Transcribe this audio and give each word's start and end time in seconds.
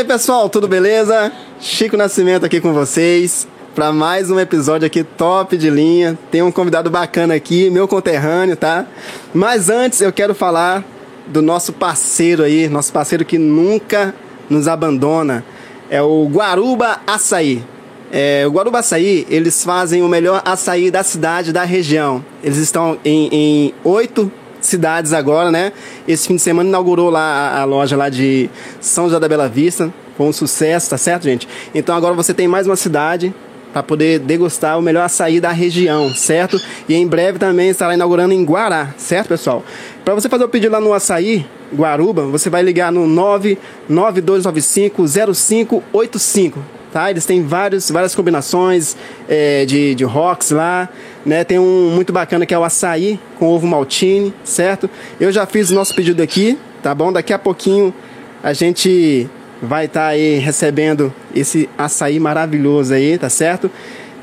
Aí 0.00 0.06
pessoal, 0.06 0.48
tudo 0.48 0.66
beleza? 0.66 1.30
Chico 1.60 1.94
Nascimento 1.94 2.46
aqui 2.46 2.58
com 2.58 2.72
vocês 2.72 3.46
para 3.74 3.92
mais 3.92 4.30
um 4.30 4.40
episódio 4.40 4.86
aqui 4.86 5.04
top 5.04 5.58
de 5.58 5.68
linha. 5.68 6.18
Tem 6.30 6.40
um 6.40 6.50
convidado 6.50 6.88
bacana 6.88 7.34
aqui, 7.34 7.68
meu 7.68 7.86
conterrâneo, 7.86 8.56
tá? 8.56 8.86
Mas 9.34 9.68
antes 9.68 10.00
eu 10.00 10.10
quero 10.10 10.34
falar 10.34 10.82
do 11.26 11.42
nosso 11.42 11.74
parceiro 11.74 12.42
aí, 12.42 12.66
nosso 12.66 12.90
parceiro 12.90 13.26
que 13.26 13.36
nunca 13.36 14.14
nos 14.48 14.66
abandona, 14.68 15.44
é 15.90 16.00
o 16.00 16.26
Guaruba 16.32 17.02
Açaí. 17.06 17.62
É, 18.10 18.44
o 18.46 18.52
Guaruba 18.52 18.78
Açaí, 18.78 19.26
eles 19.28 19.62
fazem 19.62 20.02
o 20.02 20.08
melhor 20.08 20.40
açaí 20.46 20.90
da 20.90 21.02
cidade, 21.02 21.52
da 21.52 21.64
região. 21.64 22.24
Eles 22.42 22.56
estão 22.56 22.98
em 23.04 23.74
oito 23.84 24.32
cidades 24.60 25.12
agora, 25.12 25.50
né? 25.50 25.72
Esse 26.06 26.28
fim 26.28 26.36
de 26.36 26.42
semana 26.42 26.68
inaugurou 26.68 27.10
lá 27.10 27.20
a, 27.20 27.60
a 27.62 27.64
loja 27.64 27.96
lá 27.96 28.08
de 28.08 28.48
São 28.80 29.04
José 29.06 29.18
da 29.20 29.28
Bela 29.28 29.48
Vista. 29.48 29.92
Foi 30.16 30.26
um 30.26 30.32
sucesso, 30.32 30.90
tá 30.90 30.98
certo, 30.98 31.24
gente? 31.24 31.48
Então 31.74 31.94
agora 31.94 32.14
você 32.14 32.34
tem 32.34 32.46
mais 32.46 32.66
uma 32.66 32.76
cidade 32.76 33.34
para 33.72 33.82
poder 33.82 34.18
degustar 34.18 34.78
o 34.78 34.82
melhor 34.82 35.04
açaí 35.04 35.40
da 35.40 35.50
região, 35.52 36.12
certo? 36.14 36.60
E 36.88 36.94
em 36.94 37.06
breve 37.06 37.38
também 37.38 37.68
estará 37.68 37.94
inaugurando 37.94 38.34
em 38.34 38.44
Guará, 38.44 38.92
certo, 38.96 39.28
pessoal? 39.28 39.64
Para 40.04 40.14
você 40.14 40.28
fazer 40.28 40.44
o 40.44 40.48
pedido 40.48 40.72
lá 40.72 40.80
no 40.80 40.92
açaí 40.92 41.46
Guaruba, 41.72 42.24
você 42.24 42.50
vai 42.50 42.62
ligar 42.62 42.90
no 42.90 43.06
99295 43.06 45.04
0585 45.06 46.79
tá? 46.92 47.10
Eles 47.10 47.24
têm 47.24 47.42
vários, 47.42 47.90
várias 47.90 48.14
combinações 48.14 48.96
é, 49.28 49.64
de, 49.64 49.94
de 49.94 50.04
rocks 50.04 50.50
lá, 50.50 50.88
né? 51.24 51.44
Tem 51.44 51.58
um 51.58 51.90
muito 51.94 52.12
bacana 52.12 52.46
que 52.46 52.54
é 52.54 52.58
o 52.58 52.64
açaí 52.64 53.18
com 53.38 53.48
ovo 53.48 53.66
maltine, 53.66 54.34
certo? 54.44 54.88
Eu 55.18 55.32
já 55.32 55.46
fiz 55.46 55.70
o 55.70 55.74
nosso 55.74 55.94
pedido 55.94 56.22
aqui, 56.22 56.58
tá 56.82 56.94
bom? 56.94 57.12
Daqui 57.12 57.32
a 57.32 57.38
pouquinho 57.38 57.94
a 58.42 58.52
gente 58.52 59.28
vai 59.62 59.84
estar 59.84 60.00
tá 60.00 60.06
aí 60.08 60.38
recebendo 60.38 61.12
esse 61.34 61.68
açaí 61.76 62.18
maravilhoso 62.18 62.94
aí, 62.94 63.18
tá 63.18 63.28
certo? 63.28 63.70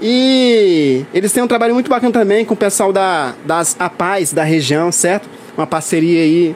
E 0.01 1.05
eles 1.13 1.31
têm 1.31 1.43
um 1.43 1.47
trabalho 1.47 1.73
muito 1.73 1.89
bacana 1.89 2.11
também 2.11 2.45
com 2.45 2.53
o 2.53 2.57
pessoal 2.57 2.93
da, 2.93 3.33
das 3.45 3.75
APAES 3.79 4.33
da 4.33 4.43
região, 4.43 4.91
certo? 4.91 5.27
Uma 5.57 5.65
parceria 5.65 6.21
aí 6.21 6.55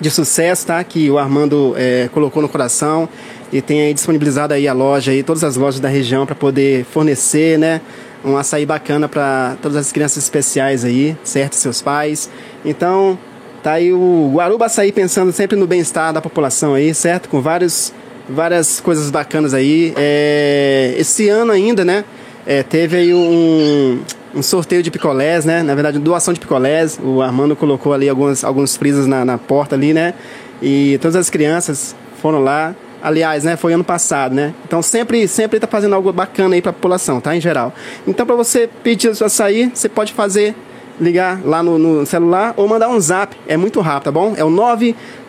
de 0.00 0.10
sucesso, 0.10 0.66
tá? 0.66 0.82
Que 0.82 1.10
o 1.10 1.18
Armando 1.18 1.74
é, 1.76 2.08
colocou 2.12 2.42
no 2.42 2.48
coração 2.48 3.08
e 3.54 3.62
tem 3.62 3.82
aí 3.82 3.94
disponibilizado 3.94 4.52
aí 4.52 4.66
a 4.66 4.72
loja 4.72 5.12
aí, 5.12 5.22
todas 5.22 5.44
as 5.44 5.54
lojas 5.54 5.78
da 5.78 5.88
região 5.88 6.26
para 6.26 6.34
poder 6.34 6.84
fornecer, 6.86 7.56
né? 7.56 7.80
Um 8.24 8.36
açaí 8.36 8.66
bacana 8.66 9.08
para 9.08 9.56
todas 9.62 9.76
as 9.76 9.92
crianças 9.92 10.24
especiais 10.24 10.84
aí, 10.84 11.16
certo? 11.22 11.54
Seus 11.54 11.80
pais. 11.80 12.28
Então, 12.64 13.16
tá 13.62 13.74
aí 13.74 13.92
o 13.92 14.32
Guaruba 14.34 14.66
Açaí 14.66 14.90
pensando 14.90 15.30
sempre 15.30 15.56
no 15.56 15.68
bem-estar 15.68 16.12
da 16.12 16.20
população 16.20 16.74
aí, 16.74 16.92
certo? 16.92 17.28
Com 17.28 17.40
vários, 17.40 17.92
várias 18.28 18.80
coisas 18.80 19.08
bacanas 19.08 19.54
aí. 19.54 19.94
É, 19.96 20.92
esse 20.98 21.28
ano 21.28 21.52
ainda, 21.52 21.84
né? 21.84 22.04
É, 22.44 22.64
teve 22.64 22.96
aí 22.96 23.14
um, 23.14 24.00
um 24.34 24.42
sorteio 24.42 24.82
de 24.82 24.90
picolés, 24.90 25.44
né? 25.44 25.62
Na 25.62 25.76
verdade, 25.76 26.00
doação 26.00 26.34
de 26.34 26.40
picolés. 26.40 26.98
O 27.00 27.22
Armando 27.22 27.54
colocou 27.54 27.92
ali 27.92 28.08
alguns, 28.08 28.42
alguns 28.42 28.74
frisas 28.74 29.06
na, 29.06 29.24
na 29.24 29.38
porta 29.38 29.76
ali, 29.76 29.94
né? 29.94 30.12
E 30.60 30.98
todas 31.00 31.14
as 31.14 31.30
crianças 31.30 31.94
foram 32.20 32.42
lá 32.42 32.74
Aliás, 33.04 33.44
né, 33.44 33.54
foi 33.54 33.72
ano 33.74 33.84
passado, 33.84 34.34
né? 34.34 34.54
Então 34.66 34.80
sempre 34.80 35.28
sempre 35.28 35.60
tá 35.60 35.66
fazendo 35.66 35.94
algo 35.94 36.10
bacana 36.10 36.54
aí 36.54 36.62
para 36.62 36.70
a 36.70 36.72
população, 36.72 37.20
tá? 37.20 37.36
Em 37.36 37.40
geral. 37.40 37.70
Então 38.08 38.24
para 38.24 38.34
você 38.34 38.66
pedir 38.82 39.14
seu 39.14 39.26
açaí, 39.26 39.70
você 39.74 39.90
pode 39.90 40.14
fazer 40.14 40.54
ligar 40.98 41.38
lá 41.44 41.62
no, 41.62 41.78
no, 41.78 42.06
celular 42.06 42.54
ou 42.56 42.66
mandar 42.66 42.88
um 42.88 42.98
zap. 42.98 43.36
É 43.46 43.58
muito 43.58 43.78
rápido, 43.82 44.04
tá 44.04 44.12
bom? 44.12 44.32
É 44.38 44.44
o 44.44 44.48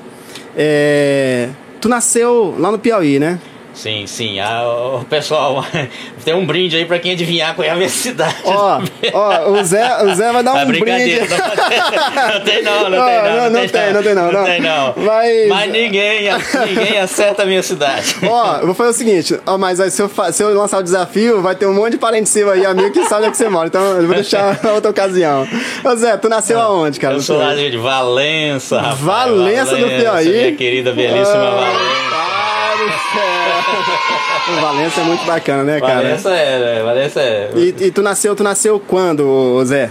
é... 0.55 1.49
tu 1.83 1.89
nasceu 1.89 2.55
lá 2.57 2.71
no 2.71 2.79
Piauí, 2.79 3.19
né? 3.19 3.37
Sim, 3.73 4.05
sim. 4.05 4.39
Ah, 4.39 4.63
o 5.01 5.05
pessoal, 5.05 5.65
tem 6.23 6.33
um 6.33 6.45
brinde 6.45 6.75
aí 6.77 6.85
pra 6.85 6.99
quem 6.99 7.13
adivinhar 7.13 7.55
qual 7.55 7.67
é 7.67 7.71
a 7.71 7.75
minha 7.75 7.89
cidade. 7.89 8.35
Ó, 8.45 8.79
ó, 9.13 9.49
o 9.49 9.63
Zé, 9.63 10.03
o 10.03 10.13
Zé 10.13 10.31
vai 10.31 10.43
dar 10.43 10.59
É 10.59 10.63
um 10.63 10.67
brinde. 10.67 10.85
não 10.85 12.41
tem 12.41 12.61
não, 12.63 12.89
não 12.89 13.05
tem 13.05 13.23
não. 13.23 13.35
não, 13.35 13.49
não 13.49 13.67
tem, 13.67 13.93
não 13.93 14.03
tem 14.03 14.13
não, 14.15 14.31
não. 14.31 14.43
Tem 14.45 14.61
não. 14.61 14.93
Mas- 14.97 15.47
Mas 15.49 15.71
ninguém, 15.71 16.29
ninguém 16.67 16.99
acerta 16.99 17.43
a 17.43 17.45
minha 17.45 17.63
cidade. 17.63 18.15
Ó, 18.27 18.57
eu 18.57 18.65
vou 18.67 18.75
fazer 18.75 18.89
o 18.91 18.93
seguinte, 18.93 19.39
ó, 19.45 19.57
mas 19.57 19.79
aí 19.79 19.89
se 19.89 20.01
eu, 20.01 20.09
se 20.31 20.43
eu 20.43 20.53
lançar 20.53 20.77
o 20.79 20.83
desafio, 20.83 21.41
vai 21.41 21.55
ter 21.55 21.65
um 21.65 21.73
monte 21.73 21.93
de 21.93 21.97
parente 21.97 22.29
seu 22.29 22.51
aí, 22.51 22.65
amigo, 22.65 22.91
que 22.91 23.03
sabe 23.05 23.21
onde 23.21 23.27
é 23.27 23.31
que 23.31 23.37
você 23.37 23.49
mora. 23.49 23.67
Então 23.67 23.81
eu 23.97 24.05
vou 24.05 24.15
deixar 24.15 24.55
pra 24.61 24.73
outra 24.73 24.91
ocasião. 24.91 25.47
Ô 25.83 25.95
Zé, 25.95 26.15
tu 26.17 26.29
nasceu 26.29 26.59
aonde, 26.59 26.99
cara? 26.99 27.15
Eu 27.15 27.21
sou 27.21 27.37
lá 27.39 27.55
de 27.55 27.75
Valença, 27.77 28.77
rapaz. 28.79 28.99
Valença 28.99 29.75
do 29.75 29.87
Piauí. 29.87 30.29
Minha 30.29 30.55
querida, 30.55 30.91
belíssima 30.93 31.37
Ah, 31.43 31.51
Valença. 31.51 32.52
Do 32.75 32.89
céu. 32.89 34.33
O 34.57 34.59
Valença 34.59 34.99
é 34.99 35.03
muito 35.05 35.23
bacana, 35.25 35.63
né, 35.63 35.79
cara? 35.79 35.95
Valença 35.95 36.29
é, 36.31 36.59
né? 36.59 36.83
Valença 36.83 37.21
é. 37.21 37.49
E, 37.55 37.75
e 37.85 37.91
tu 37.91 38.01
nasceu, 38.01 38.35
tu 38.35 38.43
nasceu 38.43 38.77
quando, 38.77 39.63
Zé? 39.63 39.89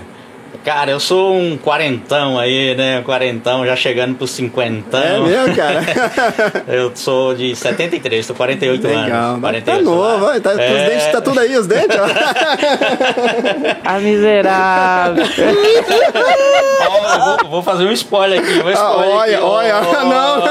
Cara, 0.65 0.93
eu 0.93 1.01
sou 1.01 1.35
um 1.35 1.57
quarentão 1.59 2.39
aí, 2.39 2.75
né? 2.77 3.03
Quarentão, 3.05 3.67
já 3.67 3.75
chegando 3.75 4.15
pro 4.15 4.29
cinquentão. 4.29 5.01
É 5.03 5.19
mesmo, 5.19 5.57
cara? 5.57 5.81
Eu 6.69 6.93
sou 6.95 7.35
de 7.35 7.57
73, 7.57 8.25
tô 8.27 8.33
48 8.35 8.87
Legal, 8.87 9.03
anos. 9.03 9.41
mas 9.41 9.51
48 9.65 9.65
tá 9.65 9.83
novo, 9.83 10.25
ó, 10.27 10.41
tá, 10.41 10.53
É. 10.53 10.73
os 10.73 10.89
dentes 10.89 11.07
tá 11.13 11.21
tudo 11.21 11.41
aí, 11.41 11.57
os 11.57 11.67
dentes, 11.67 11.97
ó. 11.99 12.07
A 13.85 13.99
miserável. 13.99 15.25
Eu 16.83 16.91
vou, 17.41 17.51
vou 17.51 17.63
fazer 17.63 17.85
um 17.85 17.93
spoiler 17.93 18.39
aqui. 18.41 18.53
Um 18.61 18.69
Ah, 18.69 18.73
spoiler 18.73 19.17
olha, 19.17 19.37
aqui, 19.37 19.45
olha, 19.45 19.81
não, 20.05 20.45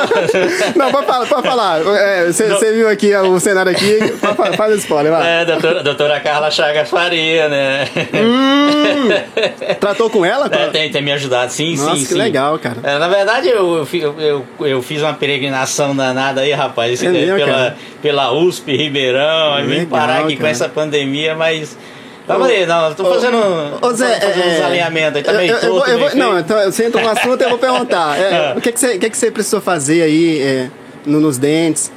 não, 0.75 0.91
pode 0.91 1.05
falar, 1.05 1.25
pode 1.25 1.47
falar. 1.47 1.79
Você 2.27 2.73
viu 2.73 2.89
aqui 2.89 3.15
o 3.15 3.39
cenário 3.39 3.71
aqui, 3.71 3.99
pode 4.35 4.57
faz 4.57 4.73
o 4.73 4.77
spoiler, 4.77 5.11
vai. 5.11 5.41
É, 5.41 5.45
doutora, 5.45 5.83
doutora 5.83 6.19
Carla 6.19 6.51
Chagas 6.51 6.89
Faria, 6.89 7.47
né? 7.49 7.87
Hum, 8.13 9.09
tratou 9.79 10.00
com 10.09 10.25
ela? 10.25 10.47
É, 10.51 10.67
tem, 10.67 10.91
tem 10.91 11.01
me 11.01 11.11
ajudado, 11.11 11.51
sim, 11.51 11.75
Nossa, 11.75 11.95
sim, 11.95 12.01
que 12.05 12.13
sim. 12.13 12.17
legal, 12.17 12.57
cara. 12.59 12.77
É, 12.83 12.97
na 12.97 13.07
verdade, 13.07 13.47
eu, 13.49 13.87
eu, 13.93 14.15
eu, 14.19 14.45
eu, 14.67 14.81
fiz 14.81 15.01
uma 15.01 15.13
peregrinação 15.13 15.95
danada 15.95 16.41
aí, 16.41 16.51
rapaz. 16.51 17.01
É 17.03 17.09
mesmo, 17.09 17.35
pela, 17.35 17.51
cara? 17.51 17.77
pela 18.01 18.31
USP 18.31 18.75
Ribeirão. 18.75 19.53
Aí 19.53 19.63
vim 19.65 19.69
Legal, 19.71 19.87
parar 19.87 20.19
aqui 20.23 20.33
com 20.35 20.41
cara. 20.41 20.51
essa 20.51 20.69
pandemia, 20.69 21.35
mas. 21.35 21.77
Vamos 22.27 22.47
aí, 22.47 22.65
não, 22.65 22.93
tô 22.93 23.03
fazendo, 23.05 23.37
Ô, 23.81 23.91
Zé, 23.93 24.15
tô 24.19 24.27
fazendo 24.27 24.43
é, 24.45 24.57
uns 24.59 24.65
alinhamentos 24.65 25.17
aí, 25.17 25.23
tá 25.23 25.33
meio 25.33 25.51
eu- 25.51 25.57
eu 25.57 25.69
torto, 25.71 25.89
eu 25.89 25.97
meio 25.97 26.09
vou- 26.11 26.17
Não, 26.19 26.39
então 26.39 26.63
você 26.71 26.85
entrou 26.85 27.03
no 27.03 27.09
assunto, 27.09 27.41
eu 27.41 27.49
vou 27.49 27.57
perguntar. 27.57 28.17
É, 28.17 28.35
Ah. 28.35 28.53
o 28.57 28.61
que, 28.61 28.71
que, 28.71 28.79
você, 28.79 28.97
que, 28.99 29.09
que 29.09 29.17
você 29.17 29.31
precisou 29.31 29.59
fazer 29.59 30.03
aí 30.03 30.39
é, 30.39 30.69
no- 31.05 31.19
nos 31.19 31.37
dentes? 31.37 31.91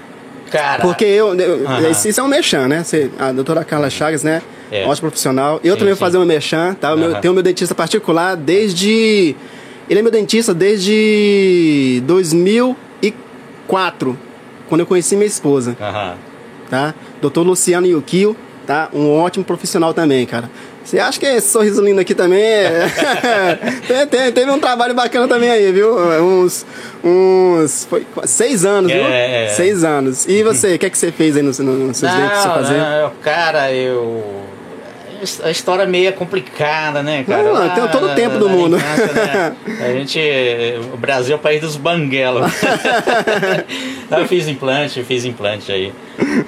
Cara, 0.51 0.81
Porque 0.83 1.05
eu. 1.05 1.35
eu- 1.39 1.69
Aham. 1.69 1.89
isso, 1.91 2.19
é 2.21 2.23
um 2.23 2.27
merchan, 2.29 2.67
né? 2.69 2.83
Você- 2.83 3.11
a 3.19 3.33
doutora 3.33 3.65
Carla 3.65 3.91
Chagas, 3.91 4.23
né? 4.25 4.41
É. 4.75 4.85
Ótimo 4.87 5.09
profissional. 5.09 5.61
Eu 5.63 5.75
Sim, 5.75 5.79
também 5.79 5.95
vou 5.95 5.97
sim. 5.97 6.01
fazer 6.01 6.19
um 6.19 6.25
merchan, 6.25 6.75
tá? 6.75 6.91
Aham. 6.91 7.21
tenho 7.21 7.33
meu 7.33 7.43
dentista 7.43 7.75
particular 7.75 8.37
desde. 8.37 9.37
Ele 9.89 10.01
é 10.01 10.03
meu 10.03 10.11
dentista 10.11 10.53
desde 10.55 12.03
2004, 12.07 14.19
quando 14.69 14.81
eu 14.81 14.87
conheci 14.87 15.15
minha 15.15 15.27
esposa, 15.27 15.77
Aham. 15.81 16.15
tá? 16.71 16.95
Doutor 17.21 17.43
Luciano 17.47 17.87
Yukio, 17.87 18.37
tá? 18.67 18.89
Um 18.93 19.11
ótimo 19.13 19.45
profissional 19.45 19.95
também, 19.95 20.27
cara. 20.27 20.51
Você 20.85 20.99
acha 20.99 21.19
que 21.19 21.25
esse 21.25 21.49
sorriso 21.51 21.83
lindo 21.83 21.99
aqui 22.01 22.15
também 22.15 22.43
é... 22.43 22.87
tem, 23.89 24.07
tem- 24.07 24.33
teve 24.33 24.51
um 24.51 24.59
trabalho 24.61 24.93
bacana 24.95 25.27
também 25.27 25.49
aí, 25.51 25.73
viu? 25.73 25.97
Uns, 26.23 26.67
uns 27.03 27.87
foi 27.89 28.07
seis 28.25 28.65
anos, 28.67 28.93
viu? 28.93 29.03
É. 29.03 29.49
Seis 29.49 29.83
anos. 29.83 30.27
E 30.29 30.43
você, 30.43 30.75
o 30.75 30.79
que 30.79 30.85
é 30.87 30.91
que 30.91 30.99
você 30.99 31.11
fez 31.11 31.37
aí 31.37 31.43
nos, 31.43 31.59
nos 31.59 31.97
seus 31.97 32.13
dentes 32.13 32.29
pra 32.29 32.39
você 32.41 32.49
Não, 32.49 32.55
fazer? 32.55 32.79
não, 32.79 33.11
cara, 33.23 33.73
eu. 33.73 34.43
A 35.43 35.51
história 35.51 35.87
meio 35.87 36.13
complicada, 36.13 37.03
né, 37.03 37.25
cara? 37.27 37.43
Não, 37.43 37.71
tem 37.75 37.89
todo 37.89 38.07
o 38.07 38.15
tempo 38.15 38.39
do 38.39 38.49
mundo. 38.49 38.77
né, 38.77 39.57
A 39.81 39.93
gente. 39.93 40.21
O 40.93 40.97
Brasil 40.97 41.35
é 41.35 41.37
o 41.37 41.41
país 41.41 41.61
dos 41.61 41.77
banguelos. 41.77 42.51
eu 44.11 44.27
fiz 44.29 44.49
implante, 44.49 45.03
fiz 45.03 45.25
implante 45.25 45.73
aí. 45.73 45.93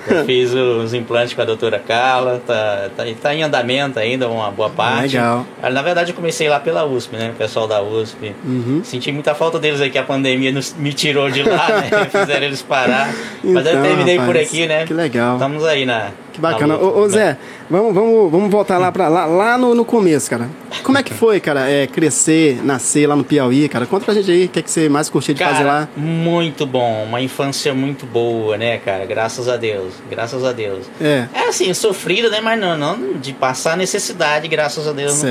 Eu 0.08 0.25
fiz 0.25 0.52
os 0.55 0.94
implantes 0.94 1.34
com 1.34 1.43
a 1.43 1.44
doutora 1.44 1.78
Carla, 1.78 2.40
tá, 2.46 2.88
tá, 2.96 3.05
tá 3.20 3.34
em 3.34 3.43
andamento 3.43 3.99
ainda, 3.99 4.28
uma 4.28 4.50
boa 4.50 4.70
parte. 4.70 5.17
Legal. 5.17 5.44
Ah, 5.62 5.70
Na 5.70 5.82
verdade, 5.82 6.12
eu 6.12 6.17
comecei 6.17 6.49
lá 6.49 6.61
pela 6.61 6.84
USP, 6.84 7.17
né? 7.17 7.31
O 7.31 7.34
pessoal 7.34 7.67
da 7.67 7.82
USP. 7.82 8.34
Uhum. 8.44 8.81
Senti 8.84 9.11
muita 9.11 9.34
falta 9.34 9.58
deles 9.58 9.81
aí, 9.81 9.90
que 9.90 9.99
a 9.99 10.02
pandemia 10.02 10.52
nos, 10.52 10.75
me 10.75 10.93
tirou 10.93 11.31
de 11.31 11.43
lá, 11.43 11.69
né? 11.69 11.90
Fizeram 12.11 12.46
eles 12.46 12.62
parar. 12.62 13.12
Mas 13.43 13.67
eu 13.67 13.72
Então, 13.72 13.82
terminei 13.82 14.17
por 14.17 14.26
rapaz, 14.29 14.49
aqui, 14.49 14.67
né? 14.67 14.84
que 14.87 14.94
legal. 14.94 15.34
Estamos 15.34 15.64
aí 15.64 15.84
na. 15.84 16.11
Que 16.32 16.40
bacana. 16.40 16.75
na 16.75 16.81
luta, 16.81 16.99
Ô, 16.99 17.05
ô 17.05 17.08
né? 17.08 17.37
Vamos, 17.69 17.95
vamos, 17.95 18.31
vamos 18.31 18.51
voltar 18.51 18.79
lá, 18.79 18.93
pra, 18.93 19.09
lá, 19.09 19.27
lá 19.27 19.59
no, 19.59 19.75
no 19.75 19.85
começo, 19.85 20.31
cara. 20.31 20.49
Como 20.83 20.97
é 20.99 21.03
que 21.03 21.13
foi, 21.13 21.41
cara, 21.41 21.69
é, 21.69 21.87
crescer, 21.87 22.61
nascer 22.65 23.07
lá 23.09 23.17
no 23.17 23.25
Piauí, 23.25 23.69
cara? 23.69 23.87
Conta 23.87 24.05
pra 24.05 24.15
gente 24.15 24.31
aí 24.31 24.45
o 24.45 24.49
que, 24.49 24.59
é 24.59 24.63
que 24.63 24.71
você 24.71 24.89
mais 24.89 25.09
curtiu 25.09 25.35
de 25.35 25.43
fazer 25.43 25.65
lá. 25.65 25.89
muito 25.97 26.67
bom, 26.67 27.05
uma 27.05 27.21
infância 27.21 27.73
muito 27.75 28.07
boa, 28.07 28.57
né, 28.57 28.79
cara? 28.79 29.05
Graças 29.07 29.49
a 29.49 29.57
Deus, 29.57 29.95
graças 30.11 30.45
a 30.45 30.53
Deus. 30.53 30.87
É, 31.01 31.27
É 31.35 31.49
assim, 31.49 31.73
sofrida, 31.75 32.29
né? 32.29 32.41
Mas 32.41 32.61
não, 32.61 32.77
não 32.77 33.15
de 33.15 33.33
passar 33.33 33.77
necessidade, 33.77 34.47
graças 34.49 34.87
a 34.87 34.93
Deus, 34.93 35.23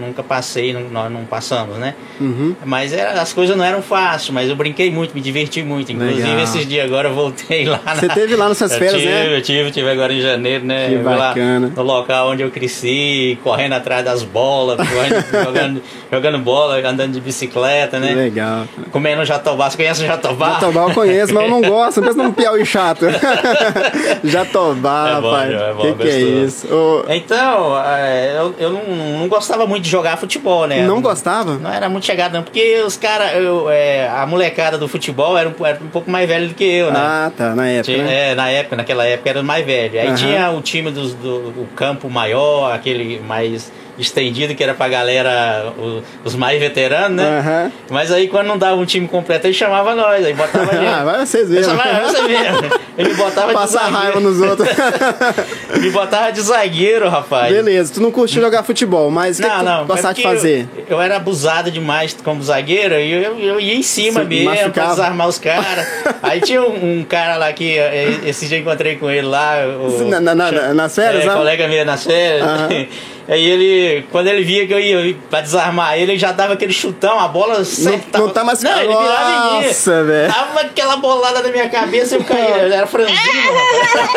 nunca 0.00 0.22
passei, 0.22 0.72
nós 0.72 1.10
não 1.12 1.24
passamos, 1.24 1.76
né? 1.76 1.94
uhum. 2.20 2.54
Mas 2.64 2.92
era, 2.92 3.20
as 3.20 3.32
coisas 3.32 3.56
não 3.56 3.64
eram 3.64 3.82
fáceis, 3.82 4.30
mas 4.30 4.48
eu 4.48 4.56
brinquei 4.56 4.90
muito, 4.90 5.14
me 5.14 5.20
diverti 5.20 5.62
muito. 5.62 5.92
Inclusive, 5.92 6.22
Legal. 6.22 6.42
esses 6.44 6.66
dias 6.66 6.84
agora 6.86 7.08
eu 7.08 7.14
voltei 7.14 7.64
lá 7.68 7.80
Você 7.94 8.06
na- 8.06 8.14
teve 8.14 8.34
lá 8.36 8.48
nessas 8.48 8.74
férias, 8.76 9.00
tive, 9.00 9.06
né? 9.12 9.36
Eu 9.36 9.42
tive, 9.42 9.70
tive 9.70 9.90
agora 9.90 10.12
em 10.12 10.20
janeiro, 10.20 10.64
né? 10.64 10.88
Que 10.88 10.96
lá 10.96 11.34
bacana. 11.68 11.74
no 11.76 11.82
local 11.98 12.28
onde 12.30 12.42
eu 12.42 12.50
cresci, 12.50 13.38
correndo 13.42 13.74
atrás 13.74 14.04
das 14.04 14.22
bolas, 14.22 14.76
correndo, 14.76 15.24
jogando, 15.44 15.82
jogando 16.10 16.38
bola, 16.38 16.76
andando 16.88 17.12
de 17.12 17.20
bicicleta, 17.20 17.98
né? 17.98 18.12
Legal. 18.14 18.64
Comendo 18.90 19.24
jatobá. 19.24 19.68
Você 19.70 19.76
conhece 19.76 20.02
o 20.02 20.06
jatobá? 20.06 20.52
Jatobá 20.54 20.82
eu 20.82 20.94
conheço, 20.94 21.32
mas 21.34 21.44
eu 21.44 21.50
não 21.50 21.62
gosto. 21.62 22.00
Não 22.00 22.08
pensa 22.08 22.22
num 22.22 22.32
Piauí 22.32 22.64
chato. 22.66 23.06
Jatobá, 24.24 25.10
É 25.10 25.20
bom, 25.20 25.30
rapaz. 25.30 25.52
é 25.52 25.72
bom, 25.72 25.82
que 25.82 25.92
que 26.02 26.08
é 26.08 26.20
isso? 26.20 26.66
Ô, 26.74 27.04
Então, 27.08 27.78
é, 27.84 28.36
eu, 28.38 28.54
eu 28.58 28.70
não, 28.70 28.84
não 29.20 29.28
gostava 29.28 29.66
muito 29.66 29.84
de 29.84 29.90
jogar 29.90 30.16
futebol, 30.16 30.66
né? 30.66 30.82
não 30.86 31.00
gostava? 31.00 31.54
Não 31.54 31.72
era 31.72 31.88
muito 31.88 32.04
chegado, 32.06 32.32
não, 32.34 32.42
porque 32.42 32.82
os 32.86 32.96
caras, 32.96 33.30
é, 33.70 34.08
a 34.08 34.26
molecada 34.26 34.78
do 34.78 34.88
futebol 34.88 35.36
era 35.36 35.48
um, 35.48 35.66
era 35.66 35.78
um 35.82 35.88
pouco 35.88 36.10
mais 36.10 36.28
velho 36.28 36.48
do 36.48 36.54
que 36.54 36.64
eu, 36.64 36.90
né? 36.92 36.98
Ah, 37.00 37.30
tá, 37.36 37.54
na 37.54 37.66
época, 37.68 37.92
Tinha- 37.92 38.04
né? 38.04 38.30
É, 38.30 38.34
na 38.34 38.48
época, 38.50 38.76
naquela 38.76 39.04
época 39.06 39.30
era 39.30 39.42
mais 39.42 39.64
velho. 39.64 39.98
Aí 40.00 40.06
Aham. 40.08 40.14
tinha 40.16 40.50
o 40.50 40.60
time 40.60 40.90
dos, 40.90 41.14
do 41.14 41.50
o 41.62 41.66
campo 41.74 42.08
maior, 42.08 42.72
aquele 42.72 43.20
mais 43.20 43.72
estendido, 43.98 44.54
que 44.54 44.62
era 44.62 44.74
pra 44.74 44.88
galera, 44.88 45.72
os 46.24 46.34
mais 46.36 46.58
veteranos, 46.60 47.16
né? 47.16 47.38
Aham. 47.40 47.72
Mas 47.90 48.12
aí 48.12 48.28
quando 48.28 48.46
não 48.46 48.56
dava 48.58 48.76
um 48.76 48.84
time 48.84 49.08
completo, 49.08 49.46
ele 49.46 49.54
chamava 49.54 49.94
nós, 49.94 50.24
aí 50.24 50.32
botava 50.34 50.66
gente. 50.76 50.86
Ah, 50.86 51.04
vai 51.04 51.26
vocês 51.26 51.48
verem. 51.48 51.68
vai 51.74 52.00
você 52.04 52.22
mesmo. 52.22 52.88
Ele 52.98 53.14
botava 53.14 53.52
Passar 53.52 53.86
de 53.86 53.92
raiva 53.92 54.14
zagueiro. 54.14 54.20
nos 54.20 54.40
outros. 54.40 54.68
Ele 55.72 55.90
botava 55.90 56.32
de 56.32 56.40
zagueiro, 56.40 57.08
rapaz. 57.08 57.52
Beleza, 57.54 57.94
tu 57.94 58.00
não 58.00 58.10
curtiu 58.10 58.42
jogar 58.42 58.64
futebol, 58.64 59.08
mas 59.08 59.38
o 59.38 59.42
que, 59.42 59.48
Não, 59.48 59.58
tu 59.58 59.64
não. 59.64 59.86
gostava 59.86 60.10
é 60.10 60.14
de 60.14 60.22
fazer? 60.24 60.68
Eu, 60.76 60.84
eu 60.96 61.00
era 61.00 61.16
abusado 61.16 61.70
demais 61.70 62.16
como 62.24 62.42
zagueiro 62.42 62.96
e 62.96 63.12
eu, 63.12 63.38
eu 63.38 63.60
ia 63.60 63.74
em 63.76 63.82
cima 63.84 64.22
Se 64.22 64.26
mesmo 64.26 64.50
pra 64.50 64.60
machucava. 64.62 64.90
desarmar 64.90 65.28
os 65.28 65.38
caras. 65.38 65.86
Aí 66.22 66.40
tinha 66.40 66.60
um, 66.60 66.98
um 66.98 67.04
cara 67.04 67.36
lá 67.36 67.52
que 67.52 67.78
eh, 67.78 68.18
esse 68.26 68.46
dia 68.48 68.58
eu 68.58 68.62
encontrei 68.62 68.96
com 68.96 69.08
ele 69.08 69.26
lá. 69.28 69.58
O, 69.80 70.04
Na- 70.08 70.20
na- 70.20 70.34
na- 70.34 70.74
nas 70.74 70.94
férias, 70.94 71.24
é, 71.24 71.28
colega 71.30 71.68
meu 71.68 71.84
nas 71.84 72.02
férias. 72.04 72.42
Aham. 72.42 72.86
Aí 73.28 73.44
ele, 73.46 74.06
quando 74.10 74.26
ele 74.28 74.42
via 74.42 74.66
que 74.66 74.72
eu 74.72 74.80
ia 74.80 75.14
pra 75.28 75.42
desarmar 75.42 75.98
ele, 75.98 76.12
ele 76.12 76.18
já 76.18 76.32
dava 76.32 76.54
aquele 76.54 76.72
chutão, 76.72 77.20
a 77.20 77.28
bola 77.28 77.62
sempre 77.62 78.06
não 78.18 78.30
tá 78.30 78.42
mais- 78.42 78.62
Não, 78.62 78.78
ele 78.80 78.88
virava 78.96 79.30
em 79.30 79.60
mim. 79.60 79.66
Nossa, 79.66 80.02
velho. 80.04 80.32
Dava 80.32 80.60
aquela 80.62 80.96
bolada 80.96 81.42
na 81.42 81.48
minha 81.50 81.68
cabeça 81.68 82.14
e 82.16 82.18
eu 82.20 82.24
caía. 82.24 82.56
Era 82.74 82.86
franzino, 82.86 83.18
rapaz. 83.18 84.08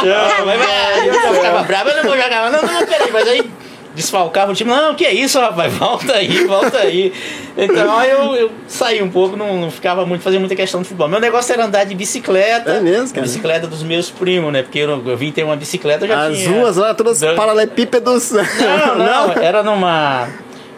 Chama, 0.00 0.44
mas, 0.46 0.60
aí 0.60 1.08
eu 1.08 1.34
ficava 1.34 1.62
bravo, 1.64 1.90
eu 1.90 1.96
não 1.96 2.02
vou 2.04 2.16
jogar. 2.22 2.50
Não, 2.50 2.62
não, 2.62 2.72
não, 2.72 2.86
peraí, 2.86 3.10
mas 3.12 3.28
aí 3.28 3.50
desfalcava 3.98 4.52
o 4.52 4.54
time. 4.54 4.70
Não, 4.70 4.94
que 4.94 5.04
é 5.04 5.12
isso, 5.12 5.38
rapaz? 5.38 5.72
Volta 5.76 6.12
aí, 6.14 6.44
volta 6.46 6.78
aí. 6.78 7.12
Então 7.56 7.98
aí 7.98 8.10
eu, 8.10 8.34
eu 8.34 8.50
saí 8.66 9.02
um 9.02 9.10
pouco, 9.10 9.36
não, 9.36 9.60
não 9.60 9.70
ficava 9.70 10.06
muito, 10.06 10.22
fazia 10.22 10.38
muita 10.40 10.54
questão 10.56 10.80
de 10.80 10.88
futebol. 10.88 11.08
Meu 11.08 11.20
negócio 11.20 11.52
era 11.52 11.64
andar 11.64 11.84
de 11.84 11.94
bicicleta. 11.94 12.70
É 12.70 12.80
mesmo, 12.80 13.08
cara? 13.10 13.22
Bicicleta 13.22 13.66
dos 13.66 13.82
meus 13.82 14.10
primos, 14.10 14.52
né? 14.52 14.62
Porque 14.62 14.78
eu, 14.78 15.02
eu 15.06 15.16
vim 15.16 15.30
ter 15.32 15.42
uma 15.44 15.56
bicicleta, 15.56 16.04
eu 16.04 16.08
já 16.08 16.26
As 16.28 16.36
tinha. 16.38 16.50
ruas 16.50 16.76
lá, 16.76 16.94
todas 16.94 17.20
Eu- 17.20 17.34
paralelepípedos. 17.34 18.30
Não, 18.32 18.98
não, 18.98 19.32
era 19.42 19.62
numa. 19.62 20.28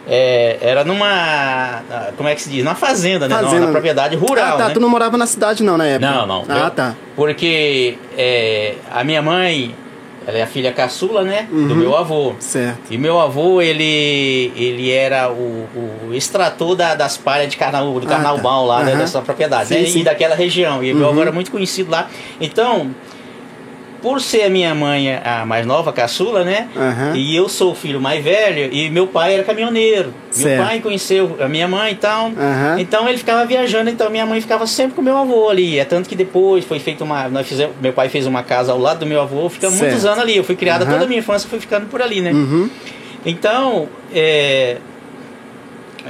é, 0.07 0.57
era 0.61 0.83
numa. 0.83 1.81
Como 2.17 2.27
é 2.27 2.35
que 2.35 2.41
se 2.41 2.49
diz? 2.49 2.63
Numa 2.63 2.75
fazenda, 2.75 3.27
né? 3.27 3.35
Fazenda. 3.35 3.59
Numa 3.61 3.71
propriedade 3.71 4.15
rural. 4.15 4.55
Ah, 4.55 4.57
tá. 4.57 4.67
né? 4.69 4.73
Tu 4.73 4.79
não 4.79 4.89
morava 4.89 5.17
na 5.17 5.25
cidade, 5.25 5.63
não, 5.63 5.77
na 5.77 5.85
época? 5.85 6.11
Não, 6.11 6.25
não. 6.27 6.45
Ah, 6.49 6.57
Eu- 6.65 6.71
tá. 6.71 6.95
Porque 7.15 7.97
é, 8.17 8.75
a 8.91 9.03
minha 9.03 9.21
mãe, 9.21 9.75
ela 10.27 10.37
é 10.37 10.43
a 10.43 10.47
filha 10.47 10.71
caçula, 10.71 11.23
né? 11.23 11.47
Do 11.49 11.55
Uhum. 11.57 11.75
meu 11.75 11.97
avô. 11.97 12.33
Certo. 12.39 12.91
E 12.93 12.97
meu 12.97 13.19
avô, 13.19 13.61
ele, 13.61 14.51
ele 14.55 14.91
era 14.91 15.31
o, 15.31 15.67
o 16.09 16.13
extrator 16.13 16.75
da- 16.75 16.93
das 16.95 17.17
palhas 17.17 17.49
de 17.49 17.57
carnaval, 17.57 17.99
do 17.99 18.05
Ah, 18.05 18.09
carnaval 18.09 18.61
tá. 18.67 18.73
lá, 18.73 18.83
né, 18.83 18.91
Aham. 18.91 18.99
dessa 18.99 19.21
propriedade, 19.21 19.67
Sim, 19.69 19.75
né, 19.81 19.85
sim. 19.85 19.99
e 20.01 20.03
daquela 20.03 20.35
região. 20.35 20.83
E 20.83 20.93
meu 20.93 21.05
Uhum. 21.05 21.11
avô 21.11 21.21
era 21.23 21.31
muito 21.31 21.49
conhecido 21.51 21.89
lá. 21.89 22.07
Então, 22.39 22.93
por 24.01 24.19
ser 24.21 24.43
a 24.43 24.49
minha 24.49 24.73
mãe 24.73 25.15
a 25.15 25.45
mais 25.45 25.65
nova, 25.65 25.91
a 25.91 25.93
caçula, 25.93 26.43
né? 26.43 26.67
Aham. 26.75 27.13
E 27.15 27.35
eu 27.35 27.47
sou 27.47 27.71
o 27.71 27.75
filho 27.75 28.01
mais 28.01 28.23
velho, 28.23 28.73
e 28.73 28.89
meu 28.89 29.07
pai 29.07 29.33
era 29.35 29.43
caminhoneiro. 29.43 30.13
Certo. 30.31 30.57
Meu 30.57 30.65
pai 30.65 30.79
conheceu 30.79 31.37
a 31.39 31.47
minha 31.47 31.67
mãe 31.67 31.91
e 31.91 31.95
tal. 31.95 32.27
Aham. 32.27 32.77
Então 32.79 33.07
ele 33.07 33.17
ficava 33.17 33.45
viajando, 33.45 33.89
então 33.89 34.09
minha 34.09 34.25
mãe 34.25 34.41
ficava 34.41 34.65
sempre 34.65 34.95
com 34.95 35.01
meu 35.01 35.17
avô 35.17 35.49
ali. 35.49 35.77
É 35.77 35.85
tanto 35.85 36.09
que 36.09 36.15
depois 36.15 36.65
foi 36.65 36.79
feita 36.79 37.03
uma. 37.03 37.27
Nós 37.29 37.47
fizemos, 37.47 37.75
meu 37.81 37.93
pai 37.93 38.09
fez 38.09 38.25
uma 38.25 38.43
casa 38.43 38.71
ao 38.71 38.79
lado 38.79 38.99
do 38.99 39.05
meu 39.05 39.21
avô, 39.21 39.47
ficamos 39.49 39.77
Certo. 39.77 39.91
muitos 39.91 40.05
anos 40.05 40.19
ali. 40.19 40.37
Eu 40.37 40.43
fui 40.43 40.55
criada 40.55 40.83
Aham. 40.83 40.93
toda 40.93 41.05
a 41.05 41.07
minha 41.07 41.19
infância, 41.19 41.47
fui 41.49 41.59
ficando 41.59 41.85
por 41.87 42.01
ali, 42.01 42.21
né? 42.21 42.31
Uhum. 42.31 42.69
Então, 43.25 43.87
é, 44.13 44.77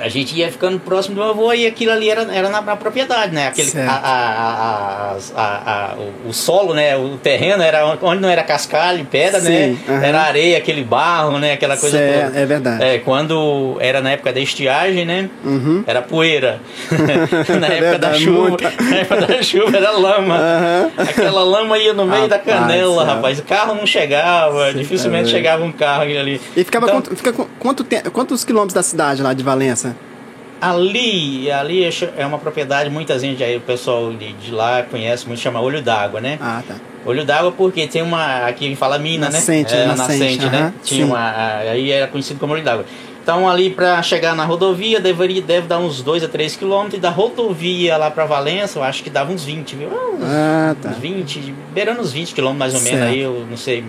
a 0.01 0.09
gente 0.09 0.35
ia 0.37 0.51
ficando 0.51 0.79
próximo 0.79 1.15
do 1.15 1.23
avô 1.23 1.53
e 1.53 1.65
aquilo 1.67 1.91
ali 1.91 2.09
era, 2.09 2.21
era 2.33 2.49
na, 2.49 2.61
na 2.61 2.75
propriedade, 2.75 3.33
né? 3.33 3.47
Aquele, 3.47 3.71
a, 3.87 5.15
a- 5.35 5.95
o, 6.25 6.29
o 6.29 6.33
solo, 6.33 6.73
né? 6.73 6.95
O 6.97 7.17
terreno 7.17 7.61
era 7.63 7.85
onde 8.01 8.21
não 8.21 8.29
era 8.29 8.43
cascalho, 8.43 9.05
pedra, 9.05 9.39
Sim, 9.39 9.49
né? 9.49 9.77
aham. 9.87 10.03
Era 10.03 10.21
areia, 10.21 10.57
aquele 10.57 10.83
barro, 10.83 11.37
né? 11.39 11.53
Aquela 11.53 11.77
coisa 11.77 11.97
Certo, 11.97 12.25
toda. 12.27 12.39
é 12.39 12.45
verdade. 12.45 12.83
É, 12.83 12.97
quando 12.99 13.77
era 13.79 14.01
na 14.01 14.11
época 14.11 14.33
da 14.33 14.39
estiagem, 14.39 15.05
né? 15.05 15.29
Uhum. 15.43 15.83
Era 15.85 16.01
poeira. 16.01 16.59
na 16.91 17.67
É 17.67 17.77
época 17.77 17.99
da 17.99 18.09
verdade, 18.09 18.23
chuva, 18.23 18.47
muita. 18.49 18.71
na 18.81 18.95
época 18.97 19.27
da 19.27 19.43
chuva 19.43 19.77
era 19.77 19.91
lama. 19.91 20.35
Aham. 20.37 20.91
Aquela 20.97 21.43
lama 21.43 21.77
ia 21.77 21.93
no 21.93 22.05
meio 22.05 22.27
da 22.27 22.37
Rapaz, 22.37 22.59
canela, 22.59 23.03
rapaz. 23.05 23.39
O 23.39 23.43
carro 23.43 23.75
não 23.75 23.85
chegava, 23.85 24.71
Sim, 24.71 24.77
dificilmente 24.79 25.25
tá 25.25 25.29
chegava 25.31 25.63
um 25.63 25.71
carro 25.71 26.03
ali. 26.03 26.41
E 26.55 26.63
ficava 26.63 26.85
Então, 26.87 26.95
quanto, 27.01 27.15
fica 27.15 27.33
quanto 27.59 27.85
quantos 28.11 28.43
quilômetros 28.43 28.73
da 28.73 28.83
cidade 28.83 29.21
lá 29.21 29.33
de 29.33 29.43
Valença? 29.43 29.90
Ali, 30.61 31.51
ali 31.51 31.83
é 31.83 31.89
é 32.17 32.25
uma 32.25 32.37
propriedade, 32.37 32.87
muita 32.89 33.17
gente 33.17 33.43
aí, 33.43 33.57
o 33.57 33.61
pessoal 33.61 34.13
de, 34.13 34.31
de 34.33 34.51
lá 34.51 34.83
conhece 34.83 35.27
muito, 35.27 35.39
chama 35.39 35.59
Olho 35.59 35.81
d'Água, 35.81 36.21
né? 36.21 36.37
Ah, 36.39 36.61
tá. 36.65 36.75
Olho 37.03 37.25
d'Água 37.25 37.51
porque 37.51 37.87
tem 37.87 38.03
uma, 38.03 38.45
aqui 38.45 38.75
fala 38.75 38.99
mina, 38.99 39.27
Nascente, 39.29 39.73
né? 39.73 39.81
É, 39.81 39.85
nascente, 39.87 40.19
nascente, 40.19 40.45
né? 40.51 40.59
aham, 40.59 40.73
Tinha 40.83 41.05
sim. 41.05 41.11
uma, 41.11 41.57
aí 41.57 41.89
era 41.91 42.07
conhecido 42.07 42.39
como 42.39 42.53
Olho 42.53 42.63
d'Água. 42.63 42.85
Então 43.23 43.49
ali 43.49 43.71
para 43.71 44.01
chegar 44.03 44.35
na 44.35 44.45
rodovia 44.45 44.99
deveria, 44.99 45.41
deve 45.41 45.67
dar 45.67 45.79
uns 45.79 46.01
2 46.03 46.23
a 46.23 46.27
3 46.27 46.55
quilômetros 46.55 46.95
e 46.97 47.01
da 47.01 47.09
rodovia 47.09 47.97
lá 47.97 48.09
para 48.11 48.25
Valença 48.25 48.77
eu 48.79 48.83
acho 48.83 49.03
que 49.03 49.09
dava 49.09 49.31
uns 49.31 49.43
20, 49.43 49.75
viu? 49.75 49.89
Uns, 49.89 50.23
Ah, 50.23 50.75
tá. 50.79 50.89
uns 50.89 50.97
20, 50.97 51.53
beirando 51.73 52.01
uns 52.01 52.11
20 52.11 52.33
quilômetros 52.35 52.59
mais 52.59 52.73
ou 52.75 52.81
menos 52.81 52.99
Certo. 52.99 53.11
aí, 53.13 53.19
eu 53.19 53.45
não 53.49 53.57
sei, 53.57 53.83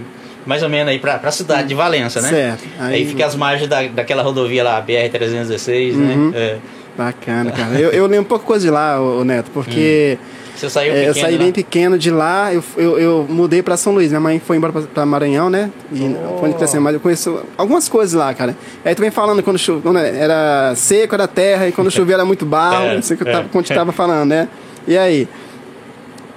mais 0.47 0.63
ou 0.63 0.69
menos 0.69 0.89
aí 0.91 0.99
pra, 0.99 1.19
pra 1.19 1.31
cidade 1.31 1.69
de 1.69 1.75
Valença, 1.75 2.21
né? 2.21 2.29
Certo. 2.29 2.65
Aí, 2.79 3.07
fica 3.07 3.25
as 3.27 3.35
margens 3.35 3.69
da, 3.69 3.83
daquela 3.83 4.23
rodovia 4.23 4.63
lá, 4.65 4.83
BR-316, 4.83 5.95
Uhum. 5.95 6.31
né? 6.31 6.39
É. 6.39 6.57
Bacana, 6.97 7.51
cara. 7.53 7.79
Eu, 7.81 7.91
eu 7.91 8.07
lembro 8.07 8.27
pouca 8.27 8.45
coisa 8.45 8.65
de 8.67 8.71
lá, 8.71 9.01
ô, 9.01 9.21
ô 9.21 9.25
Neto, 9.25 9.51
porque 9.55 10.19
Você 10.55 10.69
saiu 10.69 10.93
é, 10.93 10.97
eu 11.09 11.15
pequeno, 11.15 11.27
saí 11.27 11.33
né? 11.33 11.39
bem 11.45 11.53
pequeno 11.53 11.99
de 11.99 12.11
lá, 12.11 12.53
eu, 12.53 12.63
eu, 12.77 12.99
eu 12.99 13.27
mudei 13.29 13.63
pra 13.63 13.79
São 13.79 13.95
Luís. 13.95 14.09
Minha 14.11 14.21
mãe 14.21 14.39
foi 14.39 14.59
embora 14.59 14.75
pra, 14.75 14.83
pra 14.83 15.07
Maranhão, 15.07 15.49
né? 15.49 15.71
E 15.91 16.15
Oh. 16.35 16.39
foi 16.39 16.53
crescendo, 16.53 16.83
mas 16.83 16.93
eu 16.93 17.01
conheço 17.01 17.41
algumas 17.57 17.89
coisas 17.89 18.13
lá, 18.13 18.35
cara. 18.35 18.55
Aí 18.85 18.95
tu 18.95 19.01
vem 19.01 19.11
falando 19.11 19.43
quando, 19.43 19.59
cho- 19.59 19.81
quando 19.83 19.99
era 20.01 20.75
seco, 20.77 21.15
era 21.15 21.27
terra, 21.27 21.67
e 21.69 21.73
quando 21.73 21.89
chovia 21.91 22.17
era 22.17 22.25
muito 22.27 22.45
barro, 22.45 22.85
É, 22.85 22.95
não 22.97 23.03
sei 23.03 23.15
o 23.15 23.19
que 23.19 23.25
eu 23.25 23.29
é. 23.29 23.33
tava, 23.33 23.49
tu 23.49 23.75
tava 23.75 23.93
falando, 23.93 24.29
né? 24.29 24.49
E 24.87 24.99
aí? 24.99 25.27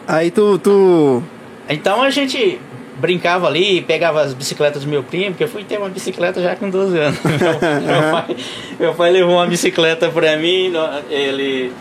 Aí 0.07 0.31
tu, 0.31 0.57
tu 0.59 1.21
Então 1.67 2.01
a 2.01 2.09
gente 2.09 2.59
brincava 2.97 3.47
ali, 3.47 3.81
pegava 3.81 4.21
as 4.21 4.33
bicicletas 4.33 4.83
do 4.83 4.89
meu 4.89 5.03
primo, 5.03 5.31
porque 5.31 5.43
eu 5.43 5.47
fui 5.47 5.63
ter 5.63 5.77
uma 5.77 5.89
bicicleta 5.89 6.41
já 6.41 6.55
com 6.55 6.69
12 6.69 6.97
anos. 6.97 7.19
Meu, 7.23 8.01
meu 8.01 8.11
pai, 8.11 8.35
meu 8.79 8.93
pai 8.93 9.11
levou 9.11 9.35
uma 9.35 9.45
bicicleta 9.45 10.09
pra 10.09 10.37
mim, 10.37 10.71
ele 11.09 11.71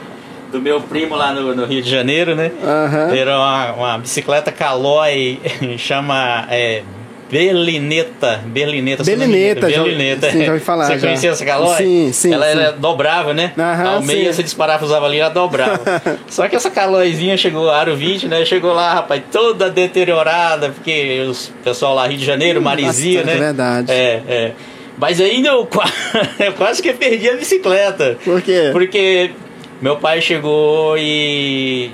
do 0.54 0.60
meu 0.60 0.80
primo 0.80 1.16
lá 1.16 1.32
no, 1.32 1.54
no 1.54 1.64
Rio 1.64 1.82
de 1.82 1.90
Janeiro, 1.90 2.36
né? 2.36 2.52
Aham. 2.62 3.16
Era 3.16 3.36
uma, 3.36 3.72
uma 3.72 3.98
bicicleta 3.98 4.52
Caloi, 4.52 5.40
chama 5.76 6.46
é, 6.48 6.84
Berlineta. 7.30 8.40
Berlineta. 8.46 9.02
Berlineta, 9.02 9.70
já- 9.70 9.82
Berlineta. 9.82 10.30
sim, 10.30 10.44
já 10.44 10.52
ouvi 10.52 10.64
falar, 10.64 10.86
Você 10.86 10.98
já. 10.98 11.06
conhecia 11.06 11.30
essa 11.30 11.44
Caloi? 11.44 11.76
Sim, 11.76 12.12
sim, 12.12 12.32
Ela 12.32 12.46
sim. 12.46 12.50
era 12.58 12.72
dobrável, 12.72 13.34
né? 13.34 13.52
Aham, 13.58 13.88
Ao 13.96 14.02
meio 14.02 14.26
sim. 14.26 14.32
você 14.32 14.42
desparafusava 14.42 15.06
ali, 15.06 15.18
ela 15.18 15.30
dobrava. 15.30 15.80
Só 16.28 16.46
que 16.48 16.54
essa 16.56 16.70
Calóizinha 16.70 17.36
chegou, 17.36 17.70
aro 17.70 17.96
20, 17.96 18.28
né? 18.28 18.44
Chegou 18.44 18.72
lá, 18.72 18.94
rapaz, 18.94 19.22
toda 19.32 19.68
deteriorada, 19.70 20.68
porque 20.70 21.24
os 21.28 21.52
pessoal 21.64 21.94
lá 21.94 22.06
Rio 22.06 22.18
de 22.18 22.24
Janeiro, 22.24 22.60
Marizia, 22.62 23.20
bastante, 23.20 23.26
né? 23.38 23.42
é 23.42 23.46
verdade. 23.46 23.92
É, 23.92 24.22
é. 24.28 24.52
Mas 24.96 25.20
ainda 25.20 25.48
eu, 25.50 25.68
eu 26.38 26.52
quase 26.52 26.80
que 26.82 26.92
perdi 26.92 27.28
a 27.28 27.34
bicicleta. 27.36 28.16
Por 28.24 28.40
quê? 28.40 28.68
Porque 28.72 29.30
meu 29.82 29.96
pai 29.96 30.20
chegou 30.20 30.96
e 30.96 31.90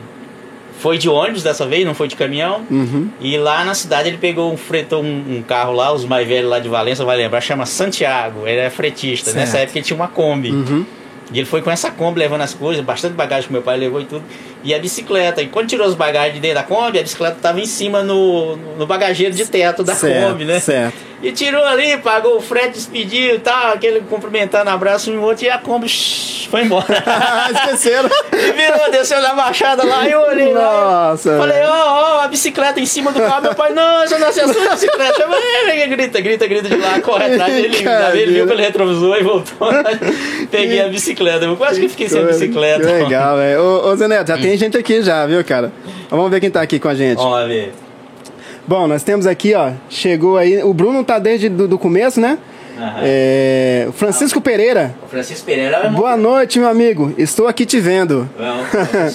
foi 0.81 0.97
de 0.97 1.09
ônibus 1.09 1.43
dessa 1.43 1.67
vez, 1.67 1.85
não 1.85 1.95
foi 1.95 2.09
de 2.09 2.17
caminhão. 2.17 2.65
Uhum. 2.71 3.11
E 3.21 3.37
lá 3.37 3.65
na 3.65 3.75
cidade 3.75 4.09
ele 4.09 4.19
pegou 4.19 4.57
fretou 4.57 5.03
um, 5.03 5.37
um 5.37 5.43
carro 5.43 5.73
lá, 5.75 5.93
os 5.93 6.05
mais 6.07 6.27
velhos 6.27 6.51
lá 6.51 6.59
de 6.59 6.69
Valença 6.69 7.05
vai 7.05 7.19
lembrar, 7.19 7.41
chama 7.43 7.67
Santiago, 7.67 8.47
ele 8.47 8.61
é 8.61 8.71
fretista. 8.71 9.27
Certo. 9.27 9.37
Nessa 9.37 9.59
época 9.59 9.79
ele 9.79 9.85
tinha 9.85 9.97
uma 9.97 10.09
Kombi. 10.09 10.51
Uhum. 10.51 10.87
E 11.33 11.39
ele 11.39 11.47
foi 11.47 11.61
com 11.63 11.71
essa 11.71 11.91
Kombi 11.91 12.19
levando 12.19 12.41
as 12.41 12.55
coisas, 12.55 12.83
bastante 12.83 13.13
bagagem 13.13 13.47
que 13.47 13.53
meu 13.53 13.63
pai 13.63 13.77
levou 13.77 14.01
e 14.01 14.05
tudo. 14.05 14.25
E 14.63 14.75
a 14.75 14.79
bicicleta. 14.79 15.43
E 15.43 15.49
quando 15.49 15.69
tirou 15.69 15.87
as 15.87 15.95
bagagens 15.95 16.35
de 16.35 16.41
dentro 16.41 16.57
da 16.57 16.63
Kombi, 16.63 16.99
a 16.99 17.03
bicicleta 17.03 17.37
estava 17.37 17.61
em 17.61 17.67
cima 17.67 18.03
no, 18.03 18.57
no 18.57 18.87
bagageiro 18.87 19.35
de 19.35 19.47
teto 19.47 19.83
da 19.83 19.95
certo, 19.95 20.29
Kombi, 20.29 20.45
né? 20.45 20.61
Certo. 20.61 21.11
E 21.23 21.33
tirou 21.33 21.63
ali, 21.63 21.99
pagou 21.99 22.39
o 22.39 22.41
frete, 22.41 22.71
despediu 22.71 23.35
e 23.35 23.39
tal, 23.39 23.75
aquele 23.75 24.01
cumprimentando, 24.01 24.71
abraço 24.71 25.11
um 25.11 25.15
e 25.15 25.19
outro, 25.19 25.45
e 25.45 25.51
a 25.51 25.59
Kombi 25.59 25.87
shh, 25.87 26.49
foi 26.51 26.63
embora. 26.63 26.87
Esqueceram. 27.55 28.09
E 28.33 28.53
virou, 28.53 28.91
desceu 28.91 29.21
na 29.21 29.35
baixada 29.35 29.85
lá 29.85 30.09
e 30.09 30.13
eu 30.13 30.21
olhei 30.21 30.53
lá. 30.53 31.11
Nossa, 31.11 31.37
Falei, 31.37 31.59
velho. 31.59 31.71
ó, 31.71 32.19
ó, 32.19 32.21
a 32.23 32.29
bicicleta 32.29 32.81
em 32.81 32.87
cima 32.87 33.13
do 33.13 33.21
carro. 33.21 33.43
Meu 33.43 33.55
pai, 33.55 33.73
não, 33.73 33.85
não 33.85 34.03
é 34.03 34.15
a 34.15 34.73
bicicleta. 34.75 35.29
Falei, 35.29 35.87
grita, 35.89 36.21
grita, 36.23 36.47
grita 36.47 36.69
de 36.69 36.77
lá, 36.77 37.01
corre 37.01 37.35
atrás 37.35 37.55
dele. 37.55 37.77
Ele 38.15 38.33
viu 38.33 38.47
pelo 38.47 38.61
retrovisor 38.61 39.17
e 39.19 39.23
voltou. 39.23 39.69
Peguei 40.51 40.81
a 40.81 40.89
bicicleta. 40.89 41.45
Eu 41.45 41.57
quase 41.57 41.81
que 41.81 41.89
fiquei 41.89 42.09
sem 42.09 42.23
a 42.23 42.25
bicicleta. 42.25 42.87
Que 42.87 42.93
legal, 42.93 43.37
velho. 43.37 43.63
Ô, 43.63 43.93
ô 43.93 43.97
já 43.97 44.39
tem 44.39 44.50
gente 44.57 44.77
aqui 44.77 45.03
já, 45.03 45.27
viu, 45.27 45.45
cara? 45.45 45.73
Vamos 46.11 46.31
ver 46.31 46.41
quem 46.41 46.51
tá 46.51 46.63
aqui 46.63 46.79
com 46.79 46.89
a 46.89 46.95
gente. 46.95 47.19
Vamos 47.19 47.49
ver. 47.49 47.73
Bom, 48.67 48.87
nós 48.87 49.03
temos 49.03 49.27
aqui, 49.27 49.55
ó, 49.55 49.73
chegou 49.89 50.37
aí, 50.37 50.63
o 50.63 50.73
Bruno 50.73 51.03
tá 51.03 51.19
desde 51.19 51.49
do, 51.49 51.67
do 51.67 51.79
começo, 51.79 52.21
né? 52.21 52.39
Aham. 52.79 53.01
É, 53.03 53.87
o 53.89 53.93
Francisco 53.93 54.41
Pereira. 54.41 54.95
O 55.05 55.09
Francisco 55.09 55.45
Pereira 55.45 55.77
é. 55.85 55.89
Boa 55.91 56.17
noite, 56.17 56.59
meu 56.59 56.69
amigo. 56.69 57.13
Estou 57.19 57.47
aqui 57.47 57.67
te 57.67 57.79
vendo. 57.79 58.29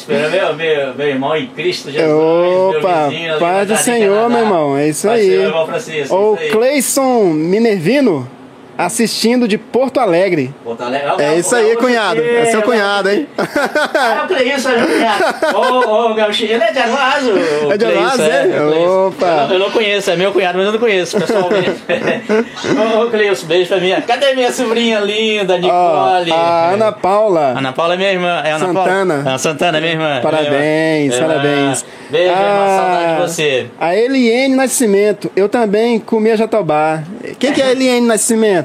Pereira 0.06 0.28
é 0.28 0.30
meu, 0.30 0.56
meu, 0.56 0.96
meu 0.96 1.08
irmão 1.08 1.36
em 1.36 1.48
Cristo 1.48 1.90
Jesus. 1.90 2.12
Opa, 2.12 3.08
vizinho 3.08 3.40
paz 3.40 3.68
do 3.68 3.78
Senhor, 3.78 4.30
meu 4.30 4.40
irmão. 4.40 4.78
É 4.78 4.90
isso 4.90 5.08
Vai 5.08 5.20
aí. 5.22 5.30
irmão 5.30 5.66
Francisco. 5.66 6.16
O 6.16 6.36
isso 6.36 6.44
aí. 6.44 6.50
Cleison 6.52 7.24
Minervino, 7.34 8.30
assistindo 8.78 9.48
de 9.48 9.58
Porto 9.58 10.00
Alegre. 10.00 10.54
Porto 10.64 10.84
Alegre. 10.84 11.08
É 11.20 11.38
isso 11.38 11.56
aí, 11.56 11.76
cunhado. 11.76 12.22
É 12.22 12.46
seu 12.46 12.62
cunhado, 12.62 13.10
hein? 13.10 13.28
Ah, 13.38 14.24
o 14.24 14.28
Cleilson 14.28 14.70
é 14.70 14.78
meu 14.78 14.88
cunhado. 14.88 15.24
Ô, 15.58 16.12
ô, 16.12 16.14
Gauchinho, 16.14 16.52
ele 16.54 16.64
é 16.64 16.72
de 16.72 16.80
Aruazo. 16.80 17.32
o 17.68 17.72
É 17.72 17.78
de 17.78 17.86
Cleilson, 17.86 18.24
é? 18.24 18.44
Cleilson. 18.48 19.08
Opa. 19.08 19.26
Eu 19.26 19.36
não, 19.48 19.54
eu 19.54 19.60
não 19.60 19.72
conheço, 19.72 20.12
é 20.12 20.16
meu 20.16 20.32
cunhado, 20.32 20.58
mas 20.58 20.68
eu 20.68 20.74
não 20.74 20.80
conheço 20.80 21.20
pessoalmente. 21.20 21.70
ô, 22.98 23.04
ô, 23.04 23.10
Cleilson, 23.10 23.48
beijo 23.48 23.68
pra 23.70 23.78
mim. 23.80 23.94
Cadê 24.08 24.34
minha 24.34 24.52
sobrinha 24.52 25.00
linda, 25.00 25.58
Nicole? 25.58 26.32
a 26.32 26.70
Ana 26.74 26.92
Paula. 26.92 27.54
Ana 27.58 27.72
Paula 27.74 27.94
é 27.94 27.98
minha 27.98 28.12
irmã. 28.12 28.42
É 28.44 28.52
Ana 28.52 28.66
Santana. 28.68 29.14
Paula? 29.16 29.36
Ah, 29.36 29.38
Santana, 29.38 29.80
minha 29.80 29.94
irmã. 29.94 30.20
Parabéns, 30.22 30.52
Minha 30.52 31.16
irmã. 31.16 31.28
parabéns. 31.28 31.86
Beijo, 32.10 32.30
irmã, 32.32 32.44
Ah, 32.46 32.78
saudade 32.80 33.16
de 33.16 33.22
você. 33.34 33.66
A 33.80 33.96
Eliene 33.96 34.56
Nascimento, 34.56 35.32
eu 35.36 35.50
também 35.50 36.00
comia 36.00 36.38
jatobá. 36.38 37.02
Quem 37.40 37.52
que 37.52 37.62
é 37.62 37.66
a 37.66 37.72
Eliene 37.72 38.06
Nascimento? 38.08 38.65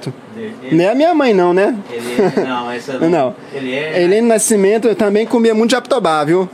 É 0.78 0.88
a 0.88 0.94
minha 0.94 1.14
mãe, 1.14 1.35
não, 1.35 1.52
né? 1.52 1.75
Ele, 1.90 2.16
não, 2.47 2.70
essa 2.70 2.92
não. 2.99 3.09
Não. 3.11 3.37
Ele 3.54 3.75
é, 3.76 4.02
Eliene 4.02 4.26
Nascimento, 4.28 4.88
eu 4.88 4.94
também 4.94 5.26
comia 5.26 5.54
muito 5.54 5.70
jatobá, 5.73 6.25
viu? 6.25 6.49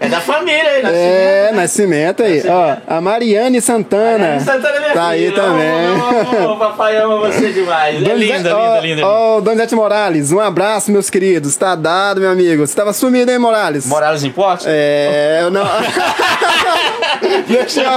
é 0.00 0.08
da 0.08 0.20
família 0.20 0.68
aí, 0.70 0.82
É, 0.92 1.52
Nascimento 1.54 2.22
aí. 2.22 2.42
Ó, 2.48 2.76
a 2.86 3.00
Mariane 3.00 3.60
Santana. 3.60 4.40
Santana 4.40 4.76
é 4.76 4.80
minha 4.80 4.92
Tá 4.92 5.08
aí 5.08 5.26
filha. 5.30 5.34
também. 5.42 6.46
Ô, 6.46 6.56
papai 6.56 6.96
ama 6.96 7.18
você 7.18 7.52
demais. 7.52 7.96
É 8.02 8.14
linda, 8.14 8.56
ó, 8.56 8.74
linda, 8.76 8.86
linda. 8.86 9.06
Ó, 9.06 9.40
Donizete 9.40 9.74
Morales, 9.74 10.32
um 10.32 10.40
abraço, 10.40 10.90
meus 10.90 11.08
queridos. 11.10 11.56
Tá 11.56 11.74
dado, 11.74 12.20
meu 12.20 12.30
amigo. 12.30 12.66
Você 12.66 12.74
tava 12.74 12.92
sumido, 12.92 13.30
hein, 13.30 13.38
Morales? 13.38 13.86
Morales 13.86 14.24
Importes? 14.24 14.66
É, 14.68 15.40
eu 15.42 15.50
não. 15.50 15.64
Deixa 17.48 17.82
eu. 17.82 17.88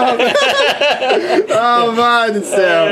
Oh, 1.87 1.91
vai 1.93 2.31
do 2.31 2.43
céu. 2.45 2.85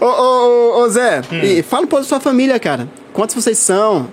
Ô, 0.00 0.04
ô, 0.06 0.78
ô, 0.78 0.82
ô, 0.82 0.88
Zé, 0.88 1.20
Hum. 1.32 1.35
E 1.44 1.62
fala 1.62 1.84
um 1.84 1.86
pouco 1.86 2.02
da 2.02 2.08
sua 2.08 2.20
família, 2.20 2.58
cara. 2.58 2.88
Quantos 3.12 3.34
vocês 3.34 3.58
são? 3.58 4.08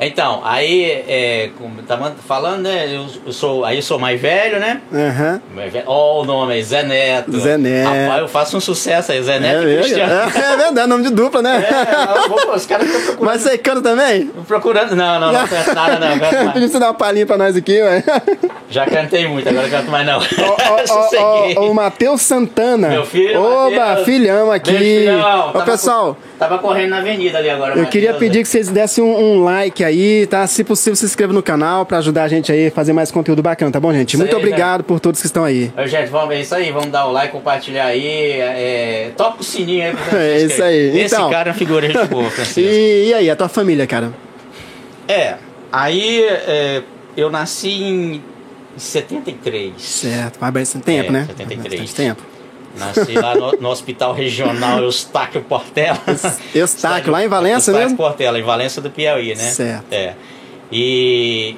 Então, 0.00 0.40
aí, 0.44 0.84
é, 1.08 1.50
como 1.58 1.82
tava 1.82 2.14
falando, 2.26 2.62
né? 2.62 2.88
Eu, 3.26 3.32
sou, 3.32 3.64
aí 3.64 3.76
eu 3.78 3.82
sou 3.82 3.98
mais 3.98 4.20
velho, 4.20 4.60
né? 4.60 4.80
Aham. 4.94 5.40
Velho. 5.56 5.82
Ó, 5.86 6.22
o 6.22 6.24
nome 6.24 6.54
aí, 6.54 6.62
Zé 6.62 6.84
Neto. 6.84 7.36
Zé 7.40 7.58
Neto. 7.58 7.88
Rapaz, 7.88 8.20
eu 8.20 8.28
faço 8.28 8.56
um 8.56 8.60
sucesso 8.60 9.10
aí, 9.10 9.20
Zé 9.22 9.36
É, 9.36 9.40
Neto 9.40 9.62
e 9.62 9.66
mesmo? 9.66 9.82
Cristiano. 9.82 10.12
é, 10.12 10.52
é 10.52 10.56
verdade, 10.56 10.88
nome 10.88 11.02
de 11.04 11.10
dupla, 11.10 11.42
né? 11.42 11.66
É, 11.68 12.28
vou- 12.28 12.54
os 12.54 12.64
caras 12.64 12.86
estão 12.86 13.00
procurando. 13.06 13.24
Mas 13.32 13.42
você 13.42 13.58
canta 13.58 13.82
também? 13.82 14.26
Procurando. 14.46 14.94
Não, 14.94 15.18
não, 15.18 15.32
não 15.32 15.48
canto 15.48 15.74
nada, 15.74 15.98
não. 15.98 16.18
Canto 16.20 16.34
mais. 16.44 16.52
Pediu 16.52 16.68
você 16.68 16.78
dar 16.78 16.86
uma 16.86 16.94
palhinha 16.94 17.26
pra 17.26 17.36
nós 17.36 17.56
aqui, 17.56 17.82
ué. 17.82 18.04
Já 18.70 18.86
cantei 18.86 19.26
muito, 19.26 19.48
agora 19.48 19.68
canto 19.68 19.90
mais 19.90 20.06
não. 20.06 20.20
Sosseguei. 20.20 21.56
ó, 21.56 21.60
ó, 21.62 21.66
o 21.70 21.74
Matheus 21.74 22.22
Santana. 22.22 22.88
Meu 22.88 23.04
filho, 23.04 23.40
Oba, 23.42 23.70
Matheus. 23.76 24.04
filhão 24.06 24.52
aqui. 24.52 24.70
Beijo, 24.72 25.10
filhão. 25.10 25.48
Ô, 25.48 25.52
Tava 25.52 25.64
pessoal, 25.64 26.16
Tava 26.38 26.58
correndo 26.58 26.90
na 26.90 26.98
avenida 26.98 27.38
ali 27.38 27.50
agora. 27.50 27.76
eu 27.76 27.86
queria 27.86 28.12
Matheus. 28.12 28.30
pedir 28.30 28.42
que 28.44 28.48
vocês 28.48 28.68
dessem 28.68 29.02
um, 29.02 29.18
um 29.18 29.42
like 29.44 29.82
aí, 29.82 29.87
tá? 30.30 30.46
Se 30.46 30.62
possível, 30.64 30.96
se 30.96 31.04
inscreva 31.04 31.32
no 31.32 31.42
canal 31.42 31.84
pra 31.86 31.98
ajudar 31.98 32.24
a 32.24 32.28
gente 32.28 32.50
aí 32.52 32.66
a 32.68 32.70
fazer 32.70 32.92
mais 32.92 33.10
conteúdo 33.10 33.42
bacana, 33.42 33.70
tá 33.70 33.78
bom, 33.80 33.92
gente? 33.92 34.10
Isso 34.14 34.18
Muito 34.18 34.34
aí, 34.34 34.42
obrigado 34.42 34.84
por 34.84 35.00
todos 35.00 35.20
que 35.20 35.26
estão 35.26 35.44
aí. 35.44 35.72
Ô, 35.76 35.86
gente, 35.86 36.08
vamos 36.08 36.28
ver 36.28 36.40
isso 36.40 36.54
aí, 36.54 36.70
vamos 36.70 36.88
dar 36.90 37.06
o 37.06 37.12
like, 37.12 37.32
compartilhar 37.32 37.86
aí, 37.86 38.32
é, 38.40 39.10
toca 39.16 39.40
o 39.40 39.44
sininho 39.44 39.86
aí. 39.86 39.92
pra 39.96 40.18
É 40.22 40.38
isso 40.42 40.62
aí. 40.62 41.00
Esse 41.00 41.14
Então. 41.14 41.30
cara 41.30 41.50
é 41.50 41.52
uma 41.52 41.58
figura 41.58 41.86
gente 41.90 42.06
boa, 42.08 42.28
Francisco. 42.30 42.60
E, 42.60 43.08
e 43.08 43.14
aí, 43.14 43.30
a 43.30 43.36
tua 43.36 43.48
família, 43.48 43.86
cara? 43.86 44.12
É, 45.06 45.34
aí 45.72 46.22
é, 46.22 46.82
eu 47.16 47.30
nasci 47.30 47.70
em 47.70 48.22
73. 48.76 49.72
Certo, 49.78 50.38
vai 50.38 50.50
bastante 50.50 50.84
tempo, 50.84 51.08
É, 51.08 51.12
né? 51.12 51.24
73. 51.26 51.80
Bastante 51.80 51.94
tempo. 51.94 52.22
Nasci 52.78 53.12
lá 53.12 53.34
no, 53.34 53.52
no 53.52 53.68
Hospital 53.68 54.12
Regional 54.14 54.78
Eustáquio 54.82 55.42
Portela. 55.42 55.98
Eustáquio, 56.54 57.10
lá 57.12 57.24
em 57.24 57.28
Valença 57.28 57.70
Eustáquio 57.70 57.80
mesmo? 57.82 57.96
Portela, 57.96 58.38
em 58.38 58.42
Valença 58.42 58.80
do 58.80 58.90
Piauí, 58.90 59.28
né? 59.34 59.50
Certo. 59.50 59.92
É. 59.92 60.14
E 60.70 61.56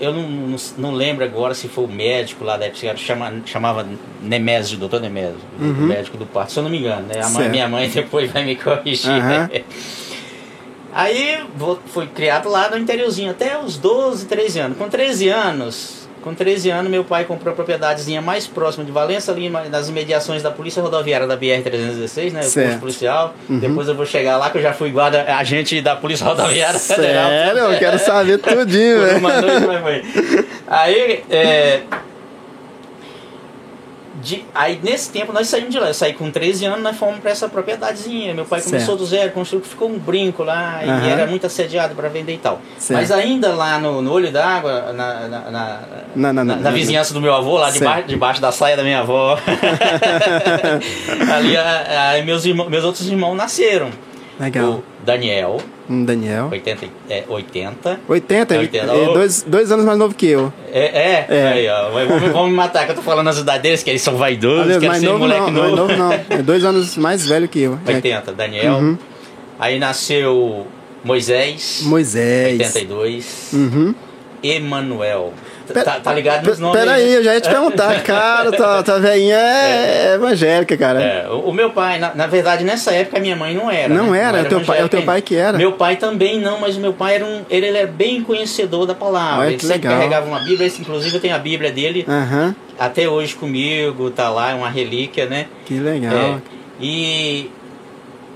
eu 0.00 0.12
não, 0.12 0.22
não, 0.28 0.56
não 0.78 0.92
lembro 0.92 1.24
agora 1.24 1.54
se 1.54 1.68
foi 1.68 1.84
o 1.84 1.88
médico 1.88 2.42
lá 2.44 2.56
da 2.56 2.66
época, 2.66 2.96
chama, 2.96 3.32
chamava 3.46 3.86
Nemésio, 4.20 4.76
doutor 4.76 5.00
Nemésio, 5.00 5.38
o 5.60 5.64
médico 5.64 6.16
do 6.16 6.26
parto, 6.26 6.50
se 6.52 6.58
eu 6.58 6.64
não 6.64 6.70
me 6.70 6.78
engano, 6.78 7.06
né? 7.06 7.20
Mãe- 7.30 7.44
Uhum. 7.44 7.50
Minha 7.50 7.68
mãe 7.68 7.88
depois 7.88 8.30
vai 8.32 8.44
me 8.44 8.56
corrigir. 8.56 9.08
Aham. 9.10 9.48
Aí 10.92 11.44
vou- 11.56 11.78
fui 11.86 12.08
criado 12.08 12.48
lá 12.48 12.68
no 12.68 12.76
interiorzinho, 12.76 13.30
até 13.30 13.56
os 13.58 13.76
12, 13.76 14.26
13 14.26 14.58
anos. 14.58 14.76
Com 14.76 14.88
13 14.88 15.28
anos, 15.28 15.99
com 16.22 16.34
13 16.34 16.70
anos, 16.70 16.90
meu 16.90 17.04
pai 17.04 17.24
comprou 17.24 17.52
a 17.52 17.54
propriedadezinha 17.54 18.20
mais 18.20 18.46
próxima 18.46 18.84
de 18.84 18.92
Valença, 18.92 19.32
ali 19.32 19.48
nas 19.48 19.88
imediações 19.88 20.42
da 20.42 20.50
Polícia 20.50 20.82
Rodoviária 20.82 21.26
da 21.26 21.36
BR-316, 21.36 22.32
né? 22.32 22.40
O 22.40 22.44
Certo. 22.44 22.66
posto 22.68 22.80
policial. 22.80 23.34
Depois 23.48 23.88
eu 23.88 23.94
vou 23.94 24.06
chegar 24.06 24.36
lá, 24.36 24.50
que 24.50 24.58
eu 24.58 24.62
já 24.62 24.72
fui 24.72 24.90
guarda 24.90 25.22
agente 25.36 25.80
da 25.80 25.96
Polícia 25.96 26.26
Rodoviária 26.26 26.78
Federal. 26.78 27.28
Sério, 27.30 27.58
eu 27.60 27.78
quero 27.78 27.98
saber 27.98 28.38
tudinho, 28.38 29.00
velho. 29.00 30.04
Aí, 30.66 31.22
é, 31.30 31.80
de- 34.22 34.44
aí 34.54 34.78
nesse 34.82 35.10
tempo 35.10 35.32
nós 35.32 35.48
saímos 35.48 35.70
de 35.70 35.78
lá. 35.78 35.88
Eu 35.88 35.94
saí 35.94 36.12
com 36.12 36.30
13 36.30 36.64
anos, 36.66 36.82
nós 36.82 36.96
fomos 36.96 37.18
para 37.20 37.30
essa 37.30 37.48
propriedadezinha. 37.48 38.34
Meu 38.34 38.44
pai 38.44 38.60
começou 38.60 38.86
Certo. 38.96 38.98
do 38.98 39.06
zero, 39.06 39.30
construiu, 39.32 39.64
ficou 39.64 39.88
um 39.88 39.98
brinco 39.98 40.42
lá 40.42 40.80
Aham. 40.84 41.06
e 41.06 41.10
era 41.10 41.26
muito 41.26 41.46
assediado 41.46 41.94
para 41.94 42.08
vender 42.08 42.34
e 42.34 42.38
tal. 42.38 42.60
Certo. 42.78 42.98
Mas 43.00 43.10
ainda 43.10 43.54
lá 43.54 43.78
no, 43.78 44.00
no 44.02 44.12
olho 44.12 44.30
d'água, 44.30 44.92
na, 44.92 45.28
na, 45.28 46.32
na, 46.32 46.44
Na- 46.44 46.70
vizinhança 46.70 47.12
do 47.14 47.20
meu 47.20 47.34
avô, 47.34 47.56
lá 47.58 47.70
debaixo, 47.70 48.06
debaixo 48.08 48.40
da 48.40 48.52
saia 48.52 48.76
da 48.76 48.82
minha 48.82 49.00
avó. 49.00 49.38
Ali 51.34 51.56
a- 51.56 52.14
a- 52.18 52.22
meus, 52.24 52.44
irmãos, 52.44 52.68
meus 52.68 52.84
outros 52.84 53.06
irmãos 53.08 53.34
nasceram. 53.36 53.90
Legal. 54.40 54.70
O 54.70 54.82
Daniel, 55.04 55.58
Hum, 55.88 56.04
Daniel. 56.04 56.48
80, 56.52 56.86
é, 57.08 57.24
80 57.28 58.00
80, 58.08 58.54
ele- 58.54 58.62
80. 58.64 58.92
ele 58.92 59.02
é 59.02 59.12
dois, 59.12 59.42
dois 59.42 59.72
anos 59.72 59.84
mais 59.84 59.98
novo 59.98 60.14
que 60.14 60.26
eu. 60.26 60.52
É, 60.72 60.80
é, 60.80 61.26
É. 61.28 61.48
Aí, 61.48 61.68
ó, 61.68 61.90
vão, 61.90 62.32
vão 62.32 62.46
me 62.48 62.54
matar 62.54 62.84
que 62.86 62.92
eu 62.92 62.96
tô 62.96 63.02
falando 63.02 63.28
as 63.28 63.38
idades 63.38 63.62
deles, 63.62 63.82
que 63.82 63.90
eles 63.90 64.00
são 64.02 64.16
vaidosos, 64.16 64.82
mais 64.82 65.00
ser 65.00 65.06
novo 65.06 65.18
moleque 65.20 65.50
não, 65.50 65.52
novo. 65.52 65.76
novo 65.76 65.96
não. 65.96 66.12
É 66.12 66.42
dois 66.42 66.64
anos 66.64 66.96
mais 66.96 67.26
velho 67.26 67.48
que 67.48 67.60
eu. 67.60 67.78
É. 67.86 67.94
80, 67.94 68.32
Daniel. 68.32 68.74
Uhum. 68.74 68.98
Aí 69.58 69.78
nasceu 69.80 70.66
Moisés, 71.04 71.82
Moisés. 71.84 72.60
82. 72.60 73.50
Uhum. 73.52 73.94
Emanuel. 74.42 75.32
Pera- 75.72 75.84
Tá, 75.84 76.00
tá 76.00 76.12
ligado 76.12 76.46
nos 76.46 76.58
nomes? 76.58 76.78
Pera 76.78 76.92
aí, 76.92 77.14
eu 77.14 77.24
já 77.24 77.34
ia 77.34 77.40
te 77.40 77.48
perguntar. 77.48 78.02
Cara, 78.02 78.52
tua, 78.52 78.82
tua 78.82 79.00
velhinha 79.00 79.36
é, 79.36 80.14
evangélica, 80.14 80.76
cara. 80.76 81.02
É, 81.02 81.28
o, 81.28 81.48
o 81.50 81.52
meu 81.54 81.70
pai, 81.70 81.98
na, 81.98 82.14
na 82.14 82.26
verdade, 82.26 82.64
nessa 82.64 82.92
época 82.92 83.16
a 83.18 83.20
minha 83.20 83.36
mãe 83.36 83.54
não 83.54 83.70
era. 83.70 83.92
Não 83.92 84.10
né? 84.10 84.20
era, 84.20 84.38
é 84.38 84.42
o 84.42 84.48
teu 84.48 84.60
pai- 84.60 84.80
é 84.80 84.84
o 84.84 84.88
teu 84.88 85.02
pai 85.02 85.22
que 85.22 85.34
era. 85.36 85.56
Meu 85.56 85.72
pai 85.72 85.96
também 85.96 86.40
não, 86.40 86.60
mas 86.60 86.76
o 86.76 86.80
meu 86.80 86.92
pai 86.92 87.16
era 87.16 87.24
um, 87.24 87.42
ele, 87.48 87.66
ele 87.66 87.78
era 87.78 87.86
bem 87.86 88.22
conhecedor 88.22 88.86
da 88.86 88.94
palavra. 88.94 89.40
Olha 89.40 89.48
ele 89.50 89.58
sempre 89.58 89.74
legal. 89.88 89.94
carregava 89.94 90.26
uma 90.26 90.40
Bíblia, 90.40 90.66
esse, 90.66 90.80
inclusive 90.80 91.14
eu 91.16 91.20
tenho 91.20 91.34
a 91.34 91.38
Bíblia 91.38 91.70
dele 91.72 92.04
Aham, 92.08 92.54
até 92.78 93.08
hoje 93.08 93.34
comigo, 93.34 94.10
tá 94.10 94.28
lá, 94.30 94.50
é 94.50 94.54
uma 94.54 94.68
relíquia, 94.70 95.26
né? 95.26 95.46
que 95.66 95.74
legal. 95.78 96.12
É, 96.14 96.36
e 96.80 97.50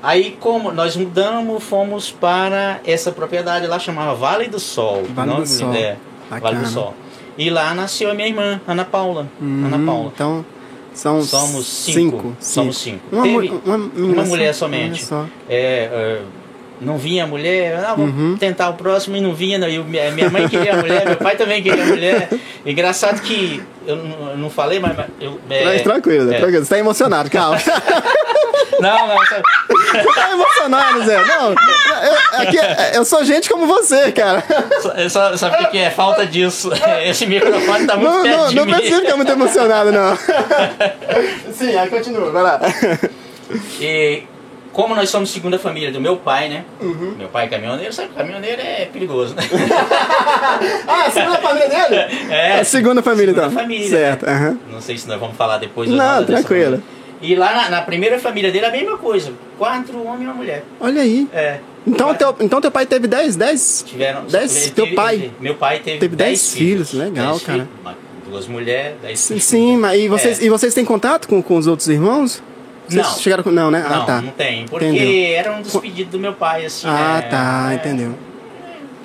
aí 0.02 0.36
como 0.38 0.70
nós 0.70 0.96
mudamos, 0.96 1.62
fomos 1.64 2.10
para 2.10 2.78
essa 2.86 3.10
propriedade 3.10 3.66
lá 3.66 3.78
chamava 3.78 4.14
Vale 4.14 4.48
do 4.48 4.60
Sol. 4.60 5.02
Vale 5.14 5.32
do 5.36 5.46
Sol. 5.46 5.72
É, 5.74 5.96
Vale 6.30 6.56
do 6.58 6.66
Sol. 6.66 6.94
E 7.36 7.50
lá 7.50 7.74
nasceu 7.74 8.10
a 8.10 8.14
minha 8.14 8.28
irmã, 8.28 8.60
Ana 8.66 8.84
Paula. 8.84 9.28
Uhum, 9.40 9.66
Ana 9.66 9.86
Paula. 9.86 10.12
Então, 10.14 10.44
são 10.94 11.22
Somos 11.22 11.66
cinco. 11.66 12.36
Somos 12.40 12.78
cinco. 12.78 13.00
Uma, 13.10 13.22
Teve 13.24 13.52
uma, 13.64 13.78
menina 13.78 14.22
uma 14.22 14.24
mulher 14.24 14.54
somente. 14.54 15.04
É, 15.48 15.90
é, 15.92 16.22
não 16.84 16.98
vinha 16.98 17.24
a 17.24 17.26
mulher, 17.26 17.76
ah, 17.84 17.94
vou 17.94 18.06
Uhum. 18.06 18.36
tentar 18.38 18.68
o 18.70 18.74
próximo 18.74 19.16
e 19.16 19.20
não 19.20 19.34
vinha. 19.34 19.58
Não. 19.58 19.68
E 19.68 19.78
minha 19.78 20.30
mãe 20.30 20.48
queria 20.48 20.74
a 20.74 20.76
mulher, 20.76 21.06
meu 21.06 21.16
pai 21.16 21.36
também 21.36 21.62
queria 21.62 21.82
a 21.82 21.86
mulher. 21.86 22.28
Engraçado 22.66 23.20
que 23.20 23.62
eu 23.86 23.96
não, 23.96 24.30
eu 24.30 24.36
não 24.38 24.50
falei, 24.50 24.78
mas 24.80 24.96
eu. 25.20 25.38
é, 25.50 25.64
Mas 25.64 25.82
tranquilo, 25.82 26.32
é. 26.32 26.38
tranquilo. 26.38 26.64
Você 26.64 26.70
tá 26.74 26.78
emocionado, 26.78 27.30
calma. 27.30 27.58
Não, 28.80 29.06
não, 29.06 29.16
sabe? 29.26 29.42
Você 29.68 30.14
tá 30.14 30.30
emocionado, 30.32 31.04
Zé. 31.04 31.24
Não, 31.24 31.50
eu, 31.50 32.40
aqui, 32.40 32.56
eu 32.94 33.04
sou 33.04 33.24
gente 33.24 33.48
como 33.48 33.66
você, 33.66 34.10
cara. 34.10 34.42
Só- 35.08 35.36
Sabe 35.36 35.64
o 35.64 35.70
que 35.70 35.78
é? 35.78 35.90
Falta 35.90 36.26
disso. 36.26 36.70
Esse 37.04 37.24
microfone 37.24 37.86
tá 37.86 37.96
muito 37.96 38.10
Não, 38.12 38.22
perto 38.22 38.36
não, 38.38 38.48
de 38.48 38.54
não 38.56 38.66
mim. 38.66 38.74
precisa 38.74 39.00
ficar 39.02 39.16
muito 39.16 39.30
emocionado, 39.30 39.92
não. 39.92 40.16
Sim, 41.52 41.76
aí 41.76 41.88
continua, 41.88 42.30
vai 42.30 42.42
lá. 42.42 42.60
E 43.80 44.22
como 44.74 44.94
nós 44.94 45.08
somos 45.08 45.30
segunda 45.30 45.58
família 45.58 45.90
do 45.90 46.00
meu 46.00 46.16
pai, 46.18 46.48
né? 46.50 46.64
Uhum. 46.82 47.14
Meu 47.16 47.28
pai 47.28 47.46
é 47.46 47.48
caminhoneiro, 47.48 47.92
sabe 47.92 48.08
que 48.08 48.14
caminhoneiro 48.16 48.60
é 48.60 48.84
perigoso, 48.92 49.34
né? 49.34 49.42
Ah, 50.86 51.10
segunda 51.10 51.38
família 51.38 51.68
dele? 51.68 51.96
É, 52.30 52.60
A 52.60 52.64
segunda 52.64 53.02
família, 53.02 53.32
segunda 53.32 53.46
então. 53.48 53.60
família, 53.62 53.88
Certo, 53.88 54.26
né? 54.26 54.32
aham. 54.32 54.58
Não 54.70 54.80
sei 54.80 54.98
se 54.98 55.08
nós 55.08 55.18
vamos 55.18 55.36
falar 55.36 55.58
depois 55.58 55.90
ou 55.90 55.96
Não, 55.96 56.20
dessa 56.22 56.26
tranquilo. 56.42 56.82
E 57.22 57.34
lá 57.34 57.54
na, 57.54 57.70
na 57.70 57.82
primeira 57.82 58.18
família 58.18 58.50
dele 58.52 58.66
a 58.66 58.70
mesma 58.70 58.98
coisa. 58.98 59.32
Quatro 59.58 60.02
homens 60.04 60.22
e 60.22 60.24
uma 60.24 60.34
mulher. 60.34 60.62
Olha 60.80 61.00
aí. 61.02 61.26
É. 61.32 61.58
Então 61.86 62.14
teu, 62.14 62.34
então 62.40 62.60
teu 62.60 62.70
pai 62.70 62.84
teve 62.86 63.06
10, 63.06 63.36
10? 63.36 63.84
tiveram 63.86 64.24
dez- 64.24 64.56
ele 64.62 64.70
teu 64.72 64.84
teve- 64.84 64.96
pai 64.96 65.30
meu 65.40 65.54
pai 65.54 65.78
teve, 65.80 65.98
teve 65.98 66.16
dez 66.16 66.28
dez 66.40 66.52
filhos, 66.54 66.92
legal, 66.92 67.32
Dez 67.32 67.42
cara. 67.42 67.68
filhos, 67.84 67.96
duas 68.28 68.46
mulheres, 68.46 68.96
dez 69.02 69.20
Sim, 69.20 69.26
filhos. 69.28 69.44
sim, 69.44 69.76
mas 69.76 70.00
e 70.00 70.08
vocês, 70.08 70.40
É. 70.40 70.44
e 70.44 70.48
vocês 70.48 70.72
têm 70.74 70.84
contato 70.84 71.28
com, 71.28 71.42
com 71.42 71.56
os 71.56 71.66
outros 71.66 71.88
irmãos? 71.88 72.42
Vocês 72.88 73.06
Não. 73.06 73.14
chegaram 73.18 73.42
com. 73.42 73.50
Não, 73.50 73.70
né? 73.70 73.84
Não, 73.88 74.02
ah, 74.02 74.04
tá. 74.04 74.20
não 74.20 74.30
tem. 74.32 74.66
Porque 74.66 74.86
Entendeu. 74.86 75.36
era 75.36 75.52
um 75.52 75.62
dos 75.62 75.74
pedidos 75.76 76.12
do 76.12 76.18
meu 76.18 76.32
pai, 76.34 76.66
assim. 76.66 76.86
Ah, 76.86 77.20
né? 77.22 77.28
tá, 77.28 77.68
É. 77.72 77.74
entendeu. 77.76 78.14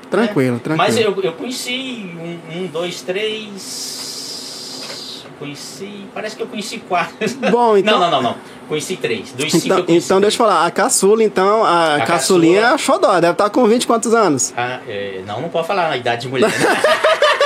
Tranquilo, 0.10 0.60
tranquilo. 0.60 0.78
Mas 0.78 0.98
eu, 0.98 1.18
eu 1.22 1.34
conheci 1.34 2.12
um, 2.20 2.64
um, 2.64 2.68
dois, 2.68 3.02
três. 3.02 5.24
Conheci. 5.38 6.06
Parece 6.14 6.36
que 6.36 6.44
eu 6.44 6.48
conheci 6.48 6.80
quatro. 6.80 7.16
Bom, 7.52 7.78
então- 7.78 8.00
Não, 8.00 8.10
não, 8.10 8.22
não, 8.22 8.32
não. 8.32 8.36
Conheci 8.68 8.98
três. 8.98 9.32
Dos 9.32 9.52
cinco 9.52 9.66
Então, 9.66 9.78
eu 9.80 9.86
conheci. 9.86 10.06
então 10.06 10.22
deixa 10.22 10.36
eu 10.36 10.46
falar, 10.46 10.66
a 10.66 10.72
caçula, 10.72 11.24
então, 11.24 11.64
a, 11.64 11.96
A 11.96 12.02
caçulinha 12.06 12.62
caçula- 12.62 12.72
é 12.72 12.74
a 12.74 12.78
xodó, 12.78 13.20
deve 13.20 13.32
estar 13.34 13.50
com 13.50 13.66
20 13.66 13.84
e 13.84 13.88
quantos 13.88 14.14
anos? 14.14 14.54
Ah, 14.58 14.80
é, 14.88 15.22
não, 15.26 15.42
não 15.42 15.50
pode 15.50 15.66
falar 15.66 15.90
na 15.90 15.98
idade 15.98 16.24
de 16.24 16.28
mulher. 16.28 16.50
Né? 16.50 16.56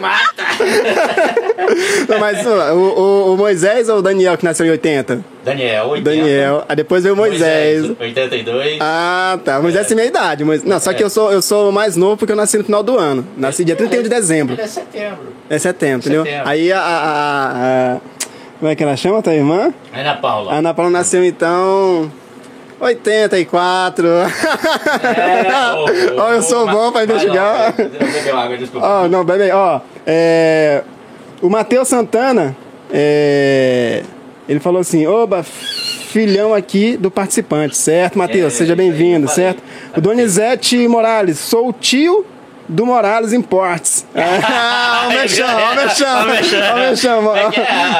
Mata! 0.00 0.44
Não, 2.08 2.18
mas 2.18 2.44
o, 2.46 2.50
o- 2.50 3.34
o 3.34 3.36
Moisés 3.36 3.88
ou 3.88 3.98
o 3.98 4.02
Daniel 4.02 4.36
que 4.36 4.44
nasceu 4.44 4.66
em 4.66 4.70
80? 4.70 5.24
Daniel, 5.44 5.88
80. 5.90 6.10
Daniel, 6.10 6.64
aí 6.68 6.76
depois 6.76 7.02
veio 7.02 7.14
o 7.14 7.16
Moisés. 7.16 7.90
82. 7.98 8.78
Ah, 8.80 9.38
tá. 9.44 9.60
Moisés 9.60 9.86
tem 9.86 9.94
minha 9.96 10.06
idade. 10.08 10.44
Moisés... 10.44 10.68
Não, 10.68 10.78
só 10.78 10.92
que 10.92 11.02
eu 11.02 11.08
sou, 11.10 11.32
eu 11.32 11.40
sou 11.40 11.72
mais 11.72 11.96
novo 11.96 12.16
porque 12.18 12.32
eu 12.32 12.36
nasci 12.36 12.58
no 12.58 12.64
final 12.64 12.82
do 12.82 12.98
ano. 12.98 13.26
Nasci 13.36 13.64
dia 13.64 13.76
31 13.76 14.02
de 14.02 14.08
dezembro. 14.08 14.54
Ele 14.54 14.62
é 14.62 14.66
setembro. 14.66 15.18
É 15.48 15.58
setembro, 15.58 15.98
entendeu? 16.00 16.24
Setembro. 16.24 16.48
Aí 16.48 16.72
a, 16.72 16.78
a- 16.80 16.82
a- 16.82 17.52
a- 17.96 18.00
Como 18.58 18.70
é 18.70 18.74
que 18.76 18.82
ela 18.82 18.96
chama, 18.96 19.22
tua 19.22 19.32
irmã? 19.34 19.72
Ana 19.94 20.14
Paula. 20.16 20.52
A 20.52 20.56
Ana 20.56 20.74
Paula 20.74 20.90
nasceu 20.90 21.24
então. 21.24 22.12
84. 22.80 24.08
É, 24.08 24.20
ô, 25.74 25.84
Ó, 26.22 26.32
eu 26.32 26.42
sou 26.42 26.66
bom 26.66 26.90
pra 26.90 27.04
vai 27.04 27.04
investigar. 27.04 27.74
Ó, 28.80 29.08
não, 29.08 29.24
bebe, 29.24 29.50
ó. 29.52 29.80
É, 30.06 30.82
o 31.42 31.48
Matheus 31.48 31.88
Santana, 31.88 32.56
é, 32.90 34.02
ele 34.48 34.60
falou 34.60 34.80
assim: 34.80 35.06
Oba, 35.06 35.42
filhão 35.42 36.54
aqui 36.54 36.96
do 36.96 37.10
participante, 37.10 37.76
certo, 37.76 38.18
Matheus? 38.18 38.54
É, 38.54 38.56
Seja 38.56 38.74
bem-vindo, 38.74 39.28
certo? 39.28 39.62
O 39.96 40.00
Donizete 40.00 40.88
Morales, 40.88 41.38
sou 41.38 41.68
o 41.68 41.72
tio 41.72 42.24
do 42.70 42.86
Morales 42.86 43.32
Importes. 43.32 44.06
Ah, 44.52 45.06
o 45.06 45.12
mexão, 45.12 45.46
o 45.46 45.74
mexão, 45.76 46.18
Ó, 46.18 46.22
o 46.22 46.78
mexão. 46.78 47.26
o. 47.26 47.36
É 47.36 47.40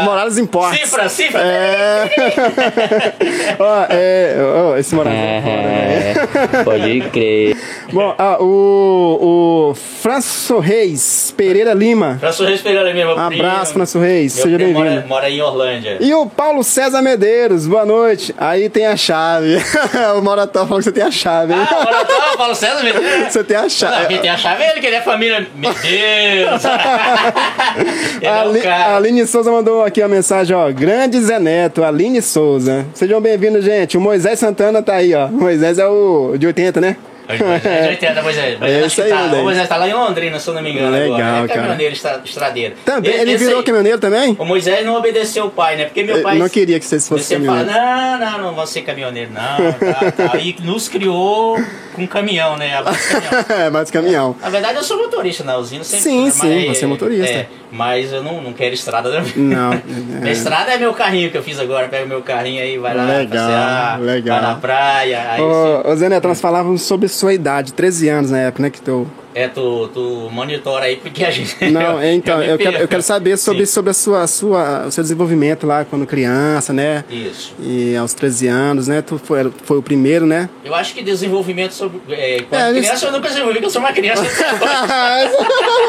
é, 0.00 0.02
Morales 0.04 0.36
Importes. 0.38 0.80
Cifra, 0.80 1.08
cifra. 1.08 1.40
É. 1.42 2.10
Ó, 3.58 3.86
é. 3.88 4.36
ó, 4.38 4.76
esse 4.76 4.94
Morales 4.94 5.18
é 5.18 5.40
né? 5.40 6.14
É, 6.58 6.64
pode 6.64 7.00
crer. 7.10 7.56
Bom, 7.92 8.14
ah, 8.18 8.36
o, 8.40 9.70
o 9.70 9.74
Franço 9.74 10.58
Reis 10.58 11.32
Pereira 11.36 11.72
Lima. 11.72 12.18
Franço 12.20 12.44
Reis 12.44 12.60
Pereira, 12.60 12.92
meu 12.92 13.10
Um 13.16 13.28
primo. 13.28 13.42
abraço, 13.46 13.72
Franço 13.72 13.98
Reis. 13.98 14.34
Meu 14.36 14.44
Seja 14.44 14.58
bem-vindo. 14.58 14.78
Mora, 14.78 15.04
mora 15.08 15.30
em 15.30 15.40
Orlândia. 15.40 15.96
E 16.00 16.12
o 16.14 16.26
Paulo 16.26 16.62
César 16.62 17.00
Medeiros, 17.02 17.66
boa 17.66 17.84
noite. 17.86 18.34
Aí 18.38 18.68
tem 18.68 18.86
a 18.86 18.96
chave. 18.96 19.56
o 20.18 20.22
Morató 20.22 20.60
falou 20.66 20.78
que 20.78 20.84
você 20.84 20.92
tem 20.92 21.02
a 21.04 21.10
chave. 21.10 21.52
hein? 21.54 21.60
Ah, 21.70 22.04
tá, 22.04 22.36
Paulo 22.36 22.54
César, 22.54 22.82
meu 22.82 22.94
Deus. 22.94 23.32
Você 23.32 23.44
tem 23.44 23.56
a 23.56 23.62
Não, 23.62 23.68
chave. 23.70 24.06
quem 24.06 24.18
tem 24.18 24.30
a 24.30 24.36
chave 24.36 24.59
ele, 24.60 24.80
que 24.80 24.86
ele 24.86 24.96
é 24.96 25.00
família. 25.00 25.46
Meu 25.54 25.72
Deus! 25.72 26.64
é 28.22 28.28
a 28.68 28.96
Aline 28.96 29.26
Souza 29.26 29.50
mandou 29.50 29.84
aqui 29.84 30.02
a 30.02 30.08
mensagem, 30.08 30.54
ó. 30.54 30.70
Grande 30.70 31.20
Zé 31.20 31.38
Neto, 31.38 31.82
Aline 31.82 32.22
Souza. 32.22 32.86
Sejam 32.94 33.20
bem-vindos, 33.20 33.64
gente. 33.64 33.96
O 33.96 34.00
Moisés 34.00 34.38
Santana 34.38 34.82
tá 34.82 34.94
aí, 34.94 35.14
ó. 35.14 35.26
O 35.26 35.32
Moisés 35.32 35.78
é 35.78 35.86
o 35.86 36.36
de 36.38 36.46
80, 36.46 36.80
né? 36.80 36.96
É 37.34 37.82
de 37.82 37.88
80, 37.88 38.22
Moisés. 38.22 38.58
Mas 38.60 38.70
É 38.72 38.76
acho 38.78 38.86
isso 38.86 38.96
que 38.96 39.02
aí, 39.02 39.08
tá, 39.10 39.16
Moisés. 39.18 39.40
o 39.40 39.44
Moisés 39.44 39.68
tá 39.68 39.76
lá 39.76 39.88
em 39.88 39.92
Londrina, 39.94 40.38
se 40.38 40.48
eu 40.48 40.54
não 40.54 40.62
me 40.62 40.70
engano. 40.72 40.90
Legal, 40.90 41.10
agora. 41.16 41.44
É 41.44 41.48
cara. 41.48 41.60
caminhoneiro, 41.60 41.92
estra- 41.94 42.20
estradeiro. 42.24 42.74
Também, 42.84 43.12
ele 43.12 43.36
virou 43.36 43.58
aí, 43.58 43.64
caminhoneiro 43.64 43.98
também? 43.98 44.36
O 44.38 44.44
Moisés 44.44 44.84
não 44.84 44.94
obedeceu 44.96 45.46
o 45.46 45.50
pai, 45.50 45.76
né? 45.76 45.84
Porque 45.86 46.02
meu 46.02 46.16
Eu 46.16 46.22
pai. 46.22 46.38
não 46.38 46.48
queria 46.48 46.78
que 46.78 46.84
vocês 46.86 47.08
fossem 47.08 47.38
caminhoneiros. 47.38 47.72
não, 47.72 48.18
não, 48.18 48.38
não 48.38 48.54
vou 48.54 48.66
ser 48.66 48.82
caminhoneiro, 48.82 49.30
não. 49.32 49.72
Tá, 49.92 50.12
tá. 50.30 50.36
E 50.38 50.56
nos 50.62 50.88
criou 50.88 51.58
com 51.94 52.06
caminhão, 52.06 52.56
né? 52.56 52.76
A 52.76 52.82
base 52.82 53.08
caminhão. 53.10 53.44
É, 53.66 53.70
mais 53.70 53.90
caminhão. 53.90 54.36
Na 54.40 54.50
verdade, 54.50 54.76
eu 54.76 54.82
sou 54.84 54.96
motorista 54.98 55.44
na 55.44 55.56
usina. 55.56 55.84
Sempre, 55.84 56.02
Sim, 56.04 56.24
mas- 56.24 56.34
sim, 56.34 56.66
você 56.68 56.84
é 56.84 56.88
motorista. 56.88 57.30
É, 57.30 57.46
mas 57.70 58.12
eu 58.12 58.22
não, 58.22 58.40
não 58.40 58.52
quero 58.52 58.74
estrada 58.74 59.10
da 59.10 59.20
minha 59.20 59.34
Não. 59.36 59.70
Minha 60.20 60.32
estrada 60.32 60.72
é 60.72 60.78
meu 60.78 60.92
carrinho 60.92 61.30
que 61.30 61.36
eu 61.38 61.42
fiz 61.42 61.58
agora. 61.58 61.88
Pega 61.88 62.04
o 62.04 62.08
meu 62.08 62.22
carrinho 62.22 62.62
aí, 62.62 62.78
vai 62.78 62.94
lá 62.94 63.04
Legal, 63.04 63.48
passear, 63.48 64.00
legal. 64.00 64.40
vai 64.40 64.48
na 64.50 64.54
praia. 64.56 65.30
Aí 65.30 65.38
sim. 65.38 65.44
Ô, 65.44 65.90
ô 65.90 65.96
Zé 65.96 66.08
Neto, 66.08 66.28
nós 66.28 66.40
falávamos 66.40 66.82
sobre 66.82 67.08
sua 67.08 67.32
idade, 67.32 67.72
13 67.72 68.08
anos 68.08 68.30
na 68.30 68.38
época, 68.38 68.62
né? 68.62 68.70
Que 68.70 68.80
tu... 68.80 69.06
É, 69.32 69.46
tu, 69.46 69.88
tu 69.94 70.28
monitora 70.32 70.86
aí 70.86 70.96
porque 70.96 71.24
a 71.24 71.30
gente. 71.30 71.56
Não, 71.70 72.00
é, 72.00 72.12
então, 72.14 72.38
me 72.38 72.48
eu 72.48 72.58
quero, 72.58 72.76
eu 72.78 72.88
quero 72.88 73.02
saber 73.02 73.36
sobre, 73.36 73.64
Sim. 73.64 73.72
sobre 73.72 73.90
a 73.90 73.94
sua, 73.94 74.22
a 74.22 74.26
sua, 74.26 74.86
o 74.86 74.90
seu 74.90 75.02
desenvolvimento 75.02 75.66
lá 75.66 75.84
quando 75.84 76.04
criança, 76.06 76.72
né? 76.72 77.04
Isso. 77.08 77.54
E 77.60 77.96
aos 77.96 78.12
13 78.12 78.48
anos, 78.48 78.88
né? 78.88 79.02
Tu 79.02 79.18
foi, 79.18 79.50
foi 79.64 79.78
o 79.78 79.82
primeiro, 79.82 80.26
né? 80.26 80.48
Eu 80.64 80.74
acho 80.74 80.94
que 80.94 81.02
desenvolvimento 81.02 81.72
sobre. 81.72 82.00
É, 82.10 82.42
quando 82.48 82.60
É, 82.60 82.80
criança 82.80 83.06
eu 83.06 83.12
nunca 83.12 83.28
desenvolvi, 83.28 83.54
porque 83.54 83.66
eu 83.66 83.70
sou 83.70 83.80
uma 83.80 83.92
criança. 83.92 84.22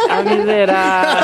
A 0.09 0.21
miserável. 0.23 1.21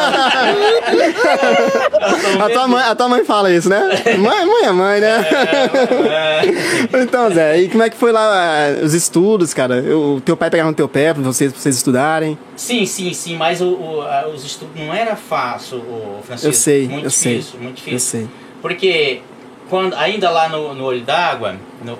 a, 2.41 2.49
tua 2.49 2.67
mãe, 2.67 2.83
a 2.83 2.95
tua 2.95 3.09
mãe 3.09 3.25
fala 3.25 3.51
isso, 3.51 3.69
né? 3.69 3.81
Mãe, 4.17 4.45
mãe 4.45 4.63
é 4.63 4.71
mãe, 4.71 5.01
né? 5.01 5.25
É, 6.09 7.01
então, 7.01 7.29
Zé, 7.31 7.59
e 7.59 7.69
como 7.69 7.83
é 7.83 7.89
que 7.89 7.97
foi 7.97 8.11
lá 8.11 8.21
ah, 8.23 8.83
os 8.83 8.93
estudos, 8.93 9.53
cara? 9.53 9.83
O 9.95 10.21
teu 10.21 10.37
pai 10.37 10.49
pegava 10.49 10.69
no 10.69 10.75
teu 10.75 10.87
pé 10.87 11.13
pra 11.13 11.23
vocês, 11.23 11.51
pra 11.51 11.61
vocês 11.61 11.75
estudarem? 11.75 12.06
Sim, 12.55 12.85
sim, 12.85 13.13
sim, 13.13 13.35
mas 13.35 13.61
o, 13.61 13.67
o- 13.69 14.01
a- 14.01 14.27
os 14.27 14.43
estudos 14.45 14.75
não 14.75 14.93
era 14.93 15.15
fácil, 15.15 15.77
o 15.79 16.19
Francisco. 16.23 16.49
Eu 16.49 16.53
sei, 16.53 16.87
muito 16.87 17.05
eu 17.05 17.09
sei. 17.11 17.37
difícil, 17.37 17.59
muito 17.59 17.75
difícil. 17.77 17.93
Eu 18.21 18.27
sei. 18.27 18.29
Porque 18.61 19.21
quando, 19.69 19.93
ainda 19.95 20.29
lá 20.29 20.47
no, 20.49 20.73
no 20.73 20.83
olho 20.85 21.01
d'água, 21.01 21.55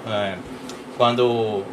é, 0.08 0.36
quando 0.98 1.63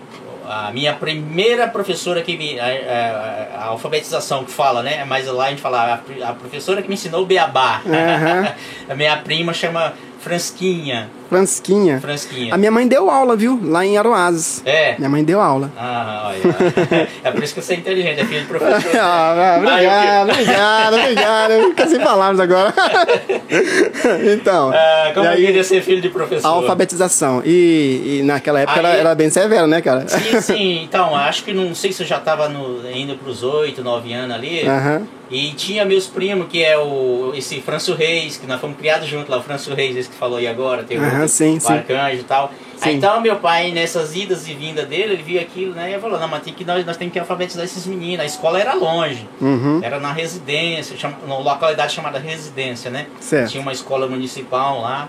a 0.47 0.70
minha 0.73 0.92
primeira 0.94 1.66
professora 1.68 2.20
que 2.23 2.37
me. 2.37 2.59
A, 2.61 2.66
a- 2.66 3.44
a 3.64 3.64
alfabetização 3.68 4.44
que 4.44 4.51
fala, 4.51 4.83
né? 4.83 5.05
Mas 5.07 5.27
lá 5.27 5.47
a 5.47 5.51
gente 5.51 5.62
fala, 5.62 5.94
a, 5.94 6.33
professora 6.35 6.83
que 6.83 6.88
me 6.88 6.94
ensinou 6.94 7.23
o 7.23 7.27
beabá. 7.27 7.81
Aham. 7.87 8.53
a 8.90 8.94
minha 8.94 9.16
prima 9.18 9.55
chama 9.55 9.94
Fransquinha. 10.20 11.09
Fransquinha. 11.28 12.00
Fransquinha. 12.00 12.54
A 12.54 12.56
minha 12.58 12.70
mãe 12.70 12.87
deu 12.87 13.10
aula, 13.10 13.34
viu? 13.37 13.58
Lá 13.62 13.84
em 13.84 13.96
Aroazes. 13.96 14.62
É. 14.64 14.94
Minha 14.98 15.08
mãe 15.08 15.24
deu 15.24 15.40
aula. 15.40 15.70
Ah, 15.76 16.30
olha. 16.32 17.08
É 17.24 17.30
por 17.30 17.42
isso 17.42 17.54
que 17.54 17.62
você 17.62 17.74
é 17.74 17.76
inteligente, 17.76 18.20
é 18.20 18.24
filho 18.24 18.40
de 18.42 18.46
professor. 18.46 18.74
Ah, 19.00 19.56
obrigado, 19.58 20.30
obrigado, 20.30 20.94
obrigado. 20.96 21.68
Fica 21.70 21.87
sem 21.88 22.00
palavras 22.00 22.40
agora. 22.40 22.72
então, 24.34 24.70
Ah, 24.74 25.10
como 25.14 25.26
eu 25.26 25.37
queria 25.37 25.64
ser 25.64 25.82
filho 25.82 26.00
de 26.00 26.08
professor. 26.08 26.46
a 26.46 26.50
alfabetização. 26.50 27.42
E, 27.44 28.20
e 28.20 28.22
naquela 28.24 28.60
época 28.60 28.80
Aí- 28.80 28.87
era, 28.87 28.96
era 28.98 29.14
bem 29.14 29.30
severo, 29.30 29.66
né, 29.66 29.80
cara? 29.80 30.06
Sim, 30.08 30.40
sim. 30.40 30.82
Então, 30.84 31.14
acho 31.16 31.44
que 31.44 31.52
não 31.52 31.74
sei 31.74 31.92
se 31.92 32.02
eu 32.02 32.06
já 32.06 32.18
estava 32.18 32.50
indo 32.94 33.16
para 33.16 33.30
os 33.30 33.42
8, 33.42 33.82
9 33.82 34.12
anos 34.12 34.34
ali. 34.37 34.66
Aham. 34.66 35.02
E 35.30 35.52
tinha 35.52 35.84
meus 35.87 36.06
primos, 36.06 36.46
que 36.48 36.62
é 36.62 36.76
o 36.78 37.32
esse 37.34 37.58
Franço 37.60 37.94
Reis, 37.94 38.37
que 38.37 38.46
nós 38.46 38.60
fomos 38.60 38.76
criados 38.76 39.08
juntos 39.08 39.28
lá, 39.28 39.38
o 39.38 39.42
Franço 39.42 39.74
Reis, 39.74 39.96
esse 39.96 40.08
que 40.08 40.14
falou 40.14 40.37
aí 40.38 40.46
agora, 40.46 40.82
tem 40.84 40.98
o, 40.98 41.02
Outro, 41.22 41.29
sim, 41.29 41.59
sim. 41.61 41.72
Arcanjo 41.72 42.20
e 42.20 42.24
tal. 42.24 42.50
Aí, 42.81 42.96
então 42.96 43.20
meu 43.20 43.37
pai, 43.37 43.70
nessas 43.72 44.14
idas 44.14 44.46
e 44.46 44.53
vindas 44.55 44.87
dele, 44.87 45.14
ele 45.14 45.22
viu 45.22 45.40
aquilo, 45.40 45.72
né? 45.74 45.94
E 45.96 46.00
falou, 46.00 46.18
não, 46.20 46.29
mas 46.29 46.42
tem 46.42 46.53
que, 46.53 46.64
nós, 46.64 46.85
nós 46.85 46.96
temos 46.96 47.12
que 47.12 47.18
alfabetizar 47.18 47.64
esses 47.64 47.87
meninos. 47.87 48.20
A 48.20 48.27
escola 48.27 48.61
era 48.61 48.74
longe, 48.74 49.27
Uhum. 49.40 49.81
era 49.83 49.98
na 49.98 50.12
residência, 50.12 50.96
chama, 50.96 51.16
numa 51.27 51.38
localidade 51.38 51.92
chamada 51.94 52.18
Residência, 52.18 52.90
né? 52.90 53.07
Certo. 53.20 53.53
Tinha 53.53 53.62
uma 53.62 53.72
escola 53.72 54.07
municipal 54.07 54.81
lá. 54.83 55.09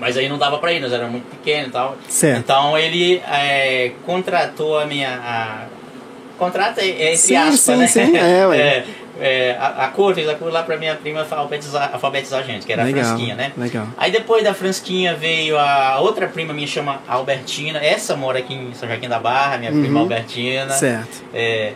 Mas 0.00 0.16
aí 0.16 0.28
não 0.28 0.38
dava 0.38 0.58
pra 0.58 0.72
ir, 0.72 0.80
nós 0.80 0.92
éramos 0.92 1.12
muito 1.12 1.26
pequenos 1.28 1.68
e 1.68 1.72
tal. 1.72 1.96
Certo. 2.08 2.38
Então 2.38 2.78
ele 2.78 3.20
é, 3.28 3.92
contratou 4.06 4.78
a 4.78 4.86
minha. 4.86 5.10
A, 5.22 5.66
contrata 6.38 6.80
é 6.80 6.88
entre 7.06 7.16
Sim, 7.16 7.34
aspas, 7.36 7.60
sim, 7.60 7.76
né? 7.76 7.86
sim, 7.88 8.16
é, 8.16 8.46
ué. 8.46 8.56
É, 8.62 8.84
é, 9.20 9.56
a, 9.58 9.84
a 9.84 9.88
cor 9.88 10.14
fez 10.14 10.28
a 10.28 10.34
cor 10.34 10.52
lá 10.52 10.62
pra 10.62 10.76
minha 10.76 10.94
prima 10.94 11.20
alfabetizar, 11.20 11.90
alfabetizar 11.92 12.40
a 12.40 12.42
gente, 12.42 12.64
que 12.66 12.72
era 12.72 12.84
Legal, 12.84 13.02
a 13.02 13.06
Fransquinha, 13.06 13.34
né? 13.34 13.52
legal. 13.56 13.86
Aí 13.96 14.10
depois 14.10 14.44
da 14.44 14.54
Fransquinha 14.54 15.14
veio 15.14 15.58
a 15.58 15.98
outra 16.00 16.26
prima 16.28 16.52
minha, 16.54 16.66
chama 16.66 17.00
Albertina. 17.06 17.78
Essa 17.78 18.16
mora 18.16 18.38
aqui 18.38 18.54
em 18.54 18.72
São 18.74 18.88
Joaquim 18.88 19.08
da 19.08 19.18
Barra, 19.18 19.58
minha 19.58 19.70
prima 19.70 19.88
Uhum. 19.96 19.98
Albertina. 20.00 20.70
Certo. 20.70 21.24
É, 21.34 21.72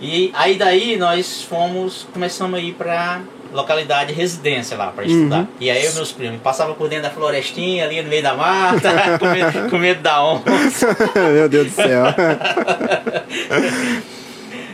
e 0.00 0.30
aí 0.34 0.56
daí 0.56 0.96
nós 0.96 1.42
fomos, 1.42 2.06
começamos 2.12 2.58
a 2.58 2.62
ir 2.62 2.72
pra 2.74 3.20
localidade 3.52 4.12
residência 4.12 4.76
lá 4.76 4.88
para 4.88 5.04
estudar. 5.04 5.38
Uhum. 5.40 5.46
E 5.60 5.70
aí 5.70 5.84
eu 5.84 5.92
e 5.92 5.94
meus 5.94 6.10
primos 6.12 6.40
passavam 6.42 6.74
por 6.74 6.88
dentro 6.88 7.04
da 7.04 7.10
florestinha 7.10 7.84
ali 7.84 8.02
no 8.02 8.08
meio 8.08 8.22
da 8.22 8.34
mata, 8.34 8.90
com, 9.18 9.26
medo, 9.26 9.70
com 9.70 9.78
medo 9.78 10.02
da 10.02 10.24
onça. 10.24 10.96
Meu 11.32 11.48
Deus 11.48 11.68
do 11.68 11.72
céu. 11.72 12.04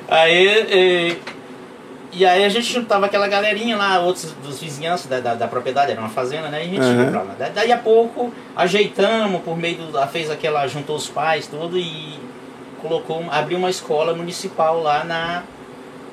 Aí 0.08 1.18
e, 2.12 2.26
aí 2.26 2.44
a 2.44 2.48
gente 2.48 2.72
juntava 2.72 3.06
aquela 3.06 3.28
galerinha 3.28 3.76
lá, 3.76 4.00
outros 4.00 4.32
dos 4.44 4.60
vizinhanços 4.60 5.06
da, 5.06 5.20
da, 5.20 5.34
da 5.34 5.46
propriedade, 5.48 5.92
era 5.92 6.00
uma 6.00 6.08
fazenda, 6.10 6.48
né? 6.48 6.58
E 6.64 6.66
a 6.66 6.68
gente 6.68 6.80
Uhum. 6.80 6.96
lá. 7.24 7.34
Da- 7.38 7.48
Daí 7.50 7.70
a 7.72 7.78
pouco 7.78 8.32
ajeitamos 8.56 9.40
por 9.42 9.56
meio 9.56 9.76
do. 9.86 10.06
fez 10.08 10.30
aquela. 10.30 10.66
juntou 10.66 10.96
os 10.96 11.08
pais 11.08 11.46
tudo 11.46 11.78
e 11.78 12.18
colocou, 12.82 13.24
abriu 13.30 13.58
uma 13.58 13.70
escola 13.70 14.14
municipal 14.14 14.80
lá 14.82 15.04
na. 15.04 15.42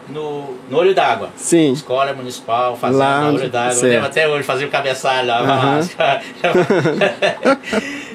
No, 0.10 0.56
no 0.70 0.78
Olho 0.78 0.96
d'Água. 0.96 1.30
Sim. 1.36 1.74
Escola 1.74 2.14
Municipal, 2.14 2.76
Fazenda 2.78 3.04
Lá 3.04 3.28
Olho 3.28 3.50
d'Água. 3.50 3.82
Eu 3.82 3.90
lembro 3.90 4.06
até 4.06 4.28
hoje, 4.28 4.44
fazia 4.44 4.68
o 4.68 4.70
cabeçalho 4.70 5.28
lá. 5.28 5.80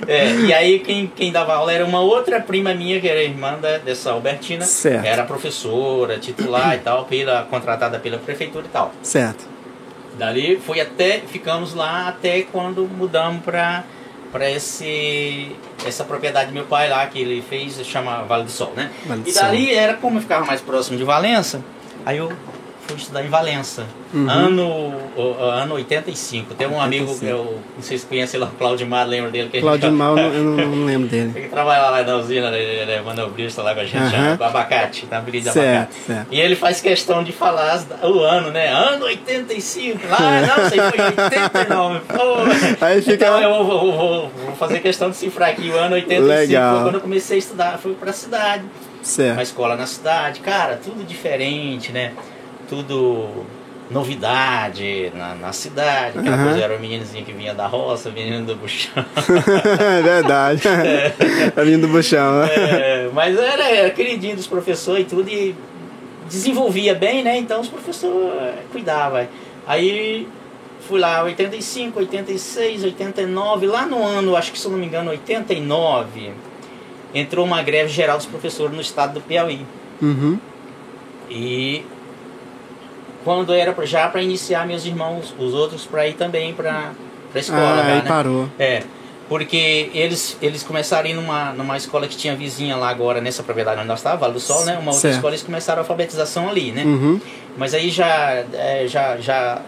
É, 0.06 0.34
e 0.34 0.52
aí 0.52 0.80
quem, 0.80 1.06
quem 1.06 1.30
dava 1.30 1.54
aula 1.54 1.72
era 1.72 1.84
uma 1.84 2.00
outra 2.00 2.40
prima 2.40 2.74
minha, 2.74 3.00
que 3.00 3.08
era 3.08 3.22
irmã 3.22 3.56
da, 3.60 3.78
dessa 3.78 4.10
Albertina. 4.10 4.64
Certo. 4.64 5.06
Era 5.06 5.22
professora, 5.24 6.18
titular 6.18 6.74
e 6.74 6.78
tal, 6.80 7.04
pela, 7.04 7.42
contratada 7.42 8.00
pela 8.00 8.18
prefeitura 8.18 8.66
e 8.66 8.68
tal. 8.68 8.92
Certo. 9.00 9.46
Dali 10.18 10.56
foi 10.56 10.80
até, 10.80 11.20
ficamos 11.20 11.74
lá 11.74 12.08
até 12.08 12.42
quando 12.42 12.84
mudamos 12.84 13.42
para 13.42 13.84
para 14.30 14.50
esse 14.50 15.54
essa 15.86 16.04
propriedade 16.04 16.46
do 16.46 16.54
meu 16.54 16.64
pai 16.64 16.88
lá 16.88 17.06
que 17.06 17.20
ele 17.20 17.42
fez, 17.42 17.78
chama 17.86 18.22
Vale 18.22 18.44
do 18.44 18.50
Sol, 18.50 18.72
né? 18.74 18.90
Vale 19.04 19.20
do 19.20 19.28
e 19.28 19.32
Sol. 19.32 19.42
dali 19.42 19.74
era 19.74 19.94
como 19.94 20.16
eu 20.16 20.22
ficava 20.22 20.46
mais 20.46 20.62
próximo 20.62 20.96
de 20.96 21.04
Valença, 21.04 21.62
aí 22.04 22.18
eu 22.18 22.32
fui 22.86 22.96
estudar 22.96 23.24
em 23.24 23.28
Valença. 23.28 23.86
Uhum. 24.12 24.28
Ano 24.28 24.92
ano 25.40 25.74
85. 25.76 26.52
Tem 26.54 26.66
um 26.66 26.78
amigo, 26.80 27.04
85. 27.10 27.30
eu 27.32 27.58
não 27.76 27.82
sei 27.82 27.96
se 27.96 28.04
conhece 28.04 28.36
lá, 28.36 28.46
o 28.46 28.50
Claudio 28.58 28.86
Mar, 28.86 29.04
lembra 29.06 29.30
dele 29.30 29.48
que 29.48 29.56
a 29.56 29.60
gente- 29.60 29.66
Cláudio 29.66 29.90
Mal, 29.92 30.18
eu 30.18 30.42
não, 30.44 30.56
não 30.68 30.84
lembro 30.84 31.08
dele. 31.08 31.32
ele 31.34 31.48
trabalha 31.48 31.88
lá 31.88 32.02
na 32.02 32.16
usina, 32.16 32.48
ele 32.50 32.90
é 32.92 33.00
manobrista 33.00 33.62
lá 33.62 33.72
com 33.74 33.80
a 33.80 33.84
gente, 33.84 33.96
Aham. 33.96 34.10
chama, 34.10 34.36
com 34.36 34.44
abacate, 34.44 35.06
na 35.10 35.22
Certo, 35.22 35.58
abacate. 35.58 35.94
certo. 36.06 36.26
E 36.30 36.40
ele 36.40 36.54
faz 36.56 36.80
questão 36.82 37.22
de 37.24 37.32
falar 37.32 37.82
o 38.02 38.18
ano, 38.20 38.50
né? 38.50 38.68
Ano 38.68 39.04
85. 39.06 39.98
Lá, 40.08 40.18
não, 40.58 40.68
sei, 40.68 40.78
foi 40.78 41.24
89. 41.24 42.00
Pô. 42.00 42.84
Aí 42.84 43.00
fica- 43.00 43.14
Então 43.14 43.40
eu 43.40 43.64
vou, 43.64 43.80
vou- 43.80 43.92
vou- 44.28 44.30
fazer 44.58 44.80
questão 44.80 45.08
de 45.08 45.16
cifrar 45.16 45.50
aqui 45.50 45.70
o 45.70 45.76
ano 45.78 45.94
85. 45.94 46.28
Legal. 46.28 46.82
Quando 46.82 46.94
eu 46.96 47.00
comecei 47.00 47.36
a 47.36 47.38
estudar, 47.38 47.78
fui 47.78 47.94
pra 47.94 48.12
cidade. 48.12 48.64
Uma 49.02 49.06
Certo. 49.06 49.42
escola 49.42 49.76
na 49.76 49.86
cidade. 49.86 50.40
Cara, 50.40 50.78
tudo 50.82 51.04
diferente, 51.04 51.90
né? 51.90 52.12
Tudo 52.68 53.44
novidade 53.90 55.12
na, 55.14 55.34
na 55.34 55.52
cidade. 55.52 56.18
Aquela 56.18 56.36
Aham. 56.36 56.44
coisa 56.44 56.60
era 56.64 56.76
o 56.76 56.80
meninozinho 56.80 57.24
que 57.24 57.32
vinha 57.32 57.52
da 57.52 57.66
roça, 57.66 58.08
o 58.08 58.12
menino 58.12 58.44
do 58.46 58.54
buchão. 58.56 59.04
É 59.98 60.02
verdade. 60.02 60.62
É 61.54 61.64
vindo 61.64 61.86
do 61.86 61.88
buchão. 61.92 62.40
né? 62.42 62.48
É, 62.54 63.10
mas 63.12 63.36
era, 63.38 63.68
era 63.68 63.90
queridinho 63.90 64.36
dos 64.36 64.46
professores 64.46 65.02
e 65.02 65.08
tudo, 65.08 65.28
e 65.28 65.54
desenvolvia 66.28 66.94
bem, 66.94 67.22
né? 67.22 67.36
Então 67.36 67.60
os 67.60 67.68
professores 67.68 68.54
cuidavam. 68.70 69.26
Aí 69.66 70.26
fui 70.88 70.98
lá, 70.98 71.22
85, 71.24 71.98
86, 71.98 72.84
89, 72.84 73.66
lá 73.66 73.84
no 73.84 74.02
ano, 74.04 74.36
acho 74.36 74.52
que 74.52 74.58
se 74.58 74.66
eu 74.66 74.70
não 74.72 74.78
me 74.78 74.86
engano, 74.86 75.10
89, 75.10 76.30
entrou 77.14 77.44
uma 77.44 77.62
greve 77.62 77.88
geral 77.90 78.16
dos 78.16 78.26
professores 78.26 78.74
no 78.74 78.80
estado 78.80 79.14
do 79.14 79.20
Piauí. 79.20 79.66
Uhum. 80.00 80.38
E 81.30 81.84
quando 83.24 83.52
era 83.52 83.74
já 83.86 84.08
para 84.08 84.22
iniciar 84.22 84.66
meus 84.66 84.84
irmãos, 84.84 85.34
os 85.38 85.54
outros, 85.54 85.86
para 85.86 86.06
ir 86.08 86.14
também 86.14 86.52
para 86.52 86.92
a 87.34 87.38
escola. 87.38 87.80
Ah, 87.80 87.86
já, 87.86 87.94
né? 87.96 88.04
parou. 88.06 88.48
É, 88.58 88.82
porque 89.28 89.90
eles, 89.94 90.36
eles 90.42 90.62
começaram 90.62 91.06
a 91.06 91.10
ir 91.10 91.14
numa, 91.14 91.52
numa 91.52 91.76
escola 91.76 92.06
que 92.06 92.16
tinha 92.16 92.34
vizinha 92.34 92.76
lá 92.76 92.88
agora, 92.88 93.20
nessa 93.20 93.42
propriedade 93.42 93.78
onde 93.78 93.88
nós 93.88 94.00
estávamos, 94.00 94.20
Vale 94.20 94.34
do 94.34 94.40
Sol, 94.40 94.64
né? 94.64 94.72
Uma 94.74 94.88
outra 94.88 95.00
Certo. 95.00 95.14
escola, 95.14 95.32
eles 95.32 95.42
começaram 95.42 95.80
a 95.80 95.82
alfabetização 95.82 96.48
ali, 96.48 96.72
né? 96.72 96.84
Uhum. 96.84 97.20
Mas 97.56 97.74
aí 97.74 97.90
já, 97.90 98.44
é, 98.52 98.86
já, 98.86 99.16
já 99.18 99.62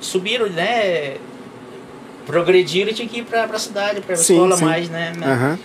subiram, 0.00 0.48
né? 0.48 1.16
Progrediram 2.26 2.90
e 2.90 2.94
tinha 2.94 3.08
que 3.08 3.18
ir 3.18 3.24
para 3.24 3.44
a 3.44 3.58
cidade, 3.58 4.00
para 4.00 4.14
a 4.14 4.18
escola 4.18 4.56
sim. 4.56 4.64
mais, 4.64 4.88
né? 4.88 5.12
Aham. 5.22 5.58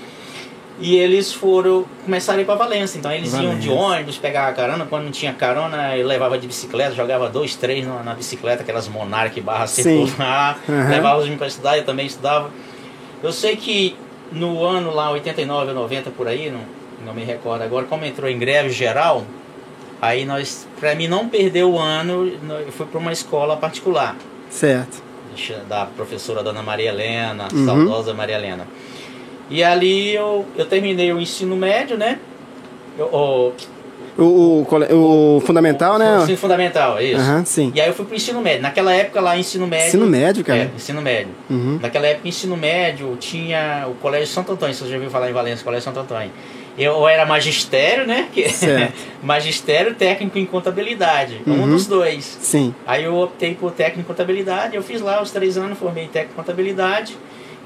E 0.77 0.95
eles 0.97 1.31
foram, 1.31 1.85
começaram 2.03 2.39
a 2.39 2.41
ir 2.41 2.45
para 2.45 2.55
Valença. 2.55 2.97
Então 2.97 3.09
eles 3.11 3.33
iam 3.33 3.57
de 3.57 3.69
ônibus, 3.69 4.17
pegavam 4.17 4.53
carona. 4.53 4.85
Quando 4.85 5.05
não 5.05 5.11
tinha 5.11 5.31
carona, 5.33 5.95
eu 5.95 6.05
levava 6.05 6.37
de 6.37 6.47
bicicleta, 6.47 6.93
jogava 6.93 7.29
dois, 7.29 7.55
três 7.55 7.85
na, 7.87 8.03
na 8.03 8.13
bicicleta, 8.13 8.61
aquelas 8.61 8.87
Monarch 8.87 9.39
barra 9.39 9.67
circular. 9.67 10.59
Aham. 10.67 10.89
Levava 10.89 11.15
os 11.17 11.23
meninos 11.23 11.37
para 11.39 11.47
estudar, 11.47 11.77
eu 11.77 11.85
também 11.85 12.05
estudava. 12.05 12.49
Eu 13.23 13.31
sei 13.31 13.55
que 13.55 13.95
no 14.31 14.63
ano 14.65 14.93
lá, 14.93 15.11
89 15.11 15.69
ou 15.69 15.75
90 15.75 16.09
por 16.11 16.27
aí, 16.27 16.49
não, 16.51 16.59
não 17.05 17.13
me 17.13 17.23
recordo 17.23 17.61
agora, 17.61 17.85
como 17.85 18.03
entrou 18.03 18.29
em 18.29 18.37
greve 18.37 18.69
geral, 18.71 19.23
aí 20.01 20.25
nós, 20.25 20.67
para 20.79 20.93
mim 20.93 21.07
não 21.07 21.29
perder 21.29 21.63
o 21.63 21.79
ano, 21.79 22.27
eu 22.65 22.71
fui 22.71 22.85
para 22.85 22.99
uma 22.99 23.13
escola 23.13 23.55
particular 23.55 24.15
Certo. 24.49 25.01
da 25.69 25.85
professora 25.85 26.43
Dona 26.43 26.61
Maria 26.61 26.89
Helena, 26.89 27.47
Uhum. 27.53 27.65
saudosa 27.65 28.13
Maria 28.13 28.35
Helena. 28.35 28.67
E 29.49 29.63
ali 29.63 30.13
eu, 30.15 30.45
eu 30.57 30.65
terminei 30.65 31.11
o 31.13 31.19
ensino 31.19 31.55
médio, 31.55 31.97
né? 31.97 32.19
Eu- 32.97 33.05
o, 33.07 33.53
O, 34.17 34.23
o, 34.63 35.37
o 35.37 35.41
fundamental, 35.41 35.95
o 35.95 35.99
né? 35.99 36.19
ensino 36.21 36.37
fundamental, 36.37 37.01
isso. 37.01 37.19
Aham, 37.19 37.43
sim. 37.43 37.71
E 37.75 37.81
aí 37.81 37.87
eu 37.87 37.93
fui 37.93 38.05
pro 38.05 38.15
ensino 38.15 38.39
médio. 38.41 38.61
Naquela 38.61 38.93
época 38.93 39.19
lá, 39.19 39.37
ensino 39.37 39.67
médio. 39.67 39.87
Ensino 39.87 40.07
médio, 40.07 40.43
cara? 40.43 40.59
É, 40.59 40.69
ensino 40.75 41.01
médio. 41.01 41.27
Uhum. 41.49 41.79
Naquela 41.81 42.07
época, 42.07 42.27
ensino 42.27 42.55
médio, 42.55 43.17
tinha 43.19 43.85
o 43.89 43.95
Colégio 43.95 44.27
Santo 44.27 44.53
Antônio, 44.53 44.73
você 44.73 44.87
já 44.87 44.95
ouviu 44.95 45.09
falar 45.09 45.29
em 45.29 45.33
Valência, 45.33 45.63
Colégio 45.65 45.83
Santo 45.83 45.99
Antônio. 45.99 46.31
Eu 46.77 47.07
era 47.07 47.25
magistério, 47.25 48.05
né? 48.07 48.27
Que- 48.33 48.45
magistério 49.23 49.93
técnico 49.95 50.37
em 50.37 50.45
contabilidade. 50.45 51.41
Um 51.45 51.51
Uhum. 51.51 51.67
dos 51.69 51.85
dois. 51.87 52.37
Sim. 52.41 52.73
Aí 52.87 53.03
eu 53.03 53.15
optei 53.17 53.53
por 53.55 53.71
técnico 53.71 53.99
em 54.01 54.03
contabilidade, 54.03 54.75
eu 54.75 54.83
fiz 54.83 55.01
lá 55.01 55.21
os 55.21 55.31
três 55.31 55.57
anos, 55.57 55.77
formei 55.77 56.05
em 56.05 56.07
técnico 56.07 56.33
em 56.33 56.37
contabilidade. 56.37 57.17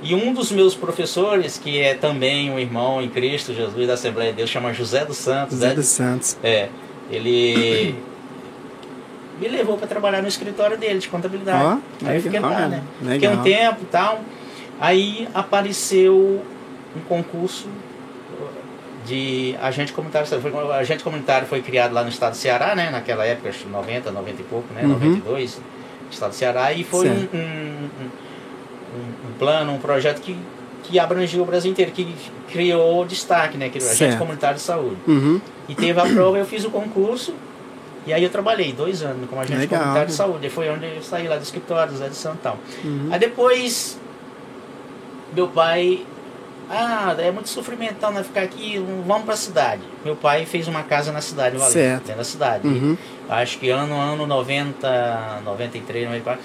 E 0.01 0.15
um 0.15 0.33
dos 0.33 0.51
meus 0.51 0.75
professores, 0.75 1.57
que 1.57 1.79
é 1.79 1.93
também 1.93 2.49
um 2.49 2.57
irmão 2.57 3.01
em 3.01 3.09
Cristo 3.09 3.53
Jesus 3.53 3.87
da 3.87 3.93
Assembleia 3.95 4.31
de 4.31 4.37
Deus, 4.37 4.49
chama 4.49 4.73
José 4.73 5.03
dos 5.05 5.17
Santos. 5.17 5.55
José 5.55 5.67
né? 5.67 5.75
dos 5.75 5.85
Santos. 5.87 6.37
É, 6.41 6.69
ele 7.11 7.95
me 9.39 9.47
levou 9.47 9.77
para 9.77 9.87
trabalhar 9.87 10.21
no 10.21 10.27
escritório 10.27 10.77
dele 10.77 10.99
de 10.99 11.09
contabilidade. 11.09 11.63
Ó, 11.63 12.07
aí 12.07 12.19
legal, 12.19 12.21
fiquei 12.21 12.39
lá, 12.39 12.67
né? 12.67 12.83
Legal. 13.01 13.13
Fiquei 13.13 13.29
um 13.29 13.43
tempo 13.43 13.79
e 13.81 13.85
tal. 13.85 14.21
Aí 14.79 15.27
apareceu 15.33 16.41
um 16.95 16.99
concurso 17.01 17.67
de 19.05 19.55
agente 19.61 19.91
comunitário. 19.91 20.27
Foi, 20.27 20.51
o 20.51 20.71
agente 20.71 21.03
comunitário 21.03 21.47
foi 21.47 21.61
criado 21.61 21.93
lá 21.93 22.03
no 22.03 22.09
estado 22.09 22.31
do 22.31 22.37
Ceará, 22.37 22.75
né? 22.75 22.89
Naquela 22.89 23.25
época, 23.25 23.49
acho 23.49 23.59
que 23.59 23.69
90, 23.69 24.11
90 24.11 24.41
e 24.41 24.45
pouco, 24.45 24.73
né? 24.73 24.83
Uhum. 24.83 24.89
92, 24.89 25.57
no 25.57 25.63
estado 26.11 26.29
do 26.29 26.35
Ceará. 26.35 26.71
E 26.71 26.83
foi 26.83 27.09
um, 27.09 27.19
Certo. 27.19 27.35
um, 27.35 27.89
um- 28.95 29.29
um 29.29 29.33
plano, 29.37 29.73
um 29.73 29.79
projeto 29.79 30.21
que, 30.21 30.35
que 30.83 30.99
abrangiu 30.99 31.41
o 31.43 31.45
Brasil 31.45 31.71
inteiro, 31.71 31.91
que 31.91 32.13
criou 32.51 33.05
destaque, 33.05 33.57
né? 33.57 33.69
Que 33.69 33.77
agente 33.77 34.17
comunitário 34.17 34.55
de 34.57 34.61
saúde. 34.63 34.97
Uhum. 35.07 35.39
E 35.67 35.75
teve 35.75 35.99
a 35.99 36.05
prova, 36.05 36.37
eu 36.37 36.45
fiz 36.45 36.65
o 36.65 36.69
concurso. 36.69 37.33
E 38.07 38.13
aí 38.13 38.23
eu 38.23 38.29
trabalhei 38.29 38.71
dois 38.73 39.03
anos 39.03 39.29
como 39.29 39.41
agente 39.41 39.59
Legal. 39.59 39.79
comunitário 39.79 40.07
de 40.09 40.13
saúde. 40.15 40.47
E 40.47 40.49
foi 40.49 40.69
onde 40.69 40.85
eu 40.85 41.01
saí 41.03 41.27
lá 41.27 41.35
do 41.35 41.43
escritório, 41.43 41.91
do 41.91 41.97
Zé 41.99 42.07
de 42.09 42.15
Santão. 42.15 42.55
Uhum. 42.83 43.09
Aí 43.11 43.19
depois, 43.19 43.99
meu 45.33 45.47
pai. 45.47 46.05
Ah, 46.71 47.15
é 47.17 47.31
muito 47.31 47.49
sofrimento 47.49 47.95
então, 47.97 48.11
né? 48.11 48.21
Ficar 48.23 48.41
aqui, 48.41 48.83
vamos 49.07 49.23
pra 49.25 49.35
cidade. 49.35 49.81
Meu 50.05 50.15
pai 50.15 50.45
fez 50.45 50.67
uma 50.67 50.83
casa 50.83 51.11
na 51.11 51.19
cidade, 51.19 51.51
Valinhos, 51.57 51.73
Certo. 51.73 52.01
dentro 52.03 52.17
da 52.17 52.23
cidade. 52.23 52.67
Uhum. 52.67 52.95
Acho 53.27 53.57
que 53.57 53.69
ano, 53.71 53.95
ano 53.99 54.27
90, 54.27 55.41
93, 55.43 56.05
94, 56.05 56.43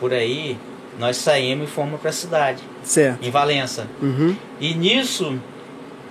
por 0.00 0.12
aí, 0.12 0.58
nós 1.00 1.16
saímos 1.16 1.68
e 1.68 1.72
fomos 1.72 2.00
pra 2.00 2.12
cidade, 2.12 2.62
Certo. 2.84 3.24
em 3.26 3.30
Valença. 3.30 3.86
Uhum. 4.02 4.36
E 4.60 4.74
nisso, 4.74 5.38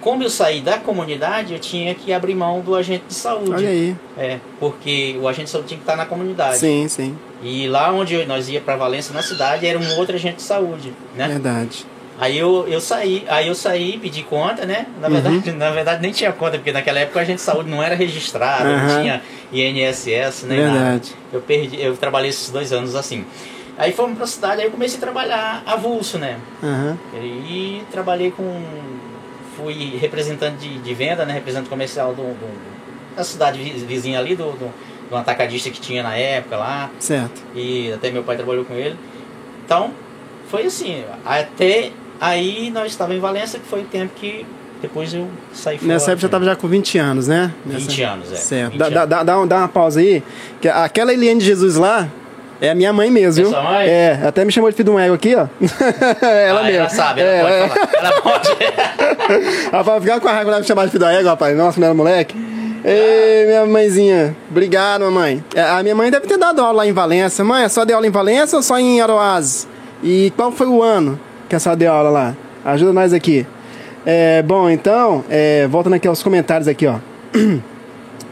como 0.02 0.24
eu 0.24 0.30
saí 0.30 0.62
da 0.62 0.78
comunidade, 0.78 1.54
eu 1.54 1.60
tinha 1.60 1.94
que 1.94 2.12
abrir 2.12 2.34
mão 2.34 2.60
do 2.62 2.76
agente 2.76 3.04
de 3.08 3.14
saúde. 3.14 3.52
Olha 3.54 3.70
aí. 3.70 3.96
É, 4.18 4.40
porque 4.60 5.16
o 5.22 5.28
agente 5.28 5.46
de 5.46 5.52
saúde 5.52 5.68
tinha 5.70 5.78
que 5.78 5.84
estar 5.84 5.96
na 5.96 6.06
comunidade. 6.06 6.58
Sim, 6.58 6.88
sim. 6.88 7.16
E 7.44 7.68
lá 7.68 7.92
onde 7.94 8.26
nós 8.26 8.50
ia 8.50 8.60
para 8.60 8.76
Valença, 8.76 9.14
na 9.14 9.22
cidade, 9.22 9.66
era 9.68 9.78
um 9.78 9.98
outro 9.98 10.16
agente 10.16 10.38
de 10.38 10.42
saúde, 10.42 10.92
né? 11.16 11.28
Verdade. 11.28 11.86
Aí 12.22 12.38
eu, 12.38 12.66
eu 12.68 12.82
saí, 12.82 13.24
aí 13.30 13.48
eu 13.48 13.56
saí, 13.56 13.98
pedi 13.98 14.24
conta, 14.24 14.66
né? 14.66 14.88
Na 15.00 15.08
Uhum. 15.08 15.14
verdade, 15.14 15.52
na 15.56 15.70
verdade 15.70 16.02
nem 16.02 16.12
tinha 16.12 16.34
conta, 16.34 16.58
porque 16.58 16.72
naquela 16.74 17.00
época 17.00 17.20
o 17.20 17.22
agente 17.22 17.38
de 17.38 17.44
saúde 17.44 17.70
não 17.70 17.82
era 17.82 17.96
registrado, 17.96 18.68
Aham. 18.68 18.88
não 18.88 19.02
tinha 19.02 19.22
INSS, 19.54 20.44
nem 20.48 20.60
nada. 20.60 20.72
Verdade. 20.74 21.12
Eu 21.32 21.40
perdi, 21.42 21.82
eu 21.82 21.96
trabalhei 21.96 22.30
esses 22.30 22.50
dois 22.50 22.74
anos 22.74 22.94
assim. 22.96 23.24
Aí 23.80 23.94
fomos 23.94 24.18
pra 24.18 24.28
cidade, 24.28 24.62
aí 24.62 24.68
eu 24.68 24.72
comecei 24.72 24.98
a 24.98 25.02
trabalhar 25.02 25.64
avulso, 25.66 26.18
né? 26.20 26.38
Aham. 26.62 26.98
E 27.16 27.82
trabalhei 27.92 28.30
com. 28.30 28.62
Fui 29.56 29.98
representante 30.00 30.58
de, 30.58 30.78
de 30.80 30.94
venda, 30.94 31.26
né? 31.26 31.34
Representante 31.34 31.70
comercial 31.70 32.14
do, 32.14 32.22
do- 32.24 32.70
da 33.16 33.24
cidade 33.24 33.58
vi- 33.62 33.72
vizinha 33.86 34.20
ali, 34.20 34.36
do, 34.36 34.52
do, 34.52 34.70
do 35.10 35.16
atacadista 35.16 35.70
que 35.70 35.80
tinha 35.82 36.04
na 36.04 36.16
época 36.16 36.56
lá. 36.58 36.90
Certo. 37.00 37.42
E 37.56 37.92
até 37.92 38.12
meu 38.12 38.24
pai 38.24 38.36
trabalhou 38.38 38.64
com 38.66 38.74
ele. 38.74 38.96
Então, 39.66 39.92
foi 40.50 40.66
assim. 40.66 41.04
Até 41.26 41.92
aí 42.22 42.70
nós 42.72 42.92
estávamos 42.92 43.18
em 43.18 43.22
Valença, 43.22 43.60
que 43.60 43.66
foi 43.66 43.82
o 43.82 43.86
tempo 43.86 44.12
que 44.16 44.46
depois 44.82 45.14
eu 45.14 45.28
saí 45.54 45.78
fora. 45.78 45.92
Nessa 45.94 46.12
época 46.12 46.22
já 46.22 46.28
estava 46.28 46.46
já 46.46 46.56
com 46.56 46.68
20 46.68 46.98
anos, 46.98 47.28
né? 47.28 47.54
Nessa... 47.66 47.80
20 47.88 48.02
anos, 48.04 48.32
é. 48.32 48.36
Certo. 48.36 48.72
20 48.72 48.80
Dá, 48.80 48.86
anos. 48.86 49.10
dá, 49.10 49.24
dá 49.24 49.46
dá 49.46 49.58
uma 49.58 49.68
pausa 49.68 50.00
aí. 50.00 50.24
Que 50.62 50.70
aquela 50.70 51.12
Eliane 51.14 51.40
de 51.40 51.46
Jesus 51.46 51.76
lá 51.76 52.08
é 52.62 52.70
a 52.72 52.76
minha 52.76 52.92
mãe 52.94 53.10
mesmo, 53.10 53.42
É 53.42 53.44
viu? 53.44 53.52
sua 53.54 53.62
mãe? 53.64 53.88
É, 53.88 54.20
até 54.28 54.44
me 54.46 54.52
chamou 54.52 54.70
de 54.70 54.76
filho 54.78 54.86
de 54.90 54.96
um 54.96 55.00
ego 55.00 55.14
aqui, 55.16 55.36
ó. 55.36 55.48
ela 56.26 56.60
Ah, 56.60 56.64
mesmo. 56.64 56.80
ela 56.80 56.90
sabe, 56.90 57.22
ela 57.22 57.30
É, 57.30 57.42
pode 57.42 57.54
é. 57.54 57.68
falar. 57.68 57.90
Ela 58.02 58.22
pode. 58.22 58.50
Rapaz, 59.72 60.04
ficar 60.04 60.20
com 60.20 60.28
a 60.28 60.32
raiva 60.32 60.50
ela 60.52 60.60
me 60.60 60.66
chamar 60.68 60.86
de 60.86 60.92
filho 60.92 61.02
da 61.04 61.12
égua, 61.14 61.32
rapaz. 61.32 61.56
Nossa, 61.58 61.84
era 61.84 61.94
moleque. 61.94 62.36
Ei, 62.84 63.46
minha 63.48 63.66
mãezinha. 63.66 64.36
Obrigado, 64.50 65.02
mamãe. 65.02 65.44
É, 65.54 65.62
A 65.62 65.84
minha 65.84 65.96
mãe 65.96 66.10
deve 66.10 66.28
ter 66.28 66.38
dado 66.38 66.62
aula 66.62 66.78
lá 66.78 66.88
em 66.88 66.94
Valença. 66.94 67.44
Mãe, 67.44 67.64
a 67.64 67.70
senhora 67.70 67.88
deu 67.88 67.96
aula 67.98 68.08
em 68.08 68.12
Valença 68.12 68.56
ou 68.56 68.64
só 68.64 68.80
em 68.80 69.02
Aroaz? 69.02 69.68
E 70.02 70.32
qual 70.38 70.52
foi 70.52 70.68
o 70.68 70.82
ano 70.82 71.20
que 71.50 71.56
a 71.56 71.60
senhora 71.60 71.78
deu 71.78 71.92
aula 71.92 72.10
lá? 72.10 72.36
Ajuda 72.64 72.94
nós 72.94 73.12
aqui. 73.14 73.46
É, 74.06 74.42
bom, 74.42 74.70
então, 74.70 75.26
é, 75.30 75.68
voltando 75.68 75.94
aqui 75.96 76.08
aos 76.08 76.24
comentários 76.24 76.68
aqui, 76.70 76.88
ó. 76.88 76.96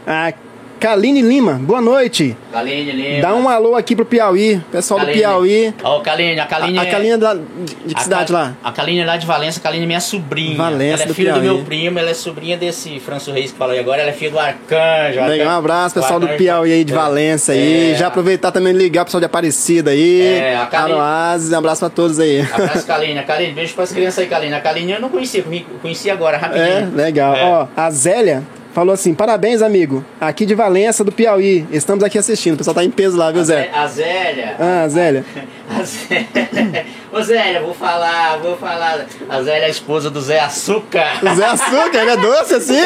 A 0.06 0.32
Kaline 0.80 1.22
Lima, 1.22 1.54
boa 1.54 1.80
noite. 1.80 2.36
Kaline, 2.52 2.92
Lima. 2.92 3.20
Dá 3.20 3.34
um 3.34 3.48
alô 3.48 3.74
aqui 3.74 3.96
pro 3.96 4.04
Piauí. 4.04 4.60
Pessoal 4.70 5.00
do 5.00 5.06
Kaline. 5.06 5.20
Piauí. 5.22 5.74
Ó, 5.82 6.00
Kaline, 6.00 6.38
a 6.38 6.46
Kaline 6.46 6.78
A, 6.78 6.82
a 6.82 6.84
é- 6.86 6.90
Kaline 6.90 7.10
é 7.12 7.16
da, 7.16 7.34
de 7.34 7.94
que 7.94 8.02
cidade 8.02 8.32
lá? 8.32 8.54
A 8.62 8.70
Kaline 8.70 9.00
é 9.00 9.04
lá 9.04 9.16
de 9.16 9.26
Valença, 9.26 9.58
a 9.58 9.62
Kaline 9.62 9.82
é 9.82 9.86
minha 9.86 10.00
sobrinha. 10.00 10.56
Valença 10.56 10.94
ela 10.94 11.02
é 11.02 11.06
do 11.06 11.14
filha 11.14 11.32
do 11.32 11.40
Piauí. 11.40 11.56
meu 11.56 11.64
primo, 11.64 11.98
ela 11.98 12.10
é 12.10 12.14
sobrinha 12.14 12.56
desse 12.56 13.00
Franço 13.00 13.32
Reis 13.32 13.50
que 13.50 13.58
falou 13.58 13.72
aí 13.74 13.80
agora, 13.80 14.02
ela 14.02 14.10
é 14.10 14.12
filha 14.12 14.30
do 14.30 14.38
Arcanjo. 14.38 15.20
Legal, 15.28 15.48
um 15.48 15.58
abraço, 15.58 15.94
pessoal 15.96 16.20
do 16.20 16.28
Piauí 16.28 16.72
aí 16.72 16.84
de 16.84 16.92
É. 16.92 16.96
Valença 16.96 17.52
aí. 17.52 17.92
É. 17.92 17.94
Já 17.96 18.06
aproveitar 18.06 18.52
também 18.52 18.72
ligar 18.72 19.00
pro 19.04 19.06
pessoal 19.08 19.20
de 19.20 19.26
Aparecida 19.26 19.90
aí. 19.90 20.20
É, 20.22 20.56
a 20.58 20.66
Kaline- 20.66 20.92
Aroazes, 20.92 21.52
um 21.52 21.56
abraço 21.58 21.80
pra 21.80 21.90
todos 21.90 22.20
aí. 22.20 22.40
Abraço, 22.40 22.86
Kaline. 22.86 23.18
A 23.18 23.24
Kaline, 23.24 23.52
beijo 23.52 23.74
pras 23.74 23.90
crianças 23.92 24.20
aí, 24.20 24.26
Kaline. 24.26 24.54
A 24.54 24.60
Kaline 24.60 24.92
eu 24.92 25.00
não 25.00 25.08
conhecia, 25.08 25.42
conhe- 25.42 25.66
conheci 25.82 26.08
agora, 26.08 26.36
É, 26.36 26.40
rapidinho. 26.40 26.94
legal. 26.96 27.34
É. 27.34 27.44
Ó, 27.44 27.66
a 27.76 27.90
Zélia 27.90 28.44
falou 28.72 28.92
assim: 28.92 29.14
parabéns, 29.14 29.62
amigo. 29.62 30.04
Aqui 30.20 30.46
de 30.46 30.54
Valença, 30.54 31.04
do 31.04 31.12
Piauí. 31.12 31.66
Estamos 31.70 32.04
aqui 32.04 32.18
assistindo. 32.18 32.54
O 32.54 32.58
pessoal 32.58 32.74
tá 32.74 32.84
em 32.84 32.90
peso 32.90 33.16
lá, 33.16 33.30
viu, 33.30 33.44
Zé? 33.44 33.70
A 33.72 33.86
Zélia. 33.86 34.56
Ah, 34.58 34.88
Zélia. 34.88 35.24
A 35.68 35.82
Zélia. 35.84 36.86
Ô 37.12 37.22
Zélia, 37.22 37.60
vou 37.62 37.72
falar, 37.74 38.38
vou 38.38 38.56
falar. 38.56 39.06
A 39.28 39.42
Zélia 39.42 39.62
é 39.64 39.66
a 39.66 39.70
esposa 39.70 40.10
do 40.10 40.20
Zé 40.20 40.40
Açúcar. 40.40 41.18
O 41.22 41.34
Zé 41.34 41.44
Açúcar, 41.46 41.98
ele 41.98 42.10
é 42.10 42.16
doce 42.16 42.54
assim? 42.54 42.78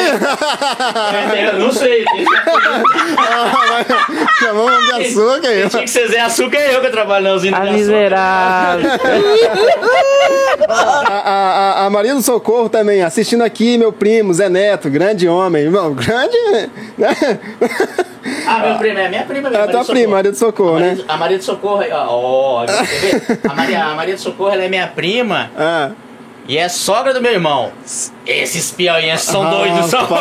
Eu 1.53 1.59
não 1.59 1.71
sei. 1.71 2.03
Chamou 4.39 4.67
o 4.67 4.81
de 4.81 4.91
açúcar 5.07 5.47
aí. 5.47 5.59
Quem 5.61 5.69
tinha 5.69 5.83
que 5.83 5.89
ser 5.89 6.07
Zé 6.07 6.19
Açúcar 6.21 6.57
é 6.57 6.75
eu 6.75 6.81
que 6.81 6.87
eu 6.87 6.91
trabalho 6.91 7.25
na 7.25 7.33
usina 7.33 7.57
A 7.57 7.61
miserável. 7.71 8.89
A, 10.69 11.13
a, 11.13 11.83
a- 11.83 11.85
a 11.85 11.89
Maria 11.89 12.13
do 12.15 12.21
Socorro 12.21 12.69
também, 12.69 13.01
assistindo 13.03 13.43
aqui, 13.43 13.77
meu 13.77 13.91
primo, 13.91 14.33
Zé 14.33 14.47
Neto, 14.49 14.89
grande 14.89 15.27
homem. 15.27 15.63
Irmão, 15.63 15.93
grande. 15.93 16.37
né? 16.97 17.17
Ah, 18.47 18.59
meu 18.59 18.75
primo, 18.77 18.99
é 18.99 19.09
minha 19.09 19.23
prima. 19.23 19.49
É 19.49 19.61
a 19.63 19.67
tua 19.67 19.83
prima, 19.85 20.13
Maria 20.15 20.31
do 20.31 20.37
Socorro, 20.37 20.77
A 20.77 20.79
Maria, 20.79 20.95
né? 20.95 21.03
a 21.07 21.17
Maria 21.17 21.37
do 21.37 21.43
Socorro, 21.43 21.83
ó, 21.91 22.61
ó? 22.61 22.65
A, 23.49 23.53
Maria, 23.53 23.83
a 23.85 23.95
Maria 23.95 24.15
do 24.15 24.21
Socorro 24.21 24.51
ela 24.51 24.63
é 24.63 24.69
minha 24.69 24.87
prima 24.87 25.51
Ah. 25.57 25.91
e 26.47 26.57
é 26.57 26.67
sogra 26.69 27.13
do 27.13 27.21
meu 27.21 27.31
irmão. 27.31 27.71
Esses 28.25 28.71
piauienses 28.71 29.25
são 29.25 29.49
doidos, 29.49 29.85
são. 29.89 30.07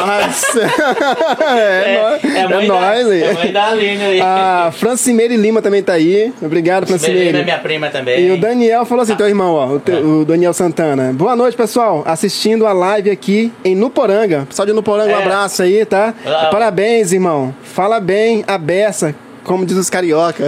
É, 1.41 2.19
é, 2.41 2.49
mãe 2.49 2.67
nóis 2.67 3.07
da, 3.07 3.13
aí. 3.13 3.23
É 3.23 3.33
mãe 3.33 3.53
da 3.53 3.65
Aline 3.69 4.03
aí. 4.05 4.21
A 4.21 4.71
Francimeire 4.77 5.37
Lima 5.37 5.61
também 5.63 5.83
tá 5.83 5.93
aí. 5.95 6.33
Obrigado, 6.43 6.85
Beleza, 6.87 7.07
é 7.07 7.11
Francimeire. 7.11 7.45
minha 7.45 7.59
prima 7.59 7.91
também. 7.91 8.21
E 8.27 8.31
o 8.33 8.37
Daniel 8.41 8.85
falou 8.85 9.03
assim, 9.03 9.15
teu 9.15 9.29
irmão, 9.29 9.55
ó, 9.55 9.67
o, 9.75 9.79
te- 9.81 9.93
o 9.93 10.25
Daniel 10.25 10.53
Santana. 10.53 11.13
Boa 11.13 11.37
noite, 11.37 11.57
pessoal. 11.57 12.03
Assistindo 12.07 12.67
a 12.67 12.73
live 12.73 13.11
aqui 13.11 13.53
em 13.65 13.75
Nuporanga. 13.75 14.47
Pessoal 14.49 14.67
de 14.67 14.73
Nuporanga, 14.73 15.13
um 15.13 15.19
É. 15.21 15.23
abraço 15.23 15.63
aí, 15.63 15.85
tá? 15.85 16.15
Ah. 16.27 16.49
Parabéns, 16.51 17.13
irmão. 17.13 17.55
Fala 17.63 18.01
bem 18.01 18.45
a 18.47 18.59
beça, 18.59 19.15
como 19.45 19.65
diz 19.67 19.77
os 19.77 19.91
carioca. 19.91 20.45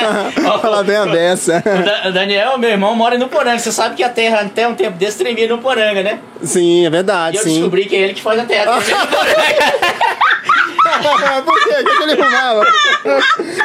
Fala 0.60 0.82
bem 0.82 0.96
a 0.96 1.06
beça. 1.06 1.62
O 1.64 1.82
Da- 1.84 2.08
o 2.08 2.12
Daniel, 2.12 2.58
meu 2.58 2.70
irmão, 2.70 2.94
mora 2.94 3.18
no 3.18 3.28
Poranga. 3.28 3.58
Você 3.58 3.70
sabe 3.72 3.94
que 3.96 4.02
a 4.02 4.08
terra 4.08 4.40
até 4.40 4.66
um 4.66 4.74
tempo 4.74 4.96
desse 4.98 5.18
tremia 5.18 5.46
no 5.48 5.58
Poranga, 5.58 6.02
né? 6.02 6.18
Sim, 6.42 6.84
é 6.84 6.86
E 6.86 6.90
verdade, 6.90 7.36
eu 7.36 7.42
sim. 7.42 7.54
descobri 7.54 7.84
que 7.86 7.96
é 7.96 8.00
ele 8.00 8.14
que 8.14 8.22
faz 8.22 8.40
a 8.40 8.44
terra 8.44 8.80
tremer 8.80 9.00
no 9.00 9.06
Poranga. 9.08 10.00
Por 11.44 11.62
quê? 11.62 11.70
O 11.80 11.84
que, 11.84 11.96
que 11.96 12.02
ele 12.02 12.16
fumava? 12.16 12.66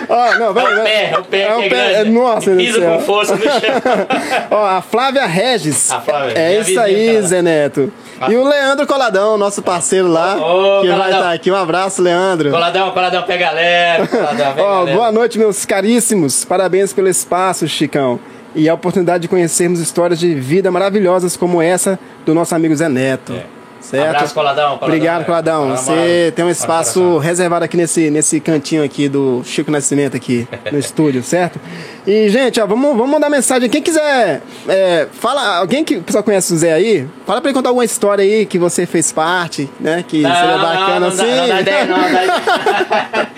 Ó, 0.09 0.37
não, 0.37 0.53
vai, 0.53 0.65
É 0.65 0.77
o 0.77 0.83
pé, 0.83 1.11
é 1.11 1.17
o 1.17 1.23
pé 1.25 1.41
É 1.41 1.55
o 1.55 1.61
é 1.61 1.69
pé, 1.69 1.89
grande. 1.93 2.09
nossa, 2.11 2.51
E 2.51 2.55
Deus 2.55 2.67
pisa 2.67 2.79
do 2.79 2.85
céu. 2.85 2.95
com 2.97 3.01
força 3.03 3.35
no 3.35 3.41
chão. 3.43 3.51
Ó, 4.51 4.65
a 4.65 4.81
Flávia 4.81 5.25
Regis. 5.25 5.91
A 5.91 5.99
Flávia, 6.01 6.33
é 6.37 6.59
isso 6.59 6.79
aí. 6.79 7.21
Zé 7.23 7.41
Neto. 7.41 7.91
E 8.29 8.35
o 8.35 8.47
Leandro 8.47 8.87
Coladão, 8.87 9.37
nosso 9.37 9.61
parceiro 9.61 10.07
lá, 10.07 10.35
ô, 10.37 10.81
que 10.81 10.87
vai 10.87 10.95
Coladão. 10.97 11.19
estar 11.19 11.31
aqui. 11.33 11.51
Um 11.51 11.55
abraço, 11.55 12.01
Leandro. 12.01 12.49
Coladão, 12.51 12.91
coladão, 12.91 13.23
pega 13.23 13.51
leve. 13.51 14.07
Coladão, 14.07 14.53
pega 14.53 14.63
Ó, 14.63 14.81
leve. 14.83 14.97
boa 14.97 15.11
noite, 15.11 15.37
meus 15.37 15.65
caríssimos. 15.65 16.45
Parabéns 16.45 16.93
pelo 16.93 17.07
espaço, 17.07 17.67
Chicão. 17.67 18.19
E 18.55 18.69
a 18.69 18.73
oportunidade 18.73 19.23
de 19.23 19.27
conhecermos 19.27 19.79
histórias 19.81 20.17
de 20.17 20.33
vida 20.33 20.71
maravilhosas 20.71 21.35
como 21.35 21.61
essa 21.61 21.99
do 22.25 22.33
nosso 22.33 22.55
amigo 22.55 22.73
Zé 22.75 22.87
Neto. 22.87 23.33
É. 23.33 23.54
Certo? 23.89 24.15
Abraço, 24.15 24.33
Coladão, 24.33 24.63
Coladão. 24.69 24.87
Obrigado, 24.87 25.25
Coladão. 25.25 25.61
Coladão, 25.67 25.77
Você 25.83 26.33
tem 26.35 26.43
um 26.43 26.49
espaço 26.49 27.17
reservado 27.19 27.63
aqui 27.65 27.77
nesse, 27.77 28.09
nesse 28.09 28.39
cantinho 28.39 28.83
aqui 28.83 29.07
do 29.07 29.41
Chico 29.45 29.69
Nascimento 29.69 30.17
aqui 30.17 30.47
no 30.71 30.79
estúdio, 30.79 31.21
certo? 31.23 31.59
E, 32.07 32.29
gente, 32.29 32.59
ó, 32.59 32.65
vamos, 32.65 32.89
vamos 32.97 33.09
mandar 33.09 33.29
mensagem. 33.29 33.69
Quem 33.69 33.81
quiser, 33.81 34.41
é, 34.67 35.07
fala, 35.11 35.57
alguém 35.57 35.83
que 35.83 35.97
o 35.97 36.01
pessoal 36.01 36.23
conhece 36.23 36.51
o 36.53 36.57
Zé 36.57 36.73
aí, 36.73 37.07
fala 37.27 37.41
pra 37.41 37.49
ele 37.49 37.55
contar 37.57 37.69
alguma 37.69 37.85
história 37.85 38.23
aí 38.23 38.45
que 38.45 38.57
você 38.57 38.85
fez 38.87 39.11
parte, 39.11 39.69
né? 39.79 40.03
Que 40.07 40.21
Não, 40.21 40.35
seria 40.35 40.57
bacana 40.57 40.99
não, 41.01 41.07
assim. 41.07 41.25
Não, 41.25 41.37
não 41.37 41.47
dá 41.47 41.61
ideia, 41.61 41.85
não, 41.85 41.97
não 41.97 42.11
dá 42.11 42.23
ideia. 42.23 43.29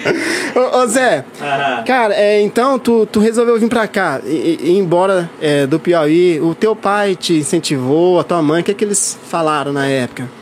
ô, 0.74 0.78
ô, 0.80 0.88
Zé, 0.88 1.26
Aham. 1.42 1.84
cara, 1.84 2.14
é, 2.16 2.42
então 2.42 2.80
tu, 2.80 3.06
tu 3.06 3.20
resolveu 3.20 3.60
vir 3.60 3.70
pra 3.70 3.88
cá 3.88 4.20
e, 4.26 4.30
e- 4.30 4.60
e 4.64 4.70
ir 4.72 4.78
embora 4.78 5.30
é, 5.42 5.66
do 5.68 5.80
Piauí. 5.80 6.40
O 6.42 6.56
teu 6.56 6.76
pai 6.76 7.16
te 7.16 7.34
incentivou, 7.34 8.20
a 8.20 8.24
tua 8.24 8.42
mãe, 8.42 8.62
o 8.62 8.64
que, 8.64 8.72
é 8.72 8.74
que 8.74 8.84
eles 8.86 9.18
falaram 9.30 9.72
na 9.74 9.86
época? 9.88 10.37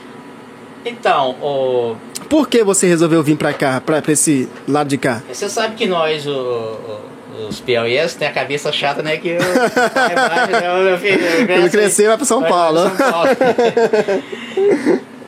Então, 0.85 1.31
o, 1.41 1.95
Por 2.29 2.47
que 2.47 2.63
você 2.63 2.87
resolveu 2.87 3.21
vir 3.23 3.35
pra 3.37 3.53
cá, 3.53 3.81
pra, 3.81 4.01
pra 4.01 4.11
esse 4.13 4.47
lado 4.67 4.87
de 4.87 4.97
cá? 4.97 5.21
você 5.31 5.49
sabe 5.49 5.75
que 5.75 5.85
nós, 5.87 6.25
o, 6.27 6.31
o- 6.31 7.47
os 7.49 7.59
piauienses, 7.59 8.15
tem 8.15 8.27
a 8.27 8.31
cabeça 8.31 8.71
chata, 8.71 9.01
né? 9.03 9.17
Que 9.17 9.35
o 9.35 9.39
filho, 10.99 11.51
Ele 11.51 11.69
cresceu 11.69 12.05
e 12.05 12.07
vai 12.09 12.17
pra 12.17 12.25
São 12.25 12.41
Paulo. 12.43 12.79
São 12.79 12.95
Paulo. 13.11 13.29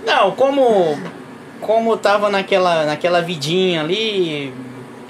Não, 0.06 0.32
como 0.32 0.98
como 1.60 1.98
tava 1.98 2.30
naquela 2.30 2.86
naquela 2.86 3.22
vidinha 3.22 3.82
ali, 3.82 4.54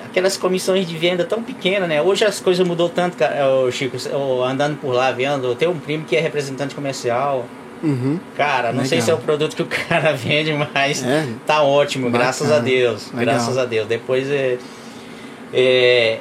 aquelas 0.06 0.38
comissões 0.38 0.88
de 0.88 0.98
venda 0.98 1.24
tão 1.24 1.44
pequenas, 1.44 1.88
né? 1.88 2.02
Hoje 2.02 2.26
as 2.26 2.40
coisas 2.40 2.66
mudou 2.66 2.90
tanto, 2.90 3.16
cara, 3.18 3.48
ô, 3.48 3.72
Chico, 3.72 3.98
andando 4.44 4.78
por 4.78 4.94
lá 4.94 5.12
vendo, 5.12 5.46
eu 5.48 5.56
tenho 5.56 5.72
um 5.72 5.80
primo 5.80 6.06
que 6.06 6.16
é 6.16 6.20
representante 6.20 6.74
comercial. 6.74 7.46
Uhum. 7.84 8.20
Cara, 8.36 8.72
não 8.74 8.84
sei 8.86 9.00
Legal. 9.00 9.06
se 9.06 9.12
é 9.12 9.14
o 9.14 9.18
produto 9.18 9.56
que 9.56 9.62
o 9.62 9.66
cara 9.88 10.14
vende, 10.14 10.54
mas 10.74 11.04
É. 11.04 11.26
tá 11.46 11.62
ótimo, 11.62 12.06
Bacana. 12.06 12.24
graças 12.24 12.52
a 12.52 12.60
Deus. 12.60 13.12
Legal. 13.14 13.36
Graças 13.36 13.58
a 13.58 13.66
Deus. 13.66 13.88
Depois 13.88 14.30
é, 14.30 14.58
é, 15.54 16.20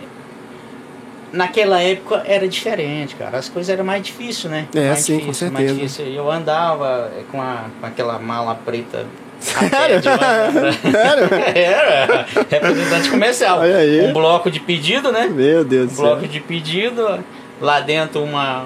Naquela 1.33 1.83
época 1.83 2.23
era 2.25 2.47
diferente, 2.49 3.15
cara. 3.17 3.37
As 3.39 3.49
coisas 3.49 3.69
eram 3.69 3.85
mais 3.85 4.03
difíceis, 4.03 4.45
né? 4.51 4.67
É, 4.75 4.89
mais 4.89 5.01
sim, 5.01 5.15
com 5.19 5.27
difícil, 5.27 5.51
mais 5.51 5.67
certeza. 5.67 5.75
difícil. 5.89 6.07
Eu 6.15 6.31
andava 6.31 7.11
é, 7.19 7.23
com, 7.31 7.43
a, 7.43 7.65
com 7.81 7.87
aquela 7.87 8.19
mala 8.19 8.55
preta. 8.55 9.05
Sério? 9.41 10.01
uma- 10.07 10.93
Sério? 10.93 11.29
Era, 11.55 12.27
representante 12.49 13.11
comercial. 13.11 13.59
Olha 13.59 13.77
aí. 13.77 14.07
Um 14.07 14.13
bloco 14.13 14.51
de 14.51 14.61
pedido, 14.61 15.11
né? 15.13 15.27
Meu 15.27 15.63
Deus 15.65 15.89
do 15.89 15.93
Um 15.93 15.97
céu. 15.97 16.05
bloco 16.07 16.29
de 16.29 16.41
pedido, 16.41 17.19
lá 17.61 17.81
dentro 17.81 18.23
uma, 18.23 18.65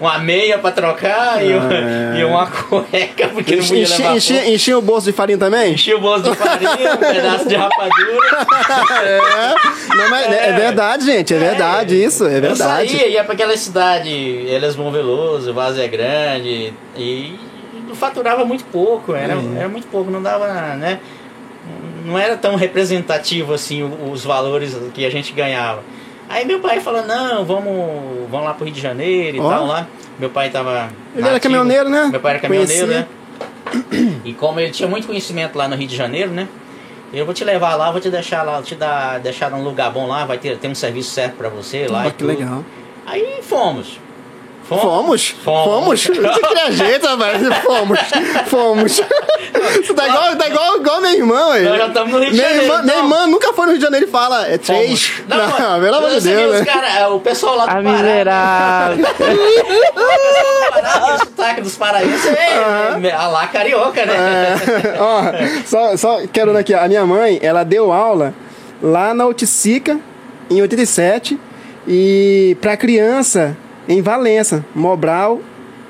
uma 0.00 0.18
meia 0.18 0.58
pra 0.58 0.70
trocar 0.70 1.44
e, 1.44 1.52
uma, 1.54 1.68
Ah, 1.68 2.16
é. 2.16 2.20
e 2.20 2.24
uma 2.24 2.46
cueca, 2.46 3.28
porque 3.28 3.56
não 3.56 3.62
Enchi- 3.62 3.68
podia 3.68 3.82
enchi- 3.84 4.02
levar 4.02 4.16
enchi-. 4.16 4.50
Enchia 4.54 4.78
o 4.78 4.82
bolso 4.82 5.06
de 5.06 5.12
farinha 5.12 5.38
também? 5.38 5.72
Enchia 5.74 5.96
o 5.96 6.00
bolso 6.00 6.22
de 6.30 6.34
farinha, 6.36 6.94
um 6.94 6.96
pedaço 6.98 7.48
de 7.48 7.54
rapadura. 7.54 8.46
É, 9.04 9.54
não, 9.96 10.10
mas 10.10 10.26
é, 10.32 10.48
É. 10.48 10.52
verdade, 10.52 11.04
gente. 11.04 11.34
É 11.34 11.38
verdade 11.38 12.02
isso, 12.02 12.24
é 12.24 12.36
Eu 12.36 12.40
verdade. 12.42 12.88
saía, 12.90 13.08
ia 13.08 13.24
pra 13.24 13.34
aquela 13.34 13.56
cidade, 13.56 14.10
Elisbon 14.10 14.90
Veloso, 14.90 15.52
Vazia 15.54 15.86
Grande, 15.88 16.72
e 16.96 17.38
faturava 17.94 18.44
muito 18.44 18.64
pouco, 18.64 19.14
era, 19.14 19.32
É. 19.34 19.58
era 19.60 19.68
muito 19.68 19.86
pouco, 19.88 20.10
não 20.10 20.22
dava, 20.22 20.46
né? 20.74 20.98
Não 22.04 22.16
era 22.18 22.36
tão 22.36 22.54
representativo 22.54 23.52
assim 23.52 23.82
os 24.12 24.24
valores 24.24 24.76
que 24.94 25.04
a 25.04 25.10
gente 25.10 25.32
ganhava. 25.32 25.82
Aí 26.28 26.44
meu 26.44 26.60
pai 26.60 26.80
falou, 26.80 27.06
não, 27.06 27.44
vamos, 27.44 28.28
vamos 28.30 28.46
lá 28.46 28.54
pro 28.54 28.64
Rio 28.64 28.74
de 28.74 28.80
Janeiro 28.80 29.36
e 29.36 29.40
Ó. 29.40 29.48
tal 29.48 29.66
lá. 29.66 29.86
Meu 30.18 30.30
pai 30.30 30.50
tava. 30.50 30.88
Ele 31.14 31.22
era 31.22 31.32
nativo. 31.34 31.40
caminhoneiro, 31.42 31.88
né? 31.88 32.08
Meu 32.10 32.20
pai 32.20 32.32
era 32.32 32.40
caminhoneiro, 32.40 32.86
Conhecia. 32.86 33.08
né? 33.72 34.20
E 34.24 34.32
como 34.32 34.58
ele 34.60 34.70
tinha 34.70 34.88
muito 34.88 35.06
conhecimento 35.06 35.56
lá 35.56 35.68
no 35.68 35.76
Rio 35.76 35.86
de 35.88 35.96
Janeiro, 35.96 36.30
né? 36.32 36.48
Eu 37.12 37.24
vou 37.24 37.32
te 37.34 37.44
levar 37.44 37.76
lá, 37.76 37.90
vou 37.90 38.00
te 38.00 38.10
deixar 38.10 38.42
lá, 38.42 38.54
vou 38.54 38.62
te 38.62 38.74
dar, 38.74 39.20
deixar 39.20 39.50
num 39.50 39.62
lugar 39.62 39.90
bom 39.92 40.06
lá, 40.06 40.24
vai 40.24 40.38
ter, 40.38 40.56
ter 40.58 40.68
um 40.68 40.74
serviço 40.74 41.10
certo 41.10 41.34
pra 41.36 41.48
você 41.48 41.86
lá. 41.88 42.06
E 42.06 42.10
que 42.10 42.18
tudo. 42.18 42.28
legal. 42.28 42.64
Aí 43.06 43.38
fomos. 43.42 44.00
Fomos? 44.68 45.28
Fomos. 45.44 45.64
Fomos? 45.64 46.02
Você 46.02 46.12
cria 46.12 46.72
jeito, 46.72 47.06
rapaz. 47.06 47.40
Fomos. 47.62 47.98
Fomos. 48.46 49.00
Você 49.76 49.94
tá 49.94 50.08
igual, 50.08 50.36
tá 50.36 50.48
igual, 50.48 50.76
igual 50.78 51.00
meu 51.00 51.12
irmão, 51.12 51.52
aí. 51.52 51.64
Nós 51.64 51.78
já 51.78 51.86
estamos 51.86 52.12
no 52.12 52.18
Rio 52.18 52.30
de 52.30 52.36
minha 52.36 52.48
Janeiro, 52.48 52.64
irmã, 52.64 52.82
minha 52.82 52.94
então. 52.94 53.04
irmã 53.04 53.26
nunca 53.28 53.52
foi 53.52 53.66
no 53.66 53.70
Rio 53.72 53.78
de 53.78 53.84
Janeiro 53.84 54.06
e 54.06 54.10
fala, 54.10 54.46
é 54.48 54.58
três. 54.58 55.06
Fomos. 55.06 55.28
Não, 55.28 55.80
pelo 55.80 55.96
amor 55.96 56.10
de 56.10 56.20
você 56.20 56.34
Deus, 56.34 56.52
né? 56.52 56.60
os 56.60 56.66
cara, 56.66 57.08
o 57.10 57.20
pessoal 57.20 57.56
lá 57.56 57.66
do 57.66 57.70
A 57.70 57.74
Pará. 57.74 57.92
miserável. 57.92 59.04
O 59.06 59.14
pessoal 59.14 60.56
do 60.66 60.72
Pará, 60.72 60.94
aquele 60.94 61.18
sotaque 61.18 61.60
dos 61.60 61.76
paraenses 61.76 62.26
é, 62.26 63.06
é, 63.06 63.12
a 63.12 63.28
lá 63.28 63.46
carioca, 63.46 64.04
né? 64.04 64.14
É, 64.14 65.00
ó, 65.00 65.22
só, 65.64 65.96
só 65.96 66.20
quero 66.32 66.56
aqui, 66.56 66.74
a 66.74 66.88
minha 66.88 67.06
mãe, 67.06 67.38
ela 67.40 67.62
deu 67.62 67.92
aula 67.92 68.34
lá 68.82 69.14
na 69.14 69.26
Oticica, 69.26 69.98
em 70.50 70.60
87, 70.60 71.38
e 71.86 72.56
pra 72.60 72.76
criança 72.76 73.56
em 73.88 74.02
Valença, 74.02 74.64
Mobral, 74.74 75.40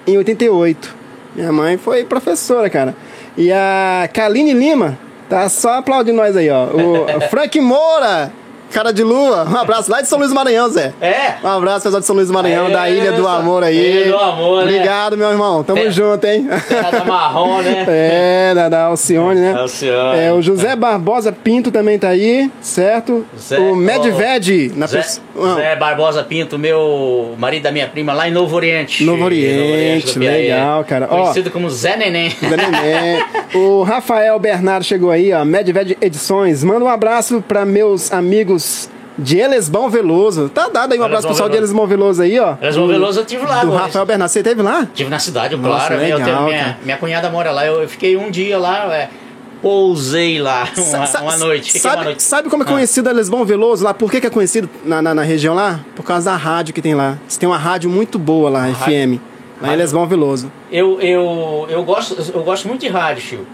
em 0.07 0.17
88. 0.17 0.95
Minha 1.35 1.53
mãe 1.53 1.77
foi 1.77 2.05
professora, 2.05 2.71
cara. 2.71 2.95
E 3.37 3.53
a 3.53 4.09
Kaline 4.13 4.53
Lima 4.53 4.99
tá 5.29 5.49
só 5.49 5.75
aplaudindo 5.75 6.17
nós 6.17 6.37
aí, 6.37 6.49
ó. 6.51 6.67
O 6.67 7.21
Frank 7.29 7.61
Moura, 7.61 8.33
cara 8.71 8.93
de 8.93 9.03
lua, 9.03 9.47
um 9.49 9.57
abraço 9.57 9.91
lá 9.91 10.01
de 10.03 10.09
São 10.09 10.19
Luís 10.19 10.31
do 10.31 10.35
Maranhão, 10.35 10.69
Zé. 10.69 10.93
É. 11.01 11.35
Um 11.43 11.49
abraço, 11.49 11.83
pessoal 11.85 12.01
de 12.01 12.07
São 12.07 12.17
Luís 12.17 12.29
do 12.29 12.35
Maranhão, 12.35 12.67
É, 12.69 12.71
da 12.71 12.91
Ilha 12.91 13.13
do 13.13 13.27
Amor 13.27 13.63
aí. 13.65 13.77
Ilha 14.03 14.13
do 14.13 14.19
Amor, 14.19 14.65
né? 14.65 14.73
Obrigado, 14.75 15.17
meu 15.17 15.31
irmão. 15.31 15.63
Tamo 15.65 15.79
Terra- 15.81 15.91
junto, 15.91 16.25
hein? 16.27 16.49
Terra 16.69 16.91
da 16.91 17.05
marrom, 17.05 17.63
né? 17.63 17.85
É, 17.89 18.55
da, 18.55 18.69
da 18.69 18.83
Alcione, 18.85 19.41
né? 19.41 19.55
Alcione. 19.59 20.19
É, 20.19 20.33
o 20.33 20.41
José 20.43 20.75
Barbosa 20.77 21.33
Pinto 21.33 21.71
também 21.71 21.99
tá 21.99 22.09
aí, 22.09 22.51
certo? 22.61 23.25
Zé- 23.39 23.59
o 23.59 23.75
Medved, 23.75 24.73
na 24.77 24.87
Zé, 24.87 25.05
Ah, 25.39 25.55
Zé 25.57 25.77
Barbosa 25.77 26.23
Pinto, 26.23 26.59
meu 26.59 27.35
marido 27.39 27.63
da 27.65 27.73
minha 27.73 27.87
prima, 27.87 28.13
lá 28.13 28.29
em 28.29 28.33
Novo 28.33 28.55
Oriente. 28.57 29.05
Novo 29.05 29.25
Oriente, 29.25 30.15
do 30.15 30.21
Piauí. 30.21 30.37
legal, 30.43 30.85
cara. 30.85 31.09
Ó. 31.11 31.23
Conhecido 31.23 31.51
como 31.51 31.69
Zé 31.71 31.97
Neném. 31.97 32.31
Zé 32.31 32.57
Neném. 32.57 33.25
o 33.55 33.83
Rafael 33.83 34.39
Bernardo 34.39 34.85
chegou 34.85 35.11
aí, 35.11 35.33
ó. 35.33 35.45
Medved 35.45 35.97
Edições. 36.01 36.63
Manda 36.65 36.85
um 36.85 36.89
abraço 36.89 37.43
para 37.47 37.65
meus 37.65 38.13
amigos 38.13 38.56
de 39.19 39.39
Elesbão 39.39 39.89
Veloso. 39.89 40.49
Tá 40.51 40.69
dado 40.69 40.93
aí 40.93 41.01
um 41.01 41.05
abraço 41.05 41.27
pessoal 41.27 41.49
de 41.49 41.55
Veloso. 41.55 41.73
Elesbão 41.73 41.87
Veloso 41.87 42.23
aí, 42.23 42.39
ó. 42.39 42.55
Elesbão 42.61 42.87
Veloso 42.87 43.21
eu 43.21 43.25
tive 43.25 43.47
lá 43.47 43.61
Do 43.63 43.69
agora. 43.69 43.83
Rafael 43.85 44.05
Bernardo. 44.07 44.31
Você 44.31 44.43
teve 44.43 44.61
lá? 44.63 44.83
Estive 44.83 45.09
na 45.11 45.19
cidade, 45.19 45.57
Nossa, 45.57 45.87
claro. 45.87 45.97
né? 45.97 46.13
eu 46.13 46.19
legal, 46.19 46.35
tenho, 46.35 46.47
minha, 46.49 46.79
minha 46.85 46.97
cunhada 46.99 47.31
mora 47.31 47.51
lá. 47.51 47.65
Eu, 47.67 47.81
eu 47.83 47.89
fiquei 47.89 48.17
um 48.17 48.31
dia 48.31 48.59
lá, 48.59 48.95
é, 48.95 49.09
pousei 49.63 50.39
lá, 50.39 50.69
uma, 50.77 51.07
Sa- 51.07 51.23
uma 51.23 51.37
noite. 51.39 51.79
Sabe, 51.79 51.97
uma 51.97 52.05
noite. 52.05 52.23
sabe 52.23 52.51
como 52.51 52.63
é 52.63 52.67
Ah. 52.67 52.69
conhecido 52.73 53.09
a 53.09 53.13
Lesbão 53.13 53.45
Veloso 53.45 53.85
lá? 53.85 53.95
Por 53.95 54.11
que, 54.11 54.21
que 54.21 54.27
é 54.27 54.31
conhecido 54.31 54.69
na, 54.85 55.01
na, 55.01 55.15
na 55.15 55.23
região 55.23 55.55
lá? 55.55 55.81
Por 55.95 56.05
causa 56.05 56.31
da 56.31 56.37
rádio 56.37 56.75
que 56.75 56.83
tem 56.83 56.95
lá. 56.95 57.17
Você 57.27 57.39
tem 57.41 57.49
uma 57.49 57.59
rádio 57.59 57.89
muito 57.89 58.19
boa 58.19 58.51
lá, 58.51 58.67
FM. 58.75 59.15
Lá 59.15 59.19
em 59.61 59.65
Rádio. 59.65 59.79
Lesbão 59.79 60.07
Veloso. 60.07 60.53
Eu, 60.71 61.01
eu, 61.01 61.67
eu, 61.69 61.83
gosto, 61.85 62.17
eu 62.35 62.43
gosto 62.43 62.69
muito 62.69 62.83
de 62.83 62.89
rádio, 62.89 63.23
Chico. 63.23 63.47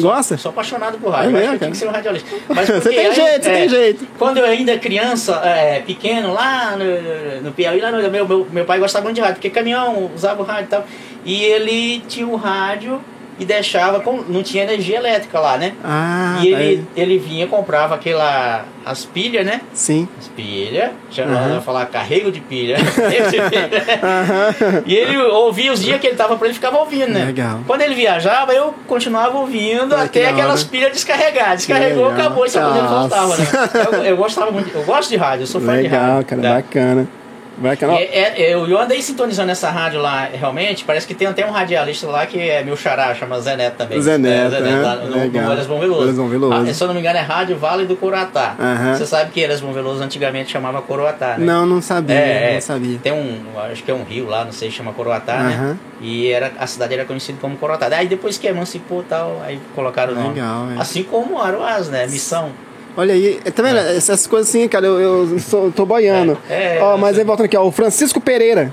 Gosta? 0.00 0.36
Sou 0.36 0.50
apaixonado 0.50 0.98
por 0.98 1.10
rádio. 1.10 1.30
É 1.30 1.30
eu 1.30 1.32
mesmo, 1.32 1.48
acho 1.48 1.48
que 1.48 1.54
eu 1.54 1.58
tinha 1.58 1.70
que 1.70 1.76
ser 1.76 1.88
um 1.88 1.92
radialista. 1.92 2.36
Mas 2.48 2.68
Você 2.68 2.90
tem 2.90 2.98
aí, 2.98 3.14
jeito, 3.14 3.44
você 3.44 3.50
é, 3.50 3.54
tem 3.54 3.68
jeito. 3.68 4.06
Quando 4.18 4.38
eu 4.38 4.44
ainda 4.44 4.72
é 4.72 4.78
criança, 4.78 5.40
é, 5.44 5.80
pequeno, 5.80 6.32
lá 6.32 6.76
no, 6.76 7.42
no 7.42 7.52
Piauí, 7.52 7.80
lá 7.80 7.90
no, 7.90 8.10
meu, 8.10 8.28
meu, 8.28 8.46
meu 8.50 8.64
pai 8.64 8.78
gostava 8.78 9.04
muito 9.04 9.16
de 9.16 9.20
rádio, 9.20 9.36
porque 9.36 9.50
caminhão 9.50 10.10
usava 10.14 10.42
o 10.42 10.44
rádio 10.44 10.64
e 10.64 10.68
tal. 10.68 10.84
E 11.24 11.42
ele 11.42 12.00
tinha 12.00 12.26
o 12.26 12.36
rádio 12.36 13.00
e 13.38 13.44
deixava, 13.44 14.00
com, 14.00 14.22
não 14.28 14.42
tinha 14.42 14.62
energia 14.64 14.96
elétrica 14.96 15.38
lá, 15.38 15.56
né? 15.58 15.72
Ah, 15.84 16.38
e 16.42 16.48
ele, 16.48 16.86
ele 16.96 17.18
vinha, 17.18 17.46
comprava 17.46 17.94
aquela, 17.94 18.64
as 18.84 19.04
pilhas, 19.04 19.44
né? 19.44 19.60
Sim. 19.74 20.08
As 20.18 20.28
pilhas, 20.28 20.90
já 21.10 21.24
Aham. 21.24 21.48
vai 21.50 21.60
falar 21.60 21.86
carrego 21.86 22.32
de 22.32 22.40
pilha. 22.40 22.76
De. 22.76 23.38
Aham. 24.02 24.82
E 24.86 24.94
ele 24.94 25.16
ouvia 25.18 25.72
os 25.72 25.82
dias 25.82 26.00
que 26.00 26.06
ele 26.06 26.16
tava 26.16 26.36
pra 26.36 26.46
ele 26.46 26.54
ficava 26.54 26.78
ouvindo, 26.78 27.08
né? 27.12 27.26
Legal. 27.26 27.60
Quando 27.66 27.82
ele 27.82 27.94
viajava, 27.94 28.52
eu 28.52 28.74
continuava 28.86 29.36
ouvindo 29.38 29.94
Ai, 29.94 30.06
até 30.06 30.28
aquelas 30.28 30.64
pilhas 30.64 30.92
descarregar. 30.92 31.56
Descarregou, 31.56 32.08
legal. 32.08 32.20
acabou, 32.20 32.46
e 32.46 32.50
só 32.50 32.60
quando 32.60 32.78
ele 32.78 32.88
voltava, 32.88 33.36
né? 33.36 33.46
Eu, 33.92 34.04
eu 34.04 34.16
gostava 34.16 34.50
muito, 34.50 34.70
eu 34.74 34.82
gosto 34.84 35.08
de 35.10 35.16
rádio, 35.16 35.42
eu 35.42 35.46
sou 35.46 35.60
fã 35.60 35.76
de 35.76 35.82
Legal, 35.82 36.00
rádio. 36.00 36.26
cara. 36.26 36.42
né? 36.42 36.54
Bacana. 36.54 37.08
Bacana. 37.56 37.94
E 37.94 38.04
é- 38.04 38.34
é- 38.42 38.54
eu, 38.54 38.66
eu 38.68 38.78
andei 38.78 39.00
sintonizando 39.00 39.50
essa 39.50 39.70
rádio 39.70 40.00
lá, 40.00 40.28
realmente, 40.32 40.84
parece 40.84 41.06
que 41.06 41.14
tem 41.14 41.26
até 41.26 41.46
um 41.46 41.50
radialista 41.50 42.06
lá 42.06 42.26
que 42.26 42.38
é 42.38 42.62
meu 42.62 42.76
xará, 42.76 43.14
chama 43.14 43.40
Zé 43.40 43.56
Neto 43.56 43.76
também. 43.76 44.00
Zé 44.00 44.18
Neto, 44.18 44.46
É, 44.46 44.50
Zé 44.50 44.60
Neto, 44.60 44.76
né? 44.76 44.82
lá 44.82 44.96
no, 44.96 45.16
Legal. 45.18 45.44
no 45.46 45.52
Elisbon 45.54 45.80
Veloso. 45.80 46.02
Elisbon 46.04 46.28
Veloso. 46.28 46.70
Ah, 46.70 46.74
se 46.74 46.82
eu 46.82 46.86
não 46.88 46.94
me 46.94 47.00
engano 47.00 47.18
é 47.18 47.22
Rádio 47.22 47.56
Vale 47.56 47.86
do 47.86 47.96
Coroatá. 47.96 48.54
Você 48.96 49.06
sabe 49.06 49.30
que 49.30 49.40
Elisbon 49.40 49.72
Veloso 49.72 50.02
antigamente 50.02 50.50
chamava 50.50 50.82
Coroatá, 50.82 51.36
né? 51.38 51.46
Não, 51.46 51.64
não 51.66 51.80
sabia. 51.80 52.14
É, 52.16 52.50
é. 52.50 52.54
Não 52.54 52.60
sabia. 52.60 52.98
Tem 53.02 53.12
um, 53.12 53.40
acho 53.70 53.82
que 53.82 53.90
é 53.90 53.94
um 53.94 54.04
rio 54.04 54.26
lá, 54.28 54.44
não 54.44 54.52
sei, 54.52 54.70
chama 54.70 54.92
Coroatá, 54.92 55.38
né? 55.38 55.76
E 56.00 56.28
era, 56.30 56.52
a 56.58 56.66
cidade 56.66 56.92
era 56.94 57.04
conhecida 57.04 57.38
como 57.40 57.56
Coroatá. 57.56 57.86
Aí 57.96 58.06
depois 58.06 58.36
que 58.36 58.46
emancipou 58.46 59.00
e 59.00 59.04
tal, 59.04 59.40
aí 59.44 59.58
colocaram 59.74 60.12
o 60.12 60.16
nome. 60.16 60.28
Legal, 60.34 60.68
é. 60.76 60.80
Assim 60.80 61.02
como 61.02 61.40
Aruás, 61.40 61.88
né? 61.88 62.06
Missão. 62.06 62.50
Olha 62.96 63.12
aí, 63.14 63.40
tá 63.54 63.62
vendo? 63.62 63.76
Essas 63.78 64.26
coisas 64.26 64.48
assim, 64.48 64.66
cara, 64.68 64.86
eu, 64.86 64.98
eu 65.00 65.38
sou, 65.38 65.70
tô 65.70 65.84
boiando. 65.84 66.38
É, 66.48 66.78
é, 66.78 66.82
ó, 66.82 66.96
mas 66.96 67.14
você- 67.16 67.20
aí 67.20 67.26
voltando 67.26 67.46
aqui, 67.46 67.56
ó, 67.56 67.64
o 67.66 67.70
Francisco 67.72 68.20
Pereira. 68.20 68.72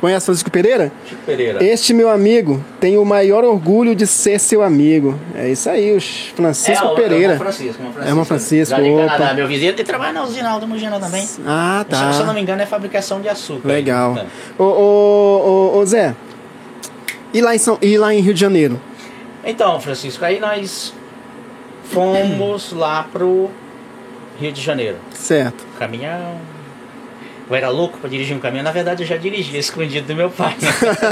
Conhece 0.00 0.26
Francisco 0.26 0.50
Pereira? 0.50 0.92
Chico 1.08 1.22
Pereira. 1.24 1.64
Este 1.64 1.94
meu 1.94 2.10
amigo 2.10 2.62
tem 2.78 2.98
o 2.98 3.04
maior 3.06 3.42
orgulho 3.42 3.94
de 3.94 4.06
ser 4.06 4.38
seu 4.38 4.62
amigo. 4.62 5.18
É 5.34 5.48
isso 5.48 5.68
aí, 5.70 5.96
o 5.96 6.00
Francisco 6.36 6.84
é, 6.86 6.90
o- 6.90 6.94
Pereira. 6.94 7.32
É 7.32 7.36
o 7.36 7.38
Francisco, 7.38 7.82
o 7.82 7.92
Francisco. 7.92 8.18
É 8.18 8.20
o 8.20 8.24
Francisco, 8.24 8.76
Já 8.76 8.82
de 8.82 8.90
opa. 8.90 9.02
Canadá. 9.16 9.34
Meu 9.34 9.48
vizinho, 9.48 9.70
ele 9.72 9.82
trabalha 9.84 10.12
na 10.12 10.24
usina 10.24 10.50
Alto 10.50 10.66
Mugina 10.68 11.00
também. 11.00 11.26
Ah, 11.46 11.86
tá. 11.88 12.12
Se 12.12 12.20
eu 12.20 12.26
não 12.26 12.34
me 12.34 12.40
engano, 12.42 12.60
é 12.60 12.66
fabricação 12.66 13.20
de 13.20 13.28
açúcar. 13.30 13.66
Legal. 13.66 14.16
É. 14.18 14.26
Ô, 14.58 14.64
ô, 14.64 15.72
ô, 15.74 15.78
ô, 15.78 15.86
Zé, 15.86 16.14
e 17.32 17.40
lá, 17.40 17.54
em 17.54 17.58
São, 17.58 17.78
e 17.80 17.96
lá 17.96 18.12
em 18.14 18.20
Rio 18.20 18.34
de 18.34 18.40
Janeiro? 18.40 18.78
Então, 19.42 19.80
Francisco, 19.80 20.22
aí 20.24 20.38
nós 20.38 20.92
fomos 21.84 22.72
lá 22.72 23.06
pro 23.10 23.48
Rio 24.40 24.52
de 24.52 24.60
Janeiro. 24.60 24.96
Certo. 25.12 25.64
Caminhão. 25.78 26.38
Eu 27.48 27.54
era 27.54 27.68
louco 27.68 27.98
pra 27.98 28.08
dirigir 28.08 28.34
um 28.34 28.40
caminhão. 28.40 28.64
Na 28.64 28.72
verdade, 28.72 29.02
eu 29.02 29.06
já 29.06 29.18
dirigia 29.18 29.60
escondido 29.60 30.06
do 30.06 30.16
meu 30.16 30.30
pai. 30.30 30.56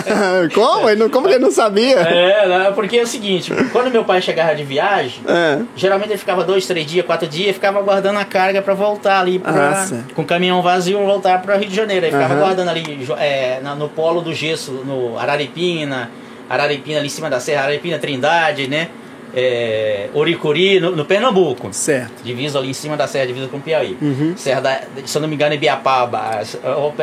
como? 0.55 0.89
Ele 0.89 0.99
não, 0.99 1.11
como 1.11 1.29
que 1.29 1.35
ele 1.35 1.43
não 1.45 1.51
sabia? 1.51 1.97
é, 2.01 2.49
né? 2.49 2.73
porque 2.75 2.97
é 2.97 3.03
o 3.03 3.07
seguinte: 3.07 3.53
quando 3.71 3.91
meu 3.91 4.03
pai 4.03 4.23
chegava 4.23 4.55
de 4.55 4.65
viagem, 4.65 5.21
É. 5.29 5.61
geralmente 5.77 6.09
ele 6.11 6.19
ficava 6.19 6.43
dois, 6.43 6.67
três 6.67 6.87
dias, 6.87 7.05
quatro 7.05 7.29
dias, 7.29 7.55
ficava 7.55 7.79
aguardando 7.79 8.19
a 8.19 8.25
carga 8.25 8.63
pra 8.63 8.73
voltar 8.73 9.21
ali 9.21 9.39
pra, 9.39 9.85
Ah, 9.85 10.03
com 10.15 10.23
o 10.23 10.25
caminhão 10.25 10.63
vazio 10.63 10.99
voltar 11.05 11.43
para 11.43 11.55
Rio 11.57 11.69
de 11.69 11.77
Janeiro. 11.77 12.07
Aí 12.07 12.11
ficava 12.13 12.33
Aham. 12.33 12.43
aguardando 12.43 12.71
ali 12.71 13.07
é, 13.19 13.61
no 13.77 13.89
polo 13.91 14.23
do 14.23 14.33
gesso, 14.33 14.71
no 14.73 15.19
Araripina. 15.19 16.11
Araripina 16.49 16.99
ali 16.99 17.07
em 17.09 17.11
cima 17.11 17.29
da 17.29 17.41
serra, 17.41 17.63
Araripina 17.65 17.99
Trindade, 17.99 18.69
né? 18.69 18.89
É, 19.35 20.11
Oricuri, 20.13 20.79
no, 20.79 20.95
no 20.95 21.05
Pernambuco. 21.05 21.73
Certo. 21.73 22.23
Divisa 22.23 22.59
ali 22.59 22.71
em 22.71 22.75
cima 22.75 22.97
da 22.97 23.07
serra, 23.07 23.27
divisa 23.27 23.49
com 23.49 23.57
o 23.57 23.61
Piauí. 23.61 23.97
Uhum. 24.01 24.35
Serra 24.37 24.61
da, 24.61 24.81
se 25.05 25.17
eu 25.17 25.23
não 25.23 25.29
me 25.29 25.35
engano, 25.35 25.53
é 25.53 25.57
Ibiapaba. 25.57 26.43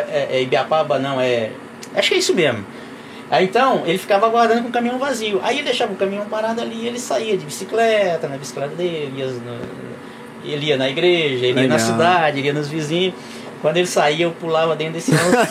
É, 0.07 0.37
é 0.37 0.41
Ibiapaba 0.43 0.99
não, 0.99 1.19
é. 1.19 1.51
Acho 1.95 2.09
que 2.09 2.15
é 2.15 2.17
isso 2.19 2.35
mesmo. 2.35 2.63
Aí 3.31 3.45
então, 3.45 3.83
ele 3.85 3.97
ficava 3.97 4.25
aguardando 4.25 4.63
com 4.63 4.69
o 4.69 4.71
caminhão 4.71 4.97
vazio. 4.97 5.39
Aí 5.43 5.57
ele 5.57 5.65
deixava 5.65 5.93
o 5.93 5.95
caminhão 5.95 6.25
parado 6.25 6.61
ali 6.61 6.83
e 6.83 6.87
ele 6.87 6.99
saía 6.99 7.37
de 7.37 7.45
bicicleta, 7.45 8.27
na 8.27 8.37
bicicleta 8.37 8.75
dele, 8.75 9.13
ia, 9.17 9.27
no, 9.27 9.59
ele 10.43 10.65
ia 10.67 10.77
na 10.77 10.89
igreja, 10.89 11.45
ele 11.45 11.61
ia 11.61 11.67
na 11.67 11.77
cidade, 11.77 12.39
ele 12.39 12.47
ia 12.47 12.53
nos 12.53 12.67
vizinhos. 12.67 13.13
Quando 13.61 13.77
ele 13.77 13.87
saía, 13.87 14.25
eu 14.25 14.31
pulava 14.31 14.75
dentro 14.75 14.93
desse 14.93 15.11
ônibus. 15.11 15.49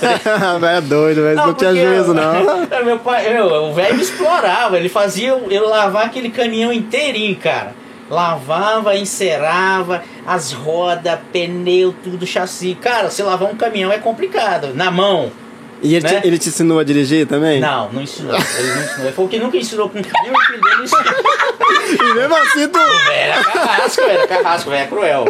É 0.69 0.81
doido, 0.81 1.23
velho. 1.23 1.37
Não, 1.37 1.55
tinha 1.55 1.71
porque 1.71 1.87
juízo, 1.87 2.15
não. 2.15 2.33
Meu 2.85 2.99
pai, 2.99 3.39
eu, 3.39 3.47
o 3.47 3.75
velho 3.75 4.01
explorava, 4.01 4.79
ele 4.79 4.89
fazia 4.89 5.29
eu, 5.29 5.69
lavar 5.69 6.07
aquele 6.07 6.31
caminhão 6.31 6.73
inteirinho, 6.73 7.37
cara. 7.37 7.75
Lavava, 8.11 8.97
encerava, 8.97 10.03
as 10.27 10.53
rodas, 10.53 11.19
pneu, 11.31 11.95
tudo, 12.03 12.27
chassi. 12.27 12.75
Cara, 12.81 13.11
você 13.11 13.23
lavar 13.23 13.51
um 13.51 13.57
caminhão 13.57 13.93
é 13.93 13.99
complicado, 13.99 14.73
na 14.75 14.91
mão. 14.91 15.31
E 15.83 15.95
ele, 15.95 16.05
Né? 16.09 16.21
te, 16.21 16.27
ele 16.27 16.39
te 16.39 16.49
ensinou 16.49 16.79
a 16.81 16.85
dirigir 16.85 17.27
também? 17.27 17.61
Não, 17.61 17.93
não 17.93 18.03
ensinou. 18.03 18.35
Ele 18.35 18.71
não 18.73 18.83
ensinou. 18.83 19.05
Ele 19.07 19.13
falou 19.13 19.31
que 19.31 19.39
nunca 19.39 19.57
ensinou 19.59 19.89
com 19.91 20.03
caminhão 20.03 20.35
e 20.35 20.47
filho 20.47 20.61
dele 20.63 20.77
não 20.77 20.85
ensinou. 20.85 21.05
E 21.91 22.15
mesmo 22.15 22.37
assim, 22.37 22.69
tu. 22.69 22.79
Era 23.11 23.45
carrasco, 23.45 24.03
era 24.03 24.27
carrasco, 24.27 24.71
velho, 24.71 24.83
é 24.83 24.87
cruel. 24.87 25.25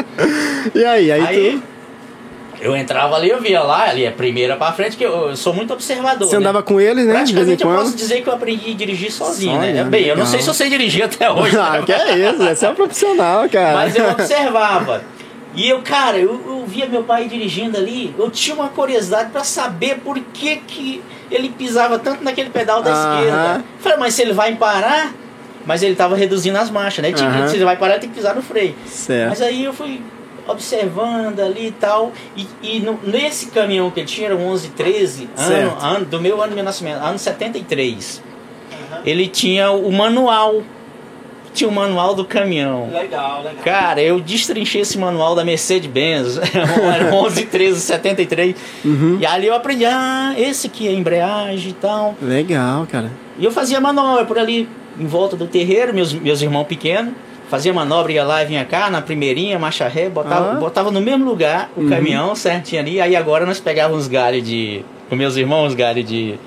E 0.75 0.85
aí? 0.85 1.13
Aí, 1.13 1.27
Aí 1.27 1.61
tu. 1.61 1.78
Eu 2.61 2.77
entrava 2.77 3.17
ali, 3.17 3.31
eu 3.31 3.41
via 3.41 3.63
lá, 3.63 3.89
ali 3.89 4.07
a 4.07 4.13
primeira 4.13 4.57
pra 4.57 4.73
frente, 4.73 4.97
que 4.97 5.05
eu, 5.05 5.29
eu 5.29 5.37
sou 5.37 5.53
muito 5.53 5.73
observador. 5.73 6.29
Você 6.29 6.37
né? 6.37 6.41
andava 6.41 6.63
com 6.63 6.81
ele, 6.81 7.05
né? 7.05 7.15
Praticamente 7.15 7.63
eu 7.63 7.71
posso 7.71 7.97
dizer 7.97 8.23
que 8.23 8.29
eu 8.29 8.33
aprendi 8.33 8.73
a 8.73 8.75
dirigir 8.75 9.13
sozinho, 9.13 9.59
Olha, 9.59 9.73
né? 9.73 9.85
Bem, 9.85 10.03
eu 10.03 10.17
não 10.17 10.25
legal. 10.25 10.27
sei 10.27 10.43
se 10.43 10.49
eu 10.49 10.55
sei 10.55 10.69
dirigir 10.69 11.05
até 11.05 11.31
hoje. 11.33 11.57
Ah, 11.57 11.79
né? 11.79 11.83
que 11.85 11.93
é 11.93 12.31
isso? 12.31 12.39
Você 12.39 12.67
é 12.67 12.71
um 12.71 12.75
profissional, 12.75 13.49
cara. 13.49 13.75
Mas 13.75 13.97
eu 13.97 14.09
observava. 14.11 15.03
E 15.55 15.69
eu, 15.69 15.81
cara, 15.83 16.19
eu, 16.19 16.41
eu 16.47 16.65
via 16.67 16.87
meu 16.87 17.03
pai 17.03 17.27
dirigindo 17.27 17.77
ali, 17.77 18.15
eu 18.19 18.31
tinha 18.31 18.55
uma 18.55 18.69
curiosidade 18.69 19.31
pra 19.31 19.43
saber 19.43 19.97
por 19.97 20.19
que, 20.19 20.57
que 20.57 21.03
ele 21.31 21.49
pisava 21.49 21.99
tanto 21.99 22.23
naquele 22.23 22.51
pedal 22.51 22.83
da 22.83 22.91
esquerda. 22.93 23.65
Falei, 23.81 23.99
mas 23.99 24.15
se 24.15 24.23
ele 24.23 24.33
vai 24.33 24.55
parar, 24.55 25.13
mas 25.65 25.83
ele 25.83 25.95
tava 25.95 26.17
reduzindo 26.17 26.57
as 26.59 26.71
marchas, 26.71 27.03
né? 27.03 27.13
Tinha. 27.13 27.49
Se 27.49 27.57
ele 27.57 27.65
vai 27.65 27.77
parar, 27.77 27.99
tem 27.99 28.09
que 28.09 28.17
pisar 28.17 28.35
no 28.35 28.43
freio. 28.43 28.75
Certo. 28.87 29.31
Mas 29.31 29.43
aí 29.43 29.65
eu 29.65 29.73
fui 29.73 30.01
observando 30.49 31.41
ali 31.41 31.69
e 31.69 31.73
tal. 31.73 32.13
E, 32.37 32.47
e 32.63 32.81
no- 32.81 32.99
nesse 33.05 33.47
caminhão 33.47 33.91
que 33.91 34.01
ele 34.01 34.07
tinha, 34.07 34.29
era 34.29 34.37
um 34.37 34.49
11, 34.49 34.69
13, 34.71 35.29
ano, 35.37 35.77
ano, 35.81 36.05
do 36.07 36.21
meu 36.21 36.41
ano 36.41 36.49
de 36.51 36.55
meu 36.57 36.65
nascimento, 36.65 36.97
ano 37.03 37.19
73. 37.19 38.23
Ele 39.05 39.29
tinha 39.29 39.71
o 39.71 39.93
manual. 39.93 40.63
Tinha 41.55 41.69
o 41.69 41.73
manual 41.73 42.15
do 42.15 42.25
caminhão. 42.25 42.89
Legal, 42.93 43.39
legal. 43.43 43.65
Cara, 43.65 44.01
eu 44.01 44.21
destrinchei 44.21 44.83
esse 44.83 44.97
manual 44.99 45.35
da 45.35 45.45
Mercedes-Benz, 45.45 46.39
era 46.55 47.13
11, 47.15 47.47
13, 47.47 47.81
73. 47.81 48.55
Uhum. 48.85 49.19
E 49.21 49.27
ali 49.27 49.47
eu 49.47 49.55
aprendi, 49.55 49.85
ah, 49.85 50.35
esse 50.37 50.67
aqui 50.69 50.87
é 50.87 50.93
embreagem 50.93 51.71
e 51.71 51.75
tal. 51.75 52.15
Legal, 52.23 52.87
cara. 52.91 53.11
E 53.39 53.45
eu 53.45 53.51
fazia 53.51 53.81
manobra 53.81 54.25
por 54.25 54.39
ali, 54.39 54.69
em 55.01 55.07
volta 55.07 55.37
do 55.37 55.47
terreiro, 55.47 55.93
meus, 55.95 56.13
meus 56.13 56.41
irmãos 56.43 56.65
pequenos. 56.65 57.15
Fazia 57.51 57.73
manobra, 57.73 58.13
ia 58.13 58.25
lá 58.25 58.43
e 58.43 58.47
vinha 58.47 58.65
cá, 58.65 58.91
na 58.91 59.01
primeirinha, 59.01 59.59
marcha 59.59 59.89
ré, 59.89 60.09
botava, 60.09 60.53
Ah. 60.53 60.55
botava 60.57 60.91
no 60.91 61.01
mesmo 61.01 61.25
lugar 61.25 61.71
o 61.77 61.81
Uhum. 61.83 61.89
caminhão 61.89 62.35
certinho 62.35 62.81
ali. 62.83 63.01
Aí 63.01 63.17
agora 63.17 63.47
nós 63.47 63.59
pegávamos 63.59 64.07
galhos 64.07 64.43
de. 64.47 64.85
Com 65.09 65.17
meus 65.17 65.37
irmãos, 65.37 65.75
galhos 65.75 66.05
de. 66.05 66.39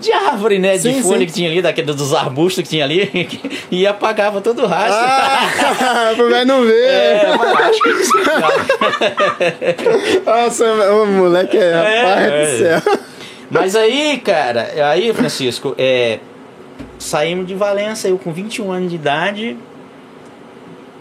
De 0.00 0.10
árvore, 0.12 0.58
né? 0.58 0.78
Sim, 0.78 0.94
de 0.94 1.02
folha 1.02 1.20
sim. 1.20 1.26
que 1.26 1.32
tinha 1.32 1.50
ali, 1.50 1.60
daquele, 1.60 1.92
dos 1.92 2.14
arbustos 2.14 2.62
que 2.64 2.70
tinha 2.70 2.84
ali, 2.84 3.28
e 3.70 3.86
apagava 3.86 4.40
todo 4.40 4.62
o 4.62 4.66
rastro. 4.66 4.94
Ah, 4.98 6.12
velho 6.16 6.46
não 6.46 6.62
ver. 6.66 6.84
É, 6.88 7.36
mas 7.36 7.60
acho 7.60 7.82
que 7.82 7.88
isso 7.90 8.12
Nossa, 10.24 10.64
o 10.94 11.06
moleque 11.06 11.56
é, 11.56 11.72
rapaz 11.72 12.24
é. 12.32 12.40
do 12.44 12.58
céu. 12.58 12.98
Mas 13.50 13.76
aí, 13.76 14.18
cara, 14.24 14.70
aí, 14.90 15.12
Francisco, 15.12 15.74
é, 15.76 16.18
saímos 16.98 17.46
de 17.46 17.54
Valença, 17.54 18.08
eu 18.08 18.16
com 18.16 18.32
21 18.32 18.70
anos 18.72 18.90
de 18.90 18.96
idade, 18.96 19.56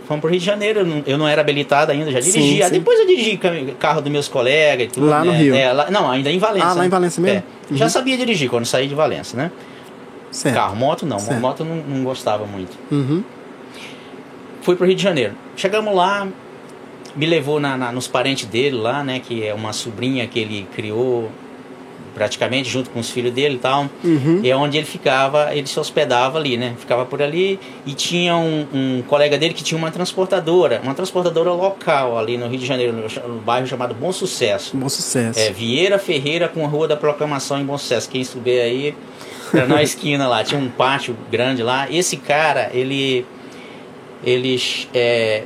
fomos 0.10 0.20
pro 0.22 0.30
Rio 0.30 0.40
de 0.40 0.46
Janeiro. 0.46 0.80
Eu 0.82 0.86
não, 0.86 1.04
eu 1.06 1.18
não 1.18 1.26
era 1.28 1.40
habilitado 1.40 1.92
ainda, 1.94 2.12
já 2.12 2.22
Sim, 2.22 2.32
dirigia. 2.32 2.66
sim. 2.68 2.74
Depois 2.74 3.00
eu 3.00 3.08
dirigi 3.08 3.40
carro 3.80 4.02
dos 4.02 4.12
meus 4.12 4.28
colegas 4.28 4.88
e 4.88 4.90
tudo. 4.90 5.06
Lá 5.08 5.24
no 5.24 5.32
né? 5.32 5.38
Rio? 5.38 5.56
É, 5.56 5.72
lá- 5.72 5.90
não, 5.90 6.12
ainda 6.12 6.30
em 6.30 6.38
Valença. 6.40 6.66
Ah, 6.68 6.74
lá 6.74 6.86
em 6.86 6.90
Valença 6.90 7.22
mesmo? 7.22 7.44
É. 7.72 7.76
Já 7.76 7.88
sabia 7.88 8.18
dirigir 8.18 8.50
quando 8.50 8.66
saí 8.66 8.88
de 8.90 8.96
Valença, 8.96 9.38
né? 9.38 9.50
Certo. 10.32 10.54
Carro, 10.56 10.76
moto 10.76 11.06
não. 11.06 11.18
Certo. 11.20 11.40
Moto 11.40 11.64
não, 11.64 11.76
não 11.78 12.04
gostava 12.04 12.46
muito. 12.46 12.78
Uhum. 12.92 13.24
Fui 14.62 14.76
pro 14.76 14.86
Rio 14.86 14.96
de 14.96 15.02
Janeiro. 15.02 15.34
Chegamos 15.56 15.96
lá, 15.96 16.28
me 17.16 17.26
levou 17.26 17.60
na, 17.60 17.78
na- 17.78 17.92
nos 17.92 18.08
parentes 18.08 18.46
dele 18.46 18.76
lá, 18.76 19.04
né? 19.04 19.20
Que 19.20 19.46
é 19.46 19.54
uma 19.54 19.72
sobrinha 19.74 20.28
que 20.28 20.38
ele 20.40 20.68
criou 20.76 21.30
praticamente 22.14 22.70
junto 22.70 22.90
com 22.90 23.00
os 23.00 23.10
filhos 23.10 23.34
dele 23.34 23.56
e 23.56 23.60
tal. 23.60 23.90
Uhum. 24.04 24.42
E 24.44 24.50
é 24.50 24.56
onde 24.56 24.78
ele 24.78 24.86
ficava, 24.86 25.56
ele 25.56 25.68
se 25.68 25.80
hospedava 25.80 26.38
ali, 26.38 26.58
né? 26.58 26.76
Ficava 26.78 27.06
por 27.06 27.22
ali 27.22 27.60
e 27.86 27.94
tinha 27.94 28.36
um, 28.36 28.68
um 28.74 29.04
colega 29.08 29.38
dele 29.38 29.54
que 29.54 29.64
tinha 29.64 29.78
uma 29.78 29.92
transportadora, 29.92 30.82
uma 30.84 30.94
transportadora 30.94 31.52
local 31.52 32.18
ali 32.18 32.38
no 32.38 32.48
Rio 32.48 32.60
de 32.60 32.66
Janeiro, 32.66 32.94
no, 32.94 33.34
no 33.34 33.42
bairro 33.42 33.68
chamado 33.68 33.94
Bom 33.94 34.12
Sucesso. 34.12 34.76
Bom 34.76 34.90
sucesso. 34.90 35.40
É, 35.40 35.52
Vieira 35.52 35.98
Ferreira 35.98 36.48
com 36.48 36.66
a 36.66 36.68
Rua 36.68 36.88
da 36.88 36.98
Proclamação 36.98 37.60
em 37.60 37.66
Bom 37.66 37.78
Sucesso. 37.78 38.10
Quem 38.10 38.24
souber 38.24 38.64
aí, 38.64 38.96
era 39.54 39.68
na 39.68 39.82
esquina 39.84 40.28
lá, 40.28 40.44
tinha 40.44 40.60
um 40.60 40.70
pátio 40.70 41.16
grande 41.32 41.64
lá. 41.64 41.90
Esse 41.92 42.18
cara, 42.18 42.70
ele, 42.74 43.26
ele 44.24 44.60
é, 44.94 45.44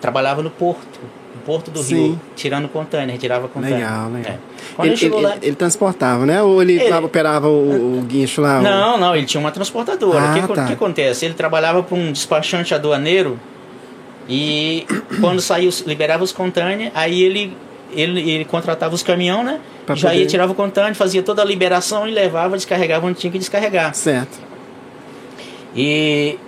trabalhava 0.00 0.42
no 0.42 0.50
porto, 0.50 1.00
porto 1.46 1.70
do 1.70 1.80
Sim. 1.82 1.94
Rio, 1.94 2.20
tirando 2.34 2.68
container, 2.68 3.10
retirava 3.10 3.46
container. 3.46 3.78
Legal, 3.78 4.10
legal. 4.10 4.32
É. 4.32 4.86
Ele, 4.86 5.04
ele 5.06 5.20
lá... 5.22 5.36
ele 5.40 5.54
transportava, 5.56 6.26
né? 6.26 6.42
Ou 6.42 6.60
ele, 6.60 6.92
operava 6.94 7.48
o, 7.48 7.98
o 7.98 8.02
guincho 8.02 8.40
lá? 8.42 8.60
Não, 8.60 8.98
não, 8.98 9.14
ele 9.14 9.24
tinha 9.24 9.40
uma 9.40 9.52
transportadora. 9.52 10.18
Ah, 10.20 10.30
o 10.30 10.34
que, 10.34 10.40
acon- 10.40 10.54
tá. 10.54 10.66
que 10.66 10.72
acontece? 10.72 11.24
Ele 11.24 11.34
trabalhava 11.34 11.82
para 11.84 11.96
um 11.96 12.10
despachante 12.10 12.74
aduaneiro 12.74 13.38
e 14.28 14.84
quando 15.20 15.40
saiu, 15.40 15.70
liberava 15.86 16.24
os 16.24 16.32
containers, 16.32 16.90
aí 16.94 17.22
ele, 17.22 17.56
ele, 17.92 18.28
ele 18.28 18.44
contratava 18.44 18.94
os 18.94 19.02
caminhões, 19.04 19.44
né? 19.46 19.60
Pra 19.86 19.94
Já 19.94 20.08
poder- 20.08 20.20
ia, 20.20 20.26
tirava 20.26 20.50
o 20.50 20.54
container, 20.54 20.94
fazia 20.96 21.22
toda 21.22 21.40
a 21.42 21.44
liberação 21.44 22.08
e 22.08 22.10
levava, 22.10 22.56
descarregava 22.56 23.06
onde 23.06 23.18
tinha 23.20 23.30
que 23.30 23.38
descarregar. 23.38 23.94
Certo. 23.94 24.36
E 25.74 26.38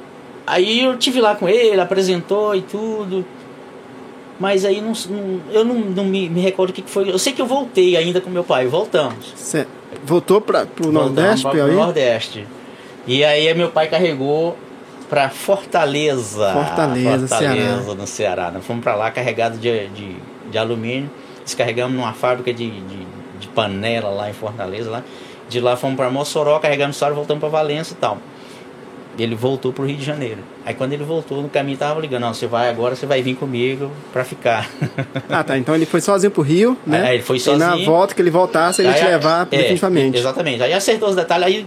aí 0.46 0.84
eu 0.84 0.96
tive 0.96 1.20
lá 1.20 1.34
com 1.36 1.48
ele, 1.48 1.80
apresentou 1.80 2.54
e 2.54 2.62
tudo. 2.62 3.24
Mas 4.40 4.64
aí 4.64 4.80
não, 4.80 4.92
não- 5.10 5.40
eu 5.52 5.64
não, 5.64 5.74
não 5.74 6.04
me, 6.04 6.28
me 6.28 6.40
recordo 6.40 6.70
o 6.70 6.72
que 6.72 6.82
foi. 6.82 7.10
Eu 7.10 7.18
sei 7.18 7.32
que 7.32 7.42
eu 7.42 7.46
voltei 7.46 7.96
ainda 7.96 8.20
com 8.20 8.30
meu 8.30 8.44
pai, 8.44 8.66
voltamos. 8.66 9.32
Voltou 10.04 10.40
para 10.40 10.64
pro 10.66 10.84
Voltamos 10.92 11.12
Nordeste, 11.14 11.50
Piauí? 11.50 11.70
pro 11.70 11.80
Nordeste. 11.80 12.46
E 13.06 13.24
aí 13.24 13.52
meu 13.54 13.70
pai 13.70 13.88
carregou 13.88 14.56
pra 15.08 15.28
Fortaleza. 15.28 16.52
Fortaleza, 16.52 17.26
Fortaleza, 17.28 17.28
Ceará. 17.28 17.94
no 17.94 18.06
Ceará. 18.06 18.50
Nós 18.50 18.64
fomos 18.64 18.82
pra 18.82 18.94
lá 18.94 19.10
carregado 19.10 19.58
de, 19.58 19.88
de, 19.88 20.16
de 20.50 20.58
alumínio. 20.58 21.10
Descarregamos 21.44 21.96
numa 21.96 22.12
fábrica 22.12 22.52
de, 22.52 22.70
de, 22.70 23.06
de 23.40 23.48
panela 23.48 24.10
lá 24.10 24.30
em 24.30 24.34
Fortaleza. 24.34 24.90
Lá. 24.90 25.02
De 25.48 25.60
lá 25.60 25.76
fomos 25.76 25.96
pra 25.96 26.10
Mossoró, 26.10 26.58
carregamos 26.58 26.94
história, 26.96 27.14
voltamos 27.14 27.40
pra 27.40 27.48
Valença 27.48 27.94
e 27.94 27.96
tal. 27.96 28.18
Ele 29.22 29.34
voltou 29.34 29.72
pro 29.72 29.84
Rio 29.84 29.96
de 29.96 30.04
Janeiro. 30.04 30.38
Aí 30.64 30.74
quando 30.74 30.92
ele 30.92 31.02
voltou, 31.04 31.42
no 31.42 31.48
caminho 31.48 31.76
tava 31.76 32.00
ligando, 32.00 32.20
não, 32.22 32.32
você 32.34 32.46
vai 32.46 32.68
agora, 32.70 32.94
você 32.94 33.04
vai 33.06 33.20
vir 33.22 33.34
comigo 33.36 33.90
pra 34.12 34.24
ficar. 34.24 34.68
Ah, 35.28 35.42
tá. 35.44 35.58
Então 35.58 35.74
ele 35.74 35.84
foi 35.86 36.00
sozinho 36.00 36.30
pro 36.30 36.42
Rio, 36.42 36.76
né? 36.86 37.02
Aí 37.08 37.14
ele 37.16 37.22
foi 37.22 37.36
E 37.36 37.56
na 37.56 37.70
sozinho. 37.70 37.86
volta 37.86 38.14
que 38.14 38.22
ele 38.22 38.30
voltasse, 38.30 38.80
ele 38.80 38.88
ia 38.88 38.94
te 38.94 39.02
Aí, 39.04 39.10
levar 39.10 39.46
é, 39.50 39.56
definitivamente. 39.58 40.16
Exatamente. 40.18 40.62
Aí 40.62 40.72
acertou 40.72 41.08
os 41.10 41.16
detalhes, 41.16 41.46
aí, 41.46 41.66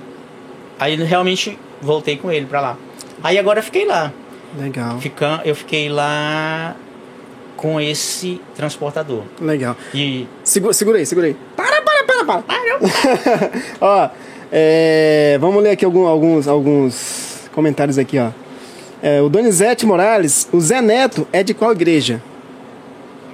aí 0.79 0.95
realmente 1.03 1.57
voltei 1.81 2.17
com 2.17 2.31
ele 2.31 2.45
pra 2.45 2.59
lá. 2.61 2.77
Aí 3.23 3.37
agora 3.37 3.59
eu 3.59 3.63
fiquei 3.63 3.85
lá. 3.85 4.11
Legal, 4.59 4.99
Fica, 4.99 5.41
eu 5.45 5.55
fiquei 5.55 5.87
lá 5.89 6.75
com 7.55 7.79
esse 7.79 8.41
transportador. 8.55 9.23
legal. 9.39 9.75
E 9.93 10.27
Segura, 10.43 10.73
segura 10.73 10.97
aí, 10.97 11.05
segura 11.05 11.27
aí. 11.27 11.35
Para, 11.55 11.81
para, 11.81 12.03
para, 12.03 12.25
para. 12.25 12.43
ó, 13.79 14.09
é, 14.51 15.37
vamos 15.39 15.61
ler 15.63 15.69
aqui 15.71 15.85
algum- 15.85 16.07
alguns, 16.07 16.47
alguns 16.47 17.30
comentários 17.53 17.97
aqui, 17.97 18.17
ó. 18.19 18.29
É, 19.03 19.21
o 19.21 19.29
Donizete 19.29 19.85
Morales, 19.85 20.47
o 20.53 20.59
Zé 20.61 20.81
Neto 20.81 21.27
é 21.33 21.41
de 21.43 21.53
qual 21.53 21.71
igreja? 21.71 22.21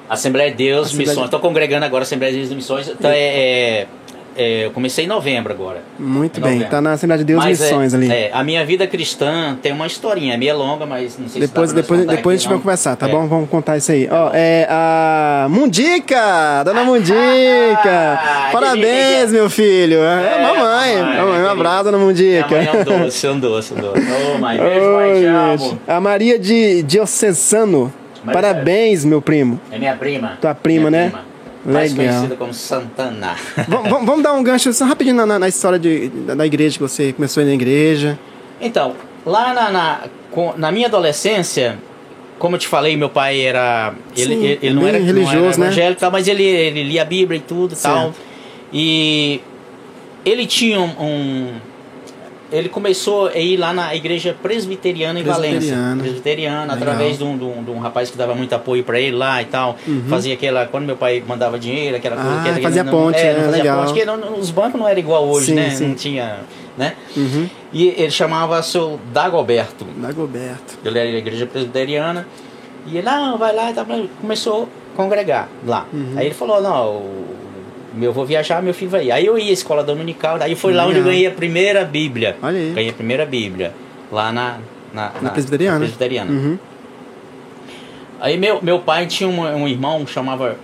Assembleia 0.09 0.49
de 0.51 0.57
Deus, 0.57 0.87
Assembleia 0.87 1.09
Missões. 1.09 1.17
de- 1.29 1.35
Estou 1.35 1.39
congregando 1.41 1.85
agora 1.85 2.03
Assembleia 2.03 2.31
de 2.31 2.39
Deus 2.39 2.51
e 2.51 2.55
Missões. 2.55 2.87
Então 2.87 3.11
é, 3.11 3.17
é, 3.19 3.87
é, 4.37 4.65
eu 4.65 4.71
comecei 4.71 5.05
em 5.05 5.07
novembro 5.07 5.51
agora. 5.51 5.81
Muito 5.97 6.39
Em 6.39 6.43
bem, 6.43 6.63
tá 6.63 6.79
na 6.79 6.93
Assembleia 6.93 7.17
de 7.19 7.25
Deus 7.25 7.43
Mas 7.43 7.59
Missões 7.59 7.93
é, 7.93 7.97
ali. 7.97 8.11
é, 8.11 8.29
a 8.33 8.43
minha 8.43 8.63
vida 8.65 8.85
cristã 8.87 9.57
tem 9.61 9.71
uma 9.71 9.87
historinha, 9.87 10.33
é 10.33 10.37
meio 10.37 10.57
longa, 10.57 10.85
mas 10.85 11.17
não 11.17 11.27
sei 11.27 11.41
Depois, 11.41 11.69
se 11.71 11.75
dá 11.75 11.81
depois, 11.81 12.05
depois 12.05 12.35
a 12.35 12.37
gente 12.39 12.49
vai 12.49 12.57
conversar, 12.59 12.95
tá 12.95 13.07
É. 13.07 13.11
bom? 13.11 13.27
Vamos 13.27 13.49
contar 13.49 13.77
isso 13.77 13.91
aí. 13.91 14.07
Ó, 14.11 14.29
é 14.33 14.67
a 14.69 15.47
Mundica! 15.49 16.63
Dona 16.63 16.83
Mundica! 16.83 17.17
Ah, 18.47 18.49
Parabéns, 18.51 19.31
meu 19.31 19.49
filho! 19.49 19.97
É, 19.99 20.37
É, 20.37 20.43
mamãe! 20.43 20.95
mamãe, 21.17 21.43
um 21.43 21.49
abraço, 21.49 21.83
Dona 21.85 21.97
Minha 21.97 22.07
Mundica! 22.07 22.47
mãe 22.55 22.67
é 22.67 22.71
um 22.71 22.83
doce, 23.03 23.25
é 23.27 23.31
um 23.31 23.39
doce, 23.39 23.73
um. 23.73 23.77
Ô, 24.35 24.37
mãe, 24.39 24.57
beijo, 24.57 24.93
pai, 24.93 25.19
te 25.19 25.25
amo. 25.25 25.79
A 25.87 25.99
Maria 25.99 26.39
de 26.39 26.83
Diocesano. 26.83 27.93
Parabéns, 28.31 29.05
meu 29.05 29.21
primo. 29.21 29.59
É 29.71 29.77
minha 29.77 29.95
prima. 29.95 30.37
Tua 30.41 30.53
prima, 30.55 30.89
Minha 30.89 31.03
né? 31.03 31.09
prima. 31.09 31.25
Mais 31.69 31.93
Legal. 31.93 32.13
conhecida 32.15 32.35
como 32.37 32.53
Santana. 32.53 33.35
Vamos- 33.67 34.23
dar 34.23 34.33
um 34.33 34.41
gancho 34.41 34.71
só 34.71 34.85
rapidinho 34.85 35.17
na, 35.17 35.25
na- 35.25 35.39
na 35.39 35.47
história 35.49 35.77
de, 35.77 36.07
da, 36.07 36.33
igreja 36.45 36.75
que 36.77 36.81
você 36.81 37.11
começou 37.11 37.43
na 37.43 37.51
igreja. 37.53 38.17
Então, 38.61 38.95
lá 39.25 39.53
na, 39.53 39.69
na, 39.69 39.99
na 40.55 40.71
minha 40.71 40.87
adolescência, 40.87 41.77
como 42.39 42.55
eu 42.55 42.59
te 42.59 42.67
falei, 42.67 42.95
meu 42.95 43.09
pai 43.09 43.41
era. 43.41 43.93
Ele, 44.15 44.35
Sim, 44.35 44.43
ele, 44.45 44.59
ele 44.63 44.75
não, 44.75 44.87
era, 44.87 44.97
não 44.97 45.05
religioso, 45.05 45.35
era 45.35 45.57
né? 45.57 45.65
evangélico, 45.65 45.99
tal, 45.99 46.11
mas 46.11 46.27
ele, 46.27 46.43
ele 46.43 46.83
lia 46.83 47.01
a 47.01 47.05
Bíblia 47.05 47.37
e 47.37 47.41
tudo 47.41 47.73
e 47.73 47.77
tal. 47.77 48.13
E 48.71 49.41
ele 50.25 50.45
tinha 50.45 50.79
um, 50.79 50.85
um- 51.03 51.53
Ele 52.51 52.69
começou 52.69 53.27
a 53.27 53.35
ir 53.37 53.57
lá 53.57 53.73
na 53.73 53.93
igreja 53.93 54.33
presbiteriana 54.41 55.19
em 55.19 55.23
Valência. 55.23 55.75
Presbiteriana. 55.99 56.73
Legal. 56.73 56.77
através 56.77 57.17
de 57.17 57.23
um, 57.25 57.37
de, 57.37 57.43
um, 57.43 57.63
de 57.63 57.71
um 57.71 57.79
rapaz 57.79 58.09
que 58.09 58.17
dava 58.17 58.33
muito 58.33 58.53
apoio 58.53 58.83
pra 58.85 58.97
ele 58.99 59.15
lá 59.17 59.41
e 59.41 59.45
tal. 59.45 59.75
Fazia 60.07 60.33
aquela. 60.33 60.65
Quando 60.65 60.85
meu 60.85 60.95
pai 60.95 61.21
mandava 61.27 61.59
dinheiro, 61.59 61.97
aquela 61.97 62.15
coisa. 62.15 62.29
Uhum. 62.31 62.39
Ah, 62.39 62.43
que 62.43 62.49
era- 62.49 62.61
fazia 62.61 62.83
não, 62.85 62.91
ponte, 62.91 63.17
é, 63.17 63.21
é, 63.27 63.33
não 63.33 63.39
fazia 63.41 63.57
legal. 63.57 63.77
ponte, 63.79 63.87
porque 63.87 64.05
não- 64.05 64.39
os 64.39 64.49
bancos 64.49 64.79
não 64.79 64.87
eram 64.87 64.99
igual 64.99 65.27
hoje, 65.27 65.47
Sim, 65.47 65.53
né? 65.55 65.69
sim. 65.71 65.87
Não 65.87 65.95
tinha. 65.95 66.39
Né? 66.77 66.93
Uhum. 67.17 67.49
E 67.73 67.87
ele 67.87 68.11
chamava 68.11 68.61
seu 68.63 68.99
Dagoberto. 69.11 69.83
Dagoberto. 69.97 70.77
Ele 70.85 70.99
era 70.99 71.11
da 71.11 71.17
igreja 71.17 71.45
presbiteriana. 71.47 72.25
E 72.85 72.97
ele, 72.97 73.05
não, 73.05 73.37
vai 73.37 73.53
lá 73.53 73.71
e 73.71 73.73
tal. 73.73 73.85
Começou 74.21 74.69
a 74.93 74.95
congregar 74.95 75.49
lá. 75.65 75.85
Uhum. 75.91 76.13
Aí 76.15 76.27
ele 76.27 76.35
falou, 76.35 76.61
não, 76.61 76.85
o 76.97 77.25
meu 77.93 78.13
vou 78.13 78.25
viajar, 78.25 78.61
meu 78.61 78.73
filho 78.73 78.91
vai 78.91 79.05
ir. 79.05 79.11
Aí 79.11 79.25
eu 79.25 79.37
ia 79.37 79.49
à 79.49 79.53
escola 79.53 79.83
dominical, 79.83 80.37
daí 80.37 80.55
foi 80.55 80.73
lá 80.73 80.85
onde 80.85 80.99
eu 80.99 81.03
ganhei 81.03 81.27
a 81.27 81.31
primeira 81.31 81.83
Bíblia. 81.85 82.37
Olha 82.41 82.57
aí. 82.57 82.71
Ganhei 82.73 82.89
a 82.89 82.93
primeira 82.93 83.25
Bíblia. 83.25 83.73
Lá 84.11 84.31
na. 84.31 84.59
Na, 84.93 85.11
Na 85.21 85.29
presbiteriana. 85.31 85.75
na 85.75 85.79
presbiteriana. 85.79 86.31
Uhum. 86.31 86.57
Aí 88.19 88.37
meu, 88.37 88.61
meu 88.61 88.79
pai 88.79 89.05
tinha 89.05 89.29
um, 89.29 89.41
um 89.41 89.67
irmão 89.67 90.03
que 90.05 90.11
chamava 90.11 90.57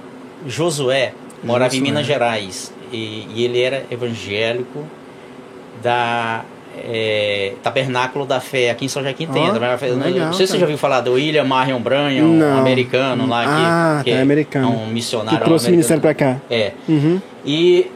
Josué, 0.48 1.14
morava 1.44 1.76
em 1.76 1.80
Josué. 1.80 1.92
Minas 1.92 2.06
Gerais. 2.06 2.74
E, 2.92 3.28
e 3.34 3.44
ele 3.44 3.62
era 3.62 3.86
evangélico 3.92 4.86
da 5.82 6.46
é, 6.78 7.54
Tabernáculo 7.62 8.26
da 8.26 8.40
Fé, 8.40 8.70
aqui 8.70 8.86
em 8.86 8.88
São 8.88 9.04
Joaquim 9.04 9.28
tem. 9.28 9.44
Fé. 9.78 9.90
Não- 9.90 10.06
legal, 10.06 10.26
não 10.28 10.34
sei 10.34 10.46
se 10.48 10.54
você 10.54 10.60
já 10.60 10.66
ouviu 10.66 10.78
falar 10.78 11.02
do 11.02 11.14
William 11.14 11.44
Marion 11.44 11.80
Branham, 11.80 12.26
um 12.28 12.58
americano 12.58 13.28
lá 13.28 13.44
que, 13.44 13.50
Ah, 13.50 14.02
que 14.04 14.12
tá, 14.14 14.22
americano. 14.22 14.66
é 14.68 14.70
um 14.70 14.88
missionário. 14.88 15.40
Que 15.40 15.46
trouxe 15.46 15.66
o 15.66 15.70
americano. 15.70 15.76
ministério 15.76 16.02
pra 16.02 16.14
cá. 16.14 16.42
É. 16.50 16.72
Uhum. 16.88 17.22
E 17.46 17.92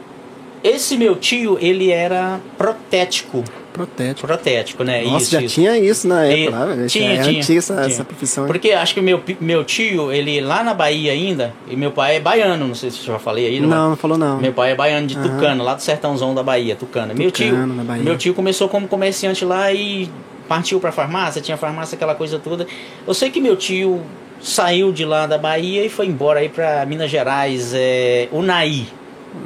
esse 0.62 0.96
meu 0.96 1.16
tio, 1.16 1.58
ele 1.60 1.90
era 1.90 2.40
protético. 2.56 3.42
Protético. 3.72 4.26
Protético, 4.26 4.82
né? 4.84 5.02
Nossa, 5.04 5.16
isso, 5.24 5.30
já 5.32 5.42
isso. 5.42 5.54
tinha 5.54 5.78
isso 5.78 6.08
na 6.08 6.26
E- 6.26 6.44
época. 6.44 6.58
lá, 6.58 6.86
tinha, 6.88 7.12
é 7.12 7.22
tinha, 7.22 7.58
essa, 7.58 7.74
tinha. 7.74 7.86
essa 7.86 8.04
profissão. 8.04 8.44
aí. 8.44 8.48
Porque 8.48 8.72
acho 8.72 8.94
que 8.94 9.00
meu, 9.00 9.22
meu 9.40 9.62
tio, 9.64 10.10
ele 10.12 10.40
lá 10.40 10.64
na 10.64 10.74
Bahia 10.74 11.12
ainda, 11.12 11.52
e 11.70 11.76
meu 11.76 11.90
pai 11.92 12.16
é 12.16 12.20
baiano, 12.20 12.66
não 12.66 12.74
sei 12.74 12.90
se 12.90 12.98
eu 13.00 13.04
já 13.14 13.18
falei 13.18 13.46
aí. 13.46 13.60
Não, 13.60 13.90
não 13.90 13.96
falou 13.96 14.18
não. 14.18 14.38
Meu 14.40 14.52
pai 14.52 14.72
é 14.72 14.74
baiano 14.74 15.06
de 15.06 15.16
Aham. 15.16 15.28
Tucano, 15.28 15.62
lá 15.64 15.74
do 15.74 15.82
sertãozão 15.82 16.34
da 16.34 16.42
Bahia, 16.42 16.74
Tucano. 16.74 17.14
meu 17.14 17.30
tio, 17.30 17.50
Tucano, 17.50 17.74
na 17.74 17.84
Bahia. 17.84 18.02
meu 18.02 18.16
tio 18.18 18.34
começou 18.34 18.68
como 18.68 18.88
comerciante 18.88 19.44
lá 19.44 19.72
e 19.72 20.08
partiu 20.48 20.80
pra 20.80 20.90
farmácia, 20.90 21.40
tinha 21.42 21.56
farmácia, 21.56 21.94
aquela 21.94 22.14
coisa 22.14 22.38
toda. 22.38 22.66
Eu 23.06 23.14
sei 23.14 23.30
que 23.30 23.40
meu 23.40 23.54
tio 23.54 24.02
saiu 24.40 24.92
de 24.92 25.04
lá 25.04 25.26
da 25.26 25.36
Bahia 25.36 25.84
e 25.84 25.88
foi 25.88 26.06
embora 26.06 26.40
aí 26.40 26.48
pra 26.48 26.84
Minas 26.86 27.10
Gerais, 27.10 27.72
é, 27.74 28.28
Unai, 28.32 28.86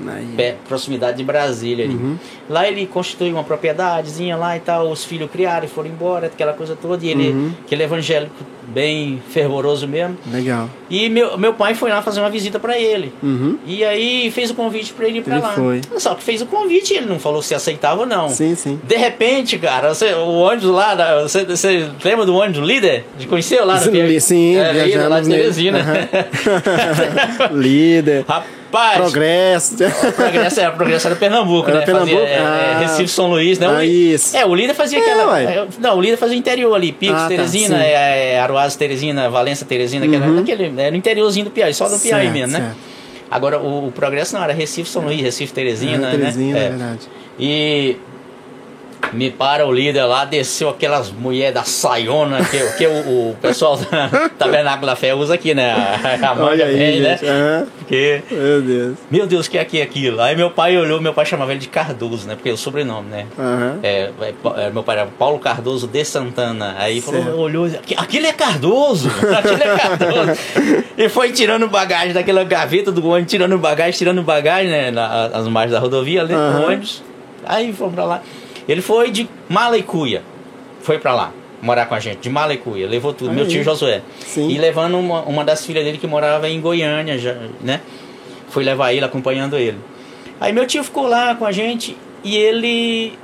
Aí. 0.07 0.35
pé- 0.37 0.57
proximidade 0.69 1.17
de 1.19 1.25
Brasília 1.25 1.85
ali. 1.85 1.95
Uhum. 1.95 2.17
Lá 2.49 2.67
ele 2.69 2.87
constituiu 2.87 3.33
uma 3.35 3.45
propriedadezinha 3.45 4.37
lá 4.37 4.57
e 4.57 4.61
tal, 4.61 4.91
os 4.91 5.05
filhos 5.05 5.31
criaram 5.31 5.65
e 5.65 5.69
foram 5.69 5.89
embora, 5.89 6.27
aquela 6.27 6.53
coisa 6.53 6.77
toda, 6.81 7.05
e 7.05 7.09
ele, 7.11 7.29
Uhum. 7.31 7.53
aquele 7.65 7.83
evangélico 7.85 8.35
bem 8.69 9.23
fervoroso 9.31 9.87
mesmo. 9.87 10.17
Legal. 10.31 10.69
E 10.89 11.09
meu, 11.09 11.37
meu 11.37 11.53
pai 11.55 11.75
foi 11.75 11.91
lá 11.91 12.01
fazer 12.01 12.21
uma 12.21 12.31
visita 12.31 12.59
pra 12.59 12.79
ele. 12.79 13.13
Uhum. 13.23 13.59
E 13.67 13.85
aí 13.85 14.31
fez 14.31 14.51
o 14.51 14.55
convite 14.55 14.93
pra 14.93 15.07
ele 15.09 15.19
ir 15.19 15.23
pra 15.23 15.35
Ele 15.35 15.43
lá. 15.43 15.53
foi. 15.53 15.81
Só 15.99 16.15
que 16.15 16.23
fez 16.23 16.41
o 16.43 16.47
convite, 16.47 16.95
ele 16.95 17.07
não 17.07 17.19
falou 17.19 17.43
se 17.43 17.55
aceitava 17.55 18.01
ou 18.01 18.07
não. 18.07 18.29
Sim, 18.29 18.55
sim. 18.55 18.81
De 18.83 18.97
repente, 18.97 19.59
cara, 19.59 19.93
você- 19.95 20.15
o 20.15 20.29
ônibus 20.41 20.71
lá, 20.71 21.23
você, 21.23 21.45
você 21.45 21.91
lembra 22.05 22.25
do 22.25 22.35
ônibus 22.35 22.67
líder? 22.67 23.05
De 23.19 23.27
conheceu 23.27 23.65
lá 23.67 23.79
Sim, 23.79 24.21
sim, 24.21 24.57
é, 24.57 24.73
viajamos 24.73 25.09
lá 25.09 25.21
de. 25.21 25.29
Teresina. 25.29 25.79
Aham. 25.81 27.53
Líder. 27.61 28.25
Rapaz, 28.27 28.62
Progresso. 28.97 29.77
Progresso 30.17 30.61
era, 30.61 30.71
progresso 30.73 31.07
era 31.07 31.17
Pernambuco, 31.17 31.69
Era 31.69 31.81
né? 31.81 31.85
Pernambuco? 31.87 32.17
Fazia, 32.21 32.29
é, 32.29 32.39
é, 32.39 32.41
Ah. 32.41 32.79
Recife, 32.81 33.09
São 33.09 33.29
Luís, 33.29 33.59
né? 33.59 33.67
Ah, 33.69 33.85
isso. 33.85 34.37
É, 34.37 34.45
o 34.47 34.55
líder 34.55 34.75
fazia 34.75 34.99
É, 34.99 35.03
aquela. 35.03 35.33
ué. 35.33 35.45
é, 35.45 35.67
não, 35.79 35.97
o 35.99 36.01
líder 36.01 36.17
fazia 36.17 36.37
o 36.37 36.39
interior 36.39 36.75
ali, 36.75 36.93
Picos, 36.93 37.17
Ah, 37.17 37.23
tá, 37.23 37.29
Teresina, 37.29 37.77
sim. 37.79 37.83
é, 37.85 38.33
é, 38.35 38.41
Aruás, 38.41 38.75
Teresina, 38.75 39.29
Valença, 39.31 39.65
Teresina, 39.65 40.09
que 40.09 40.17
era, 40.17 40.25
Uhum. 40.27 40.35
naquele, 40.37 40.73
era 40.81 40.91
no 40.91 40.97
interiorzinho 40.97 41.45
do 41.45 41.51
Piauí, 41.51 41.75
só 41.75 41.85
do 41.89 41.99
Piauí 41.99 42.23
Certo, 42.25 42.33
mesmo, 42.35 42.53
né? 42.53 42.59
certo. 42.61 42.77
Agora, 43.31 43.59
o, 43.59 43.89
o 43.89 43.93
progresso 43.93 44.35
não 44.37 44.43
era 44.45 44.53
Recife, 44.53 44.89
São 44.91 45.03
Luís, 45.03 45.21
Recife, 45.23 45.53
Teresina, 45.53 46.09
Ah, 46.09 46.11
Teresina, 46.11 46.53
né? 46.55 46.61
é 46.61 46.67
É. 46.67 46.69
verdade. 46.69 47.09
E 47.39 47.97
me 49.13 49.31
para 49.31 49.67
o 49.67 49.73
líder 49.73 50.05
lá, 50.05 50.25
desceu 50.25 50.69
aquelas 50.71 51.11
mulheres 51.11 51.55
da 51.55 51.65
saiona 51.65 52.39
que, 52.45 52.59
que 52.79 52.87
o, 52.87 53.31
o 53.31 53.37
pessoal 53.41 53.77
da 53.77 54.09
Tabernáculo 54.39 54.87
da 54.87 54.97
Fé 54.97 55.15
usa 55.15 55.35
aqui, 55.35 55.55
né? 55.55 55.75
A, 56.23 56.35
manga 56.35 56.65
aí, 56.65 56.77
vem, 56.77 57.01
né? 57.01 57.19
Porque 57.79 58.23
Meu 58.31 58.63
Deus. 58.63 58.97
meu 59.11 59.27
Deus, 59.27 59.49
que 59.49 59.59
é 59.59 59.61
aqui 59.61 59.83
aquilo? 59.83 60.21
Aí 60.21 60.35
meu 60.37 60.51
pai 60.51 60.77
olhou, 60.79 61.01
meu 61.01 61.13
pai 61.13 61.27
chamava 61.27 61.51
ele 61.53 61.61
de 61.61 61.69
Cardoso, 61.69 62.27
né? 62.27 62.35
Porque 62.35 62.49
é 62.49 62.53
o 62.53 62.57
sobrenome, 62.57 63.09
né? 63.11 63.27
Aham. 63.39 63.79
É, 63.83 64.11
é, 64.21 64.35
é, 64.67 64.71
meu 64.71 64.83
pai 64.83 64.97
era 64.99 65.07
Paulo 65.19 65.39
Cardoso 65.39 65.87
de 65.87 66.05
Santana. 66.05 66.75
Aí 66.79 67.01
falou, 67.01 67.23
Certo. 67.23 67.39
olhou, 67.39 67.67
"Aqui- 67.67 67.95
aquele 67.97 68.27
é 68.29 68.33
Cardoso, 68.33 69.11
aquele 69.37 69.63
é 69.63 69.77
Cardoso. 69.77 70.41
e 70.97 71.09
foi 71.09 71.33
tirando 71.33 71.69
bagagem 71.69 72.13
daquela 72.15 72.45
gaveta 72.45 72.91
do 72.91 73.07
ônibus, 73.07 73.31
tirando 73.31 73.59
bagagem, 73.59 73.93
tirando 73.93 74.23
bagagem, 74.23 74.71
né? 74.71 74.91
Na, 74.91 75.27
as 75.27 75.47
margens 75.49 75.73
da 75.73 75.79
rodovia, 75.81 76.23
ali 76.23 76.33
no 76.35 76.67
ônibus. 76.67 77.03
Aí 77.45 77.73
fomos 77.73 77.95
pra 77.95 78.05
lá. 78.05 78.23
Ele 78.69 78.81
foi 78.81 79.11
de 79.11 79.29
Malecuia, 79.49 80.23
foi 80.81 80.99
pra 80.99 81.15
lá. 81.15 81.33
Morar 81.61 81.87
com 81.87 81.95
a 81.95 82.01
gente, 82.01 82.19
de 82.19 82.29
Malecuia, 82.29 82.89
levou 82.89 83.15
tudo, 83.15 83.33
meu 83.33 83.45
Aí. 83.45 83.51
tio 83.51 83.63
Josué. 83.63 84.03
Sim. 84.19 84.49
E 84.49 84.59
levando 84.59 84.99
uma, 84.99 85.23
uma 85.23 85.45
das 85.45 85.65
filhas 85.65 85.85
dele 85.85 85.97
que 85.97 86.09
morava 86.09 86.49
em 86.49 86.61
Goiânia, 86.61 87.17
já, 87.17 87.37
né? 87.61 87.81
Fui 88.49 88.65
levar 88.65 88.93
ele, 88.93 89.05
acompanhando 89.05 89.57
ele. 89.57 89.79
Aí 90.41 90.53
meu 90.53 90.67
tio 90.67 90.83
ficou 90.83 91.07
lá 91.07 91.37
com 91.37 91.47
a 91.47 91.53
gente 91.53 91.97
e 92.25 92.37
ele 92.37 93.17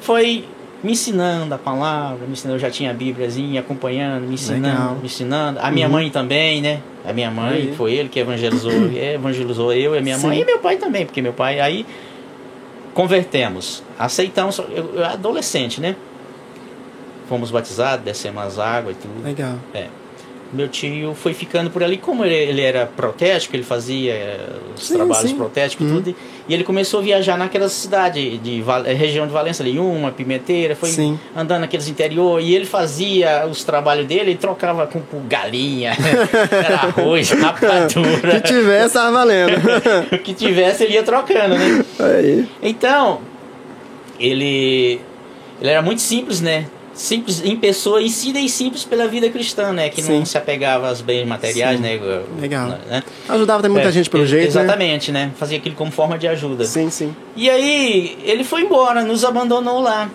foi 0.00 0.44
me 0.82 0.92
ensinando 0.92 1.54
a 1.54 1.58
palavra, 1.58 2.26
me 2.26 2.32
ensinando, 2.32 2.56
eu 2.56 2.60
já 2.60 2.70
tinha 2.70 2.90
a 2.90 2.94
Bíbliazinha, 2.94 3.60
acompanhando, 3.60 4.26
me 4.26 4.34
ensinando, 4.34 4.66
Legal. 4.68 4.94
me 4.96 5.06
ensinando. 5.06 5.58
A 5.60 5.70
minha 5.70 5.88
mãe 5.88 6.10
também, 6.10 6.60
né? 6.60 6.80
A 7.04 7.12
minha 7.12 7.30
mãe, 7.30 7.54
Aí. 7.54 7.74
foi 7.76 7.92
ele 7.92 8.08
que 8.08 8.18
evangelizou, 8.18 8.72
evangelizou 8.92 9.72
eu 9.72 9.94
e 9.94 9.98
a 9.98 10.00
minha 10.00 10.16
Sim. 10.18 10.26
mãe, 10.26 10.40
e 10.40 10.44
meu 10.44 10.58
pai 10.58 10.76
também, 10.76 11.06
porque 11.06 11.22
meu 11.22 11.32
pai 11.32 11.60
aí 11.60 11.86
convertemos, 12.96 13.82
aceitamos, 13.98 14.56
eu, 14.58 14.94
eu 14.94 15.04
adolescente, 15.04 15.82
né? 15.82 15.94
Fomos 17.28 17.50
batizados, 17.50 18.02
descemos 18.02 18.42
as 18.42 18.58
águas 18.58 18.96
e 18.96 18.98
tudo. 19.00 19.22
Legal. 19.22 19.56
É. 19.74 19.88
Meu 20.52 20.68
tio 20.68 21.12
foi 21.14 21.34
ficando 21.34 21.70
por 21.70 21.82
ali, 21.82 21.96
como 21.96 22.24
ele, 22.24 22.34
ele 22.34 22.62
era 22.62 22.86
protético, 22.86 23.56
ele 23.56 23.64
fazia 23.64 24.12
eh, 24.12 24.38
os 24.76 24.86
Sim, 24.86 24.94
trabalhos 24.94 25.30
sim. 25.30 25.36
protéticos 25.36 25.84
e 25.86 25.90
Uhum. 25.90 25.96
tudo, 26.02 26.16
e 26.48 26.54
ele 26.54 26.62
começou 26.62 27.00
a 27.00 27.02
viajar 27.02 27.36
naquela 27.36 27.68
cidade, 27.68 28.38
de 28.38 28.62
Val- 28.62 28.86
eh, 28.86 28.92
região 28.92 29.26
de 29.26 29.32
Valença, 29.32 29.64
ali, 29.64 29.76
uma, 29.76 30.12
Pimenteira, 30.12 30.76
foi 30.76 30.88
Sim. 30.90 31.18
andando 31.34 31.62
naqueles 31.62 31.88
interior, 31.88 32.40
e 32.40 32.54
ele 32.54 32.64
fazia 32.64 33.44
os 33.50 33.64
trabalhos 33.64 34.06
dele 34.06 34.30
e 34.30 34.34
trocava 34.36 34.86
com, 34.86 35.00
com 35.00 35.20
galinha, 35.26 35.92
arroz, 36.80 37.30
rapadura, 37.34 38.40
tivesse, 38.40 38.94
tava 38.94 39.10
valendo. 39.10 39.56
o 40.12 40.18
que 40.18 40.32
tivesse 40.32 40.84
ele 40.84 40.94
ia 40.94 41.02
trocando, 41.02 41.56
né? 41.58 41.84
Aí. 41.98 42.48
Então, 42.62 43.20
ele, 44.18 45.00
ele 45.60 45.70
era 45.70 45.82
muito 45.82 46.00
simples, 46.00 46.40
né? 46.40 46.66
Simples 46.96 47.44
em 47.44 47.54
pessoa 47.56 48.00
e 48.00 48.08
si 48.08 48.32
e 48.34 48.48
simples 48.48 48.82
pela 48.82 49.06
vida 49.06 49.28
cristã, 49.28 49.70
né? 49.70 49.90
Que 49.90 50.00
Sim. 50.00 50.18
não 50.20 50.24
se 50.24 50.38
apegava 50.38 50.88
aos 50.88 51.02
bens 51.02 51.26
materiais, 51.28 51.76
Sim. 51.76 51.82
né? 51.82 52.00
Legal. 52.40 52.68
Né? 52.88 53.02
Ajudava 53.28 53.60
também 53.60 53.74
muita 53.74 53.90
É, 53.90 53.92
gente 53.92 54.08
pelo 54.08 54.22
ex- 54.22 54.30
jeito, 54.30 54.54
né? 54.54 54.62
Exatamente, 54.62 55.12
né? 55.12 55.30
Fazia 55.38 55.58
aquilo 55.58 55.74
como 55.74 55.90
forma 55.90 56.16
de 56.16 56.26
ajuda. 56.26 56.64
Sim, 56.64 56.88
sim. 56.88 57.14
E 57.36 57.50
aí, 57.50 58.16
ele 58.24 58.42
foi 58.44 58.62
embora, 58.62 59.02
nos 59.04 59.26
abandonou 59.26 59.82
lá. 59.82 60.08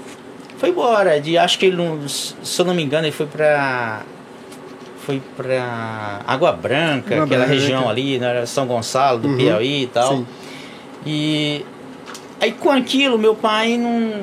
Foi 0.58 0.70
embora. 0.70 1.22
De, 1.22 1.38
acho 1.38 1.60
que 1.60 1.68
ele, 1.68 1.78
se 2.08 2.34
eu 2.60 2.66
não 2.66 2.74
me 2.74 2.82
engano, 2.82 3.06
ele 3.06 3.12
foi 3.12 3.28
pra. 3.28 4.02
Foi 5.06 5.22
pra 5.38 6.22
Água 6.26 6.52
Branca, 6.52 7.14
Água 7.14 7.26
aquela 7.26 7.46
Branca. 7.46 7.46
região 7.46 7.88
ali, 7.90 8.18
né? 8.18 8.44
São 8.48 8.66
Gonçalo, 8.66 9.20
do 9.20 9.28
Uhum, 9.28 9.38
Piauí 9.38 9.84
e 9.84 9.88
tal. 9.88 10.18
sim. 10.18 10.28
E 11.06 11.64
aí 12.42 12.52
com 12.52 12.70
aquilo 12.72 13.18
meu 13.18 13.36
pai 13.36 13.78
não, 13.78 14.14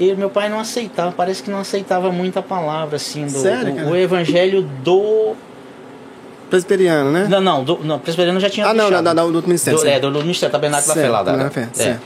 ele, 0.00 0.14
meu 0.16 0.30
pai 0.30 0.48
não 0.48 0.58
aceitava, 0.58 1.12
parece 1.12 1.42
que 1.42 1.50
não 1.50 1.60
aceitava 1.60 2.10
muito 2.10 2.38
a 2.38 2.42
palavra 2.42 2.96
assim 2.96 3.26
do 3.26 3.30
Sério, 3.38 3.74
o- 3.86 3.90
o, 3.90 3.96
evangelho 3.96 4.62
do 4.82 5.34
Presbiteriano, 6.50 7.10
né? 7.12 7.26
não 7.28 7.40
não, 7.42 7.62
do, 7.62 7.78
não 7.84 7.98
presbiteriano 7.98 8.40
já 8.40 8.48
tinha 8.48 8.66
ah, 8.66 8.72
não, 8.72 8.86
deixado. 8.86 9.04
não, 9.04 9.14
não, 9.14 9.30
do 9.30 9.34
outro 9.36 9.48
ministério. 9.48 9.78
do, 9.78 9.86
é, 9.86 10.00
do, 10.00 10.10
do 10.10 10.20
Ministério 10.22 10.50
Tabernáculo 10.50 10.94
da 10.94 11.00
Fé 11.00 11.08
lá. 11.08 11.22
da- 11.22 11.36
da 11.36 11.50
Fé, 11.50 11.68
é. 11.78 11.98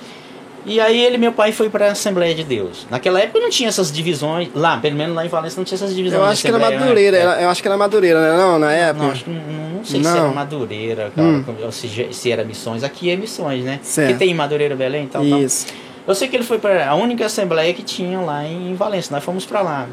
E 0.65 0.81
aí 0.81 1.01
ele, 1.05 1.19
meu 1.19 1.33
pai, 1.33 1.51
foi 1.51 1.69
para 1.69 1.89
a 1.89 1.91
Assembleia 1.93 2.35
de 2.35 2.45
Deus. 2.45 2.87
Naquela 2.89 3.21
época 3.21 3.41
não 3.41 3.51
tinha 3.51 3.69
essas 3.69 3.91
divisões, 3.91 4.49
lá, 4.55 4.77
pelo 4.79 4.95
menos 4.95 5.15
lá 5.17 5.27
em 5.27 5.29
Valência 5.29 5.57
não 5.59 5.65
tinha 5.65 5.75
essas 5.77 5.95
divisões. 5.95 6.21
Eu 6.23 6.27
acho 6.29 6.43
que 6.43 6.49
era 6.49 6.59
né? 6.59 6.71
Madureira, 6.79 7.17
É. 7.17 7.21
era- 7.21 7.43
eu 7.43 7.49
acho 7.51 7.61
que 7.63 7.67
era 7.69 7.77
Madureira, 7.77 8.21
né? 8.33 8.37
Não, 8.39 8.59
na 8.61 8.73
época. 8.73 9.05
Não, 9.07 9.11
acho 9.13 9.29
não, 9.29 9.73
não 9.79 9.85
sei 9.85 10.03
se 10.05 10.09
Não. 10.09 10.17
era 10.19 10.29
Madureira, 10.29 11.13
cara, 11.17 11.27
Hum. 11.29 11.45
se, 11.73 12.09
se 12.13 12.31
era 12.31 12.45
Missões. 12.45 12.85
Aqui 12.85 13.11
é 13.11 13.17
Missões, 13.17 13.65
né? 13.65 13.81
Certo. 13.83 14.13
Que 14.13 14.19
tem 14.19 14.31
em 14.31 14.35
Madureira, 14.35 14.77
Belém 14.77 15.05
e 15.05 15.09
tal, 15.09 15.25
tal. 15.29 15.41
Isso. 15.41 15.67
Eu 16.07 16.15
sei 16.15 16.29
que 16.29 16.37
ele 16.37 16.45
foi 16.45 16.59
para 16.59 16.89
a 16.89 16.95
única 16.95 17.27
assembleia 17.27 17.73
que 17.75 17.83
tinha 17.83 18.21
lá 18.21 18.45
em 18.45 18.75
Valência. 18.75 19.13
Nós 19.15 19.25
fomos 19.25 19.45
para 19.45 19.63
lá. 19.63 19.89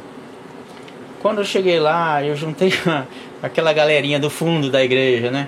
Quando 1.21 1.39
eu 1.39 1.45
cheguei 1.45 1.79
lá, 1.79 2.23
eu 2.23 2.35
juntei 2.35 2.71
aquela 3.41 3.71
galerinha 3.73 4.19
do 4.19 4.29
fundo 4.29 4.69
da 4.69 4.83
igreja, 4.83 5.31
né? 5.31 5.47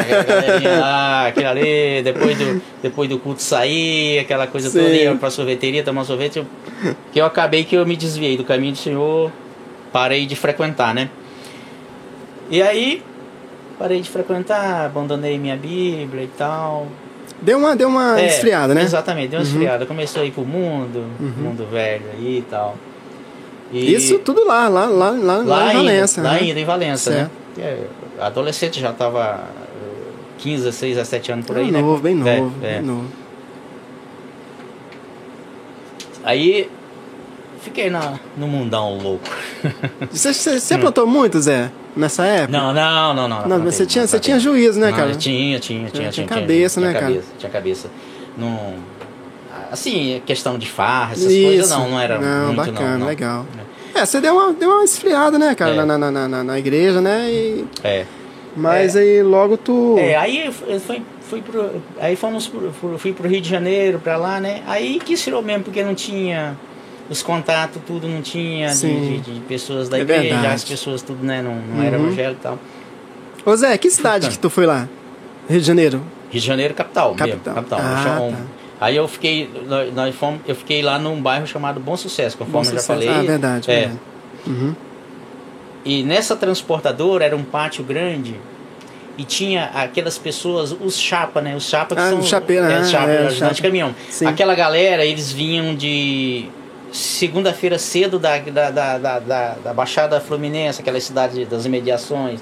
Aquela 0.00 0.22
galerinha 0.24 0.78
lá, 0.78 1.26
aquela 1.26 1.50
ali, 1.50 2.02
depois 2.02 2.38
do, 2.38 2.62
depois 2.82 3.08
do 3.08 3.18
culto 3.18 3.42
sair, 3.42 4.18
aquela 4.20 4.46
coisa 4.46 4.70
Sim. 4.70 4.78
toda, 4.78 4.90
ia 4.94 5.14
pra 5.16 5.30
sorveteria, 5.30 5.82
tomar 5.82 6.04
sorvete. 6.04 6.36
eu- 6.38 6.46
que 7.12 7.20
eu 7.20 7.24
acabei 7.24 7.64
que 7.64 7.74
eu 7.76 7.84
me 7.86 7.96
desviei 7.96 8.36
do 8.36 8.44
caminho 8.44 8.72
do 8.72 8.78
Senhor, 8.78 9.32
parei 9.92 10.26
de 10.26 10.36
frequentar, 10.36 10.94
né? 10.94 11.08
E 12.50 12.62
aí, 12.62 13.02
parei 13.78 14.00
de 14.00 14.08
frequentar, 14.10 14.86
abandonei 14.86 15.38
minha 15.38 15.56
Bíblia 15.56 16.22
e 16.24 16.30
tal. 16.38 16.86
Deu 17.42 17.58
uma, 17.58 17.74
deu 17.76 17.88
uma 17.88 18.20
É, 18.20 18.26
esfriada, 18.26 18.72
né? 18.74 18.82
Exatamente, 18.82 19.28
deu 19.30 19.40
uma 19.40 19.44
Uhum. 19.44 19.50
esfriada. 19.52 19.84
Começou 19.84 20.22
a 20.22 20.24
ir 20.24 20.30
pro 20.30 20.44
mundo, 20.44 21.04
mundo 21.18 21.66
velho 21.70 22.04
aí 22.14 22.38
e 22.38 22.42
tal. 22.48 22.76
E 23.72 23.94
Isso 23.94 24.18
tudo 24.20 24.44
lá, 24.46 24.68
lá, 24.68 24.86
lá, 24.86 25.10
lá, 25.10 25.36
lá, 25.38 25.64
em 25.64 25.66
ainda, 25.68 25.78
Valência. 25.78 26.22
lá 26.22 26.32
né? 26.34 26.38
ainda 26.40 26.60
em 26.60 26.64
Valência, 26.64 27.12
Certo. 27.12 27.30
né? 27.58 27.64
É, 27.64 27.86
adolescente 28.20 28.78
já 28.80 28.92
tava 28.92 29.40
eh, 29.44 30.12
15, 30.38 30.64
16, 30.64 30.96
17 30.96 31.32
anos 31.32 31.46
por 31.46 31.56
aí, 31.56 31.68
Ah, 31.68 31.72
né? 31.72 31.80
novo, 31.80 32.00
bem 32.02 32.12
É, 32.12 32.36
novo, 32.38 32.54
é. 32.64 32.72
bem 32.74 32.82
novo. 32.82 33.06
Aí 36.24 36.68
fiquei 37.62 37.90
na, 37.90 38.18
no 38.36 38.46
mundão 38.46 38.98
louco. 38.98 39.24
Você, 40.10 40.32
você, 40.32 40.60
você 40.60 40.74
aprontou 40.74 41.06
muito, 41.06 41.40
Zé, 41.40 41.70
nessa 41.96 42.24
época? 42.24 42.56
não, 42.56 42.72
não, 42.72 43.14
não, 43.14 43.28
não. 43.28 43.48
Não, 43.48 43.58
mas 43.58 43.74
você 43.74 43.84
tinha, 43.86 44.02
não 44.02 44.08
você 44.08 44.20
tinha 44.20 44.38
juízo, 44.38 44.78
né, 44.78 44.90
Não, 44.90 44.96
cara? 44.96 45.14
Tinha, 45.16 45.58
tinha, 45.58 45.88
tinha, 45.90 45.90
tinha 45.90 46.10
tinha. 46.10 46.26
cabeça, 46.26 46.80
né, 46.80 46.92
cara? 46.92 47.20
Tinha 47.38 47.50
cabeça. 47.50 47.88
Não. 48.38 48.74
Assim, 49.70 50.20
questão 50.26 50.58
de 50.58 50.68
farra, 50.68 51.12
essas 51.12 51.30
Isso. 51.32 51.44
coisas 51.46 51.70
não, 51.70 51.90
não 51.90 52.00
era 52.00 52.18
Não, 52.18 52.46
muito 52.52 52.56
bacana, 52.56 52.90
não, 52.92 52.98
não. 53.00 53.06
legal. 53.06 53.46
É, 53.94 54.04
você 54.04 54.20
deu 54.20 54.34
uma, 54.34 54.52
deu 54.52 54.70
uma 54.70 54.84
esfriada, 54.84 55.38
né, 55.38 55.54
cara, 55.54 55.72
É. 55.72 55.84
na, 55.84 55.98
na, 55.98 56.10
na, 56.28 56.44
na, 56.44 56.58
igreja, 56.58 57.00
né? 57.00 57.30
E, 57.30 57.64
É. 57.82 58.04
mas 58.56 58.94
aí 58.96 59.22
logo 59.22 59.56
tu. 59.56 59.96
É, 59.98 60.14
aí 60.16 60.46
eu 60.46 60.52
fui- 60.52 61.40
pro, 61.42 61.70
aí 61.98 62.14
fomos 62.14 62.46
pro, 62.46 62.70
fui 62.98 63.12
pro 63.12 63.28
Rio 63.28 63.40
de 63.40 63.48
Janeiro, 63.48 63.98
pra 63.98 64.16
lá, 64.16 64.38
né? 64.40 64.62
Aí 64.66 65.00
que 65.02 65.14
tirou 65.16 65.42
mesmo, 65.42 65.64
porque 65.64 65.82
não 65.82 65.94
tinha 65.94 66.56
os 67.08 67.22
contatos, 67.22 67.80
tudo 67.86 68.06
não 68.06 68.20
tinha 68.20 68.68
de, 68.74 69.20
de, 69.20 69.34
de 69.34 69.40
pessoas 69.40 69.88
da 69.88 69.96
É 69.98 70.02
igreja, 70.02 70.22
verdade. 70.22 70.46
as 70.54 70.64
pessoas 70.64 71.02
tudo, 71.02 71.24
né? 71.24 71.40
Não, 71.42 71.54
não 71.54 71.82
era 71.82 71.96
Uhum. 71.98 72.06
evangélico 72.06 72.40
e 72.40 72.42
tal. 72.42 72.58
Ô 73.46 73.56
Zé, 73.56 73.78
que 73.78 73.88
cidade 73.90 74.28
que 74.30 74.38
tu 74.38 74.50
foi 74.50 74.66
lá? 74.66 74.88
Rio 75.48 75.60
de 75.60 75.66
Janeiro? 75.66 76.02
Rio 76.30 76.40
de 76.40 76.46
Janeiro, 76.46 76.74
capital, 76.74 77.14
mesmo, 77.14 77.38
Capital. 77.40 77.54
capital. 77.54 77.78
Ah, 77.80 78.18
tá. 78.32 78.36
Aí 78.80 78.94
eu 78.96 79.08
fiquei, 79.08 79.48
nós, 79.94 80.14
fomos, 80.14 80.40
eu 80.46 80.54
fiquei 80.54 80.82
lá 80.82 80.98
num 80.98 81.20
bairro 81.20 81.46
chamado 81.46 81.80
Bom 81.80 81.96
Sucesso, 81.96 82.36
conforme 82.36 82.66
Bom 82.66 82.72
eu 82.72 82.74
já 82.76 82.80
sucesso. 82.80 82.86
falei. 82.86 83.08
Ah, 83.08 83.22
verdade, 83.22 83.70
É. 83.70 83.74
verdade. 83.80 84.00
Uhum. 84.46 84.74
E 85.84 86.02
nessa 86.02 86.36
transportadora 86.36 87.24
era 87.24 87.36
um 87.36 87.44
pátio 87.44 87.82
grande 87.84 88.34
e 89.16 89.24
tinha 89.24 89.70
aquelas 89.74 90.18
pessoas, 90.18 90.72
os 90.78 90.98
chapa, 90.98 91.40
né? 91.40 91.56
Os 91.56 91.68
chapa 91.68 91.94
que 91.94 92.02
Ah, 92.02 92.10
são. 92.10 92.22
chapeiro, 92.22 92.66
é, 92.66 92.76
ah, 92.76 92.84
chapa, 92.84 93.08
é, 93.08 93.18
ajudante 93.18 93.38
chapa. 93.38 93.54
de 93.54 93.62
caminhão. 93.62 93.94
Sim. 94.10 94.26
Aquela 94.26 94.54
galera, 94.54 95.04
eles 95.06 95.32
vinham 95.32 95.74
de 95.74 96.46
segunda-feira 96.92 97.78
cedo 97.78 98.18
da, 98.18 98.38
da, 98.38 98.70
da, 98.70 98.98
da, 98.98 99.18
da- 99.20 99.56
da 99.64 99.74
Baixada 99.74 100.20
Fluminense, 100.20 100.80
aquela 100.80 101.00
cidade 101.00 101.44
das 101.44 101.64
imediações, 101.64 102.40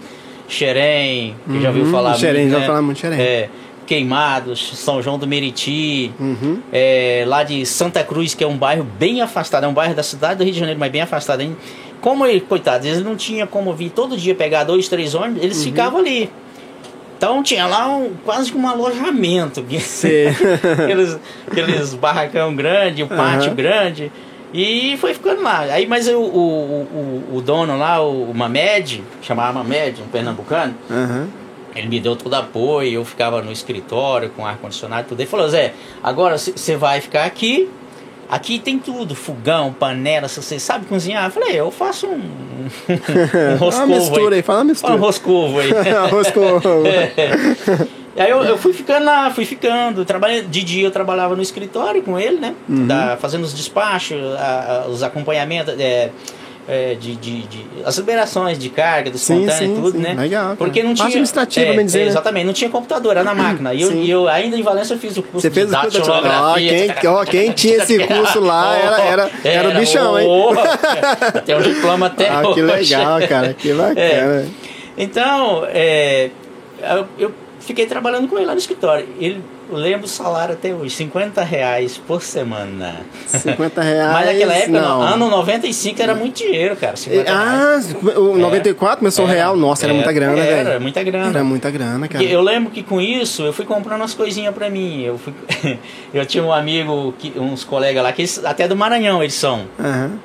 Xerém, 0.49 1.35
que 1.51 1.61
já 1.61 1.69
ouviu 1.69 1.85
Uhum, 1.85 1.91
falar 1.91 2.15
Xerém, 2.15 2.43
muito, 2.43 2.53
já 2.53 2.59
né? 2.61 2.67
falar 2.67 2.83
muito 2.83 2.99
Xerém. 2.99 3.21
É, 3.21 3.49
Queimados, 3.87 4.77
São 4.79 5.03
João 5.03 5.19
do 5.19 5.27
Meriti, 5.27 6.13
Uhum. 6.19 6.59
é, 6.73 7.25
lá 7.27 7.43
de 7.43 7.65
Santa 7.67 8.03
Cruz, 8.05 8.35
que 8.35 8.43
é 8.43 8.47
um 8.47 8.57
bairro 8.57 8.85
bem 8.99 9.21
afastado, 9.23 9.65
é 9.65 9.69
um 9.69 9.75
bairro 9.75 9.95
da 9.95 10.03
cidade 10.03 10.39
do 10.39 10.45
Rio 10.45 10.53
de 10.53 10.59
Janeiro, 10.59 10.81
mas 10.81 10.91
bem 10.91 11.01
afastado. 11.03 11.41
Hein? 11.43 11.57
Como 12.01 12.25
ele, 12.27 12.41
coitados, 12.41 12.87
eles 12.87 13.03
não 13.03 13.17
tinham 13.17 13.47
como 13.47 13.73
vir 13.75 13.91
todo 13.91 14.17
dia 14.17 14.35
pegar 14.35 14.65
dois, 14.65 14.89
três 14.89 15.15
ônibus, 15.15 15.43
eles 15.43 15.59
Uhum. 15.59 15.65
ficavam 15.65 16.01
ali. 16.01 16.31
Então 17.17 17.43
tinha 17.43 17.67
lá 17.67 17.89
um, 17.89 18.13
quase 18.25 18.51
que 18.53 18.59
um 18.59 18.69
alojamento. 18.69 19.61
aqueles, 20.83 21.19
aqueles 21.47 21.95
barracão 21.95 22.55
grande, 22.55 23.03
o 23.03 23.07
pátio 23.09 23.49
Aham. 23.49 23.55
grande. 23.55 24.13
E 24.53 24.97
foi 24.99 25.15
ficando 25.15 25.43
lá. 25.43 25.61
Aí, 25.63 25.87
mas 25.87 26.07
o, 26.07 26.17
o, 26.19 27.23
o, 27.33 27.37
o 27.37 27.41
dono 27.41 27.77
lá, 27.79 28.01
o 28.01 28.33
Mamed, 28.35 29.03
chamava 29.23 29.53
Mamed, 29.65 30.01
um 30.03 30.07
pernambucano, 30.09 30.75
Aham. 30.91 31.29
Ele 31.75 31.89
me 31.89 31.99
deu 32.01 32.15
todo 32.17 32.35
apoio, 32.35 32.93
eu 32.93 33.05
ficava 33.05 33.43
no 33.43 33.51
escritório 33.53 34.31
com 34.31 34.47
ar-condicionado 34.47 35.03
e 35.03 35.09
tudo. 35.09 35.21
Ele 35.21 35.29
falou, 35.29 35.49
Zé, 35.49 35.73
agora 36.03 36.39
você 36.39 36.77
vai 36.77 37.01
ficar 37.01 37.25
aqui, 37.25 37.69
aqui 38.29 38.59
tem 38.59 38.79
tudo, 38.79 39.15
fogão, 39.15 39.73
panela, 39.73 40.29
se 40.29 40.41
você 40.43 40.59
sabe 40.59 40.87
cozinhar. 40.87 41.25
Eu 41.27 41.31
falei, 41.31 41.59
eu 41.61 41.71
faço 41.71 42.07
um, 42.07 42.21
um 43.53 43.57
roscovo 43.57 43.87
Uma 43.87 43.97
mistura 43.97 44.37
aí, 44.37 44.43
fala 44.43 44.63
uma 44.63 44.75
Fala 44.75 44.95
um 44.95 44.99
mistura. 44.99 45.07
roscovo 45.07 45.59
aí. 45.61 45.71
Com. 46.33 46.87
É. 46.87 47.87
E 48.17 48.21
aí 48.21 48.31
eu, 48.31 48.45
eu 48.45 48.57
fui 48.57 48.73
ficando 48.73 49.05
lá, 49.05 49.29
fui 49.33 49.45
ficando. 49.45 50.05
Trabalhei, 50.05 50.43
de 50.43 50.63
dia 50.63 50.85
eu 50.87 50.91
trabalhava 50.93 51.35
no 51.35 51.43
escritório 51.43 52.01
com 52.01 52.17
ele, 52.17 52.39
né? 52.39 52.55
Uhum. 52.69 52.87
Da- 52.87 53.17
fazendo 53.17 53.43
os 53.43 53.53
despachos, 53.53 54.17
a- 54.39 54.85
a- 54.85 54.89
os 54.89 55.03
acompanhamentos, 55.03 55.75
é, 55.81 56.11
é, 56.67 56.95
de, 56.95 57.15
de, 57.17 57.43
de- 57.43 57.67
as 57.85 57.97
liberações 57.99 58.59
de 58.59 58.71
carga, 58.71 59.11
dos 59.11 59.21
Sim, 59.21 59.41
contâneos 59.41 59.61
e 59.61 59.67
sim, 59.67 59.75
tudo, 59.83 59.93
sim. 59.93 59.99
né? 59.99 60.15
Legal. 60.15 60.57
Porque 60.57 60.83
não 60.83 60.95
tinha. 60.95 61.07
administrativa, 61.09 61.67
é, 61.73 61.77
bem 61.77 61.85
dizer, 61.85 62.01
é? 62.03 62.07
Exatamente, 62.07 62.47
não 62.47 62.53
tinha 62.53 62.71
computador, 62.71 63.13
era 63.13 63.23
na 63.23 63.35
máquina. 63.35 63.75
E 63.75 63.83
eu, 63.83 63.93
e 63.93 64.11
eu 64.11 64.29
ainda 64.29 64.57
em 64.57 64.63
Valência 64.63 64.95
eu 64.95 64.99
fiz 64.99 65.17
o 65.17 65.23
curso 65.23 65.41
Você 65.41 65.51
fez 65.51 65.69
de 65.69 65.75
o 65.75 65.81
curso 65.81 65.99
datilografia. 65.99 66.43
Ó, 66.43 66.55
quem, 67.01 67.11
ó, 67.11 67.25
quem 67.25 67.53
tinha 67.53 67.77
esse 67.77 67.99
curso 68.07 68.41
lá 68.41 68.77
era, 68.79 69.01
era, 69.01 69.31
era 69.45 69.69
o 69.69 69.75
bichão, 69.75 70.19
hein? 70.19 70.29
Tem 71.45 71.55
um 71.57 71.63
diploma 71.63 72.07
até 72.07 72.29
Ah, 72.29 72.43
que 72.55 72.63
legal, 72.63 73.21
cara. 73.29 73.55
Que 73.55 73.73
bacana. 73.75 74.47
Então, 74.97 75.65
é, 75.69 76.31
eu, 76.83 77.07
eu 77.19 77.35
fiquei 77.61 77.87
trabalhando 77.87 78.29
com 78.29 78.37
ele 78.37 78.47
lá 78.47 78.53
no 78.53 78.59
escritório. 78.59 79.07
Ele, 79.19 79.43
lembro 79.75 80.07
o 80.07 80.09
salário 80.09 80.55
até 80.55 80.73
hoje, 80.75 80.95
50 80.95 81.43
reais 81.43 81.97
por 81.99 82.23
semana. 82.23 83.01
50 83.27 83.81
reais. 83.83 84.13
Mas 84.13 84.27
naquela 84.27 84.55
época, 84.55 84.81
não. 84.81 84.99
no 84.99 85.03
ano 85.05 85.31
95, 85.31 86.03
era 86.03 86.15
muito 86.15 86.37
dinheiro, 86.37 86.77
cara. 86.77 86.97
50 86.97 87.31
reais. 87.33 87.97
Ah, 88.15 88.19
o 88.21 88.37
94 88.39 88.99
começou 88.99 89.25
Era, 89.27 89.35
real. 89.35 89.57
Nossa, 89.57 89.87
era, 89.87 89.95
muita 89.95 90.13
grana, 90.13 90.39
Era, 90.43 90.65
velho. 90.71 90.81
muita 90.81 91.03
grana. 91.03 91.29
Era 91.29 91.45
muita 91.45 91.71
grana, 91.71 92.09
cara. 92.09 92.25
Eu 92.25 92.41
lembro 92.43 92.71
que 92.71 92.83
com 92.83 93.01
isso 93.01 93.43
eu 93.43 93.53
fui 93.53 93.65
comprando 93.65 94.01
umas 94.01 94.15
coisinhas 94.15 94.55
pra 94.55 94.69
mim. 94.71 95.03
Eu, 95.03 95.19
fui, 95.19 95.33
eu 96.13 96.25
tinha 96.27 96.43
um 96.43 96.53
amigo, 96.53 97.15
que, 97.19 97.33
uns 97.39 97.65
colegas 97.65 98.03
lá, 98.03 98.13
que 98.13 98.23
eles, 98.23 98.45
até 98.45 98.67
do 98.69 98.77
Maranhão 98.77 99.23
eles 99.23 99.35
são. 99.35 99.67
Aham. 99.79 100.19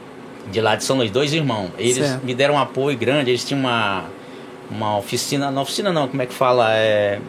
de 0.51 0.61
lá 0.61 0.75
de 0.75 0.83
São 0.83 0.97
Luís, 0.97 1.11
dois 1.11 1.33
irmãos. 1.33 1.69
Eles 1.77 1.97
Certo. 1.97 2.25
me 2.25 2.33
deram 2.33 2.55
um 2.55 2.59
apoio 2.59 2.97
grande, 2.97 3.29
eles 3.31 3.43
tinham 3.45 3.59
uma, 3.61 4.05
uma 4.69 4.97
oficina, 4.97 5.51
na 5.51 5.61
oficina 5.61 5.91
não, 5.91 6.07
como 6.07 6.21
é 6.21 6.25
que 6.25 6.33
fala? 6.33 6.71
É, 6.73 7.19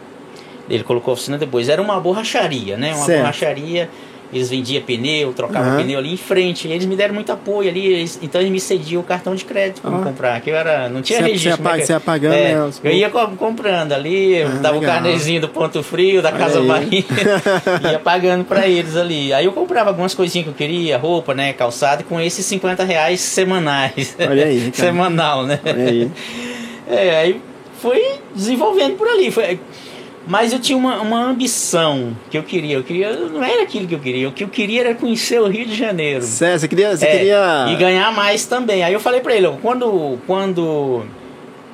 ele 0.71 0.85
colocou 0.85 1.13
a 1.13 1.15
oficina 1.15 1.37
depois, 1.37 1.69
era 1.69 1.83
uma 1.83 1.99
borracharia, 2.01 2.77
né? 2.77 2.95
Uma 2.95 3.05
Certo. 3.05 3.21
borracharia, 3.21 3.91
eles 4.33 4.49
vendiam 4.49 4.81
pneu, 4.85 5.33
trocavam 5.33 5.71
Aham. 5.73 5.83
pneu 5.83 5.99
ali 5.99 6.13
em 6.13 6.17
frente, 6.17 6.69
eles 6.69 6.87
me 6.87 6.95
deram 6.95 7.13
muito 7.15 7.33
apoio 7.33 7.69
ali, 7.69 7.85
eles- 7.85 8.17
então 8.23 8.41
eles 8.41 8.53
me 8.53 8.61
cediam 8.61 9.01
o 9.01 9.05
cartão 9.05 9.35
de 9.35 9.45
crédito 9.45 9.83
para 9.83 9.91
Ó. 9.91 10.03
comprar, 10.05 10.41
que 10.41 10.49
eu 10.51 10.55
era, 10.57 10.89
não 10.89 11.03
tinha 11.03 11.19
Você- 11.19 11.25
registro. 11.25 11.51
você 11.57 11.63
né, 11.63 11.69
apa- 11.69 11.79
que- 11.81 11.87
você 11.87 11.93
ia 11.95 11.99
pagando, 12.01 12.35
é, 12.35 12.55
né, 12.55 12.71
Eu 12.85 12.93
ia 12.93 13.11
co- 13.11 13.27
comprando 13.37 13.93
ali, 13.93 14.41
Ah, 14.41 14.47
dava 14.63 14.77
o 14.77 14.81
legal. 14.81 14.95
carnezinho 15.03 15.41
do 15.41 15.49
Ponto 15.49 15.83
Frio, 15.83 16.23
da 16.23 16.29
Olha 16.29 16.39
Casa. 16.39 16.61
Bahia, 16.63 17.05
ia 17.91 17.99
pagando 17.99 18.45
para 18.45 18.69
eles 18.69 18.97
ali. 18.97 19.33
Aí 19.33 19.45
eu 19.47 19.53
comprava 19.53 19.91
algumas 19.91 20.15
coisinhas 20.15 20.45
que 20.45 20.51
eu 20.51 20.55
queria, 20.55 20.97
roupa, 20.97 21.35
né, 21.35 21.53
calçado, 21.53 22.05
com 22.05 22.21
esses 22.21 22.47
50 22.47 22.85
reais 22.85 23.21
semanais. 23.21 24.17
Olha 24.17 24.45
aí, 24.45 24.61
cara. 24.71 24.75
Semanal, 24.93 25.43
né? 25.45 25.59
Olha 25.65 25.85
aí. 25.89 26.11
É, 26.89 27.17
aí 27.19 27.41
foi 27.81 28.01
desenvolvendo 28.33 28.97
por 28.97 29.09
ali. 29.09 29.31
Foi, 29.33 29.59
mas 30.31 30.53
eu 30.53 30.61
tinha 30.61 30.79
uma, 30.79 31.01
uma 31.01 31.25
ambição 31.25 32.17
que 32.31 32.39
eu 32.39 32.45
queria. 32.45 32.77
Eu 32.77 32.85
queria. 32.85 33.13
Não 33.13 33.43
era 33.43 33.65
aquilo 33.65 33.89
que 33.89 33.95
eu 33.97 33.99
queria. 33.99 34.29
O 34.29 34.33
que 34.33 34.45
eu 34.45 34.49
queria 34.49 34.81
era 34.83 34.95
conhecer 34.95 35.41
o 35.41 35.49
Rio 35.49 35.67
de 35.67 35.75
Janeiro. 35.75 36.23
Sério, 36.23 36.61
você 36.61 36.69
queria. 36.69 36.97
Você 36.97 37.05
É, 37.05 37.17
queria... 37.19 37.67
E 37.69 37.75
ganhar 37.75 38.13
mais 38.13 38.47
também. 38.47 38.85
Aí 38.85 38.93
eu 38.93 39.01
falei 39.01 39.21
pra 39.21 39.35
ele, 39.35 39.49
quando, 39.61 40.19
quando 40.29 41.05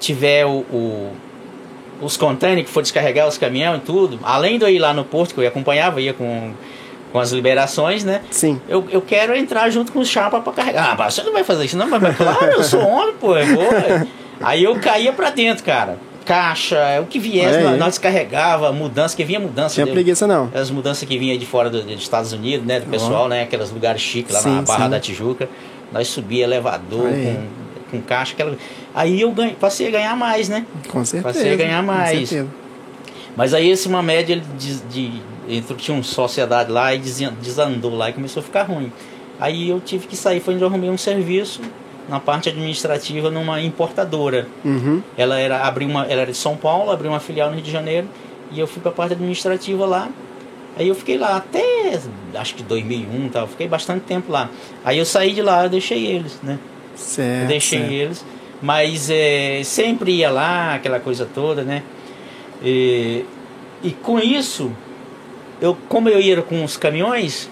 tiver 0.00 0.46
o, 0.46 0.64
o, 0.72 1.12
os 2.00 2.16
contêineres 2.16 2.64
que 2.64 2.70
for 2.70 2.80
descarregar 2.80 3.28
os 3.28 3.36
caminhões 3.36 3.76
e 3.76 3.84
tudo, 3.84 4.18
além 4.22 4.56
de 4.58 4.64
eu 4.64 4.70
ir 4.70 4.78
lá 4.78 4.94
no 4.94 5.04
porto, 5.04 5.34
que 5.34 5.40
eu 5.42 5.46
acompanhava, 5.46 6.00
ia 6.00 6.14
com, 6.14 6.52
com 7.12 7.18
as 7.20 7.32
liberações, 7.32 8.04
né? 8.04 8.22
Sim. 8.30 8.58
Eu, 8.66 8.86
eu 8.90 9.02
quero 9.02 9.36
entrar 9.36 9.68
junto 9.68 9.92
com 9.92 9.98
os 9.98 10.08
chapa 10.08 10.40
pra 10.40 10.54
carregar. 10.54 10.96
Ah, 10.98 11.10
você 11.10 11.22
não 11.22 11.32
vai 11.34 11.44
fazer 11.44 11.66
isso, 11.66 11.76
não? 11.76 11.88
Mas, 11.90 12.16
claro, 12.16 12.46
eu 12.52 12.64
sou 12.64 12.80
homem, 12.80 13.14
pô, 13.20 13.36
eu 13.36 13.54
vou. 13.54 13.66
Aí 14.40 14.64
eu 14.64 14.74
caía 14.80 15.12
pra 15.12 15.28
dentro, 15.28 15.62
cara. 15.62 15.98
Caixa, 16.26 17.00
o 17.00 17.06
que 17.06 17.18
viesse, 17.18 17.56
aí. 17.58 17.62
nós, 17.64 17.78
nós 17.78 17.88
descarregava, 17.90 18.72
mudança, 18.72 19.16
que 19.16 19.24
vinha 19.24 19.40
mudança. 19.40 19.74
Tinha 19.76 19.86
preguiça 19.86 20.26
não. 20.26 20.50
as 20.52 20.70
mudanças 20.70 21.08
que 21.08 21.16
vinha 21.16 21.38
de 21.38 21.46
fora 21.46 21.70
do- 21.70 21.82
dos 21.82 22.02
Estados 22.02 22.32
Unidos, 22.32 22.66
né? 22.66 22.80
Do 22.80 22.86
pessoal, 22.86 23.28
né? 23.28 23.42
Aqueles 23.44 23.70
lugares 23.70 24.02
chiques 24.02 24.34
lá 24.34 24.40
Sim, 24.40 24.56
na 24.56 24.62
Barra 24.62 24.84
sim. 24.84 24.90
da 24.90 25.00
Tijuca. 25.00 25.48
Nós 25.92 26.08
subia 26.08 26.44
elevador 26.44 27.06
Aí. 27.06 27.38
com, 27.90 27.98
com 27.98 28.02
caixa. 28.02 28.32
Aquela... 28.34 28.56
Aí 28.94 29.20
eu 29.20 29.30
ganhei, 29.30 29.54
passei 29.54 29.86
a 29.86 29.90
ganhar 29.92 30.16
mais, 30.16 30.48
né? 30.48 30.66
Com 30.88 31.04
certeza. 31.04 31.32
Passei 31.34 31.52
a 31.52 31.56
ganhar 31.56 31.80
com 31.80 31.86
mais. 31.86 32.28
certeza. 32.28 32.48
Mas 33.36 33.54
aí 33.54 33.70
esse 33.70 33.86
uma 33.86 34.02
média 34.02 34.32
ele 34.32 34.42
de, 34.58 34.74
de, 34.80 35.22
entrou, 35.48 35.78
tinha 35.78 35.94
uma 35.94 36.02
sociedade 36.02 36.72
lá 36.72 36.92
e 36.94 36.98
desandou 36.98 37.94
lá 37.94 38.10
e 38.10 38.12
começou 38.12 38.40
a 38.40 38.42
ficar 38.44 38.64
ruim. 38.64 38.90
Aí 39.38 39.68
eu 39.68 39.78
tive 39.80 40.06
que 40.06 40.16
sair, 40.16 40.40
foi 40.40 40.54
onde 40.54 40.62
eu 40.64 40.68
arrumei 40.68 40.90
um 40.90 40.96
serviço 40.98 41.60
na 42.08 42.20
parte 42.20 42.48
administrativa 42.48 43.30
numa 43.30 43.60
importadora. 43.60 44.46
Uhum. 44.64 45.02
Ela 45.16 45.38
era 45.38 45.62
abriu 45.62 45.88
uma, 45.88 46.04
ela 46.04 46.22
era 46.22 46.32
de 46.32 46.36
São 46.38 46.56
Paulo, 46.56 46.90
abriu 46.90 47.10
uma 47.10 47.20
filial 47.20 47.48
no 47.48 47.54
Rio 47.54 47.64
de 47.64 47.70
Janeiro 47.70 48.08
e 48.50 48.60
eu 48.60 48.66
fui 48.66 48.80
para 48.80 48.90
a 48.90 48.94
parte 48.94 49.12
administrativa 49.12 49.84
lá. 49.86 50.08
Aí 50.78 50.88
eu 50.88 50.94
fiquei 50.94 51.16
lá 51.16 51.36
até 51.36 51.98
acho 52.34 52.54
que 52.54 52.62
2001, 52.62 53.28
tal, 53.30 53.46
fiquei 53.46 53.66
bastante 53.66 54.02
tempo 54.02 54.30
lá. 54.30 54.50
Aí 54.84 54.98
eu 54.98 55.04
saí 55.04 55.32
de 55.32 55.42
lá, 55.42 55.64
eu 55.64 55.70
deixei 55.70 56.06
eles, 56.06 56.38
né? 56.42 56.58
Certo. 56.94 57.42
Eu 57.42 57.48
deixei 57.48 57.78
certo. 57.80 57.92
eles, 57.92 58.24
mas 58.62 59.10
é, 59.10 59.62
sempre 59.64 60.12
ia 60.12 60.30
lá, 60.30 60.74
aquela 60.74 61.00
coisa 61.00 61.26
toda, 61.34 61.62
né? 61.62 61.82
E, 62.62 63.24
e 63.82 63.90
com 63.90 64.18
isso, 64.18 64.70
eu, 65.60 65.76
como 65.88 66.08
eu 66.08 66.20
ia 66.20 66.42
com 66.42 66.64
os 66.64 66.76
caminhões 66.76 67.50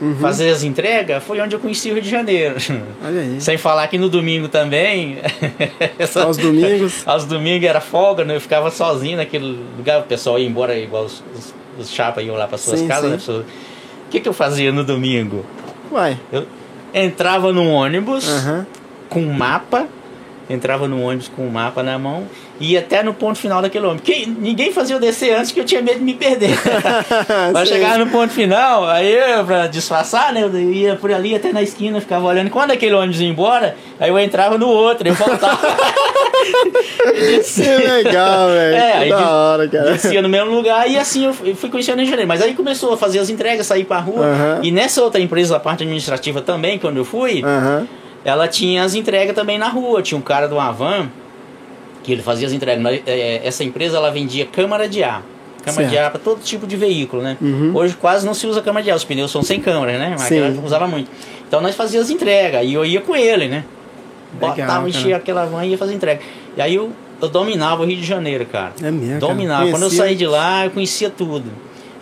Uhum. 0.00 0.16
fazer 0.16 0.50
as 0.50 0.62
entregas, 0.64 1.22
foi 1.22 1.40
onde 1.40 1.54
eu 1.54 1.60
conheci 1.60 1.88
o 1.90 1.94
Rio 1.94 2.02
de 2.02 2.10
Janeiro. 2.10 2.56
Olha 3.04 3.20
aí. 3.20 3.40
Sem 3.40 3.56
falar 3.56 3.86
que 3.88 3.96
no 3.96 4.08
domingo 4.08 4.48
também. 4.48 5.18
essa- 5.98 6.24
Aos 6.24 6.36
domingos. 6.36 7.02
aos 7.06 7.24
domingos 7.24 7.68
era 7.68 7.80
folga, 7.80 8.24
né? 8.24 8.34
Eu 8.36 8.40
ficava 8.40 8.70
sozinho 8.70 9.16
naquele 9.16 9.58
lugar, 9.78 10.00
o 10.00 10.02
pessoal 10.04 10.38
ia 10.38 10.46
embora 10.48 10.76
igual 10.76 11.04
os, 11.04 11.22
os, 11.36 11.54
os 11.78 11.90
chapas 11.90 12.24
iam 12.24 12.34
lá 12.36 12.46
para 12.48 12.58
suas 12.58 12.80
Sim, 12.80 12.88
casas, 12.88 13.22
sim. 13.22 13.32
né? 13.38 13.44
O 14.06 14.10
que, 14.10 14.20
que 14.20 14.28
eu 14.28 14.32
fazia 14.32 14.72
no 14.72 14.82
domingo? 14.84 15.44
Uai. 15.92 16.18
Eu 16.32 16.46
entrava 16.92 17.52
num 17.52 17.70
ônibus 17.72 18.28
Aham. 18.28 18.66
com 19.08 19.20
um 19.20 19.32
mapa, 19.32 19.86
entrava 20.48 20.86
no 20.88 21.02
ônibus 21.02 21.28
com 21.28 21.46
um 21.46 21.50
mapa 21.50 21.82
na 21.82 21.98
mão 21.98 22.24
e 22.60 22.72
ia 22.72 22.80
até 22.80 23.02
no 23.02 23.12
ponto 23.14 23.38
final 23.38 23.60
daquele 23.62 23.84
ônibus. 23.86 24.04
Que 24.04 24.26
ninguém 24.26 24.72
fazia 24.72 24.94
eu 24.96 25.00
descer 25.00 25.34
antes 25.36 25.50
que 25.52 25.58
eu 25.60 25.64
tinha 25.64 25.80
medo 25.82 25.98
de 25.98 26.04
me 26.04 26.14
perder. 26.14 26.50
Mas 27.52 27.68
chegava 27.68 27.98
no 27.98 28.06
ponto 28.08 28.32
final, 28.32 28.86
aí 28.88 29.16
pra 29.46 29.66
disfarçar, 29.66 30.32
né? 30.32 30.42
Eu 30.42 30.60
ia 30.72 30.96
por 30.96 31.12
ali 31.12 31.34
até 31.34 31.52
na 31.52 31.62
esquina, 31.62 32.00
ficava 32.00 32.26
olhando. 32.26 32.50
Quando 32.50 32.70
aquele 32.70 32.94
ônibus 32.94 33.20
ia 33.20 33.28
embora, 33.28 33.76
aí 33.98 34.08
eu 34.10 34.18
entrava 34.18 34.56
no 34.58 34.68
outro, 34.68 35.08
eu 35.08 35.14
voltava. 35.14 35.58
Que 37.44 37.62
legal, 37.62 38.48
velho. 38.48 38.76
É, 38.76 38.92
aí 38.98 39.08
da 39.10 39.16
des- 39.18 39.26
hora, 39.28 39.68
cara. 39.68 39.92
descia 39.92 40.22
no 40.22 40.28
mesmo 40.28 40.50
lugar 40.50 40.88
e 40.88 40.96
assim 40.96 41.24
eu 41.26 41.32
fui 41.32 41.70
conhecendo 41.70 41.98
o 42.00 42.04
de 42.04 42.08
Janeiro. 42.10 42.28
Mas 42.28 42.42
aí 42.42 42.54
começou 42.54 42.92
a 42.92 42.96
fazer 42.96 43.18
as 43.18 43.30
entregas, 43.30 43.66
sair 43.66 43.84
pra 43.84 43.98
rua. 43.98 44.60
E 44.62 44.70
nessa 44.70 45.02
outra 45.02 45.20
empresa, 45.20 45.56
a 45.56 45.60
parte 45.60 45.82
administrativa 45.82 46.40
também, 46.42 46.78
quando 46.78 46.96
eu 46.98 47.04
fui. 47.04 47.42
Ela 48.24 48.48
tinha 48.48 48.82
as 48.82 48.94
entregas 48.94 49.34
também 49.34 49.58
na 49.58 49.68
rua. 49.68 50.02
Tinha 50.02 50.18
um 50.18 50.22
cara 50.22 50.46
de 50.46 50.54
uma 50.54 50.70
van 50.72 51.08
que 52.02 52.12
ele 52.12 52.22
fazia 52.22 52.46
as 52.46 52.52
entregas. 52.52 53.02
É, 53.06 53.40
Essa 53.44 53.64
empresa 53.64 53.96
ela 53.96 54.10
vendia 54.10 54.46
câmara 54.46 54.88
de 54.88 55.02
ar. 55.02 55.22
Câmara 55.64 55.84
de 55.84 55.90
Certo. 55.94 56.04
ar 56.04 56.10
para 56.10 56.20
todo 56.20 56.40
tipo 56.42 56.66
de 56.66 56.76
veículo, 56.76 57.22
né? 57.22 57.38
Uhum. 57.40 57.72
Hoje 57.74 57.94
quase 57.94 58.26
não 58.26 58.34
se 58.34 58.46
usa 58.46 58.60
câmara 58.60 58.84
de 58.84 58.90
ar, 58.90 58.96
os 58.96 59.04
pneus 59.04 59.30
são 59.30 59.42
sem 59.42 59.60
câmara, 59.60 59.98
né? 59.98 60.10
Mas 60.10 60.22
aquela 60.26 60.50
usava 60.62 60.86
muito. 60.86 61.10
Então 61.48 61.60
nós 61.62 61.74
fazíamos 61.74 62.08
as 62.10 62.14
entregas 62.14 62.64
e 62.66 62.74
eu 62.74 62.84
ia 62.84 63.00
com 63.00 63.16
ele, 63.16 63.48
né? 63.48 63.64
Legal, 64.34 64.56
Botava, 64.56 64.88
enchia 64.88 65.16
aquela 65.16 65.46
van 65.46 65.64
e 65.64 65.70
ia 65.70 65.78
fazer 65.78 65.94
entrega. 65.94 66.20
E 66.56 66.60
aí 66.60 66.74
eu, 66.74 66.90
eu 67.22 67.28
dominava 67.28 67.82
o 67.82 67.86
Rio 67.86 67.96
de 67.96 68.04
Janeiro, 68.04 68.44
cara. 68.46 68.72
É 68.82 68.90
mesmo. 68.90 69.20
Dominava. 69.20 69.70
Quando 69.70 69.84
eu 69.84 69.90
saí 69.90 70.14
de 70.14 70.26
lá, 70.26 70.66
eu 70.66 70.70
conhecia 70.70 71.08
tudo. 71.08 71.46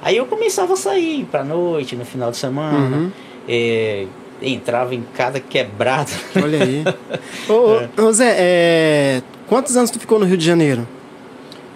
Aí 0.01 0.17
eu 0.17 0.27
começava 0.27 0.73
a 0.73 0.77
sair 0.77 1.25
pra 1.31 1.45
noite, 1.45 1.95
no 1.95 2.05
final 2.05 2.31
de 2.31 2.39
semana. 2.39 2.97
Uhum. 2.97 3.11
É, 3.49 4.07
entrava 4.43 4.95
em 4.95 5.03
cada 5.15 5.39
quebrada. 5.41 6.11
Olha 6.43 6.63
aí. 6.63 6.85
ô, 7.49 8.03
ô, 8.03 8.07
ô, 8.07 8.13
Zé, 8.13 8.35
é... 8.39 9.23
quantos 9.47 9.77
anos 9.77 9.91
tu 9.91 9.99
ficou 9.99 10.19
no 10.19 10.25
Rio 10.27 10.37
de 10.37 10.45
Janeiro? 10.45 10.87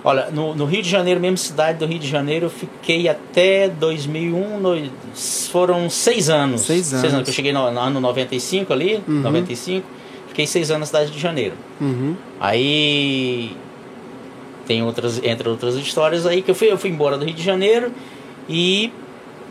Olha, 0.04 0.28
no, 0.30 0.54
no 0.54 0.64
Rio 0.66 0.82
de 0.82 0.88
Janeiro, 0.88 1.18
mesmo 1.18 1.36
cidade 1.36 1.78
do 1.78 1.86
Rio 1.86 1.98
de 1.98 2.06
Janeiro, 2.06 2.46
eu 2.46 2.50
fiquei 2.50 3.08
até 3.08 3.68
2001, 3.68 4.60
no- 4.60 4.90
foram 5.50 5.90
seis 5.90 6.28
anos. 6.30 6.60
Seis 6.60 6.92
anos. 6.94 7.24
que 7.24 7.30
eu 7.30 7.34
cheguei 7.34 7.52
no, 7.52 7.68
no 7.72 7.80
ano 7.80 8.00
95 8.00 8.72
ali, 8.72 9.02
Uhum. 9.08 9.20
95, 9.22 9.84
fiquei 10.28 10.46
seis 10.46 10.70
anos 10.70 10.80
na 10.80 10.86
cidade 10.86 11.10
de 11.10 11.18
Janeiro. 11.18 11.54
Uhum. 11.80 12.14
Aí 12.38 13.50
tem 14.66 14.80
outras, 14.82 15.20
entre 15.24 15.48
outras 15.48 15.74
histórias 15.74 16.24
aí 16.24 16.40
que 16.42 16.50
eu 16.50 16.54
fui, 16.54 16.70
eu 16.70 16.78
fui 16.78 16.90
embora 16.90 17.16
do 17.18 17.24
Rio 17.24 17.34
de 17.34 17.42
Janeiro 17.42 17.90
e 18.48 18.92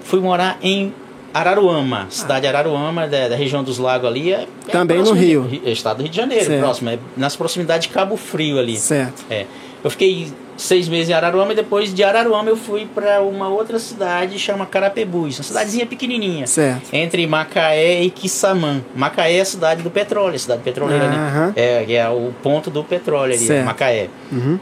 fui 0.03 0.19
morar 0.21 0.57
em 0.61 0.93
Araruama, 1.39 2.07
cidade 2.09 2.41
de 2.41 2.47
Araruama, 2.47 3.07
da, 3.07 3.27
da 3.27 3.35
região 3.35 3.61
dos 3.63 3.77
lagos 3.77 4.07
ali. 4.07 4.31
É, 4.33 4.47
é 4.67 4.71
Também 4.71 4.97
no 4.97 5.03
próximo 5.03 5.19
de- 5.19 5.25
Rio. 5.27 5.61
é 5.65 5.71
estado 5.71 5.97
do 5.97 6.03
Rio 6.03 6.09
de 6.11 6.15
Janeiro, 6.17 6.45
Certo. 6.45 6.59
próximo, 6.61 6.89
é 6.89 6.99
nas 7.17 7.35
proximidades 7.35 7.87
de 7.87 7.93
Cabo 7.93 8.15
Frio 8.15 8.57
ali. 8.57 8.77
Certo. 8.77 9.23
É. 9.29 9.45
Eu 9.83 9.89
fiquei 9.91 10.31
seis 10.57 10.87
meses 10.87 11.09
em 11.09 11.13
Araruama 11.13 11.51
e 11.51 11.55
depois 11.55 11.93
de 11.93 12.03
Araruama 12.03 12.49
eu 12.49 12.55
fui 12.55 12.85
para 12.95 13.21
uma 13.21 13.49
outra 13.49 13.77
cidade 13.77 14.39
chama 14.39 14.65
Carapebus, 14.65 15.37
uma 15.37 15.43
cidadezinha 15.43 15.85
pequenininha. 15.85 16.47
Certo. 16.47 16.87
Entre 16.93 17.27
Macaé 17.27 18.01
e 18.01 18.09
Quissamã. 18.09 18.81
Macaé 18.95 19.35
é 19.37 19.41
a 19.41 19.45
cidade 19.45 19.83
do 19.83 19.91
petróleo, 19.91 20.35
a 20.35 20.39
cidade 20.39 20.63
petroleira, 20.63 21.05
Aham. 21.05 21.47
né? 21.47 21.53
É, 21.57 21.93
é 21.95 22.09
o 22.09 22.31
ponto 22.41 22.71
do 22.71 22.83
petróleo 22.83 23.33
ali, 23.33 23.45
Certo. 23.45 23.65
Macaé. 23.65 24.07
Uhum. 24.31 24.57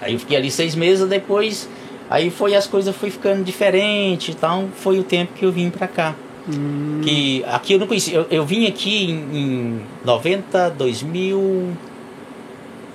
Aí 0.00 0.12
eu 0.12 0.18
fiquei 0.20 0.36
ali 0.36 0.50
seis 0.50 0.74
meses, 0.76 1.06
depois 1.08 1.68
aí 2.08 2.30
foi 2.30 2.54
as 2.54 2.66
coisas 2.66 2.94
foi 2.94 3.10
ficando 3.10 3.44
diferente, 3.44 4.30
então 4.30 4.68
foi 4.76 4.98
o 4.98 5.04
tempo 5.04 5.32
que 5.34 5.44
eu 5.44 5.52
vim 5.52 5.70
para 5.70 5.86
cá. 5.86 6.14
Hum. 6.48 7.00
Que 7.02 7.44
aqui 7.46 7.72
eu 7.72 7.78
não 7.78 7.86
conhecia, 7.86 8.14
eu, 8.14 8.26
eu 8.30 8.44
vim 8.44 8.66
aqui 8.66 9.10
em, 9.10 9.36
em 9.36 9.80
90, 10.04 10.70
2000, 10.70 11.72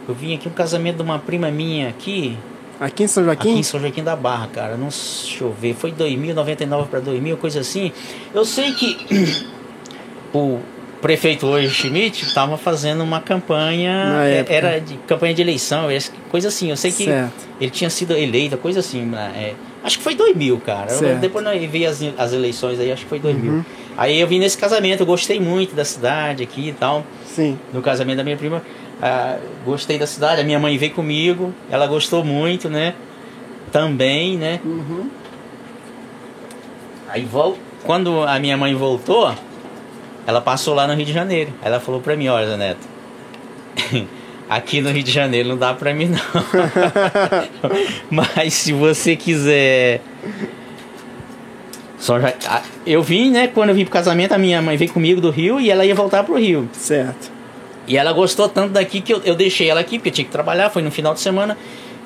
eu 0.07 0.15
vim 0.15 0.35
aqui 0.35 0.47
um 0.47 0.51
casamento 0.51 0.97
de 0.97 1.03
uma 1.03 1.19
prima 1.19 1.51
minha 1.51 1.89
aqui, 1.89 2.37
Aqui 2.81 3.03
em 3.03 3.07
São 3.07 3.29
aqui 3.29 3.43
Joaquim? 3.43 3.59
em 3.59 3.63
São 3.63 3.79
Joaquim 3.79 4.03
da 4.03 4.15
Barra, 4.15 4.47
cara, 4.47 4.75
não 4.75 4.87
deixa 4.87 5.43
eu 5.43 5.53
ver, 5.53 5.75
foi 5.75 5.91
2000, 5.91 6.33
99 6.33 6.89
para 6.89 6.99
2000, 6.99 7.37
coisa 7.37 7.59
assim. 7.59 7.91
Eu 8.33 8.43
sei 8.43 8.71
que 8.73 9.45
o 10.33 10.59
prefeito 11.01 11.47
hoje, 11.47 11.69
Schmidt, 11.69 12.23
estava 12.25 12.57
fazendo 12.57 13.03
uma 13.03 13.19
campanha, 13.19 14.13
é, 14.23 14.45
era 14.47 14.79
de 14.79 14.95
campanha 15.07 15.33
de 15.33 15.41
eleição, 15.41 15.87
coisa 16.29 16.47
assim. 16.49 16.69
Eu 16.69 16.77
sei 16.77 16.91
que 16.91 17.05
Certo. 17.05 17.33
ele 17.59 17.71
tinha 17.71 17.89
sido 17.89 18.15
eleito, 18.15 18.57
coisa 18.57 18.79
assim. 18.79 19.01
né? 19.01 19.31
É, 19.35 19.53
acho 19.83 19.97
que 19.97 20.03
foi 20.03 20.15
2000, 20.15 20.59
cara. 20.59 20.91
Eu- 20.93 21.17
depois 21.17 21.45
eu 21.45 21.69
vi 21.69 21.85
as, 21.85 21.99
as 22.17 22.33
eleições 22.33 22.79
aí, 22.79 22.91
acho 22.91 23.03
que 23.03 23.09
foi 23.09 23.19
2000. 23.19 23.51
Uhum. 23.51 23.65
Aí 23.97 24.19
eu 24.19 24.27
vim 24.27 24.39
nesse 24.39 24.57
casamento, 24.57 25.01
eu 25.01 25.05
gostei 25.05 25.39
muito 25.39 25.75
da 25.75 25.83
cidade 25.83 26.43
aqui 26.43 26.69
e 26.69 26.73
tal. 26.73 27.03
Sim. 27.25 27.57
No 27.73 27.81
casamento 27.81 28.17
da 28.17 28.23
minha 28.23 28.37
prima, 28.37 28.61
ah, 29.01 29.37
gostei 29.65 29.97
da 29.97 30.07
cidade. 30.07 30.41
A 30.41 30.43
minha 30.43 30.59
mãe 30.59 30.77
veio 30.77 30.93
comigo, 30.93 31.53
ela 31.69 31.87
gostou 31.87 32.23
muito, 32.23 32.69
né? 32.69 32.93
Também, 33.71 34.37
né? 34.37 34.59
Uhum. 34.63 35.09
Aí 37.09 37.25
vol 37.25 37.57
quando 37.83 38.21
a 38.21 38.37
minha 38.39 38.55
mãe 38.55 38.75
voltou, 38.75 39.33
ela 40.25 40.41
passou 40.41 40.73
lá 40.73 40.87
no 40.87 40.93
Rio 40.93 41.05
de 41.05 41.13
Janeiro. 41.13 41.51
Ela 41.63 41.79
falou 41.79 42.01
pra 42.01 42.15
mim, 42.15 42.27
olha, 42.27 42.47
Zé 42.47 42.57
Neto, 42.57 42.87
aqui 44.49 44.81
no 44.81 44.89
Rio 44.89 45.03
de 45.03 45.11
Janeiro 45.11 45.49
não 45.49 45.57
dá 45.57 45.73
pra 45.73 45.93
mim 45.93 46.07
não. 46.07 46.19
Mas 48.09 48.53
se 48.53 48.73
você 48.73 49.15
quiser. 49.15 50.01
Só 51.97 52.19
já... 52.19 52.33
Eu 52.85 53.03
vim, 53.03 53.29
né? 53.29 53.47
Quando 53.47 53.69
eu 53.69 53.75
vim 53.75 53.83
pro 53.83 53.93
casamento, 53.93 54.33
a 54.33 54.37
minha 54.37 54.59
mãe 54.61 54.75
veio 54.75 54.91
comigo 54.91 55.21
do 55.21 55.29
Rio 55.29 55.59
e 55.59 55.69
ela 55.69 55.85
ia 55.85 55.93
voltar 55.93 56.23
pro 56.23 56.35
Rio. 56.35 56.67
Certo. 56.73 57.31
E 57.87 57.95
ela 57.97 58.11
gostou 58.11 58.49
tanto 58.49 58.73
daqui 58.73 59.01
que 59.01 59.13
eu, 59.13 59.21
eu 59.23 59.35
deixei 59.35 59.69
ela 59.69 59.81
aqui, 59.81 59.97
porque 59.99 60.09
eu 60.09 60.13
tinha 60.13 60.25
que 60.25 60.31
trabalhar, 60.31 60.69
foi 60.69 60.81
no 60.81 60.89
final 60.89 61.13
de 61.13 61.19
semana. 61.19 61.57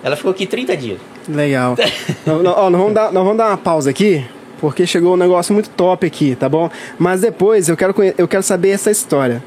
Ela 0.03 0.15
ficou 0.15 0.31
aqui 0.31 0.45
30 0.45 0.77
dias. 0.77 0.99
Legal. 1.27 1.75
Não, 2.25 2.43
não, 2.43 2.51
ó, 2.51 2.69
nós, 2.69 2.79
vamos 2.79 2.93
dar, 2.93 3.11
nós 3.11 3.23
vamos 3.23 3.37
dar 3.37 3.47
uma 3.47 3.57
pausa 3.57 3.89
aqui, 3.89 4.25
porque 4.59 4.85
chegou 4.85 5.13
um 5.13 5.17
negócio 5.17 5.53
muito 5.53 5.69
top 5.69 6.05
aqui, 6.05 6.35
tá 6.35 6.47
bom? 6.49 6.69
Mas 6.97 7.21
depois 7.21 7.69
eu 7.69 7.77
quero, 7.77 7.93
eu 8.17 8.27
quero 8.27 8.43
saber 8.43 8.69
essa 8.69 8.91
história. 8.91 9.43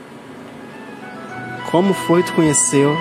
Como 1.71 1.93
foi 1.93 2.23
que 2.23 2.31
tu 2.31 2.35
conheceu 2.35 2.97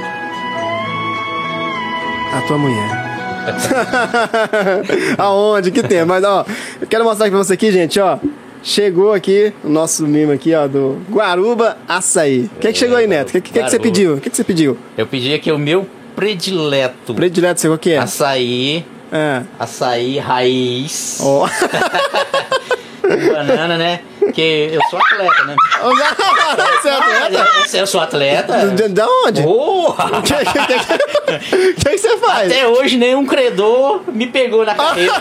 a 2.34 2.42
tua 2.48 2.58
mulher? 2.58 3.08
Aonde? 5.18 5.72
Que 5.72 5.82
tem? 5.82 6.04
Mas 6.04 6.24
ó, 6.24 6.46
eu 6.82 6.88
quero 6.88 7.04
mostrar 7.04 7.28
aqui 7.28 7.36
pra 7.36 7.44
você 7.44 7.54
aqui, 7.54 7.72
gente, 7.72 8.00
ó. 8.00 8.18
Chegou 8.64 9.14
aqui 9.14 9.54
o 9.64 9.70
nosso 9.70 10.06
mimo 10.06 10.34
aqui, 10.34 10.54
ó, 10.54 10.68
do 10.68 11.00
Guaruba 11.10 11.78
Açaí. 11.88 12.50
O 12.56 12.60
que, 12.60 12.74
que 12.74 12.78
chegou 12.78 12.98
aí, 12.98 13.08
Neto? 13.08 13.30
O 13.30 13.32
que, 13.34 13.42
que, 13.42 13.54
que, 13.54 13.64
que 13.64 13.70
você 13.70 13.80
pediu? 13.80 14.16
O 14.16 14.22
que, 14.22 14.30
que 14.30 14.36
você 14.36 14.44
pediu? 14.44 14.78
Eu 14.98 15.08
pedi 15.08 15.34
aqui 15.34 15.52
o 15.52 15.58
meu 15.58 15.88
predileto. 16.16 17.14
Predileto, 17.14 17.62
sei 17.62 17.70
o 17.70 17.78
que 17.78 17.92
é? 17.92 18.00
Açaí, 18.00 18.86
É. 19.12 19.44
açaí 19.60 20.20
raiz, 20.20 21.20
com 23.02 23.34
banana, 23.34 23.78
né? 23.78 24.02
Porque 24.28 24.70
eu 24.74 24.82
sou 24.90 25.00
atleta, 25.00 25.44
né? 25.46 25.56
Você 26.82 26.90
é 26.90 26.92
atleta? 26.94 27.78
Eu 27.78 27.88
sou 27.88 28.02
atleta. 28.02 28.68
De, 28.68 28.90
de 28.90 29.02
onde? 29.02 29.42
Porra! 29.44 30.08
O 30.18 30.22
que, 30.22 30.34
que, 30.34 31.74
que, 31.76 31.90
que, 31.92 31.98
você 31.98 32.18
faz? 32.18 32.50
Até 32.52 32.66
hoje 32.68 32.98
nenhum 32.98 33.26
credor 33.26 34.02
me 34.08 34.28
pegou 34.28 34.66
na 34.66 34.74
carreira. 34.76 35.12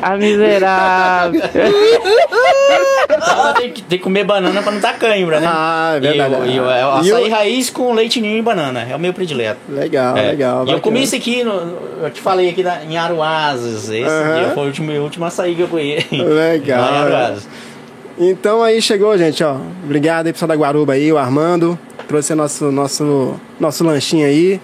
A 0.00 0.16
miserável. 0.16 1.42
Tem 3.58 3.70
que, 3.72 3.82
tem 3.82 3.98
que 3.98 4.04
comer 4.04 4.24
banana 4.24 4.62
pra 4.62 4.72
não 4.72 4.80
dar 4.80 4.98
cãibra, 4.98 5.40
né? 5.40 5.46
Ah, 5.50 5.92
é 5.96 6.00
verdade. 6.00 6.34
E 6.46 6.54
e 6.56 6.60
o, 6.60 6.70
é 6.70 6.80
E 6.80 6.84
o- 7.12 7.16
açaí 7.16 7.28
raiz 7.28 7.70
com 7.70 7.92
leite 7.92 8.20
ninho 8.20 8.38
e 8.38 8.42
banana. 8.42 8.86
É 8.90 8.96
o 8.96 8.98
meu 8.98 9.12
predileto. 9.12 9.60
Legal, 9.68 10.16
É. 10.16 10.28
legal. 10.30 10.66
E 10.66 10.72
eu 10.72 10.80
comi 10.80 11.02
isso 11.02 11.14
aqui, 11.14 11.44
no- 11.44 11.78
eu 12.02 12.10
te 12.10 12.20
falei 12.20 12.48
aqui 12.50 12.62
na- 12.62 12.82
em 12.84 12.96
Aruazes. 12.96 13.84
Esse 13.90 13.92
dia 13.92 14.50
foi 14.54 14.64
o 14.64 14.66
último, 14.66 14.92
o 14.92 15.02
último 15.02 15.24
açaí 15.26 15.54
que 15.54 15.62
eu 15.62 15.68
conheci. 15.68 16.16
Legal, 16.22 16.80
Lá 16.80 16.90
em 16.90 17.34
é. 17.34 17.36
Então 18.18 18.62
aí 18.62 18.80
chegou, 18.80 19.16
gente, 19.18 19.42
ó. 19.42 19.56
Obrigado 19.82 20.26
aí, 20.26 20.32
pessoal 20.32 20.48
da 20.48 20.54
Guaruba 20.54 20.92
aí, 20.92 21.12
o 21.12 21.18
Armando. 21.18 21.78
Trouxe 22.06 22.34
nosso, 22.34 22.70
nosso, 22.70 23.34
nosso 23.58 23.84
lanchinho 23.84 24.26
aí. 24.26 24.60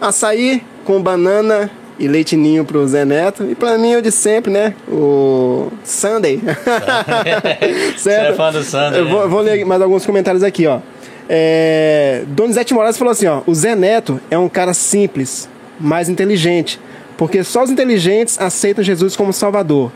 Açaí 0.00 0.62
com 0.84 1.00
banana 1.02 1.70
e 1.98 2.06
leite 2.06 2.36
ninho 2.36 2.64
pro 2.64 2.86
Zé 2.86 3.04
Neto. 3.04 3.44
E 3.50 3.54
pra 3.54 3.76
mim, 3.76 3.96
o 3.96 4.02
de 4.02 4.12
sempre, 4.12 4.52
né? 4.52 4.74
O 4.88 5.68
Sunday. 5.84 6.40
Você 7.96 8.10
é 8.10 8.32
fã 8.34 8.52
do 8.52 8.62
Sunday, 8.62 9.00
Eu 9.00 9.08
vou, 9.08 9.22
né? 9.22 9.28
vou 9.28 9.40
ler 9.40 9.64
mais 9.64 9.82
alguns 9.82 10.06
comentários 10.06 10.42
aqui, 10.42 10.66
ó. 10.66 10.80
É, 11.28 12.22
Donizete 12.28 12.74
Moraes 12.74 12.96
falou 12.96 13.12
assim, 13.12 13.26
ó. 13.26 13.42
O 13.46 13.54
Zé 13.54 13.74
Neto 13.74 14.20
é 14.30 14.38
um 14.38 14.48
cara 14.48 14.74
simples, 14.74 15.48
mas 15.80 16.08
inteligente. 16.08 16.78
Porque 17.16 17.42
só 17.42 17.62
os 17.62 17.70
inteligentes 17.70 18.40
aceitam 18.40 18.82
Jesus 18.84 19.16
como 19.16 19.32
Salvador. 19.32 19.90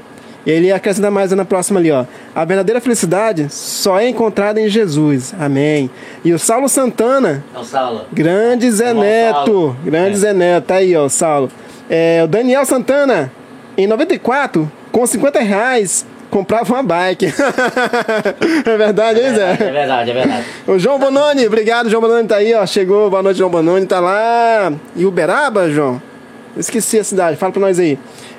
E 0.46 0.50
ele 0.50 0.70
acrescenta 0.70 1.10
mais 1.10 1.32
na 1.32 1.44
próxima 1.44 1.80
ali, 1.80 1.90
ó. 1.90 2.04
A 2.32 2.44
verdadeira 2.44 2.80
felicidade 2.80 3.48
só 3.50 3.98
é 3.98 4.08
encontrada 4.08 4.60
em 4.60 4.68
Jesus. 4.68 5.34
Amém. 5.40 5.90
E 6.24 6.32
o 6.32 6.38
Saulo 6.38 6.68
Santana, 6.68 7.44
É 7.52 7.58
o 7.58 7.64
Saulo. 7.64 8.02
grande 8.12 8.70
Zé 8.70 8.88
Irmão 8.90 9.02
Neto. 9.02 9.76
Grande 9.84 10.12
É. 10.12 10.16
Zé 10.18 10.32
Neto. 10.32 10.64
Tá 10.66 10.76
aí, 10.76 10.94
ó, 10.96 11.04
o 11.06 11.10
Saulo. 11.10 11.50
É, 11.90 12.22
o 12.22 12.28
Daniel 12.28 12.64
Santana, 12.64 13.32
em 13.76 13.88
94, 13.88 14.70
com 14.92 15.04
50 15.04 15.40
reais, 15.40 16.06
comprava 16.30 16.72
uma 16.74 16.82
bike. 16.82 17.26
é 18.64 18.76
verdade, 18.76 19.18
hein, 19.20 19.26
É 19.26 19.32
Zé? 19.34 19.54
verdade, 19.56 20.10
é 20.10 20.14
verdade. 20.14 20.44
O 20.66 20.78
João 20.78 20.98
Bononi, 20.98 21.46
obrigado, 21.46 21.88
João 21.90 22.00
Bononi 22.00 22.26
tá 22.28 22.36
aí, 22.36 22.54
ó. 22.54 22.64
Chegou, 22.66 23.10
boa 23.10 23.22
noite, 23.22 23.38
João 23.38 23.50
Bononi, 23.50 23.84
tá 23.86 24.00
lá. 24.00 24.72
E 24.94 25.04
Uberaba, 25.04 25.68
João? 25.70 26.00
Esqueci 26.56 26.98
a 26.98 27.04
cidade, 27.04 27.36
fala 27.36 27.52
pra 27.52 27.60
nós 27.60 27.78
aí. 27.78 27.98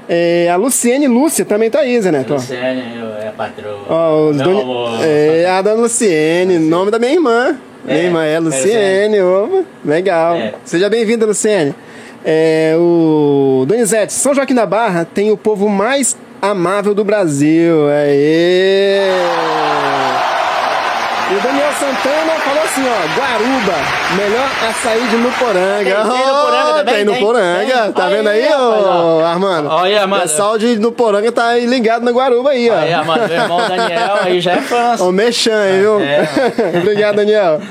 É, 0.10 0.50
a 0.50 0.56
Luciene 0.56 1.08
Lúcia 1.08 1.44
também 1.44 1.70
tá 1.70 1.80
aí, 1.80 2.00
Zé 2.02 2.12
Neto. 2.12 2.34
ó. 2.34 2.38
Luciane 2.38 2.82
é 3.22 3.28
a 3.28 3.32
patroa. 3.32 3.80
Ó, 3.90 4.30
os 4.30 4.38
doni-. 4.38 4.64
É, 5.04 5.46
a 5.50 5.62
dona 5.62 5.82
Luciene, 5.82 6.60
nome 6.60 6.92
da 6.92 6.98
minha 7.00 7.12
irmã. 7.14 7.58
Minha 7.84 7.98
É, 8.00 8.04
irmã 8.06 8.24
é 8.26 8.34
é 8.34 8.40
Luciene, 8.40 9.22
opa, 9.22 9.64
legal. 9.84 10.36
É. 10.36 10.54
Seja 10.64 10.90
bem-vinda, 10.90 11.26
Luciene. 11.26 11.74
É, 12.26 12.74
o 12.78 13.64
Donizete, 13.68 14.12
São 14.14 14.34
Joaquim 14.34 14.56
da 14.56 14.66
Barra 14.66 15.06
tem 15.06 15.32
o 15.32 15.38
povo 15.38 15.70
mais 15.70 16.18
amável 16.42 16.94
do 16.94 17.04
Brasil. 17.04 17.88
Aê! 17.90 19.00
E 21.30 21.36
o 21.36 21.42
Daniel 21.42 21.72
Santana 21.74 22.34
falou 22.40 22.64
assim, 22.64 22.82
ó, 22.88 23.20
Guaruba, 23.20 23.74
melhor 24.16 24.48
açaí 24.70 25.08
de 25.10 25.18
Nuporanga. 25.18 25.84
Tem- 25.84 26.12
tem 26.18 26.26
Nuporanga 26.28 26.74
também? 26.78 26.96
Tem? 26.96 27.06
Nuporanga, 27.06 27.82
Tem. 27.84 27.92
tá 27.92 28.06
Aí, 28.06 28.16
vendo 28.16 28.30
aí, 28.30 28.48
ô, 28.48 28.86
ó. 29.20 29.26
Armando? 29.26 29.68
Olha, 29.70 30.02
Armando. 30.04 30.20
O 30.20 30.22
pessoal 30.24 30.58
de 30.58 30.80
Nuporanga 30.80 31.30
tá 31.32 31.48
aí 31.50 31.66
ligado 31.66 32.04
na 32.06 32.12
Guaruba 32.12 32.52
aí, 32.52 32.70
ó. 32.70 32.76
Aí, 32.78 32.96
mano, 33.06 33.28
meu 33.28 33.38
irmão 33.42 33.58
Daniel 33.68 34.16
aí 34.22 34.40
já 34.40 34.54
é 34.54 34.62
fã. 34.62 34.96
Ô, 35.04 35.12
Mechan, 35.12 35.52
hein, 35.70 35.80
viu? 35.82 36.00
É. 36.00 36.24
Obrigado, 36.80 37.16
Daniel. 37.18 37.62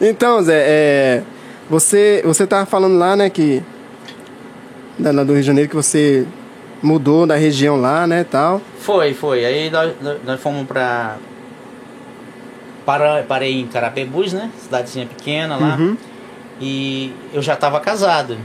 Então, 0.00 0.42
Zé, 0.42 0.64
é, 0.66 1.22
você, 1.68 2.22
você 2.24 2.46
tava 2.46 2.64
falando 2.64 2.96
lá, 2.98 3.14
né, 3.14 3.28
que... 3.28 3.62
Da, 4.98 5.10
do 5.12 5.32
Rio 5.32 5.42
de 5.42 5.46
Janeiro, 5.46 5.68
que 5.68 5.76
você 5.76 6.24
mudou 6.82 7.26
da 7.26 7.34
região 7.34 7.78
lá, 7.78 8.06
né, 8.06 8.24
tal. 8.30 8.62
Foi, 8.80 9.12
foi. 9.12 9.44
Aí 9.44 9.68
nós- 9.68 9.92
nós 10.24 10.40
fomos 10.40 10.66
pra. 10.66 11.16
Para, 12.84 13.22
parei 13.22 13.60
em 13.60 13.66
Carapebus, 13.66 14.32
né? 14.32 14.50
Cidadezinha 14.58 15.06
pequena 15.06 15.56
lá. 15.56 15.76
Uhum. 15.76 15.96
E 16.60 17.12
eu 17.32 17.40
já 17.42 17.54
estava 17.54 17.80
casado. 17.80 18.36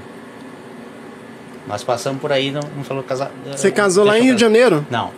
Nós 1.68 1.84
passamos 1.84 2.22
por 2.22 2.32
aí, 2.32 2.50
não, 2.52 2.62
não 2.76 2.84
falou 2.84 3.04
casado. 3.04 3.32
Você 3.52 3.72
casou 3.72 4.06
lá 4.06 4.18
em 4.18 4.24
Rio 4.24 4.36
de 4.36 4.42
Janeiro? 4.42 4.86
Não. 4.90 5.12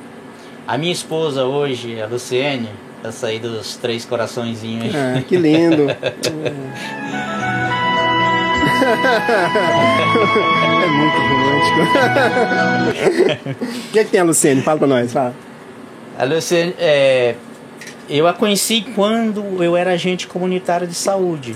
A 0.68 0.78
minha 0.78 0.92
esposa 0.92 1.46
hoje, 1.46 2.02
a 2.02 2.08
Luciene, 2.08 2.70
essa 3.04 3.28
aí 3.28 3.40
dos 3.40 3.78
três 3.78 4.06
coraçõezinhos. 4.06 4.94
Ah, 4.94 5.22
que 5.22 5.38
lindo. 5.38 5.88
é 10.82 10.88
muito 10.88 11.18
romântico. 11.18 11.52
O 13.62 13.92
que, 13.92 14.00
é 14.00 14.04
que 14.06 14.12
tem 14.12 14.22
a 14.22 14.24
Luciene? 14.24 14.62
Fala 14.62 14.80
pra 14.80 14.88
nós, 14.88 15.12
fala. 15.12 15.34
A 16.18 16.24
Luciene, 16.24 16.74
é, 16.80 17.36
eu 18.12 18.28
a 18.28 18.34
conheci 18.34 18.86
quando 18.96 19.64
eu 19.64 19.76
era 19.76 19.92
agente 19.92 20.28
comunitário 20.28 20.86
de 20.88 20.94
saúde. 20.94 21.56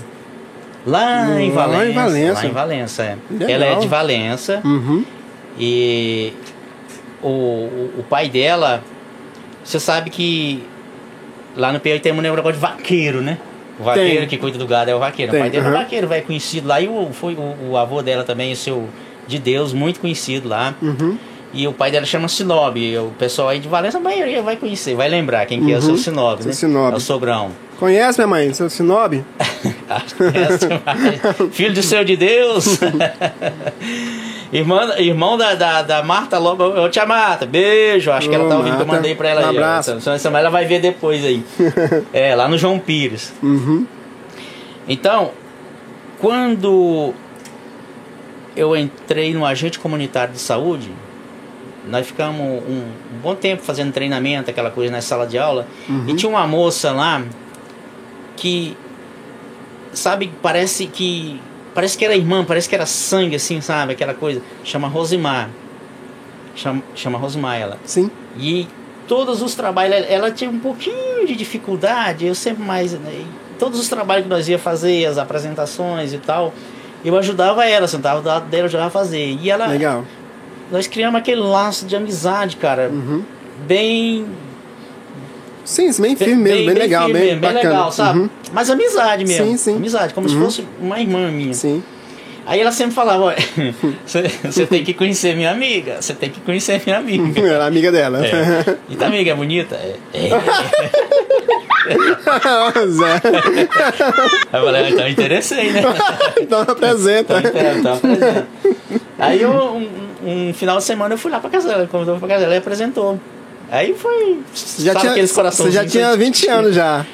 Lá 0.86 1.24
em 1.24 1.28
Lá 1.28 1.42
em 1.42 1.50
Valença. 1.50 1.92
Valença. 2.00 2.40
Lá 2.42 2.46
em 2.46 2.52
Valença, 2.52 3.02
é. 3.02 3.16
Legal. 3.30 3.48
Ela 3.50 3.64
é 3.66 3.74
de 3.76 3.88
Valença 3.88 4.60
Uhum. 4.64 5.04
e 5.58 6.32
o, 7.22 7.28
o, 7.28 7.90
o 7.98 8.04
pai 8.08 8.28
dela, 8.28 8.82
você 9.64 9.80
sabe 9.80 10.10
que 10.10 10.62
lá 11.56 11.72
no 11.72 11.80
Piauí 11.80 11.98
tem 11.98 12.12
um 12.12 12.20
negócio 12.20 12.52
de 12.52 12.58
vaqueiro, 12.58 13.20
né? 13.20 13.38
O 13.80 13.82
vaqueiro 13.84 14.20
Tem. 14.20 14.28
que 14.28 14.36
cuida 14.38 14.56
do 14.58 14.66
gado 14.66 14.90
é 14.90 14.94
o 14.94 14.98
vaqueiro. 14.98 15.32
Tem, 15.32 15.40
o 15.40 15.42
pai 15.42 15.50
dele 15.50 15.64
é 15.64 15.68
aham. 15.68 15.78
vaqueiro, 15.78 16.08
vai 16.08 16.20
conhecido 16.22 16.66
lá. 16.68 16.80
E 16.80 16.88
o, 16.88 17.10
foi 17.12 17.34
o, 17.34 17.70
o 17.72 17.76
avô 17.76 18.00
dela 18.00 18.22
também, 18.24 18.52
o 18.52 18.56
seu 18.56 18.88
de 19.26 19.38
Deus, 19.38 19.72
muito 19.72 19.98
conhecido 20.00 20.48
lá. 20.48 20.74
Uhum. 20.80 21.18
E 21.52 21.66
o 21.66 21.72
pai 21.72 21.90
dela 21.90 22.04
chama 22.04 22.28
Sinob. 22.28 22.78
E 22.78 22.98
o 22.98 23.12
pessoal 23.18 23.48
aí 23.48 23.58
de 23.58 23.68
Valença, 23.68 23.98
a 23.98 24.00
maioria 24.00 24.42
vai 24.42 24.56
conhecer, 24.56 24.94
vai 24.94 25.08
lembrar 25.08 25.46
quem 25.46 25.64
que 25.64 25.72
é 25.72 25.78
o 25.78 25.80
seu 25.82 25.92
Uhum. 25.92 25.96
Sinob, 25.96 26.38
Seu 26.42 26.48
né? 26.48 26.52
Sinob. 26.52 26.92
É 26.94 26.96
o 26.96 27.00
sogrão. 27.00 27.50
Conhece 27.78 28.18
minha 28.18 28.26
mãe, 28.26 28.52
seu 28.54 28.68
Sinob? 28.70 29.22
Conhece 30.16 30.66
mais. 30.84 31.52
Filho 31.52 31.74
do 31.74 31.82
céu 31.82 32.04
de 32.04 32.16
Deus. 32.16 32.78
Irmã, 34.52 34.94
irmão 34.98 35.36
da, 35.36 35.54
da, 35.54 35.82
da 35.82 36.02
Marta 36.02 36.38
Lobo. 36.38 36.64
Ô, 36.64 36.88
tia 36.88 37.04
Marta, 37.04 37.44
beijo. 37.44 38.10
Acho 38.12 38.28
que 38.28 38.34
ela 38.34 38.44
Ô, 38.44 38.48
tá 38.48 38.56
ouvindo 38.56 38.76
que 38.76 38.82
eu 38.82 38.86
Marta, 38.86 39.02
mandei 39.02 39.14
pra 39.14 39.28
ela 39.28 39.40
um 39.42 39.50
aí. 39.50 39.56
abraço. 39.56 39.90
Essa- 40.08 40.28
Ela 40.28 40.50
vai 40.50 40.64
ver 40.64 40.80
depois 40.80 41.24
aí. 41.24 41.42
É, 42.12 42.34
lá 42.34 42.48
no 42.48 42.56
João 42.56 42.78
Pires. 42.78 43.32
Uhum. 43.42 43.84
Então, 44.88 45.32
quando 46.20 47.12
eu 48.56 48.76
entrei 48.76 49.34
no 49.34 49.44
agente 49.44 49.78
comunitário 49.80 50.32
de 50.32 50.38
saúde, 50.40 50.90
nós 51.86 52.06
ficamos 52.06 52.40
um, 52.40 52.82
um 53.14 53.18
bom 53.22 53.34
tempo 53.34 53.62
fazendo 53.62 53.92
treinamento, 53.92 54.50
aquela 54.50 54.70
coisa 54.70 54.92
na 54.92 55.00
sala 55.00 55.26
de 55.26 55.38
aula, 55.38 55.66
e 56.08 56.14
tinha 56.14 56.28
uma 56.28 56.46
moça 56.46 56.92
lá 56.92 57.22
que, 58.36 58.76
sabe, 59.92 60.32
parece 60.42 60.86
que 60.86 61.40
parece 61.74 61.98
que 61.98 62.04
era 62.06 62.16
irmã, 62.16 62.42
parece 62.42 62.66
que 62.66 62.74
era 62.74 62.86
sangue, 62.86 63.36
assim, 63.36 63.60
sabe, 63.60 63.92
aquela 63.92 64.14
coisa, 64.14 64.40
chama 64.64 64.88
Rosimar, 64.88 65.50
chama, 66.54 66.82
chama 66.94 67.18
Rosimar 67.18 67.60
ela. 67.60 67.78
Sim. 67.84 68.10
E 68.38 68.66
todos 69.06 69.42
os 69.42 69.54
trabalhos, 69.54 69.94
ela, 69.94 70.06
ela 70.06 70.30
tinha 70.30 70.50
um 70.50 70.58
pouquinho 70.58 71.26
de 71.26 71.36
dificuldade, 71.36 72.26
eu 72.26 72.34
sempre 72.34 72.64
mais. 72.64 72.92
né, 72.92 73.24
todos 73.58 73.78
os 73.78 73.88
trabalhos 73.88 74.24
que 74.24 74.30
nós 74.30 74.48
ia 74.48 74.58
fazer, 74.58 75.04
as 75.06 75.18
apresentações 75.18 76.12
e 76.12 76.18
tal, 76.18 76.52
eu 77.04 77.16
ajudava 77.18 77.66
ela, 77.66 77.86
sentava 77.86 78.20
do 78.20 78.28
lado 78.28 78.46
dela, 78.46 78.62
eu 78.62 78.66
ajudava 78.66 78.88
a 78.88 78.90
fazer. 78.90 79.36
E 79.40 79.50
ela. 79.50 79.66
Legal. 79.66 80.04
Nós 80.70 80.86
criamos 80.86 81.18
aquele 81.18 81.40
laço 81.40 81.86
de 81.86 81.94
amizade, 81.96 82.56
cara, 82.56 82.88
Uhum. 82.92 83.22
bem. 83.66 84.26
Sim, 85.64 85.90
bem 86.00 86.14
firme 86.14 86.36
mesmo, 86.36 86.66
bem, 86.66 86.74
legal, 86.74 87.06
firme 87.06 87.20
bem, 87.20 87.28
bem 87.30 87.40
bacana. 87.40 87.60
legal, 87.70 87.92
sabe? 87.92 88.18
Uhum. 88.20 88.30
Mas 88.52 88.70
amizade 88.70 89.24
mesmo. 89.24 89.46
Sim, 89.46 89.56
sim. 89.56 89.76
Amizade, 89.76 90.14
como 90.14 90.28
se 90.28 90.34
Uhum. 90.36 90.44
fosse 90.44 90.64
uma 90.80 91.00
irmã 91.00 91.28
minha. 91.30 91.52
Sim. 91.54 91.82
Aí 92.48 92.60
ela 92.60 92.70
sempre 92.70 92.94
falava, 92.94 93.24
olha, 93.24 93.36
você 94.06 94.28
você 94.44 94.64
tem 94.66 94.84
que 94.84 94.94
conhecer 94.94 95.34
minha 95.34 95.50
amiga, 95.50 95.96
você 96.00 96.14
tem 96.14 96.30
que 96.30 96.40
conhecer 96.40 96.80
minha 96.86 96.98
amiga. 96.98 97.40
Era 97.44 97.66
amiga 97.66 97.90
dela. 97.90 98.24
É. 98.24 98.76
E 98.88 98.94
tua 98.94 99.08
amiga 99.08 99.32
é 99.32 99.34
bonita? 99.34 99.74
É. 99.74 99.96
é. 100.14 100.28
Zé. 102.86 103.20
Aí 104.52 104.60
eu 104.60 104.64
falei, 104.64 104.82
ah, 104.84 104.90
então 104.90 105.08
interessei, 105.08 105.70
né? 105.72 105.82
Então 106.40 106.60
apresenta. 106.60 107.38
Então, 107.38 107.78
então, 107.78 107.94
apresenta. 107.94 108.46
Aí 109.18 109.42
eu, 109.42 109.50
um, 109.50 109.88
um 110.26 110.52
final 110.52 110.78
de 110.78 110.84
semana 110.84 111.14
eu 111.14 111.18
fui 111.18 111.30
lá 111.30 111.38
pra 111.40 111.48
casa 111.50 111.68
dela, 111.68 111.86
convidou 111.86 112.18
pra 112.18 112.28
casa 112.28 112.40
dela 112.42 112.54
e 112.54 112.58
apresentou. 112.58 113.18
Aí 113.70 113.94
foi. 113.94 114.40
Você 114.54 114.82
já, 114.84 114.94
tinha, 114.94 115.12
aqueles 115.12 115.30
você 115.30 115.34
corações. 115.36 115.72
já 115.74 115.86
tinha 115.86 116.16
20 116.16 116.48
anos 116.48 116.74
já. 116.74 117.04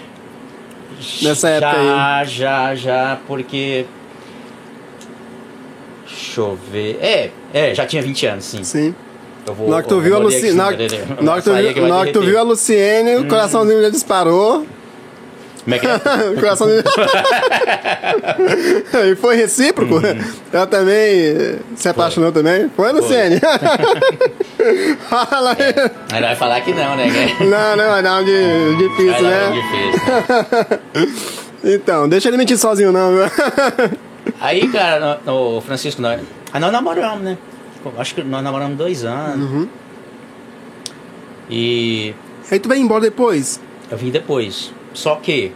nessa 1.23 1.49
época 1.49 1.73
Já, 1.85 2.25
já, 2.25 2.75
já, 2.75 3.19
porque. 3.27 3.87
Deixa 6.07 6.41
eu 6.41 6.59
ver. 6.71 6.99
É, 7.01 7.31
é, 7.53 7.75
já 7.75 7.87
tinha 7.87 8.03
20 8.03 8.27
anos, 8.27 8.45
sim. 8.45 8.65
Sim. 8.65 8.95
Eu 9.47 9.55
vou, 9.55 9.69
Na 9.69 9.77
hora 9.77 9.83
que 9.83 9.89
tu 9.89 10.01
viu 10.01 10.15
a 10.15 10.19
Luciene. 10.19 10.57
Na 10.57 10.67
hora 10.67 10.77
que 12.07 12.13
tu 12.13 12.21
viu- 12.21 12.39
a 12.39 12.43
Luciene, 12.43 13.17
o 13.17 13.27
coraçãozinho 13.29 13.83
já 13.83 13.89
disparou. 13.91 14.67
Como 15.65 15.75
é 15.75 15.79
que 15.79 15.87
é? 15.87 15.95
o 16.31 16.35
coraçãozinho. 16.35 16.83
e 19.13 19.17
foi 19.17 19.37
recíproco. 19.37 20.01
Ela 20.53 20.67
também 20.67 21.59
se 21.77 21.89
apaixonou 21.89 22.33
também. 22.33 22.69
Foi, 22.75 22.91
Luciene? 22.93 23.41
Fala 25.09 25.53
aí. 25.53 25.91
Aí 26.13 26.21
vai 26.23 26.37
falar 26.37 26.61
que 26.63 26.73
não, 26.73 26.97
né? 26.97 27.07
Não, 27.41 27.77
não, 27.77 28.03
não, 28.03 28.25
de, 28.25 28.77
difícil, 28.77 29.13
Vai 29.13 29.23
lá, 29.23 29.31
né? 29.31 29.63
difícil. 30.93 31.43
Então, 31.65 32.09
deixa 32.09 32.29
ele 32.29 32.37
mentir 32.37 32.59
sozinho, 32.59 32.91
não, 32.91 33.13
viu? 33.13 33.23
Aí, 34.41 34.69
cara, 34.69 35.21
no 35.25 35.61
Francisco, 35.61 36.03
nós, 36.03 36.21
aí 36.53 36.61
nós 36.61 36.73
namoramos, 36.73 37.23
né? 37.23 37.39
Acho 37.99 38.15
que 38.15 38.23
nós 38.23 38.43
namoramos 38.43 38.77
dois 38.77 39.05
anos. 39.05 39.51
Uhum. 39.51 39.69
E 41.51 42.15
Aí 42.51 42.59
tu 42.59 42.69
vai 42.69 42.79
embora 42.79 43.01
depois? 43.01 43.61
eu 43.91 43.99
vim 43.99 44.11
depois. 44.11 44.73
Só 44.95 45.17
que, 45.17 45.53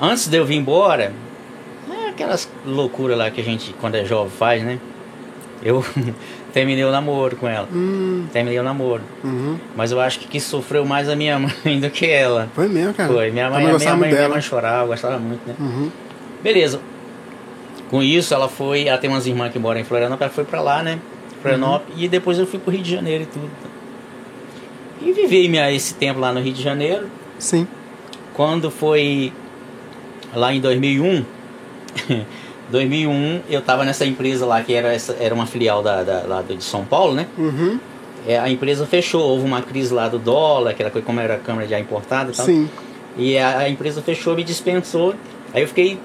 antes 0.00 0.26
de 0.28 0.36
eu 0.36 0.44
vir 0.44 0.56
embora, 0.56 1.12
é 1.90 2.08
aquelas 2.08 2.48
loucuras 2.66 3.16
lá 3.16 3.30
que 3.30 3.40
a 3.40 3.44
gente, 3.44 3.74
quando 3.80 3.94
é 3.94 4.04
jovem, 4.04 4.30
faz, 4.30 4.62
né? 4.62 4.78
Eu 5.62 5.84
terminei 6.52 6.84
o 6.84 6.90
namoro 6.90 7.36
com 7.36 7.46
ela. 7.46 7.68
Hum, 7.72 8.26
Terminei 8.32 8.58
o 8.58 8.62
namoro. 8.62 9.02
uhum. 9.22 9.58
Mas 9.76 9.92
eu 9.92 10.00
acho 10.00 10.18
que 10.18 10.26
quem 10.26 10.40
sofreu 10.40 10.84
mais 10.84 11.08
a 11.08 11.14
minha 11.14 11.38
mãe 11.64 11.78
do 11.80 11.90
que 11.90 12.06
ela. 12.06 12.48
Foi 12.54 12.68
mesmo, 12.68 12.94
cara. 12.94 13.12
Foi. 13.12 13.30
Minha 13.30 13.50
mãe, 13.50 13.64
minha 13.64 13.96
mãe, 13.96 14.10
minha 14.10 14.28
mãe 14.28 14.40
chorava, 14.40 14.86
gostava 14.86 15.18
muito, 15.18 15.46
né? 15.46 15.54
Uhum. 15.58 15.90
Beleza. 16.42 16.80
Com 17.90 18.02
isso, 18.02 18.32
ela 18.32 18.48
foi. 18.48 18.86
Ela 18.86 18.98
tem 18.98 19.10
umas 19.10 19.26
irmãs 19.26 19.52
que 19.52 19.58
moram 19.58 19.80
em 19.80 19.84
Florianópolis, 19.84 20.22
ela 20.22 20.34
foi 20.34 20.44
pra 20.44 20.60
lá, 20.60 20.82
né? 20.82 20.98
Florianópolis. 21.42 21.94
E 22.02 22.08
depois 22.08 22.38
eu 22.38 22.46
fui 22.46 22.58
pro 22.58 22.70
Rio 22.72 22.82
de 22.82 22.90
Janeiro 22.90 23.24
e 23.24 23.26
tudo. 23.26 23.50
E 25.02 25.12
vivi 25.12 25.48
minha, 25.48 25.70
esse 25.72 25.94
tempo 25.94 26.20
lá 26.20 26.32
no 26.32 26.40
Rio 26.40 26.52
de 26.52 26.62
Janeiro. 26.62 27.06
Sim. 27.38 27.66
Quando 28.40 28.70
foi 28.70 29.34
lá 30.34 30.50
em 30.50 30.62
2001, 30.62 31.26
2001 32.70 33.42
eu 33.50 33.60
tava 33.60 33.84
nessa 33.84 34.06
empresa 34.06 34.46
lá 34.46 34.62
que 34.62 34.72
era, 34.72 34.94
essa, 34.94 35.14
era 35.20 35.34
uma 35.34 35.44
filial 35.44 35.82
da, 35.82 36.02
da, 36.02 36.22
lá 36.26 36.40
de 36.40 36.64
São 36.64 36.82
Paulo, 36.82 37.14
né? 37.14 37.26
Uhum. 37.36 37.78
É, 38.26 38.38
a 38.38 38.48
empresa 38.48 38.86
fechou, 38.86 39.20
houve 39.20 39.44
uma 39.44 39.60
crise 39.60 39.92
lá 39.92 40.08
do 40.08 40.18
dólar, 40.18 40.70
aquela 40.70 40.90
coisa 40.90 41.06
como 41.06 41.20
era 41.20 41.34
a 41.34 41.38
câmara 41.38 41.66
de 41.66 41.74
ar 41.74 41.82
importada 41.82 42.32
e 42.32 42.34
tal. 42.34 42.46
Sim. 42.46 42.70
E 43.18 43.36
a, 43.36 43.58
a 43.58 43.68
empresa 43.68 44.00
fechou, 44.00 44.34
me 44.34 44.42
dispensou. 44.42 45.14
Aí 45.52 45.60
eu 45.60 45.68
fiquei 45.68 45.98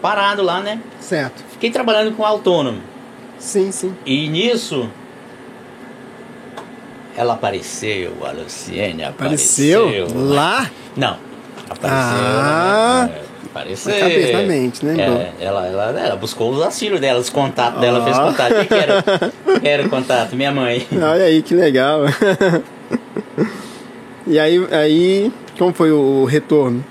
parado 0.00 0.44
lá, 0.44 0.60
né? 0.60 0.80
Certo. 1.00 1.42
Fiquei 1.50 1.72
trabalhando 1.72 2.14
com 2.14 2.24
autônomo. 2.24 2.78
Sim, 3.36 3.72
sim. 3.72 3.96
E 4.06 4.28
nisso 4.28 4.88
ela 7.16 7.34
apareceu, 7.34 8.12
a 8.24 8.30
Luciene 8.30 9.02
Apareceu? 9.02 9.88
apareceu. 9.88 10.16
Lá? 10.28 10.70
Não. 10.96 11.29
Apareceu. 11.70 11.88
Ah. 11.88 13.08
né? 13.08 13.22
Apareceu. 13.46 13.94
Na 13.94 14.00
cabeça, 14.00 14.32
na 14.32 14.42
mente, 14.42 14.84
né? 14.84 14.96
É, 15.00 15.44
ela, 15.44 15.66
ela, 15.66 16.00
ela 16.00 16.16
buscou 16.16 16.50
os 16.50 16.60
auxílios 16.62 17.00
dela, 17.00 17.20
os 17.20 17.30
contatos 17.30 17.80
dela, 17.80 18.00
Ó. 18.00 18.04
fez 18.04 18.18
contato. 18.18 18.54
Quem 18.54 18.64
que 18.66 18.74
era? 18.74 19.04
Era 19.62 19.86
o 19.86 19.90
contato? 19.90 20.36
Minha 20.36 20.52
mãe. 20.52 20.86
Olha 20.92 21.24
aí, 21.24 21.42
que 21.42 21.54
legal. 21.54 22.02
e 24.26 24.38
aí, 24.38 24.68
aí, 24.72 25.32
como 25.58 25.72
foi 25.72 25.92
o 25.92 26.24
retorno? 26.24 26.84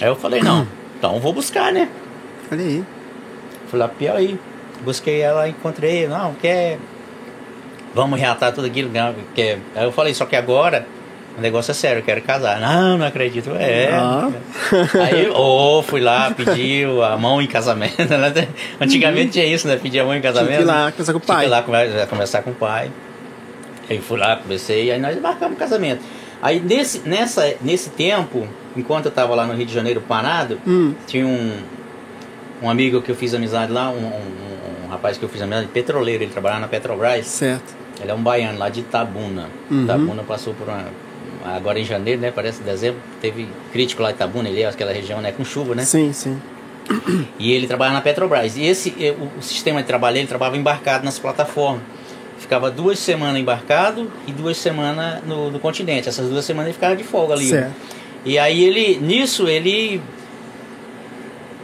Aí 0.00 0.08
eu 0.08 0.16
falei, 0.16 0.42
não, 0.42 0.66
então 0.98 1.18
vou 1.20 1.32
buscar, 1.32 1.72
né? 1.72 1.88
Olha 2.50 2.62
aí. 2.62 2.84
Fui 3.68 3.78
lá 3.78 3.88
Piauí. 3.88 4.38
Busquei 4.82 5.20
ela, 5.20 5.48
encontrei, 5.48 6.06
não, 6.06 6.34
quer. 6.34 6.78
Vamos 7.94 8.20
reatar 8.20 8.52
tudo 8.52 8.66
aquilo, 8.66 8.90
não, 8.92 9.14
quer. 9.34 9.58
Aí 9.74 9.84
eu 9.84 9.92
falei, 9.92 10.12
só 10.14 10.26
que 10.26 10.36
agora 10.36 10.86
o 11.36 11.40
negócio 11.40 11.70
é 11.70 11.74
sério, 11.74 11.98
eu 12.00 12.02
quero 12.04 12.22
casar. 12.22 12.60
Não, 12.60 12.96
não 12.98 13.06
acredito. 13.06 13.50
É. 13.58 13.90
Aí, 15.02 15.28
ô, 15.30 15.82
fui 15.82 16.00
lá, 16.00 16.30
pedi 16.30 16.84
a 17.04 17.16
mão 17.16 17.40
em 17.42 17.46
casamento. 17.46 17.96
né? 18.04 18.48
Antigamente 18.80 19.32
tinha 19.32 19.44
isso, 19.46 19.66
né? 19.68 19.76
Pedir 19.76 20.00
a 20.00 20.04
mão 20.04 20.14
em 20.14 20.20
casamento. 20.20 20.48
Tinha 20.48 20.58
que 20.58 20.64
ir 20.64 20.66
lá 20.66 20.90
conversar 20.92 21.12
com 21.12 21.18
o 21.18 21.20
Tinha 21.20 21.34
que 21.36 21.40
pai. 21.40 21.46
ir 21.46 21.48
lá 21.48 21.62
conver- 21.62 22.06
conversar 22.08 22.42
com 22.42 22.50
o 22.50 22.54
pai. 22.54 22.90
Aí 23.88 23.98
fui 24.00 24.18
lá, 24.18 24.36
comecei, 24.36 24.90
aí 24.90 24.98
nós 25.00 25.20
marcamos 25.20 25.56
o 25.56 25.58
casamento. 25.58 26.00
Aí 26.42 26.60
nesse, 26.60 27.00
nessa, 27.08 27.54
nesse 27.60 27.90
tempo, 27.90 28.46
enquanto 28.76 29.06
eu 29.06 29.12
tava 29.12 29.34
lá 29.34 29.46
no 29.46 29.54
Rio 29.54 29.64
de 29.66 29.72
Janeiro 29.72 30.00
parado, 30.00 30.58
Hum, 30.66 30.94
tinha 31.06 31.26
um, 31.26 31.52
um 32.62 32.68
amigo 32.70 33.00
que 33.00 33.10
eu 33.10 33.14
fiz 33.14 33.32
amizade 33.34 33.70
lá, 33.72 33.88
um, 33.90 33.94
um- 33.94 34.86
um 34.86 34.88
rapaz 34.88 35.16
que 35.18 35.24
eu 35.24 35.28
fiz 35.28 35.40
amizade, 35.42 35.68
petroleiro, 35.68 36.22
ele 36.24 36.32
trabalhava 36.32 36.60
na 36.62 36.68
Petrobras. 36.68 37.26
certo. 37.26 37.74
Ele 38.00 38.10
é 38.10 38.14
um 38.14 38.22
baiano 38.22 38.58
lá 38.58 38.68
de 38.68 38.80
Itabuna. 38.80 39.48
Uhum. 39.70 39.84
Itabuna 39.84 40.22
passou 40.22 40.52
por 40.52 40.68
uma. 40.68 40.84
Agora 41.54 41.78
em 41.78 41.84
janeiro, 41.84 42.20
né? 42.20 42.30
Parece 42.30 42.62
dezembro, 42.62 43.00
teve 43.20 43.48
crítico 43.72 44.02
lá 44.02 44.10
em 44.10 44.14
Itabuna, 44.14 44.48
ele 44.48 44.62
é 44.62 44.68
aquela 44.68 44.92
região, 44.92 45.20
né? 45.20 45.32
Com 45.32 45.44
chuva, 45.44 45.74
né? 45.74 45.84
Sim, 45.84 46.12
sim. 46.12 46.40
E 47.38 47.52
ele 47.52 47.66
trabalha 47.66 47.92
na 47.92 48.00
Petrobras. 48.00 48.56
E 48.56 48.64
esse, 48.64 48.94
eh, 48.98 49.14
o, 49.18 49.38
o 49.38 49.42
sistema 49.42 49.80
de 49.80 49.86
trabalho, 49.86 50.16
ele 50.16 50.26
trabalhava 50.26 50.56
embarcado 50.56 51.04
nas 51.04 51.18
plataformas. 51.18 51.82
Ficava 52.38 52.70
duas 52.70 52.98
semanas 52.98 53.40
embarcado 53.40 54.10
e 54.26 54.32
duas 54.32 54.56
semanas 54.56 55.22
no, 55.24 55.50
no 55.50 55.58
continente. 55.58 56.08
Essas 56.08 56.28
duas 56.28 56.44
semanas 56.44 56.68
ele 56.68 56.74
ficava 56.74 56.94
de 56.94 57.02
folga 57.04 57.34
ali. 57.34 57.46
Certo. 57.48 57.72
E 58.24 58.38
aí 58.38 58.64
ele, 58.64 58.98
nisso, 58.98 59.48
ele 59.48 60.00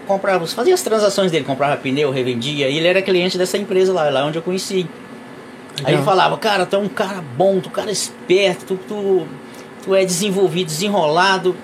comprava, 0.07 0.47
fazia 0.47 0.75
as 0.75 0.83
transações 0.83 1.31
dele, 1.31 1.45
comprava 1.45 1.77
pneu, 1.77 2.11
revendia, 2.11 2.69
e 2.69 2.77
ele 2.77 2.87
era 2.87 3.03
cliente 3.03 3.37
dessa 3.37 3.59
empresa 3.59 3.93
lá, 3.93 4.09
lá 4.11 4.25
onde 4.25 4.39
eu 4.39 4.43
conheci. 4.43 4.87
Aí 5.79 5.87
ele 5.87 5.91
Legal. 5.93 6.05
falava, 6.05 6.37
cara, 6.39 6.67
tu 6.67 6.77
é 6.77 6.79
um 6.79 6.89
cara 6.89 7.23
bom, 7.37 7.61
tu 7.61 7.67
é 7.67 7.69
um 7.69 7.75
cara 7.75 7.91
esperto, 7.91 8.65
tu, 8.65 8.79
tu, 8.87 9.27
tu 9.83 9.95
é 9.95 10.05
desenvolvido, 10.05 10.67
desenrolado. 10.67 11.57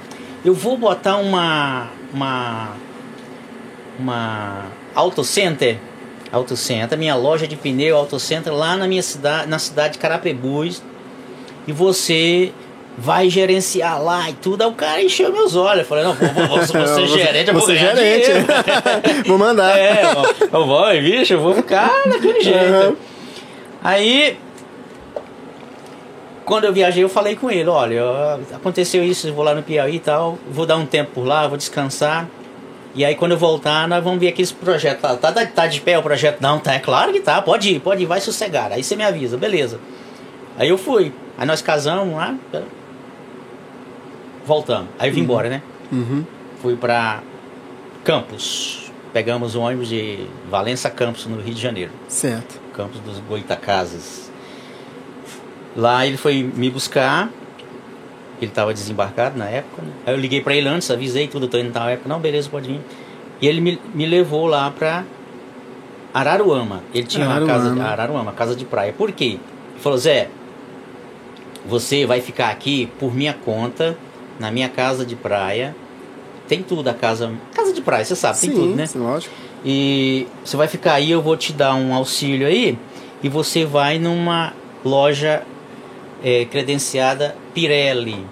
Eu 0.44 0.54
vou 0.54 0.76
botar 0.76 1.16
uma. 1.16 1.88
uma. 2.12 2.76
uma. 3.98 4.66
Auto 4.94 5.22
Center. 5.24 5.78
Auto 6.30 6.56
Center, 6.56 6.98
minha 6.98 7.14
loja 7.14 7.46
de 7.48 7.56
pneu 7.56 7.96
Auto 7.96 8.18
Center 8.20 8.52
lá 8.52 8.76
na 8.76 8.86
minha 8.86 9.02
cidade, 9.02 9.48
na 9.48 9.58
cidade 9.58 9.94
de 9.94 9.98
Carapebus. 9.98 10.82
E 11.66 11.72
você 11.72 12.52
vai 12.98 13.30
gerenciar 13.30 14.02
lá 14.02 14.28
e 14.28 14.32
tudo. 14.34 14.62
Aí 14.62 14.68
o 14.68 14.72
cara 14.72 15.02
encheu 15.02 15.32
meus 15.32 15.54
olhos. 15.54 15.80
Eu 15.80 15.86
falei, 15.86 16.04
não, 16.04 16.14
vou, 16.14 16.62
ser 16.66 17.06
gerente, 17.06 17.48
eu 17.48 17.54
vou 17.54 17.62
Você 17.62 17.74
ganhar 17.74 17.94
gerente. 17.94 18.26
dinheiro. 18.26 18.46
Vou 19.26 19.38
mandar. 19.38 19.78
É, 19.78 20.02
eu 20.52 20.66
vou, 20.66 20.88
bicho, 21.00 21.34
eu 21.34 21.40
vou 21.40 21.54
ficar 21.54 21.90
daquele 22.06 22.40
jeito. 22.40 22.58
Aham. 22.58 22.96
Aí, 23.82 24.36
quando 26.48 26.64
eu 26.64 26.72
viajei, 26.72 27.04
eu 27.04 27.08
falei 27.08 27.36
com 27.36 27.50
ele: 27.50 27.68
olha, 27.68 28.02
aconteceu 28.52 29.04
isso, 29.04 29.32
vou 29.32 29.44
lá 29.44 29.54
no 29.54 29.62
Piauí 29.62 29.96
e 29.96 30.00
tal, 30.00 30.38
vou 30.50 30.66
dar 30.66 30.76
um 30.76 30.86
tempo 30.86 31.12
por 31.12 31.24
lá, 31.24 31.46
vou 31.46 31.56
descansar. 31.56 32.26
E 32.94 33.04
aí, 33.04 33.14
quando 33.14 33.32
eu 33.32 33.38
voltar, 33.38 33.86
nós 33.86 34.02
vamos 34.02 34.18
ver 34.18 34.28
aqui 34.28 34.42
esse 34.42 34.54
projeto. 34.54 35.00
Tá, 35.00 35.14
tá, 35.14 35.46
tá 35.46 35.66
de 35.66 35.80
pé 35.80 35.98
o 35.98 36.02
projeto? 36.02 36.40
Não, 36.40 36.58
tá, 36.58 36.74
é 36.74 36.78
claro 36.78 37.12
que 37.12 37.20
tá, 37.20 37.40
pode 37.40 37.74
ir, 37.74 37.80
pode 37.80 38.02
ir, 38.02 38.06
vai 38.06 38.20
sossegar. 38.20 38.72
Aí 38.72 38.82
você 38.82 38.96
me 38.96 39.04
avisa, 39.04 39.36
beleza. 39.36 39.78
Aí 40.56 40.68
eu 40.68 40.78
fui. 40.78 41.12
Aí 41.36 41.46
nós 41.46 41.62
casamos 41.62 42.16
lá, 42.16 42.34
voltamos. 44.44 44.88
Aí 44.98 45.10
eu 45.10 45.14
vim 45.14 45.20
embora, 45.20 45.48
né? 45.48 45.62
Uhum. 45.92 46.24
fui 46.60 46.74
para 46.74 47.22
Campos. 48.02 48.90
Pegamos 49.12 49.54
o 49.54 49.60
ônibus 49.60 49.88
de 49.88 50.26
Valença 50.50 50.90
Campos, 50.90 51.26
no 51.26 51.40
Rio 51.40 51.54
de 51.54 51.60
Janeiro. 51.60 51.92
Certo. 52.08 52.60
Campos 52.74 53.00
dos 53.00 53.18
Goitacazes. 53.20 54.27
Lá 55.76 56.06
ele 56.06 56.16
foi 56.16 56.42
me 56.42 56.70
buscar. 56.70 57.30
Ele 58.40 58.50
estava 58.50 58.72
desembarcado 58.72 59.36
na 59.36 59.46
época. 59.46 59.82
Né? 59.82 59.92
Aí 60.06 60.14
eu 60.14 60.18
liguei 60.18 60.40
para 60.40 60.54
ele 60.54 60.68
antes, 60.68 60.90
avisei 60.90 61.26
tudo, 61.26 61.48
tô 61.48 61.58
indo 61.58 61.72
na 61.72 61.90
época. 61.90 62.08
Não, 62.08 62.20
beleza, 62.20 62.48
pode 62.48 62.68
vir. 62.68 62.80
E 63.40 63.46
ele 63.46 63.60
me, 63.60 63.80
me 63.94 64.06
levou 64.06 64.46
lá 64.46 64.70
para 64.70 65.04
Araruama. 66.12 66.82
Ele 66.94 67.06
tinha 67.06 67.26
uma 67.26 67.40
casa, 67.46 67.66
Araruama. 67.66 67.84
Araruama, 67.84 68.32
casa 68.32 68.56
de 68.56 68.64
praia. 68.64 68.92
Por 68.92 69.12
quê? 69.12 69.38
Ele 69.72 69.80
falou, 69.80 69.98
Zé, 69.98 70.28
você 71.66 72.06
vai 72.06 72.20
ficar 72.20 72.48
aqui 72.48 72.90
por 72.98 73.14
minha 73.14 73.34
conta, 73.34 73.96
na 74.38 74.50
minha 74.50 74.68
casa 74.68 75.04
de 75.04 75.14
praia. 75.14 75.74
Tem 76.48 76.62
tudo 76.62 76.88
a 76.88 76.94
casa. 76.94 77.30
Casa 77.54 77.72
de 77.72 77.82
praia, 77.82 78.04
você 78.04 78.16
sabe, 78.16 78.40
tem 78.40 78.50
sim, 78.50 78.56
tudo, 78.56 78.74
né? 78.74 78.86
sim, 78.86 78.98
lógico. 78.98 79.34
E 79.64 80.26
você 80.44 80.56
vai 80.56 80.66
ficar 80.66 80.94
aí, 80.94 81.10
eu 81.10 81.20
vou 81.20 81.36
te 81.36 81.52
dar 81.52 81.74
um 81.74 81.92
auxílio 81.92 82.46
aí. 82.46 82.78
E 83.22 83.28
você 83.28 83.64
vai 83.64 83.98
numa 83.98 84.52
loja 84.84 85.42
é, 86.22 86.44
credenciada 86.44 87.36
Pirelli. 87.54 88.26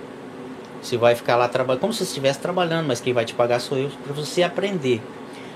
Você 0.83 0.97
vai 0.97 1.15
ficar 1.15 1.37
lá 1.37 1.49
trabalhando, 1.49 1.81
como 1.81 1.93
se 1.93 2.01
você 2.01 2.05
estivesse 2.05 2.39
trabalhando, 2.39 2.87
mas 2.87 3.01
quem 3.01 3.13
vai 3.13 3.25
te 3.25 3.35
pagar 3.35 3.61
sou 3.61 3.77
eu, 3.77 3.91
para 4.05 4.13
você 4.13 4.43
aprender. 4.43 5.01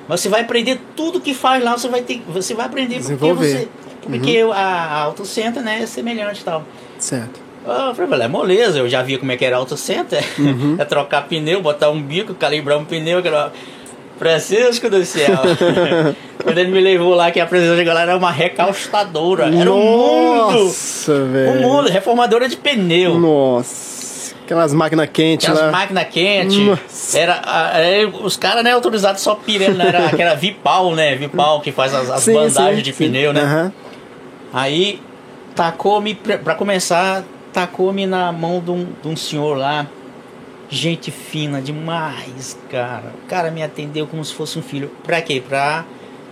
Mas 0.08 0.20
você 0.20 0.28
vai 0.28 0.40
aprender 0.40 0.80
tudo 0.96 1.20
que 1.20 1.34
faz 1.34 1.62
lá, 1.62 1.78
você 1.78 1.88
vai 1.88 2.02
ter, 2.02 2.22
você 2.26 2.52
vai 2.52 2.66
aprender 2.66 2.96
porque 2.96 3.14
Desenvolver. 3.14 3.48
você, 3.48 3.68
porque 4.02 4.38
a, 4.52 4.56
a 4.56 5.02
Auto 5.02 5.24
Center, 5.24 5.62
né, 5.62 5.82
é 5.82 5.86
semelhante 5.86 6.40
e 6.40 6.44
tal. 6.44 6.64
Certo. 6.98 7.40
Ah, 7.66 7.88
eu 7.90 7.94
falei, 7.94 8.24
é 8.24 8.28
moleza, 8.28 8.78
eu 8.78 8.88
já 8.88 9.02
via 9.02 9.18
como 9.18 9.30
é 9.30 9.36
que 9.36 9.44
era 9.44 9.56
Auto 9.56 9.76
Center. 9.76 10.24
Uhum. 10.38 10.76
é 10.80 10.84
trocar 10.84 11.28
pneu, 11.28 11.62
botar 11.62 11.90
um 11.90 12.02
bico, 12.02 12.34
calibrar 12.34 12.78
um 12.78 12.84
pneu. 12.84 13.22
Francisco 14.20 14.90
do 14.90 15.02
céu. 15.02 15.38
Quando 16.44 16.58
ele 16.58 16.70
me 16.70 16.80
levou 16.80 17.14
lá, 17.14 17.30
que 17.30 17.40
a 17.40 17.46
presença 17.46 17.74
de 17.74 17.84
galera 17.84 18.10
era 18.12 18.18
uma 18.18 18.30
recaustadora. 18.30 19.44
Era 19.46 19.72
um 19.72 19.78
mundo. 19.80 20.64
Nossa, 20.64 21.24
velho. 21.24 21.52
Um 21.52 21.60
mundo, 21.62 21.88
reformadora 21.88 22.46
de 22.46 22.56
pneu. 22.58 23.18
Nossa. 23.18 24.34
Aquelas 24.44 24.74
máquinas 24.74 25.08
quentes 25.10 25.48
Aquelas 25.48 25.66
lá. 25.66 25.78
máquinas 25.78 26.04
quentes. 26.10 26.58
Nossa. 26.58 27.18
Era, 27.18 27.40
era- 27.74 28.08
os 28.08 28.36
caras 28.36 28.62
não 28.62 28.70
é 28.70 28.74
autorizado 28.74 29.18
só 29.18 29.34
Pirelli, 29.36 29.74
não, 29.78 29.86
era 29.86 30.06
aquela 30.06 30.34
Vipal, 30.34 30.94
né? 30.94 31.14
Vipal 31.16 31.60
que 31.62 31.72
faz 31.72 31.94
as, 31.94 32.10
as 32.10 32.22
Sim, 32.22 32.34
bandagens 32.34 32.76
sim, 32.78 32.82
de 32.82 32.92
sim. 32.92 33.04
pneu, 33.06 33.32
né? 33.32 33.40
Aham. 33.42 33.72
Aí 34.52 35.00
tacou-me, 35.54 36.14
pra 36.14 36.36
pra 36.36 36.54
começar, 36.56 37.22
tacou-me 37.54 38.06
na 38.06 38.30
mão 38.32 38.60
de 38.60 38.70
um, 38.70 38.86
de 39.00 39.08
um 39.08 39.16
senhor 39.16 39.56
lá. 39.56 39.86
Gente 40.70 41.10
fina 41.10 41.60
demais, 41.60 42.56
cara. 42.70 43.12
O 43.24 43.28
cara 43.28 43.50
me 43.50 43.62
atendeu 43.62 44.06
como 44.06 44.24
se 44.24 44.32
fosse 44.32 44.58
um 44.58 44.62
filho. 44.62 44.90
Pra 45.02 45.20
quê? 45.20 45.42
Pra 45.46 45.84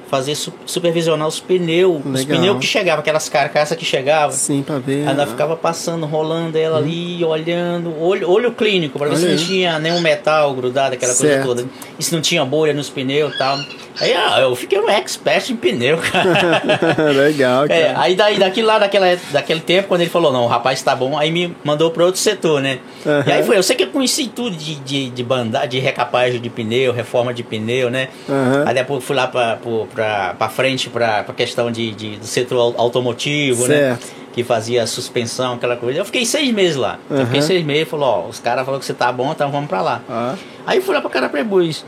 fazer 0.09 0.35
su- 0.37 0.55
supervisionar 0.65 1.27
os 1.27 1.41
pneus. 1.41 2.01
Os 2.05 2.13
Legal. 2.25 2.39
pneus 2.39 2.59
que 2.61 2.67
chegavam, 2.67 3.01
aquelas 3.01 3.29
carcaças 3.29 3.77
que 3.77 3.85
chegavam. 3.85 4.31
Sim, 4.31 4.63
pra 4.63 4.79
ver. 4.79 5.07
Ela 5.07 5.27
ficava 5.27 5.57
passando, 5.57 6.07
rolando 6.07 6.57
ela 6.57 6.79
ali, 6.79 7.23
olhando, 7.25 7.93
olho, 8.01 8.31
olho 8.31 8.53
clínico, 8.53 8.97
pra 8.99 9.09
ver. 9.09 9.15
Olha 9.17 9.21
se 9.21 9.27
não 9.27 9.33
aí. 9.33 9.45
tinha 9.47 9.79
nenhum 9.81 10.01
metal 10.01 10.55
grudado, 10.55 10.95
aquela 10.95 11.13
Certo. 11.13 11.45
coisa 11.47 11.63
toda. 11.63 11.71
E 11.99 12.03
se 12.05 12.15
não 12.15 12.23
tinha 12.23 12.45
bolha 12.45 12.73
nos 12.73 12.89
pneus 12.89 13.35
e 13.35 13.39
tal. 13.39 13.59
Aí 14.01 14.13
ah, 14.15 14.39
eu 14.41 14.55
fiquei 14.55 14.79
um 14.79 14.89
expert 14.89 15.51
em 15.51 15.57
pneu, 15.57 15.99
cara. 15.99 16.63
Legal, 17.13 17.67
cara. 17.69 17.81
É, 17.81 17.95
aí 17.97 18.15
daí, 18.15 18.39
daqui 18.39 18.63
lá, 18.63 18.79
daquela, 18.79 19.07
daquele 19.33 19.61
tempo, 19.61 19.89
quando 19.89 20.03
ele 20.03 20.11
falou, 20.11 20.33
não, 20.33 20.45
o 20.45 20.47
rapaz 20.47 20.81
tá 20.83 20.95
bom, 20.95 21.19
aí 21.19 21.31
me 21.31 21.57
mandou 21.65 21.91
para 21.91 22.05
outro 22.05 22.21
setor, 22.21 22.61
né? 22.61 22.79
Aham. 23.07 23.25
E 23.27 23.33
aí 23.33 23.43
foi, 23.43 23.57
eu 23.57 23.63
sei 23.63 23.75
que 23.77 23.85
eu 23.85 23.89
conheci 23.89 24.29
tudo 24.29 24.57
de, 24.57 24.77
de, 24.77 25.11
de 25.11 25.23
bandar, 25.23 25.67
de 25.67 25.79
recapagem 25.79 26.41
de 26.41 26.49
pneu, 26.51 26.93
reforma 26.93 27.33
de 27.35 27.43
pneu, 27.43 27.91
né? 27.91 28.09
Aham. 28.29 28.65
Aí 28.67 28.75
depois 28.75 29.03
fui 29.05 29.17
lá 29.17 29.27
pra 29.27 30.49
frente, 30.49 30.89
pra, 30.89 31.25
pra 31.25 31.35
questão 31.35 31.71
de, 31.71 31.91
de, 31.93 32.17
do 32.17 32.27
setor 32.27 32.59
au- 32.59 32.75
automotivo, 32.79 33.67
Certo. 33.67 34.01
né? 34.07 34.13
Que 34.33 34.45
fazia 34.45 34.87
suspensão, 34.87 35.55
aquela 35.55 35.75
coisa. 35.77 35.99
Eu 35.99 36.05
fiquei 36.05 36.25
seis 36.25 36.53
meses 36.53 36.77
lá. 36.77 36.99
Eu 37.11 37.27
fiquei 37.27 37.43
seis 37.43 37.65
meses, 37.65 37.89
falou, 37.89 38.25
ó, 38.27 38.29
os 38.29 38.39
caras 38.39 38.65
falaram 38.65 38.79
que 38.79 38.87
você 38.87 38.95
tá 38.95 39.11
bom, 39.11 39.33
então 39.33 39.51
vamos 39.51 39.69
pra 39.69 39.81
lá. 39.83 40.01
Ó. 40.09 40.35
Aí 40.65 40.81
fui 40.81 40.95
lá 40.95 41.01
pra 41.01 41.11
Carapebus. 41.11 41.85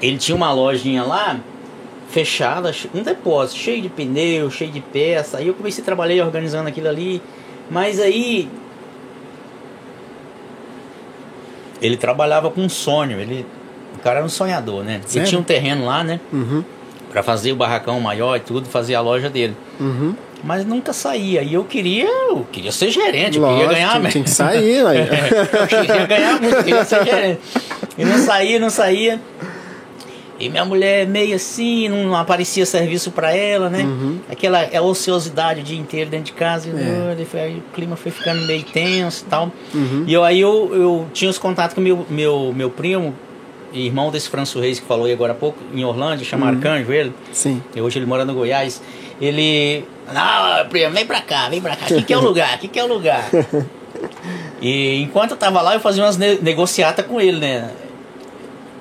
Ele 0.00 0.18
tinha 0.18 0.34
uma 0.36 0.52
lojinha 0.52 1.02
lá, 1.02 1.38
fechada, 2.10 2.72
um 2.94 3.02
depósito, 3.02 3.58
cheio 3.58 3.82
de 3.82 3.88
pneu, 3.88 4.50
cheio 4.50 4.70
de 4.70 4.80
peça. 4.80 5.38
Aí 5.38 5.48
eu 5.48 5.54
comecei 5.54 5.82
a 5.82 5.84
trabalhar 5.84 6.24
organizando 6.24 6.68
aquilo 6.68 6.88
ali. 6.88 7.22
Mas 7.70 8.00
aí. 8.00 8.48
Ele 11.82 11.96
trabalhava 11.96 12.50
com 12.50 12.60
um 12.60 12.68
sonho. 12.68 13.20
Ele, 13.20 13.44
o 13.96 13.98
cara 13.98 14.18
era 14.18 14.26
um 14.26 14.28
sonhador, 14.28 14.84
né? 14.84 15.00
Ele 15.12 15.24
tinha 15.24 15.40
um 15.40 15.44
terreno 15.44 15.86
lá, 15.86 16.04
né? 16.04 16.20
Uhum. 16.32 16.64
Pra 17.10 17.22
fazer 17.22 17.52
o 17.52 17.56
barracão 17.56 18.00
maior 18.00 18.36
e 18.36 18.40
tudo, 18.40 18.68
fazer 18.68 18.94
a 18.94 19.00
loja 19.00 19.28
dele. 19.28 19.56
Uhum. 19.78 20.14
Mas 20.42 20.64
nunca 20.64 20.92
saía. 20.92 21.42
E 21.42 21.54
eu 21.54 21.64
queria, 21.64 22.06
eu 22.06 22.46
queria 22.52 22.70
ser 22.70 22.90
gerente, 22.90 23.38
eu 23.38 23.42
Lógico, 23.42 23.60
queria 23.60 23.74
ganhar 23.74 23.98
tinha, 23.98 24.10
tinha 24.10 24.24
que 24.24 24.30
sair, 24.30 24.76
eu 24.76 24.86
ué. 24.86 25.08
queria 25.68 26.06
ganhar 26.06 26.40
muito, 26.40 26.56
eu 26.56 26.64
queria 26.64 26.84
ser 26.84 27.04
gerente. 27.04 27.40
E 27.96 28.04
não 28.04 28.18
saía, 28.18 28.58
não 28.58 28.70
saía. 28.70 29.20
E 30.38 30.48
minha 30.48 30.64
mulher 30.64 31.06
meio 31.06 31.36
assim, 31.36 31.88
não 31.88 32.14
aparecia 32.16 32.66
serviço 32.66 33.10
pra 33.12 33.32
ela, 33.34 33.70
né? 33.70 33.82
Uhum. 33.84 34.18
Aquela 34.30 34.62
é 34.62 34.80
ociosidade 34.80 35.60
o 35.60 35.62
dia 35.62 35.78
inteiro 35.78 36.10
dentro 36.10 36.26
de 36.26 36.32
casa. 36.32 36.68
E, 36.68 36.72
É. 36.72 37.10
olha, 37.10 37.24
foi- 37.26 37.40
aí 37.40 37.56
o 37.58 37.62
clima 37.74 37.94
foi 37.94 38.10
ficando 38.10 38.44
meio 38.46 38.62
tenso 38.64 39.24
e 39.24 39.28
tal. 39.30 39.52
Uhum. 39.72 40.04
E 40.06 40.12
eu, 40.12 40.24
aí 40.24 40.40
eu, 40.40 40.70
eu 40.74 41.06
tinha 41.12 41.30
os 41.30 41.38
contatos 41.38 41.74
com 41.74 41.80
meu, 41.80 42.04
meu, 42.10 42.52
meu 42.54 42.68
primo, 42.68 43.14
irmão 43.72 44.10
desse 44.10 44.28
Franço 44.28 44.58
Reis 44.60 44.80
que 44.80 44.86
falou 44.86 45.06
aí 45.06 45.12
agora 45.12 45.32
há 45.32 45.36
pouco, 45.36 45.58
em 45.72 45.84
Orlândia, 45.84 46.24
Uhum. 46.24 46.30
chama 46.30 46.48
Arcanjo 46.48 46.92
ele. 46.92 47.12
Sim. 47.32 47.62
E 47.74 47.80
hoje 47.80 47.98
ele 48.00 48.06
mora 48.06 48.24
no 48.24 48.34
Goiás. 48.34 48.82
Ele. 49.20 49.84
Não, 50.12 50.68
primo, 50.68 50.92
vem 50.92 51.06
pra 51.06 51.20
cá, 51.20 51.48
vem 51.48 51.60
pra 51.60 51.76
cá. 51.76 51.86
Aqui 51.86 52.02
que 52.02 52.12
é 52.12 52.18
o 52.18 52.20
lugar, 52.20 52.52
aqui 52.54 52.66
que 52.68 52.78
é 52.78 52.84
o 52.84 52.88
lugar. 52.88 53.30
E 54.60 55.00
enquanto 55.02 55.32
eu 55.32 55.36
tava 55.36 55.60
lá, 55.60 55.74
eu 55.74 55.80
fazia 55.80 56.02
umas 56.02 56.16
ne 56.16 56.36
negociatas 56.40 57.04
com 57.06 57.20
ele, 57.20 57.38
né? 57.38 57.70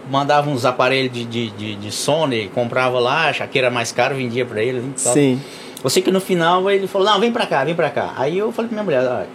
Mandava 0.10 0.50
uns 0.50 0.66
aparelhos 0.66 1.12
de, 1.14 1.24
de, 1.26 1.50
de, 1.52 1.76
de 1.76 1.92
Sony, 1.92 2.50
comprava 2.54 3.00
lá, 3.00 3.30
achava 3.30 3.50
que 3.50 3.58
era 3.58 3.70
mais 3.70 3.92
caro, 3.92 4.16
vendia 4.16 4.46
pra 4.46 4.62
ele. 4.62 4.82
tal. 5.02 5.14
Sim. 5.14 5.42
Eu 5.84 5.90
sei 5.90 6.02
que 6.04 6.12
no 6.12 6.20
final 6.22 6.70
ele 6.70 6.88
falou, 6.88 7.08
não, 7.08 7.20
vem 7.20 7.32
pra 7.32 7.46
cá, 7.46 7.64
vem 7.64 7.76
pra 7.76 7.90
cá. 7.90 8.14
Aí 8.18 8.38
eu 8.38 8.52
falei 8.52 8.70
pra 8.70 8.76
minha 8.76 8.84
mulher, 8.84 9.00
"Ah, 9.10 9.26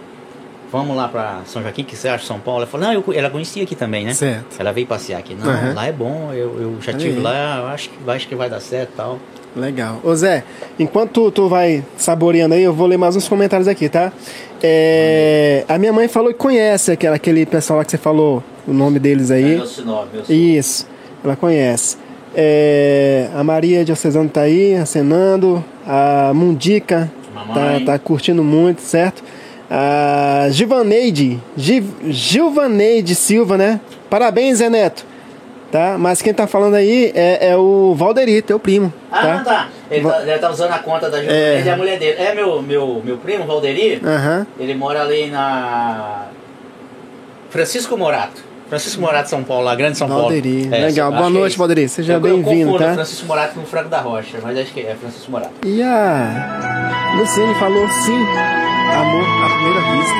vamos 0.72 0.96
lá 0.96 1.08
pra 1.08 1.40
São 1.46 1.62
Joaquim, 1.62 1.84
que 1.84 1.96
você 1.96 2.08
acha 2.08 2.18
de 2.22 2.26
São 2.26 2.38
Paulo? 2.38 2.60
Ela 2.62 2.66
falou, 2.70 2.86
não, 2.86 2.92
eu, 2.94 3.04
ela 3.14 3.28
conhecia 3.30 3.62
aqui 3.62 3.74
também, 3.74 4.04
né? 4.04 4.12
Certo. 4.14 4.56
Ela 4.58 4.72
veio 4.72 4.86
passear 4.86 5.18
aqui. 5.18 5.34
Não, 5.34 5.50
Aham. 5.50 5.74
lá 5.74 5.86
é 5.86 5.92
bom, 5.92 6.30
eu, 6.32 6.60
eu 6.60 6.76
já 6.80 6.92
Olha 6.92 6.98
tive 7.00 7.20
lá, 7.20 7.70
acho 7.72 7.88
que, 7.90 8.10
acho 8.10 8.28
que 8.28 8.34
vai 8.34 8.48
dar 8.50 8.60
certo 8.60 8.90
e 8.92 8.96
tal. 8.96 9.18
Legal. 9.56 10.00
Ô 10.04 10.14
Zé, 10.14 10.44
enquanto 10.78 11.30
tu, 11.30 11.48
vai 11.48 11.82
saboreando 11.96 12.54
aí, 12.54 12.62
eu 12.62 12.72
vou 12.72 12.86
ler 12.86 12.96
mais 12.96 13.16
uns 13.16 13.26
comentários 13.28 13.66
aqui, 13.66 13.88
tá? 13.88 14.12
É, 14.62 15.64
a 15.68 15.78
minha 15.78 15.92
mãe 15.92 16.06
falou 16.08 16.32
que 16.32 16.38
conhece 16.38 16.92
aquele, 16.92 17.14
aquele 17.14 17.46
pessoal 17.46 17.78
lá 17.78 17.84
que 17.84 17.90
você 17.90 17.98
falou 17.98 18.42
o 18.66 18.72
nome 18.72 18.98
deles 18.98 19.30
aí. 19.30 19.56
Meu 19.56 19.66
sinal, 19.66 20.06
meu 20.12 20.24
sinal. 20.24 20.40
Isso, 20.40 20.86
ela 21.24 21.34
conhece. 21.36 21.96
É, 22.36 23.28
a 23.34 23.42
Maria 23.42 23.84
Diocesano 23.84 24.28
tá 24.28 24.42
aí, 24.42 24.74
acenando. 24.76 25.64
A 25.86 26.32
Mundica 26.34 27.10
tá, 27.34 27.44
Mamãe. 27.54 27.84
tá 27.84 27.98
curtindo 27.98 28.44
muito, 28.44 28.80
certo? 28.82 29.24
A 29.70 30.46
Givaneide, 30.50 31.38
Gi- 31.56 31.84
Gilvaneide 32.06 33.14
Silva, 33.14 33.56
né? 33.58 33.80
Parabéns, 34.10 34.58
Zé 34.58 34.70
Neto. 34.70 35.04
Tá? 35.70 35.96
Mas 35.98 36.22
quem 36.22 36.32
tá 36.32 36.46
falando 36.46 36.74
aí 36.74 37.12
é, 37.14 37.50
é 37.50 37.56
o 37.56 37.94
Valderi, 37.94 38.40
teu 38.40 38.58
primo. 38.58 38.90
Ah, 39.12 39.20
tá? 39.20 39.34
não, 39.36 39.44
tá. 39.44 39.68
Ele, 39.90 40.00
Va- 40.00 40.12
tá. 40.12 40.22
ele 40.22 40.38
tá 40.38 40.50
usando 40.50 40.72
a 40.72 40.78
conta 40.78 41.10
da 41.10 41.18
É. 41.18 41.20
Juventude 41.22 41.66
e 41.66 41.70
a 41.70 41.76
mulher 41.76 41.98
dele. 41.98 42.16
É 42.18 42.34
meu, 42.34 42.62
meu, 42.62 43.02
meu 43.04 43.18
primo, 43.18 43.44
Valderi. 43.44 44.00
Aham. 44.02 44.46
Ele 44.58 44.74
mora 44.74 45.02
ali 45.02 45.26
na. 45.26 46.26
Francisco 47.50 47.96
Morato. 47.98 48.48
Francisco 48.68 49.00
Morato, 49.00 49.28
São 49.30 49.42
Paulo, 49.44 49.64
lá, 49.64 49.74
Grande 49.74 49.96
São 49.98 50.08
Valderi. 50.08 50.62
Paulo. 50.68 50.74
É, 50.74 50.86
Legal. 50.86 51.10
Boa 51.12 51.26
é 51.26 51.30
noite, 51.30 51.48
isso. 51.50 51.58
Valderi. 51.58 51.88
Seja 51.88 52.18
bem-vindo, 52.20 52.78
tá? 52.78 52.94
Francisco 52.94 53.26
Morato 53.26 53.54
com 53.54 53.60
o 53.60 53.66
Franco 53.66 53.88
da 53.88 54.00
Rocha, 54.00 54.38
mas 54.42 54.58
acho 54.58 54.72
que 54.72 54.80
é 54.80 54.94
Francisco 54.98 55.30
Morato. 55.30 55.52
E 55.66 55.82
a 55.82 57.14
Luciane 57.18 57.54
falou 57.54 57.86
sim. 57.88 58.67
Amor 58.94 59.24
à 59.44 59.48
primeira 59.54 59.80
vista. 59.92 60.18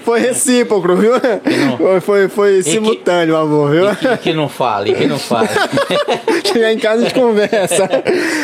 foi 0.04 0.20
recíproco, 0.20 0.94
viu? 0.96 1.12
não- 1.12 1.76
Foi, 1.78 2.00
foi, 2.00 2.28
foi 2.28 2.56
que- 2.62 2.70
simultâneo, 2.70 3.36
amor, 3.36 3.70
viu? 3.70 3.90
E 3.90 3.96
que, 3.96 4.16
que 4.18 4.32
não 4.32 4.48
fale, 4.48 4.94
que 4.94 5.06
não 5.06 5.18
fale. 5.18 5.48
Chegar 6.44 6.72
em 6.72 6.78
casa 6.78 7.02
a 7.02 7.04
gente 7.04 7.14
conversa. 7.14 7.88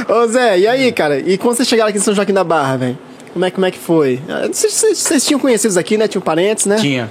Ô 0.08 0.26
Zé, 0.28 0.58
e 0.60 0.66
aí, 0.66 0.92
cara? 0.92 1.18
E 1.18 1.36
quando 1.38 1.56
vocês 1.56 1.68
chegaram 1.68 1.88
aqui 1.90 1.98
em 1.98 2.00
São 2.00 2.14
Joaquim 2.14 2.32
da 2.32 2.44
Barra, 2.44 2.76
velho? 2.76 2.98
Como 3.32 3.44
é, 3.44 3.50
como 3.50 3.66
é 3.66 3.70
que 3.70 3.78
foi? 3.78 4.20
Vocês 4.52 5.24
tinham 5.24 5.38
conhecidos 5.38 5.76
aqui, 5.76 5.98
né? 5.98 6.08
Tinham 6.08 6.22
parentes, 6.22 6.64
né? 6.66 6.76
Tinha. 6.76 7.10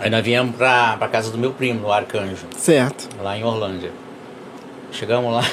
Aí 0.00 0.08
nós 0.10 0.24
viemos 0.24 0.56
pra, 0.56 0.96
pra 0.98 1.06
casa 1.08 1.30
do 1.30 1.38
meu 1.38 1.50
primo, 1.52 1.80
no 1.80 1.92
Arcanjo, 1.92 2.44
Certo. 2.56 3.08
lá 3.22 3.36
em 3.36 3.44
Orlândia. 3.44 3.90
Chegamos 4.92 5.32
lá. 5.32 5.42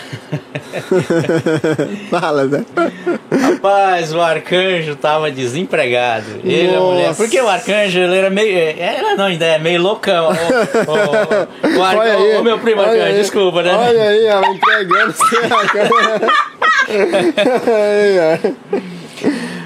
Fala, 2.11 2.47
Zé. 2.47 2.63
Rapaz, 3.31 4.13
o 4.13 4.21
arcanjo 4.21 4.95
tava 4.97 5.31
desempregado. 5.31 6.41
Ele 6.43 6.71
e 6.71 6.75
a 6.75 6.79
mulher. 6.79 7.07
Nossa. 7.07 7.23
Porque 7.23 7.39
o 7.39 7.47
arcanjo 7.47 7.99
ele 7.99 8.17
era 8.17 8.29
meio. 8.29 8.57
Era 8.77 9.15
não, 9.15 9.25
ainda 9.25 9.45
é 9.45 9.57
meio 9.57 9.81
loucão. 9.81 10.27
O, 10.27 10.31
o, 10.31 10.33
o, 11.79 11.83
arcanjo, 11.83 12.17
aí. 12.17 12.37
o 12.37 12.43
meu 12.43 12.59
primo 12.59 12.81
arcanjo, 12.81 13.03
aí. 13.03 13.13
desculpa, 13.13 13.63
né? 13.63 13.73
Olha 13.73 14.03
aí, 14.03 14.29
ó, 14.29 14.43
entregando 14.53 15.15
aí, 17.77 18.19
ó. 18.19 18.37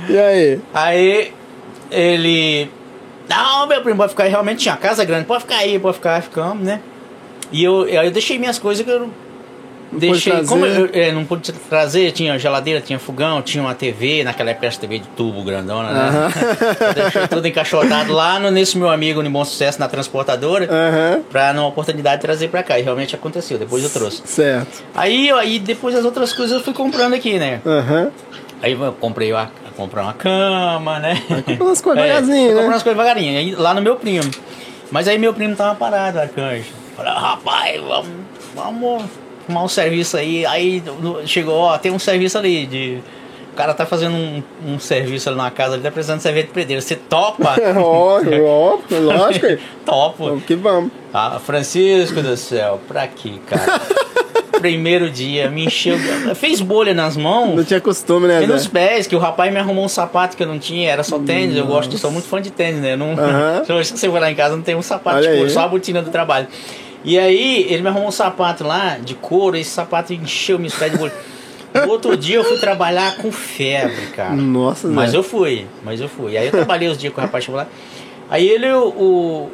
E 0.10 0.18
aí? 0.18 0.60
Aí 0.74 1.34
ele. 1.90 2.70
Não, 3.30 3.68
meu 3.68 3.82
primo, 3.82 3.98
pode 3.98 4.12
ficar 4.12 4.26
aí. 4.26 4.30
Realmente 4.30 4.60
tinha 4.60 4.76
casa 4.76 5.06
grande, 5.06 5.26
pode 5.26 5.44
ficar 5.44 5.58
aí, 5.58 5.80
pode 5.80 5.96
ficar, 5.96 6.22
ficamos, 6.22 6.64
né? 6.64 6.82
E 7.52 7.64
eu, 7.64 7.88
eu 7.88 8.12
deixei 8.12 8.38
minhas 8.38 8.60
coisas 8.60 8.84
que 8.84 8.92
eu. 8.92 9.10
Deixei, 9.98 10.44
como 10.46 10.66
eu, 10.66 10.88
eu 10.88 11.14
não 11.14 11.26
pude 11.26 11.52
trazer, 11.52 12.12
tinha 12.12 12.38
geladeira, 12.38 12.82
tinha 12.82 13.00
fogão, 13.00 13.42
tinha 13.42 13.64
uma 13.64 13.74
TV, 13.76 14.24
naquela 14.24 14.52
época 14.52 14.68
essa 14.68 14.80
TV 14.80 15.00
de 15.00 15.08
tubo 15.10 15.44
grandona, 15.44 15.92
né? 15.92 16.12
Deixei 16.96 17.28
tudo 17.28 17.48
encaixotado 17.48 18.12
lá 18.14 18.40
no, 18.40 18.52
nesse 18.52 18.78
meu 18.78 18.90
amigo 18.90 19.22
de 19.24 19.30
bom 19.30 19.44
sucesso 19.46 19.80
na 19.80 19.88
transportadora, 19.88 20.66
Aham. 20.70 21.22
pra 21.32 21.54
numa 21.54 21.68
oportunidade 21.68 22.22
trazer 22.22 22.50
pra 22.50 22.64
cá. 22.64 22.80
E 22.80 22.82
realmente 22.82 23.16
aconteceu, 23.16 23.58
depois 23.58 23.84
eu 23.84 23.90
trouxe. 23.90 24.22
Certo. 24.26 24.84
Aí, 24.96 25.32
aí 25.32 25.60
depois 25.60 25.96
as 25.96 26.06
outras 26.06 26.34
coisas 26.34 26.58
eu 26.58 26.64
fui 26.64 26.74
comprando 26.74 27.14
aqui, 27.14 27.38
né? 27.40 27.62
Aham. 27.66 28.12
Aí 28.62 28.72
eu 28.72 28.94
comprei 28.94 29.32
uma, 29.34 29.52
comprei 29.76 30.04
uma 30.04 30.14
cama, 30.14 31.00
né? 31.00 31.22
comprou 31.46 31.68
umas 31.70 31.82
coisas 31.82 32.02
É, 32.04 32.08
devagarzinho, 32.08 32.52
eu 32.52 32.56
né? 32.56 32.64
umas 32.64 32.84
coisas 32.84 32.98
devagarinho, 32.98 33.38
aí 33.38 33.56
lá 33.56 33.74
no 33.74 33.82
meu 33.82 33.96
primo. 33.96 34.30
Mas 34.90 35.08
aí 35.08 35.18
meu 35.18 35.34
primo 35.34 35.56
tava 35.56 35.76
parado, 35.76 36.20
arcanjo. 36.20 36.66
Falei, 36.96 37.12
ah, 37.12 37.20
rapaz, 37.20 37.82
vamos, 37.82 38.10
vamos 38.56 39.04
arrumar 39.48 39.64
um 39.64 39.68
serviço 39.68 40.18
aí. 40.18 40.46
Aí 40.46 40.84
chegou, 41.26 41.56
ó, 41.56 41.78
tem 41.78 41.92
um 41.92 42.00
serviço 42.00 42.38
ali 42.38 42.66
de 42.66 43.00
o 43.54 43.56
cara 43.56 43.72
tá 43.76 43.86
fazendo 43.86 44.16
um, 44.16 44.44
um 44.66 44.80
serviço 44.80 45.30
ali 45.30 45.38
numa 45.38 45.52
casa, 45.52 45.76
ele 45.76 45.84
tá 45.84 45.92
precisando 45.92 46.18
de 46.18 46.24
servente 46.24 46.48
de 46.48 46.54
pedreiro. 46.54 46.82
Você 46.82 46.96
topa? 46.96 47.56
Ó, 47.78 48.20
ó, 48.20 48.80
lógico. 48.90 49.46
Topo. 49.86 50.26
Vamos 50.26 50.44
que 50.44 50.56
vamos. 50.56 50.92
Ah, 51.14 51.40
Francisco 51.40 52.20
do 52.22 52.36
céu, 52.36 52.80
pra 52.88 53.08
quê, 53.08 53.34
cara? 53.48 53.80
Primeiro 54.60 55.10
dia, 55.10 55.52
me 55.52 55.66
encheu. 55.66 55.98
Fez 56.36 56.62
bolha 56.62 56.94
nas 56.94 57.16
mãos. 57.16 57.56
Não 57.56 57.64
tinha 57.64 57.82
costume, 57.82 58.28
né, 58.28 58.44
E 58.44 58.48
nos 58.48 58.66
pés, 58.66 59.06
que 59.06 59.16
o 59.16 59.20
rapaz 59.20 59.52
me 59.52 59.60
arrumou 59.60 59.84
um 59.84 59.90
sapato 59.90 60.36
que 60.38 60.42
eu 60.42 60.48
não 60.48 60.58
tinha, 60.58 60.90
era 60.90 61.04
só 61.04 61.20
tênis. 61.20 61.56
Eu 61.56 61.66
gosto, 61.68 61.96
sou 61.98 62.10
muito 62.10 62.28
fã 62.28 62.42
de 62.42 62.50
tênis, 62.50 62.82
né? 62.82 62.94
Eu 62.94 62.98
não, 62.98 63.12
Aham. 63.12 63.64
Hoje 63.70 63.92
que 63.94 64.00
você 64.00 64.08
vai 64.08 64.22
lá 64.22 64.32
em 64.32 64.36
casa, 64.36 64.56
não 64.56 64.64
tem 64.64 64.74
um 64.74 64.82
sapato 64.82 65.18
Olha 65.18 65.30
aí. 65.30 65.50
só 65.50 65.62
a 65.62 65.68
botina 65.68 66.02
do 66.02 66.10
trabalho. 66.10 66.48
E 67.04 67.20
aí, 67.20 67.66
ele 67.70 67.82
me 67.82 67.90
arrumou 67.90 68.08
um 68.08 68.12
sapato 68.12 68.64
lá 68.64 68.98
de 68.98 69.14
couro, 69.16 69.58
esse 69.58 69.70
sapato 69.70 70.14
encheu 70.14 70.58
meus 70.58 70.74
pés 70.76 70.92
de 70.92 70.98
bolha. 70.98 71.14
No 71.74 71.90
outro 71.90 72.16
dia 72.16 72.36
eu 72.38 72.44
fui 72.44 72.58
trabalhar 72.60 73.18
com 73.18 73.32
febre, 73.32 74.08
cara. 74.16 74.34
Nossa. 74.34 74.88
Mas 74.88 75.14
eu 75.14 75.24
fui, 75.24 75.66
mas 75.84 76.00
eu 76.00 76.08
fui. 76.08 76.38
Aí 76.38 76.46
eu 76.46 76.52
trabalhei 76.52 76.88
os 76.88 76.98
dias 76.98 77.12
com 77.14 77.20
o 77.20 77.24
rapaz 77.24 77.44
chegou 77.44 77.60
lá. 77.60 77.68
Aí 78.30 78.48
ele, 78.48 78.72
o, 78.72 78.88
o- 78.90 79.52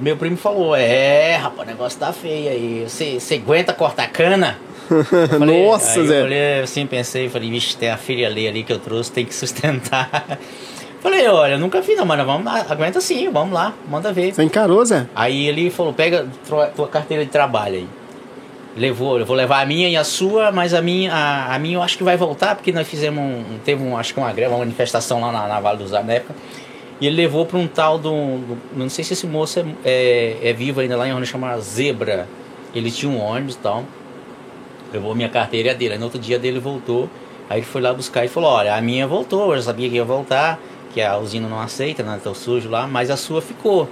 meu 0.00 0.16
primo 0.16 0.36
falou, 0.36 0.76
é, 0.76 1.36
rapaz, 1.36 1.66
o 1.66 1.70
negócio 1.72 1.98
tá 1.98 2.12
feio 2.12 2.50
aí. 2.50 2.84
Você 2.86 3.18
você 3.18 3.34
aguenta 3.36 3.72
cortar 3.72 4.06
cana? 4.08 4.58
Falei- 5.30 5.66
Nossa, 5.66 6.04
Zé. 6.06 6.18
Eu 6.18 6.22
falei 6.22 6.60
assim, 6.60 6.86
pensei, 6.86 7.28
falei, 7.28 7.50
vixe, 7.50 7.76
tem 7.76 7.90
a 7.90 7.96
filha 7.96 8.26
ali, 8.28 8.46
ali 8.46 8.62
que 8.62 8.72
eu 8.72 8.78
trouxe, 8.78 9.10
tem 9.10 9.24
que 9.24 9.34
sustentar. 9.34 10.38
Falei, 11.08 11.26
olha, 11.26 11.56
nunca 11.56 11.82
fiz 11.82 11.96
não, 11.96 12.04
mas 12.04 12.22
vamos 12.26 12.44
lá, 12.44 12.66
aguenta 12.68 13.00
sim, 13.00 13.30
vamos 13.30 13.54
lá, 13.54 13.72
manda 13.88 14.12
ver. 14.12 14.34
Você 14.34 14.42
encarou, 14.42 14.84
Zé? 14.84 15.06
Aí 15.16 15.46
ele 15.48 15.70
falou, 15.70 15.94
pega 15.94 16.26
tua, 16.46 16.86
carteira 16.86 17.24
de 17.24 17.30
trabalho 17.30 17.76
aí. 17.76 17.88
Levou, 18.76 19.18
eu 19.18 19.24
vou 19.24 19.34
levar 19.34 19.62
a 19.62 19.66
minha 19.66 19.88
e 19.88 19.96
a 19.96 20.04
sua, 20.04 20.52
mas 20.52 20.74
a 20.74 20.82
minha, 20.82 21.10
a, 21.10 21.54
a 21.54 21.58
minha 21.58 21.78
eu 21.78 21.82
acho 21.82 21.96
que 21.96 22.04
vai 22.04 22.14
voltar, 22.18 22.54
porque 22.56 22.72
nós 22.72 22.86
fizemos 22.86 23.18
um, 23.24 23.42
teve 23.64 23.82
um, 23.82 23.96
acho 23.96 24.12
que 24.12 24.20
uma 24.20 24.30
greve, 24.34 24.52
uma 24.52 24.58
manifestação 24.58 25.18
lá 25.22 25.32
na, 25.32 25.48
na 25.48 25.58
Vale 25.60 25.78
dos 25.78 25.94
época. 25.94 26.34
E 27.00 27.06
ele 27.06 27.16
levou 27.16 27.46
para 27.46 27.56
um 27.58 27.66
tal 27.66 27.96
do, 27.96 28.10
do- 28.10 28.58
Não 28.76 28.90
sei 28.90 29.02
se 29.02 29.14
esse 29.14 29.26
moço 29.26 29.60
é, 29.60 29.64
é, 30.42 30.50
é 30.50 30.52
vivo 30.52 30.80
ainda 30.80 30.94
lá 30.94 31.08
em 31.08 31.14
onde 31.14 31.24
chama 31.24 31.58
Zebra. 31.58 32.28
Ele 32.74 32.90
tinha 32.90 33.10
um 33.10 33.18
ônibus 33.18 33.54
e 33.54 33.58
tal. 33.58 33.82
Levou 34.92 35.14
minha 35.14 35.30
carteira 35.30 35.74
dele. 35.74 35.94
Aí 35.94 35.98
no 35.98 36.04
outro 36.04 36.18
dia 36.20 36.38
dele 36.38 36.58
voltou. 36.58 37.08
Aí 37.48 37.60
ele 37.60 37.66
foi 37.66 37.80
lá 37.80 37.94
buscar 37.94 38.24
e 38.26 38.28
falou: 38.28 38.50
Olha, 38.50 38.74
a 38.74 38.80
minha 38.82 39.06
voltou, 39.06 39.52
eu 39.52 39.56
já 39.56 39.62
sabia 39.62 39.88
que 39.88 39.94
ia 39.96 40.04
voltar, 40.04 40.58
que 40.92 41.00
a 41.00 41.16
usina 41.18 41.48
não 41.48 41.60
aceita, 41.60 42.02
né? 42.02 42.18
Tá 42.22 42.32
sujo 42.34 42.68
lá, 42.68 42.86
mas 42.86 43.10
a 43.10 43.16
sua 43.16 43.40
ficou. 43.42 43.88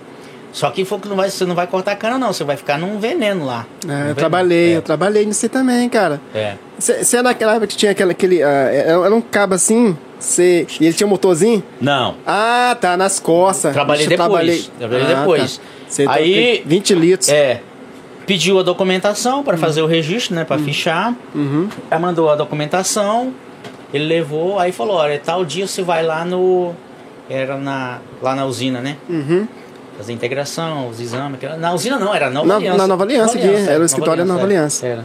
Só 0.53 0.71
que 0.71 0.85
falou 0.87 1.03
que 1.03 1.09
não 1.09 1.17
vai, 1.17 1.29
você 1.29 1.45
não 1.45 1.55
vai 1.55 1.67
cortar 1.67 1.93
a 1.93 1.97
cana, 1.97 2.17
não, 2.17 2.33
você 2.33 2.43
vai 2.43 2.57
ficar 2.57 2.79
num 2.79 2.99
veneno 2.99 3.45
lá. 3.45 3.67
É, 3.85 3.87
Num 3.87 3.93
eu 3.93 3.99
veneno. 3.99 4.15
trabalhei, 4.15 4.73
É, 4.73 4.77
eu 4.79 4.83
trabalhei 4.83 5.27
nisso 5.27 5.45
aí 5.45 5.51
também, 5.51 5.89
cara. 5.89 6.21
é. 6.35 6.55
Você 6.79 7.17
é 7.19 7.23
naquela 7.23 7.53
época 7.53 7.67
que 7.69 7.77
tinha 7.77 7.93
aquele. 7.93 8.13
aquele 8.13 8.43
ah, 8.43 8.49
era 8.73 9.15
um 9.15 9.21
cabo 9.21 9.55
assim, 9.55 9.97
cê, 10.19 10.67
e 10.81 10.85
ele 10.87 10.95
tinha 10.95 11.07
um 11.07 11.11
motorzinho? 11.11 11.63
Não. 11.81 12.17
Ah, 12.27 12.77
tá, 12.81 12.97
nas 12.99 13.19
costas. 13.21 13.73
Trabalhei 13.73 14.07
Deixa 14.07 14.23
depois. 14.23 14.71
Trabalhei 14.79 15.05
Ah, 15.07 15.19
depois. 15.21 15.61
tá. 16.07 16.13
Aí- 16.13 16.35
tem 16.35 16.63
20 16.67 16.95
litros. 16.95 17.29
É. 17.31 17.61
Pediu 18.27 18.59
a 18.59 18.63
documentação 18.63 19.43
para 19.45 19.57
fazer 19.57 19.83
o 19.83 19.87
registro, 19.87 20.35
né? 20.35 20.45
Para 20.45 20.59
fichar. 20.59 21.15
Uhum. 21.35 21.69
Aí 21.91 21.99
mandou 21.99 22.29
a 22.29 22.35
documentação, 22.35 23.33
ele 23.95 24.05
levou, 24.05 24.59
aí 24.59 24.73
falou, 24.73 24.97
olha, 24.97 25.19
tal 25.25 25.45
dia 25.45 25.67
você 25.67 25.81
vai 25.83 26.03
lá 26.05 26.25
no. 26.25 26.75
Era 27.29 27.57
na, 27.57 27.99
lá 28.23 28.35
na 28.35 28.45
usina, 28.47 28.81
né? 28.81 28.97
Uhum. 29.09 29.47
Fazer 29.97 30.13
integração, 30.13 30.89
os 30.89 31.01
exames. 31.01 31.39
Na 31.59 31.73
usina 31.73 31.99
não, 31.99 32.15
era 32.15 32.29
Nova 32.31 32.47
Na- 32.47 32.57
Aliança. 32.57 32.79
na 32.79 32.87
Nova 32.87 33.05
Aliança 33.05 33.39
aqui, 33.39 33.47
era 33.49 33.81
o 33.81 33.85
escritório 33.87 34.25
da 34.25 34.33
Nova 34.33 34.45
Aliança. 34.45 34.87
Era. 34.87 35.05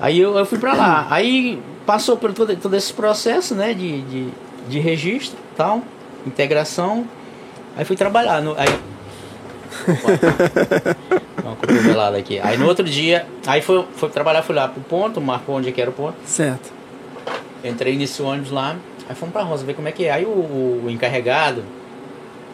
Aí 0.00 0.18
eu, 0.18 0.36
eu 0.36 0.46
fui 0.46 0.58
pra 0.58 0.72
lá. 0.74 1.06
Aí 1.10 1.60
passou 1.86 2.16
por 2.16 2.32
todo, 2.32 2.56
todo 2.56 2.74
esse 2.74 2.92
processo, 2.92 3.54
né? 3.54 3.72
De, 3.74 4.00
de, 4.02 4.28
de 4.68 4.78
registro 4.80 5.38
tal, 5.56 5.82
integração. 6.26 7.06
Aí 7.76 7.84
fui 7.84 7.94
trabalhar. 7.96 8.40
No, 8.40 8.54
aí, 8.58 8.68
uma 11.44 11.56
cotovelada 11.56 12.16
aqui. 12.18 12.38
Aí 12.40 12.56
no 12.58 12.66
outro 12.66 12.84
dia, 12.84 13.26
aí 13.46 13.60
foi, 13.62 13.84
foi 13.96 14.08
trabalhar, 14.08 14.42
fui 14.42 14.54
lá 14.54 14.68
pro 14.68 14.80
ponto, 14.82 15.20
marcou 15.20 15.56
onde 15.56 15.70
que 15.72 15.80
era 15.80 15.90
o 15.90 15.92
ponto. 15.92 16.14
Certo. 16.26 16.70
Entrei 17.64 17.96
nesse 17.96 18.20
ônibus 18.22 18.50
lá, 18.50 18.76
aí 19.12 19.18
fomos 19.18 19.32
pra 19.32 19.42
Rosa 19.42 19.64
ver 19.64 19.74
como 19.74 19.88
é 19.88 19.92
que 19.92 20.06
é. 20.06 20.12
Aí 20.12 20.24
o, 20.24 20.82
o 20.84 20.90
encarregado 20.90 21.62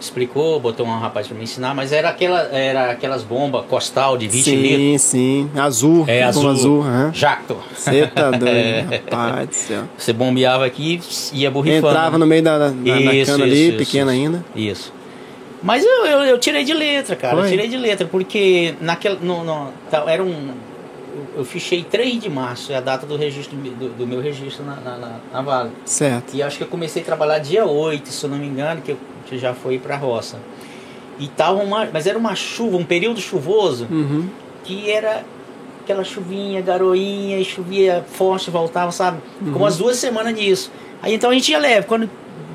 explicou, 0.01 0.61
botou 0.61 0.87
um 0.87 0.99
rapaz 0.99 1.27
pra 1.27 1.37
me 1.37 1.43
ensinar, 1.43 1.75
mas 1.75 1.93
era, 1.93 2.09
aquela, 2.09 2.43
era 2.53 2.93
aquelas 2.93 3.25
bombas 3.25 3.65
costal 3.67 4.17
de 4.17 4.29
20 4.29 4.45
sim, 4.45 4.57
litros. 4.57 5.03
sim. 5.03 5.51
Azul. 5.57 6.05
É 6.07 6.23
azul. 6.23 6.49
azul. 6.51 6.83
aham. 6.83 7.11
Jacto. 7.13 7.57
Você 7.75 8.07
tá 8.07 8.31
doido, 8.31 8.47
É. 8.47 8.85
rapaz 9.11 9.49
do 9.49 9.55
céu. 9.55 9.85
Você 9.97 10.13
bombeava 10.13 10.65
aqui 10.65 11.01
e 11.33 11.41
ia 11.41 11.51
borrifando. 11.51 11.89
Entrava 11.89 12.19
no 12.19 12.27
meio 12.27 12.43
da, 12.43 12.59
da, 12.59 12.69
Isso, 12.69 12.85
cana 12.85 13.13
isso, 13.13 13.43
ali, 13.43 13.69
isso, 13.69 13.79
pequena 13.79 14.13
ainda. 14.13 14.45
Isso. 14.55 14.93
Mas 15.61 15.85
eu, 15.85 16.07
eu, 16.07 16.19
eu 16.25 16.39
tirei 16.39 16.63
de 16.63 16.73
letra, 16.73 17.17
cara. 17.17 17.41
Eu 17.41 17.49
tirei 17.49 17.67
de 17.67 17.77
letra, 17.77 18.07
porque 18.07 18.75
naquela. 18.81 19.19
No, 19.21 19.43
no, 19.43 19.73
era 20.07 20.23
um. 20.23 20.53
Eu, 21.19 21.41
eu 21.41 21.45
fichei 21.45 21.83
3 21.83 22.21
de 22.21 22.31
março, 22.31 22.73
é 22.73 22.77
a 22.77 22.81
data 22.81 23.05
do 23.07 23.17
registro 23.17 23.57
do, 23.57 23.89
do 23.97 24.07
meu 24.07 24.21
registro 24.21 24.65
na, 24.65 24.77
na, 24.77 25.19
na, 25.33 25.43
Vale. 25.43 25.71
Certo. 25.85 26.35
E 26.37 26.43
acho 26.43 26.57
que 26.59 26.65
eu 26.65 26.69
comecei 26.69 27.03
a 27.03 27.05
trabalhar 27.05 27.39
dia 27.39 27.67
8, 27.67 28.09
se 28.09 28.25
eu 28.25 28.31
não 28.31 28.39
me 28.39 28.47
engano, 28.47 28.81
que 28.81 28.93
eu 28.93 28.99
que 29.27 29.37
já 29.39 29.53
fui 29.53 29.79
pra 29.79 29.97
roça. 29.97 30.39
E 31.19 31.29
tava 31.29 31.59
uma. 31.63 31.87
Mas 31.93 32.07
era 32.07 32.17
uma 32.19 32.35
chuva, 32.35 32.77
um 32.77 32.85
período 32.85 33.21
chuvoso, 33.21 33.87
Uhum. 33.91 34.29
que 34.65 34.91
era 34.91 35.25
aquela 35.83 36.05
chuvinha, 36.05 36.61
garoinha, 36.63 37.39
e 37.39 37.45
chovia 37.45 38.05
forte, 38.11 38.51
voltava, 38.51 38.91
sabe? 38.93 39.19
Ficou 39.43 39.63
umas 39.63 39.77
duas 39.77 39.97
semanas 39.97 40.35
disso. 40.35 40.71
Aí 41.03 41.15
então 41.15 41.31
a 41.31 41.35
gente 41.35 41.51
ia 41.51 41.59
leve. 41.59 41.87
Quando 41.87 42.09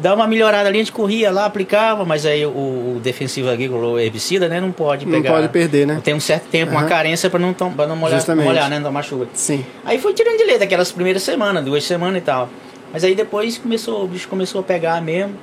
dava 0.03 0.17
uma 0.21 0.27
melhorada 0.27 0.67
ali, 0.67 0.77
a 0.79 0.81
gente 0.81 0.91
corria 0.91 1.31
lá, 1.31 1.45
aplicava, 1.45 2.03
mas 2.03 2.25
aí 2.25 2.45
o, 2.45 2.49
o 2.49 2.99
defensivo 3.01 3.49
agrícola, 3.49 3.87
o 3.87 3.97
herbicida, 3.99 4.49
né, 4.49 4.59
não 4.59 4.71
pode 4.71 5.05
Não 5.05 5.13
pegar. 5.13 5.31
pode 5.31 5.47
perder, 5.47 5.87
né? 5.87 6.01
Tem 6.03 6.13
um 6.13 6.19
certo 6.19 6.49
tempo, 6.49 6.71
uma 6.73 6.81
Aham. 6.81 6.89
carência 6.89 7.29
pra 7.29 7.39
não, 7.39 7.53
pra 7.53 7.87
não 7.87 7.95
molhar, 7.95 8.11
não 8.11 8.17
Justamente. 8.19 8.45
molhar, 8.45 8.69
né? 8.69 8.77
Não 8.79 8.87
tomar 8.87 9.01
chuva. 9.01 9.27
Sim. 9.33 9.65
Aí 9.85 9.97
foi 9.97 10.13
tirando 10.13 10.37
de 10.37 10.43
letra 10.43 10.65
aquelas 10.65 10.91
primeiras 10.91 11.23
semanas, 11.23 11.63
duas 11.63 11.85
semanas 11.85 12.17
e 12.17 12.21
tal. 12.25 12.49
Mas 12.91 13.03
aí 13.05 13.15
depois 13.15 13.57
começou, 13.57 14.03
o 14.03 14.07
bicho 14.07 14.27
começou 14.27 14.59
a 14.59 14.63
pegar 14.63 15.01
mesmo. 15.01 15.33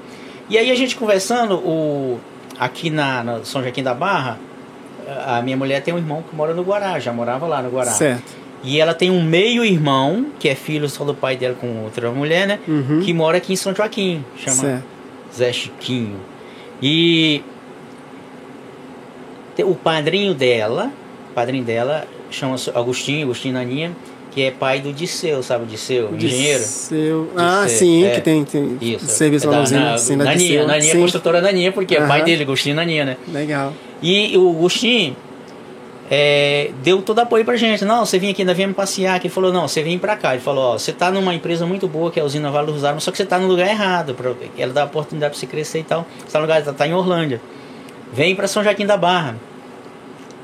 E 0.51 0.59
aí 0.59 0.71
a 0.71 0.75
gente 0.75 0.95
conversando, 0.95 1.55
o, 1.55 2.21
aqui 2.59 2.91
na, 2.91 3.25
na 3.25 3.45
São 3.45 3.63
Joaquim 3.63 3.83
da 3.83 3.95
Barra, 3.95 4.39
a 5.27 5.41
minha 5.41 5.57
mulher 5.57 5.81
tem 5.83 5.93
um 5.95 5.99
irmão 5.99 6.23
que 6.29 6.37
mora 6.37 6.53
no 6.53 6.63
Guará, 6.63 6.99
já 6.99 7.13
morava 7.13 7.47
lá 7.47 7.63
no 7.63 7.71
Guará. 7.71 7.91
Certo. 7.93 8.40
E 8.63 8.79
ela 8.79 8.93
tem 8.93 9.11
um 9.11 9.23
meio-irmão, 9.23 10.27
que 10.39 10.49
é 10.49 10.55
filho 10.55 10.89
só 10.89 11.05
do 11.05 11.15
pai 11.15 11.37
dela 11.37 11.55
com 11.55 11.83
outra 11.85 12.11
mulher, 12.11 12.47
né? 12.47 12.59
Uhum. 12.69 13.01
Que 13.01 13.13
mora 13.15 13.39
aqui 13.39 13.55
em 13.55 13.57
São 13.57 13.75
Joaquim, 13.75 14.25
chama 14.37 14.57
Certo. 14.57 14.85
Zé 15.35 15.53
Chiquinho. 15.53 16.21
E 16.83 17.43
o 19.59 19.75
padrinho 19.75 20.35
dela, 20.35 20.91
padrinho 21.35 21.65
dela 21.65 22.07
chama 22.31 22.57
Agostinho, 22.75 23.25
Agostinho 23.25 23.55
Naninha, 23.55 23.93
que 24.31 24.43
é 24.43 24.51
pai 24.51 24.81
do 24.81 24.93
Disseu, 24.93 25.43
sabe 25.43 25.67
Disseu, 25.67 26.15
engenheiro. 26.15 26.63
Seu... 26.63 27.31
Ah, 27.37 27.63
Disseu, 27.65 27.79
sim, 27.79 28.05
é. 28.05 28.11
que 28.11 28.21
tem, 28.21 28.45
tem 28.45 28.79
Isso. 28.81 29.07
serviço 29.07 29.47
é 29.47 29.51
lá 29.51 29.63
da, 29.63 29.81
na 29.81 29.99
sim, 29.99 30.17
da 30.17 30.25
Naninha, 30.25 30.49
Disseu. 30.49 30.67
Naninha, 30.67 30.93
Sim. 30.93 31.01
construtora 31.01 31.41
Naninha, 31.41 31.73
porque 31.73 31.97
é 31.97 32.07
pai 32.07 32.23
dele, 32.23 32.43
Agostinho 32.43 32.77
Naninha, 32.77 33.05
né? 33.05 33.17
Legal. 33.33 33.73
E 34.03 34.37
o 34.37 34.51
Agostinho 34.51 35.17
é, 36.13 36.73
deu 36.83 37.01
todo 37.01 37.21
apoio 37.21 37.45
pra 37.45 37.57
gente. 37.57 37.85
Não, 37.85 38.05
você 38.05 38.19
vem 38.19 38.31
aqui, 38.31 38.43
ainda 38.43 38.53
vem 38.53 38.73
passear. 38.73 39.21
Que 39.21 39.29
ele 39.29 39.35
falou, 39.35 39.53
não, 39.53 39.69
você 39.69 39.81
vem 39.81 39.97
pra 39.97 40.17
cá. 40.17 40.33
Ele 40.33 40.43
falou, 40.43 40.73
ó, 40.75 40.79
você 40.79 40.93
tá 40.93 41.09
numa 41.09 41.33
empresa 41.33 41.65
muito 41.65 41.87
boa, 41.87 42.11
que 42.11 42.19
é 42.19 42.23
a 42.23 42.27
usina 42.27 42.51
Vale 42.51 42.73
dos 42.73 42.85
Armas, 42.85 43.05
só 43.05 43.13
que 43.13 43.17
você 43.17 43.25
tá 43.25 43.39
no 43.39 43.47
lugar 43.47 43.69
errado. 43.69 44.13
Pra, 44.15 44.33
ela 44.59 44.73
dá 44.73 44.85
oportunidade 44.85 45.31
pra 45.31 45.39
você 45.39 45.47
crescer 45.47 45.79
e 45.79 45.85
tal. 45.85 46.05
Você 46.19 46.33
tá 46.33 46.41
no 46.41 46.47
lugar, 46.47 46.65
tá, 46.65 46.73
tá 46.73 46.89
em 46.89 46.93
Orlândia. 46.93 47.41
Vem 48.13 48.35
pra 48.35 48.49
São 48.49 48.65
Joaquim 48.65 48.87
da 48.87 48.97
Barra. 48.97 49.37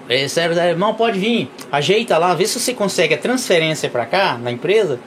É, 0.09 0.29
sério, 0.29 0.55
sério, 0.55 0.79
não, 0.79 0.95
pode 0.95 1.19
vir. 1.19 1.51
Ajeita 1.73 2.17
lá, 2.17 2.33
vê 2.33 2.47
se 2.47 2.61
você 2.61 2.73
consegue 2.73 3.15
a 3.15 3.19
transferência 3.19 3.91
pra 3.91 4.07
cá, 4.07 4.39
na 4.39 4.53
empresa. 4.53 5.01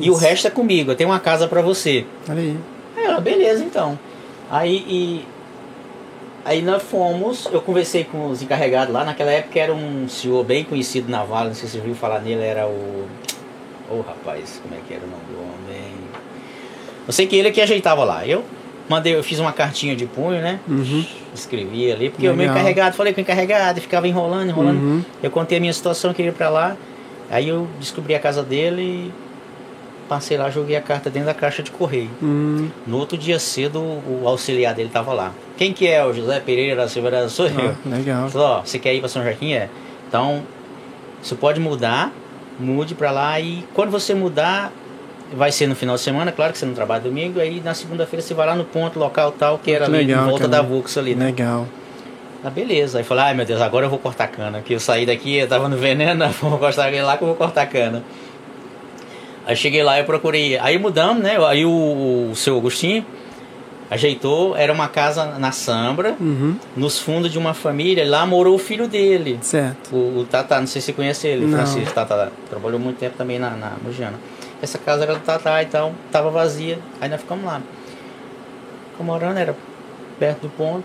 E 0.00 0.10
o 0.10 0.14
Isso. 0.14 0.20
resto 0.20 0.48
é 0.48 0.50
comigo. 0.50 0.90
Eu 0.90 0.96
tenho 0.96 1.10
uma 1.10 1.20
casa 1.20 1.46
pra 1.46 1.62
você. 1.62 2.04
Olha 2.28 2.40
aí. 2.40 2.58
Aí 2.96 3.04
ela, 3.04 3.20
beleza 3.20 3.62
então. 3.62 3.96
Aí, 4.50 4.84
e, 4.88 5.24
aí 6.44 6.62
nós 6.62 6.82
fomos, 6.82 7.48
eu 7.52 7.60
conversei 7.60 8.04
com 8.04 8.28
os 8.28 8.42
encarregados 8.42 8.92
lá, 8.92 9.04
naquela 9.04 9.30
época 9.30 9.58
era 9.58 9.72
um 9.72 10.08
senhor 10.08 10.44
bem 10.44 10.64
conhecido 10.64 11.10
na 11.10 11.24
Vale, 11.24 11.48
não 11.48 11.54
sei 11.54 11.66
se 11.68 11.72
você 11.72 11.78
ouviu 11.78 11.94
falar 11.94 12.20
nele, 12.20 12.42
era 12.42 12.66
o. 12.66 13.06
Ô 13.90 14.00
rapaz, 14.00 14.60
como 14.62 14.74
é 14.74 14.78
que 14.86 14.94
era 14.94 15.04
o 15.04 15.08
nome 15.08 15.22
do 15.30 15.40
homem? 15.40 15.92
Eu 17.06 17.12
sei 17.12 17.26
que 17.26 17.36
ele 17.36 17.50
que 17.50 17.60
ajeitava 17.60 18.04
lá. 18.04 18.26
Eu 18.26 18.44
mandei, 18.88 19.14
eu 19.14 19.22
fiz 19.22 19.38
uma 19.38 19.52
cartinha 19.52 19.94
de 19.96 20.06
punho, 20.06 20.40
né? 20.40 20.60
Uhum. 20.68 21.04
Escrevi 21.34 21.90
ali, 21.90 22.10
porque 22.10 22.28
o 22.28 22.34
meu 22.34 22.46
Legal. 22.46 22.56
encarregado, 22.56 22.96
falei 22.96 23.12
com 23.12 23.20
o 23.20 23.22
encarregado, 23.22 23.80
ficava 23.80 24.06
enrolando, 24.06 24.48
enrolando. 24.48 24.78
Uhum. 24.78 25.04
Eu 25.22 25.30
contei 25.30 25.58
a 25.58 25.60
minha 25.60 25.72
situação, 25.72 26.12
queria 26.12 26.30
ir 26.30 26.34
pra 26.34 26.48
lá. 26.48 26.76
Aí 27.30 27.48
eu 27.48 27.66
descobri 27.80 28.14
a 28.14 28.20
casa 28.20 28.42
dele 28.42 28.82
e 28.82 29.12
passei 30.12 30.36
lá, 30.36 30.50
joguei 30.50 30.76
a 30.76 30.80
carta 30.82 31.08
dentro 31.08 31.26
da 31.26 31.34
caixa 31.34 31.62
de 31.62 31.70
correio. 31.70 32.10
Hum. 32.22 32.68
No 32.86 32.98
outro 32.98 33.16
dia 33.16 33.38
cedo, 33.38 33.80
o 33.80 34.22
auxiliar 34.26 34.74
dele 34.74 34.90
tava 34.92 35.14
lá. 35.14 35.32
Quem 35.56 35.72
que 35.72 35.88
é? 35.88 36.04
O 36.04 36.12
José 36.12 36.38
Pereira 36.38 36.86
Silveira? 36.86 37.26
Sou 37.30 37.46
eu. 37.46 37.70
Ah, 37.70 37.88
legal. 37.96 38.28
Falou, 38.28 38.46
ó, 38.46 38.60
você 38.60 38.78
quer 38.78 38.94
ir 38.94 39.00
pra 39.00 39.08
São 39.08 39.22
Joaquim? 39.22 39.54
É. 39.54 39.70
Então, 40.06 40.42
você 41.22 41.34
pode 41.34 41.58
mudar, 41.58 42.12
mude 42.60 42.94
pra 42.94 43.10
lá 43.10 43.40
e 43.40 43.64
quando 43.72 43.90
você 43.90 44.12
mudar, 44.12 44.70
vai 45.34 45.50
ser 45.50 45.66
no 45.66 45.74
final 45.74 45.94
de 45.94 46.02
semana, 46.02 46.30
claro 46.30 46.52
que 46.52 46.58
você 46.58 46.66
não 46.66 46.74
trabalha 46.74 47.00
domingo, 47.00 47.40
aí 47.40 47.62
na 47.64 47.72
segunda-feira 47.72 48.22
você 48.22 48.34
vai 48.34 48.46
lá 48.46 48.54
no 48.54 48.64
ponto 48.64 48.98
local 48.98 49.32
tal, 49.32 49.58
que 49.58 49.72
era 49.72 49.86
ali 49.86 49.98
Legal, 49.98 50.24
em 50.24 50.28
volta 50.28 50.48
cara. 50.48 50.62
da 50.62 50.62
Vux 50.62 50.98
ali, 50.98 51.14
né? 51.14 51.24
Legal. 51.26 51.66
Ah, 52.44 52.50
beleza. 52.50 52.98
Aí 52.98 53.04
falei, 53.04 53.24
ai 53.24 53.34
meu 53.34 53.46
Deus, 53.46 53.62
agora 53.62 53.86
eu 53.86 53.90
vou 53.90 53.98
cortar 53.98 54.26
cana. 54.28 54.60
Que 54.60 54.74
eu 54.74 54.80
saí 54.80 55.06
daqui, 55.06 55.36
eu 55.36 55.48
tava 55.48 55.70
no 55.70 55.76
veneno, 55.78 56.28
vou 56.42 56.58
cortar 56.58 56.92
lá 57.02 57.16
que 57.16 57.24
eu 57.24 57.28
vou 57.28 57.36
cortar 57.36 57.64
cana. 57.66 58.02
Aí 59.46 59.56
cheguei 59.56 59.82
lá 59.82 59.98
e 59.98 60.04
procurei. 60.04 60.58
Aí 60.58 60.78
mudamos, 60.78 61.22
né? 61.22 61.36
Aí 61.46 61.64
o, 61.64 62.30
o 62.30 62.36
seu 62.36 62.56
Agostinho 62.58 63.04
ajeitou, 63.90 64.56
era 64.56 64.72
uma 64.72 64.88
casa 64.88 65.24
na 65.38 65.52
Sambra, 65.52 66.14
Uhum. 66.18 66.56
nos 66.76 66.98
fundos 66.98 67.30
de 67.30 67.38
uma 67.38 67.52
família, 67.52 68.08
lá 68.08 68.24
morou 68.24 68.54
o 68.54 68.58
filho 68.58 68.88
dele. 68.88 69.38
Certo. 69.42 69.94
O, 69.94 70.20
o 70.20 70.24
Tata, 70.24 70.58
não 70.58 70.66
sei 70.66 70.80
se 70.80 70.86
você 70.86 70.92
conhece 70.94 71.26
ele, 71.28 71.44
Não. 71.46 71.58
Francisco 71.58 71.92
Tata, 71.94 72.32
trabalhou 72.48 72.80
muito 72.80 72.98
tempo 72.98 73.16
também 73.18 73.38
na, 73.38 73.50
na 73.50 73.72
Mogiana. 73.84 74.18
Essa 74.62 74.78
casa 74.78 75.02
era 75.02 75.14
do 75.14 75.20
Tata, 75.20 75.62
então 75.62 75.92
tava 76.10 76.30
vazia, 76.30 76.78
aí 77.00 77.08
nós 77.10 77.20
ficamos 77.20 77.44
lá. 77.44 77.60
Ficamos 78.92 79.12
morando, 79.12 79.38
era 79.38 79.54
perto 80.18 80.42
do 80.42 80.48
ponto. 80.50 80.84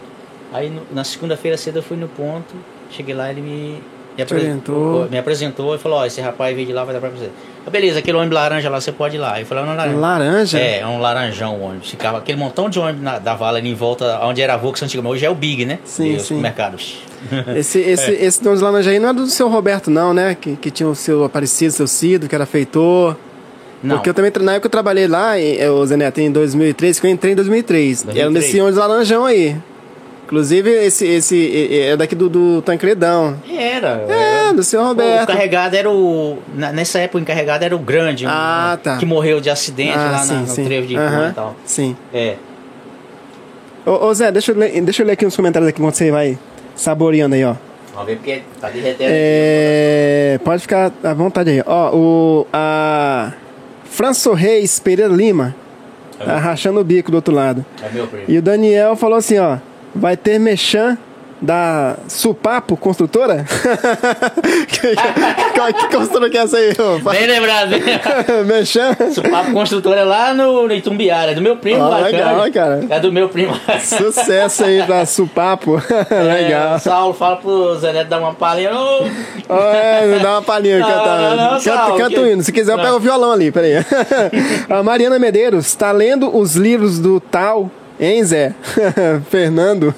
Aí 0.51 0.69
no- 0.69 0.81
na 0.91 1.03
segunda-feira 1.03 1.55
cedo 1.57 1.77
eu 1.79 1.83
fui 1.83 1.95
no 1.95 2.07
ponto, 2.09 2.55
cheguei 2.89 3.13
lá, 3.15 3.29
ele 3.29 3.41
me, 3.41 3.81
me 4.17 4.33
orientou. 4.39 5.07
me 5.09 5.17
apresentou 5.17 5.75
e 5.75 5.77
falou, 5.77 5.99
ó, 5.99 6.05
esse 6.05 6.19
rapaz 6.21 6.55
veio 6.55 6.67
de 6.67 6.73
lá, 6.73 6.83
vai 6.83 6.93
dar 6.93 6.99
pra 6.99 7.09
você. 7.09 7.29
Ah, 7.65 7.69
beleza, 7.69 7.99
aquele 7.99 8.17
ônibus 8.17 8.35
laranja 8.35 8.69
lá, 8.69 8.79
você 8.79 8.91
pode 8.91 9.15
ir 9.15 9.19
lá. 9.19 9.39
Eu 9.39 9.45
falei, 9.45 9.65
não, 9.65 9.75
laranja. 9.75 9.97
Laranja? 9.97 10.59
É, 10.59 10.79
é 10.79 10.87
um 10.87 10.99
laranjão 10.99 11.55
o 11.55 11.63
ônibus. 11.63 11.89
Ficava 11.89 12.17
aquele 12.17 12.37
montão 12.37 12.69
de 12.69 12.79
ônibus 12.79 13.01
na, 13.03 13.19
da 13.19 13.35
vala 13.35 13.57
ali 13.57 13.69
em 13.69 13.75
volta, 13.75 14.19
onde 14.23 14.41
era 14.41 14.53
a 14.53 14.57
Vox 14.57 14.81
antigamente. 14.81 15.13
Hoje 15.13 15.25
é 15.25 15.29
o 15.29 15.35
Big, 15.35 15.65
né? 15.65 15.79
Sim, 15.83 16.15
E 16.15 16.19
sim. 16.19 16.25
supermercado. 16.25 16.77
Esse, 17.55 17.79
esse, 17.79 18.11
esse 18.11 18.43
dono 18.43 18.57
de 18.57 18.63
laranja 18.63 18.91
aí 18.91 18.99
não 18.99 19.09
é 19.09 19.13
do 19.13 19.25
seu 19.25 19.49
Roberto, 19.49 19.89
não, 19.89 20.13
né? 20.13 20.37
Que, 20.39 20.55
que 20.55 20.69
tinha 20.69 20.87
o 20.87 20.95
seu 20.95 21.23
Aparecido, 21.23 21.73
seu 21.73 21.87
Cido, 21.87 22.27
que 22.27 22.35
era 22.35 22.45
feitor. 22.45 23.17
Não, 23.81 23.95
Porque 23.95 24.09
eu 24.09 24.13
também, 24.13 24.31
na 24.41 24.53
época 24.53 24.67
eu 24.67 24.71
trabalhei 24.71 25.07
lá, 25.07 25.33
Zé 25.85 25.97
Neto, 25.97 26.19
em 26.19 26.31
2003, 26.31 26.99
que 26.99 27.07
eu 27.07 27.11
entrei 27.11 27.33
em 27.33 27.35
2003. 27.35 28.03
Era 28.03 28.13
2003. 28.13 28.45
nesse 28.45 28.61
ônibus 28.61 28.79
laranjão 28.79 29.25
aí. 29.25 29.55
Inclusive, 30.27 30.69
esse, 30.69 31.07
esse 31.07 31.79
é 31.89 31.95
daqui 31.95 32.13
do, 32.13 32.27
do 32.27 32.61
Tancredão. 32.61 33.37
Era. 33.49 34.05
É, 34.09 34.51
do 34.53 34.61
seu 34.61 34.81
O 34.81 34.87
Roberto. 34.87 35.23
encarregado 35.31 35.73
era 35.77 35.89
o. 35.89 36.37
nessa 36.53 36.99
época 36.99 37.19
o 37.19 37.21
encarregado 37.21 37.63
era 37.63 37.73
o 37.73 37.79
grande. 37.79 38.25
um- 38.25 38.29
Ah, 38.29 38.77
tá. 38.83 38.97
Que 38.97 39.05
morreu 39.05 39.39
de 39.39 39.49
acidente 39.49 39.97
Ah, 39.97 40.11
lá 40.11 40.17
sim, 40.19 40.33
na, 40.33 40.39
no 40.41 40.47
sim. 40.47 40.65
trevo 40.65 40.85
de 40.85 40.95
Icuna 40.95 41.29
e 41.29 41.33
tal. 41.33 41.55
Sim. 41.63 41.95
É. 42.13 42.35
Ô, 43.85 44.07
ô, 44.07 44.13
Zé, 44.13 44.29
deixa 44.33 44.51
eu, 44.51 44.57
ler, 44.57 44.81
deixa 44.81 45.01
eu 45.01 45.05
ler 45.07 45.13
aqui 45.13 45.25
uns 45.25 45.33
comentários 45.35 45.69
aqui 45.69 45.79
enquanto 45.79 45.95
você 45.95 46.11
vai 46.11 46.37
saboreando 46.75 47.33
aí, 47.35 47.45
ó. 47.45 47.55
Vamos 47.93 48.07
ver 48.07 48.15
porque 48.17 48.41
tá 48.59 48.69
derretendo. 48.69 49.09
É, 49.13 50.39
pode 50.43 50.61
ficar 50.61 50.91
à 51.01 51.13
vontade 51.13 51.49
aí. 51.51 51.63
Ó, 51.65 51.95
o. 51.95 52.47
A. 52.51 53.31
Franço 53.89 54.33
Reis 54.33 54.77
Pereira 54.77 55.11
Lima. 55.13 55.55
Tá 56.19 56.35
rachando 56.37 56.79
o 56.81 56.83
bico 56.83 57.11
do 57.11 57.15
outro 57.15 57.33
lado. 57.33 57.65
É 57.81 57.89
meu 57.93 58.07
primo. 58.07 58.25
E 58.27 58.37
o 58.37 58.41
Daniel 58.41 58.95
falou 58.97 59.17
assim, 59.17 59.37
ó. 59.37 59.57
Vai 59.97 60.15
ter 60.15 60.39
mechan 60.39 60.97
da 61.41 61.95
Supapo 62.07 62.75
Construtora? 62.77 63.45
que, 64.67 64.95
que, 65.73 65.95
construtora 65.95 66.29
que 66.29 66.37
é 66.37 66.41
essa 66.41 66.57
aí, 66.57 66.71
ô? 66.71 66.99
Bem 67.11 67.27
lembrado, 67.27 67.73
hein? 67.73 67.81
mechan? 68.45 68.95
Papo 69.29 69.53
construtora 69.53 70.01
é 70.01 70.03
lá 70.03 70.33
no, 70.33 70.71
Itumbiara. 70.71 71.31
É 71.31 71.35
do 71.35 71.41
meu 71.41 71.57
primo 71.57 71.87
lá, 71.87 71.99
legal, 71.99 72.51
cara. 72.51 72.85
É 72.89 72.99
do 72.99 73.11
meu 73.11 73.29
primo. 73.29 73.53
Sucesso 73.79 74.65
aí 74.65 74.85
da 74.87 75.05
Supapo. 75.05 75.81
É, 76.09 76.21
legal. 76.21 76.79
Saulo 76.79 77.13
fala 77.13 77.37
pro 77.37 77.75
Zé 77.79 77.91
Neto 77.91 78.07
dar 78.07 78.19
uma 78.19 78.33
palhinha. 78.33 78.71
Ó, 78.73 79.03
é, 79.73 80.19
dá 80.19 80.33
uma 80.33 80.41
palhinha, 80.41 80.79
Não, 80.79 80.87
canta, 80.87 81.17
não, 81.17 81.35
não, 81.35 81.49
canta, 81.49 81.59
Saulo, 81.59 81.97
canta 81.97 82.09
que- 82.09 82.19
o 82.19 82.27
hino. 82.27 82.43
Se 82.43 82.51
quiser, 82.51 82.73
eu 82.73 82.79
pego 82.79 82.95
o 82.95 82.99
violão 82.99 83.31
ali, 83.31 83.51
peraí. 83.51 83.73
a 84.69 84.83
Mariana 84.83 85.19
Medeiros 85.19 85.73
tá 85.75 85.91
lendo 85.91 86.35
os 86.35 86.55
livros 86.55 86.99
do 86.99 87.19
tal, 87.19 87.69
hein, 87.99 88.23
Zé? 88.23 88.53
Fernando. 89.29 89.93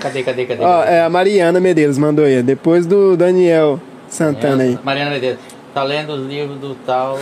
Cadê, 0.00 0.22
cadê, 0.22 0.44
cadê? 0.46 0.62
Ó, 0.62 0.80
cadê? 0.80 0.92
é 0.92 1.02
a 1.02 1.08
Mariana 1.10 1.60
Medeiros 1.60 1.98
mandou 1.98 2.24
aí. 2.24 2.42
Depois 2.42 2.86
do 2.86 3.16
Daniel 3.16 3.80
Santana 4.08 4.62
aí. 4.64 4.78
Mariana 4.82 5.10
Medeiros. 5.10 5.38
Tá 5.74 5.82
lendo 5.82 6.12
os 6.12 6.26
livros 6.26 6.58
do 6.58 6.74
tal. 6.74 7.18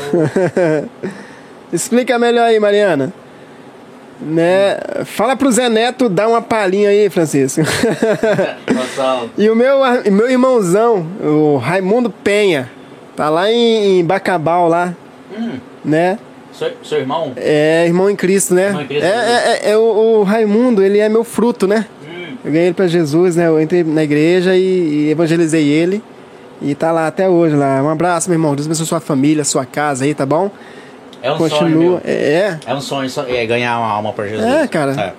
Explica 1.73 2.19
melhor 2.19 2.45
aí, 2.45 2.59
Mariana. 2.61 3.13
Né? 4.21 4.79
Fala 5.05 5.37
pro 5.37 5.51
Zé 5.53 5.69
Neto 5.69 6.09
dar 6.09 6.29
uma 6.29 6.41
palhinha 6.41 6.89
aí, 6.89 7.11
Francisco. 7.11 7.63
E 9.37 9.51
o 9.51 9.55
meu, 9.55 9.81
meu 10.11 10.31
irmãozão, 10.31 11.07
o 11.23 11.59
Raimundo 11.59 12.09
Penha, 12.09 12.71
tá 13.15 13.29
lá 13.29 13.51
em, 13.53 14.01
em 14.01 14.05
Bacabal 14.05 14.69
lá, 14.69 14.95
Hum, 15.39 15.59
né? 15.85 16.19
Seu, 16.59 16.73
seu 16.83 16.99
irmão? 16.99 17.33
É, 17.37 17.85
irmão 17.87 18.09
em 18.11 18.17
Cristo, 18.17 18.55
né? 18.55 18.71
Em 18.83 18.87
Cristo, 18.87 19.05
é, 19.05 19.09
é, 19.09 19.61
é, 19.69 19.71
é 19.73 19.77
o, 19.79 20.19
o 20.21 20.23
Raimundo, 20.23 20.83
ele 20.83 20.99
é 20.99 21.09
meu 21.09 21.25
fruto, 21.25 21.67
né? 21.67 21.87
Hum, 22.07 22.37
Eu 22.45 22.51
ganhei 22.53 22.67
ele 22.69 22.75
pra 22.75 22.87
Jesus, 22.87 23.37
né? 23.37 23.47
Eu 23.47 23.61
entrei 23.61 23.83
na 23.85 24.03
igreja 24.05 24.57
e, 24.57 24.61
e 25.07 25.11
evangelizei 25.11 25.67
ele. 25.69 26.03
E 26.63 26.75
tá 26.75 26.91
lá 26.91 27.07
até 27.07 27.29
hoje 27.29 27.55
lá. 27.55 27.83
Um 27.83 27.89
abraço, 27.91 28.29
meu 28.31 28.37
irmão. 28.37 28.55
Deus 28.55 28.67
abençoe 28.67 28.87
sua 28.87 29.01
família, 29.01 29.45
sua 29.45 29.67
casa 29.67 30.05
aí, 30.05 30.15
tá 30.15 30.25
bom? 30.25 30.51
é 31.23 31.31
um 31.33 31.37
sonho. 31.39 31.51
Continua. 31.51 31.79
Meu. 31.79 32.01
É, 32.05 32.59
É 32.67 32.75
um 32.75 32.81
sonho 32.81 33.11
só- 33.11 33.27
é, 33.29 33.45
ganhar 33.47 33.79
uma 33.79 33.89
alma 33.91 34.13
pra 34.13 34.27
Jesus. 34.27 34.47
É, 34.47 34.67
cara. 34.67 34.93
É. 35.01 35.13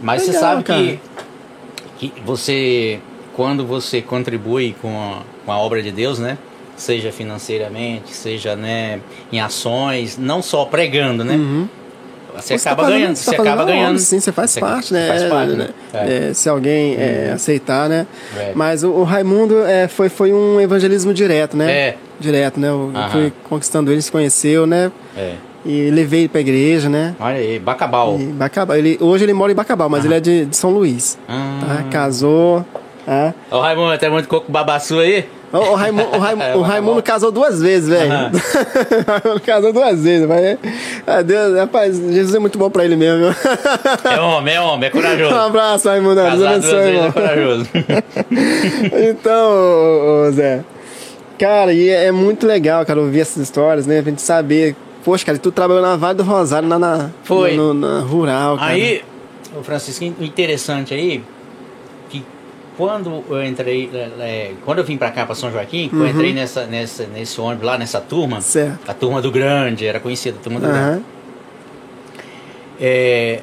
Mas 0.00 0.22
você 0.22 0.28
Legal, 0.32 0.42
sabe 0.42 0.62
cara. 0.64 0.80
que, 1.98 2.08
que 2.08 2.12
você, 2.24 2.98
quando 3.34 3.66
você 3.66 4.00
contribui 4.02 4.74
com 4.80 4.88
a, 4.88 5.22
com 5.44 5.52
a 5.52 5.58
obra 5.58 5.82
de 5.82 5.90
Deus, 5.90 6.18
né? 6.18 6.38
Seja 6.76 7.10
financeiramente, 7.10 8.12
seja 8.12 8.54
né, 8.54 9.00
em 9.32 9.40
ações, 9.40 10.18
não 10.18 10.42
só 10.42 10.64
pregando, 10.66 11.24
né? 11.24 11.34
Uhum. 11.34 11.68
Você, 12.36 12.54
tá 12.58 12.70
acaba 12.72 12.82
fazendo- 12.82 12.98
ganhando, 12.98 13.14
tá 13.14 13.16
você 13.16 13.24
fazendo 13.24 13.40
acaba 13.40 13.60
a 13.60 13.64
obra, 13.64 13.74
ganhando. 13.74 13.98
Sim, 13.98 14.20
você 14.20 14.30
faz 14.32 14.50
Você 14.50 14.60
parte, 14.60 14.92
né? 14.92 15.08
Faz 15.08 15.22
parte, 15.24 15.52
né? 15.54 15.68
É, 15.94 16.34
se 16.34 16.48
alguém 16.50 16.94
é, 16.96 17.32
aceitar, 17.34 17.88
né? 17.88 18.06
É. 18.36 18.52
Mas 18.54 18.84
o, 18.84 18.90
o 18.90 19.04
Raimundo 19.04 19.64
é, 19.64 19.88
foi, 19.88 20.10
foi 20.10 20.34
um 20.34 20.60
evangelismo 20.60 21.14
direto, 21.14 21.56
né? 21.56 21.72
É. 21.72 21.96
Direto, 22.20 22.60
né? 22.60 22.68
Eu 22.68 22.92
Aham. 22.94 23.10
fui 23.10 23.32
conquistando 23.48 23.90
ele, 23.90 24.02
se 24.02 24.12
conheceu, 24.12 24.66
né? 24.66 24.92
É. 25.16 25.32
E 25.64 25.90
levei 25.90 26.20
ele 26.20 26.28
pra 26.28 26.40
igreja, 26.42 26.90
né? 26.90 27.14
Olha 27.18 27.36
aí, 27.36 27.58
Bacabal. 27.58 28.18
E 28.20 28.24
Bacabal. 28.24 28.76
Ele, 28.76 28.98
hoje 29.00 29.24
ele 29.24 29.32
mora 29.32 29.50
em 29.50 29.54
Bacabal, 29.54 29.88
mas 29.88 30.04
ele 30.04 30.14
é 30.14 30.20
de, 30.20 30.44
de 30.44 30.56
São 30.56 30.70
Luís. 30.70 31.18
Ah. 31.26 31.58
Tá? 31.66 31.82
Casou. 31.90 32.64
Tá? 33.06 33.32
Ô 33.50 33.60
Raimundo, 33.60 33.96
tem 33.98 34.10
muito 34.10 34.28
coco 34.28 34.50
babaçu 34.52 34.98
aí? 34.98 35.26
O, 35.52 35.58
o 35.58 35.74
Raimundo, 35.74 36.08
o 36.16 36.18
Raimundo- 36.18 36.44
É, 36.48 36.56
o. 36.56 36.60
Raimundo 36.62 37.02
casou 37.02 37.30
duas 37.30 37.60
vezes, 37.62 37.88
velho. 37.88 38.12
Aham. 38.12 38.30
o 39.06 39.10
Raimundo 39.10 39.40
casou 39.40 39.72
duas 39.72 40.02
vezes. 40.02 40.26
Mas, 40.26 40.58
ah, 41.06 41.22
Deus, 41.22 41.56
rapaz, 41.56 41.96
Jesus 41.96 42.34
é 42.34 42.38
muito 42.38 42.58
bom 42.58 42.68
pra 42.68 42.84
ele 42.84 42.96
mesmo. 42.96 43.26
É 44.04 44.20
homem, 44.20 44.54
é 44.54 44.60
homem, 44.60 44.88
é 44.88 44.90
um 44.90 44.92
corajoso. 45.00 45.34
abraço, 45.34 45.88
Raimundo. 45.88 46.14
Deus 46.16 46.26
Casar 46.30 46.36
duas 46.36 46.64
abençoe, 46.64 46.78
é 46.80 46.88
irmão. 46.94 47.12
corajoso. 47.12 47.66
Então, 49.10 49.50
ô, 49.50 50.26
ô, 50.28 50.30
Zé. 50.32 50.62
Cara, 51.38 51.72
e 51.72 51.88
é, 51.88 52.06
é 52.06 52.12
muito 52.12 52.46
legal, 52.46 52.84
cara, 52.86 53.00
ouvir 53.00 53.20
essas 53.20 53.42
histórias, 53.42 53.86
né? 53.86 53.98
A 53.98 54.02
gente 54.02 54.22
saber. 54.22 54.74
Poxa, 55.04 55.24
cara, 55.24 55.38
tu 55.38 55.52
trabalhou 55.52 55.82
na 55.82 55.96
Vale 55.96 56.14
do 56.18 56.22
Rosário, 56.24 56.68
lá 56.68 56.78
na, 56.78 57.10
Foi. 57.22 57.54
no- 57.54 57.72
na 57.74 58.00
rural, 58.00 58.56
cara. 58.56 58.72
Aí, 58.72 59.02
o 59.56 59.62
Francisco, 59.62 60.04
interessante 60.20 60.92
aí, 60.94 61.22
quando 62.76 63.24
eu 63.28 63.44
entrei, 63.44 63.90
é, 63.92 63.98
é, 64.20 64.54
quando 64.64 64.78
eu 64.78 64.84
vim 64.84 64.96
pra 64.96 65.10
cá, 65.10 65.24
pra 65.24 65.34
São 65.34 65.50
Joaquim, 65.50 65.88
que 65.88 65.96
eu 65.96 66.06
entrei 66.06 66.32
nessa, 66.32 66.66
nessa, 66.66 67.06
nesse 67.06 67.40
ônibus 67.40 67.64
lá, 67.64 67.78
nessa 67.78 68.00
turma, 68.00 68.40
Certo. 68.40 68.78
a 68.88 68.92
turma 68.94 69.22
do 69.22 69.30
Grande, 69.30 69.86
era 69.86 69.98
conhecida, 69.98 70.38
a 70.38 70.42
turma 70.42 70.60
do 70.60 70.66
Grande. 70.66 70.80
Aham. 70.88 71.02
É, 72.78 73.40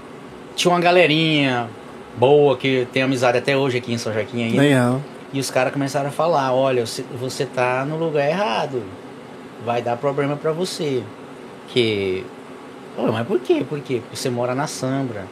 tinha 0.56 0.72
uma 0.72 0.80
galerinha 0.80 1.68
boa 2.16 2.56
que 2.56 2.88
tem 2.94 3.02
amizade 3.02 3.38
até 3.38 3.58
hoje 3.58 3.78
aqui 3.78 3.94
em 3.94 3.98
São 3.98 4.14
Joaquim 4.14 4.44
ainda. 4.44 4.62
Legal. 4.62 5.02
E 5.34 5.40
os 5.40 5.50
caras 5.50 5.74
começaram 5.74 6.10
a 6.10 6.12
falar, 6.12 6.54
olha, 6.54 6.86
você, 6.86 7.46
tá 7.46 7.84
no 7.86 7.98
lugar 7.98 8.30
errado. 8.30 8.84
Vai 9.66 9.82
dar 9.82 9.98
problema 9.98 10.36
pra 10.36 10.52
você. 10.52 11.02
Que. 11.70 12.24
Pô, 12.96 13.12
mas 13.12 13.26
por 13.26 13.40
quê? 13.40 13.66
Por 13.68 13.80
quê? 13.80 14.00
Porque 14.02 14.16
você 14.16 14.30
mora 14.30 14.54
na 14.54 14.68
Sambra. 14.68 15.26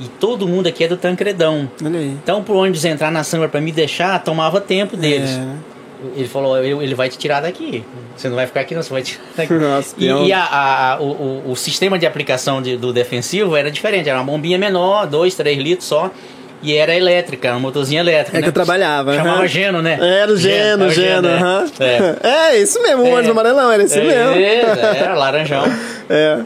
E 0.00 0.08
todo 0.08 0.46
mundo 0.48 0.66
aqui 0.66 0.84
é 0.84 0.88
do 0.88 0.96
Tancredão. 0.96 1.70
Então, 1.80 2.42
pro 2.42 2.56
ônibus 2.56 2.84
entrar 2.84 3.10
na 3.12 3.22
Sambra 3.22 3.48
pra 3.48 3.60
me 3.60 3.70
deixar, 3.70 4.22
tomava 4.22 4.60
tempo 4.60 4.96
deles. 4.96 5.30
É, 5.30 5.36
né? 5.38 5.56
Ele 6.16 6.28
falou, 6.28 6.56
"Eu- 6.58 6.82
ele 6.82 6.94
vai 6.94 7.08
te 7.08 7.16
tirar 7.16 7.40
daqui. 7.40 7.82
Você 8.16 8.28
não 8.28 8.36
vai 8.36 8.46
ficar 8.46 8.60
aqui, 8.60 8.74
não, 8.74 8.82
você 8.82 8.92
vai 8.92 9.02
tirar 9.02 9.22
daqui. 9.36 9.52
Nossa, 9.54 9.94
E, 9.96 10.04
e 10.06 10.32
a- 10.32 10.94
a- 10.96 10.98
o, 11.00 11.50
o- 11.52 11.56
sistema 11.56 11.98
de 11.98 12.04
aplicação 12.06 12.60
de- 12.60 12.76
do 12.76 12.92
defensivo 12.92 13.56
era 13.56 13.70
diferente, 13.70 14.08
era 14.08 14.18
uma 14.18 14.24
bombinha 14.24 14.58
menor, 14.58 15.06
2, 15.06 15.34
3 15.34 15.56
litros 15.58 15.88
só, 15.88 16.10
e 16.62 16.74
era 16.74 16.94
elétrica, 16.94 17.52
uma 17.52 17.60
motorzinha 17.60 18.00
elétrica. 18.00 18.36
É 18.36 18.40
né? 18.40 18.42
que 18.42 18.48
eu 18.48 18.52
trabalhava. 18.52 19.14
Chamava 19.14 19.38
aham. 19.38 19.46
Geno, 19.46 19.80
né? 19.80 19.98
Era 20.00 20.32
o 20.32 20.36
Geno, 20.36 20.84
era 20.84 20.92
Geno. 20.92 21.28
é. 21.28 21.34
aham. 21.36 21.64
É. 21.80 22.16
É, 22.52 22.58
isso 22.58 22.82
mesmo, 22.82 23.02
o 23.02 23.06
É. 23.06 23.10
ônibus 23.12 23.30
amarelão, 23.30 23.70
era 23.72 23.82
esse 23.84 23.98
mesmo. 24.00 24.32
É, 24.34 24.98
era 24.98 25.14
laranjão. 25.14 25.62
É, 26.10 26.40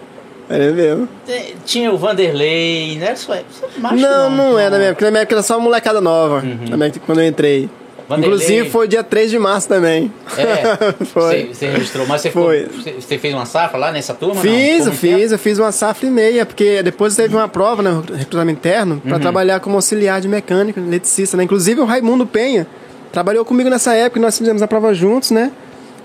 esse 0.56 0.72
mesmo. 0.72 1.08
É, 1.28 1.52
Tinha 1.64 1.92
o 1.92 1.98
Vanderlei, 1.98 2.96
né? 2.98 3.12
Isso 3.14 3.32
é- 3.32 3.42
isso 3.50 3.64
é 3.64 3.80
macho, 3.80 3.96
Não, 3.96 4.30
não 4.30 4.58
era 4.58 4.70
na 4.70 4.76
minha 4.78 4.90
época. 4.90 5.04
Na 5.04 5.10
minha 5.10 5.22
época 5.22 5.34
era 5.34 5.42
só 5.42 5.58
molecada 5.60 6.00
nova. 6.00 6.36
Uhum. 6.44 6.58
Na 6.68 6.76
minha 6.76 6.88
época, 6.88 7.02
quando 7.06 7.20
eu 7.20 7.26
entrei. 7.26 7.68
Vanderlei. 8.08 8.36
Inclusive 8.36 8.70
foi 8.70 8.88
dia 8.88 9.04
3 9.04 9.30
de 9.30 9.38
março 9.38 9.68
também. 9.68 10.10
É, 10.38 11.04
foi. 11.04 11.50
Você, 11.52 11.66
registrou, 11.68 12.06
mas 12.06 12.22
você, 12.22 12.30
Foi. 12.30 12.66
ficou- 12.66 13.00
você- 13.02 13.18
fez 13.18 13.34
uma 13.34 13.44
safra 13.44 13.78
lá 13.78 13.92
nessa 13.92 14.14
turma? 14.14 14.40
Fiz, 14.40 14.52
não? 14.52 14.58
eu 14.78 14.84
tempo? 14.84 14.96
fiz, 14.96 15.32
eu 15.32 15.38
fiz 15.38 15.58
uma 15.58 15.70
safra 15.72 16.06
e 16.06 16.10
meia, 16.10 16.46
porque 16.46 16.82
depois 16.82 17.14
teve 17.14 17.36
uma 17.36 17.46
prova, 17.48 17.82
né, 17.82 18.02
recrutamento 18.16 18.58
interno, 18.60 18.94
Uhum. 18.94 19.10
para 19.10 19.18
trabalhar 19.18 19.60
como 19.60 19.76
auxiliar 19.76 20.22
de 20.22 20.28
mecânica, 20.28 20.80
eletricista, 20.80 21.36
né? 21.36 21.44
Inclusive 21.44 21.82
o 21.82 21.84
Raimundo 21.84 22.26
Penha 22.26 22.66
trabalhou 23.12 23.44
comigo 23.44 23.68
nessa 23.68 23.92
época, 23.94 24.18
nós 24.20 24.38
fizemos 24.38 24.62
a 24.62 24.66
prova 24.66 24.94
juntos, 24.94 25.30
né? 25.30 25.52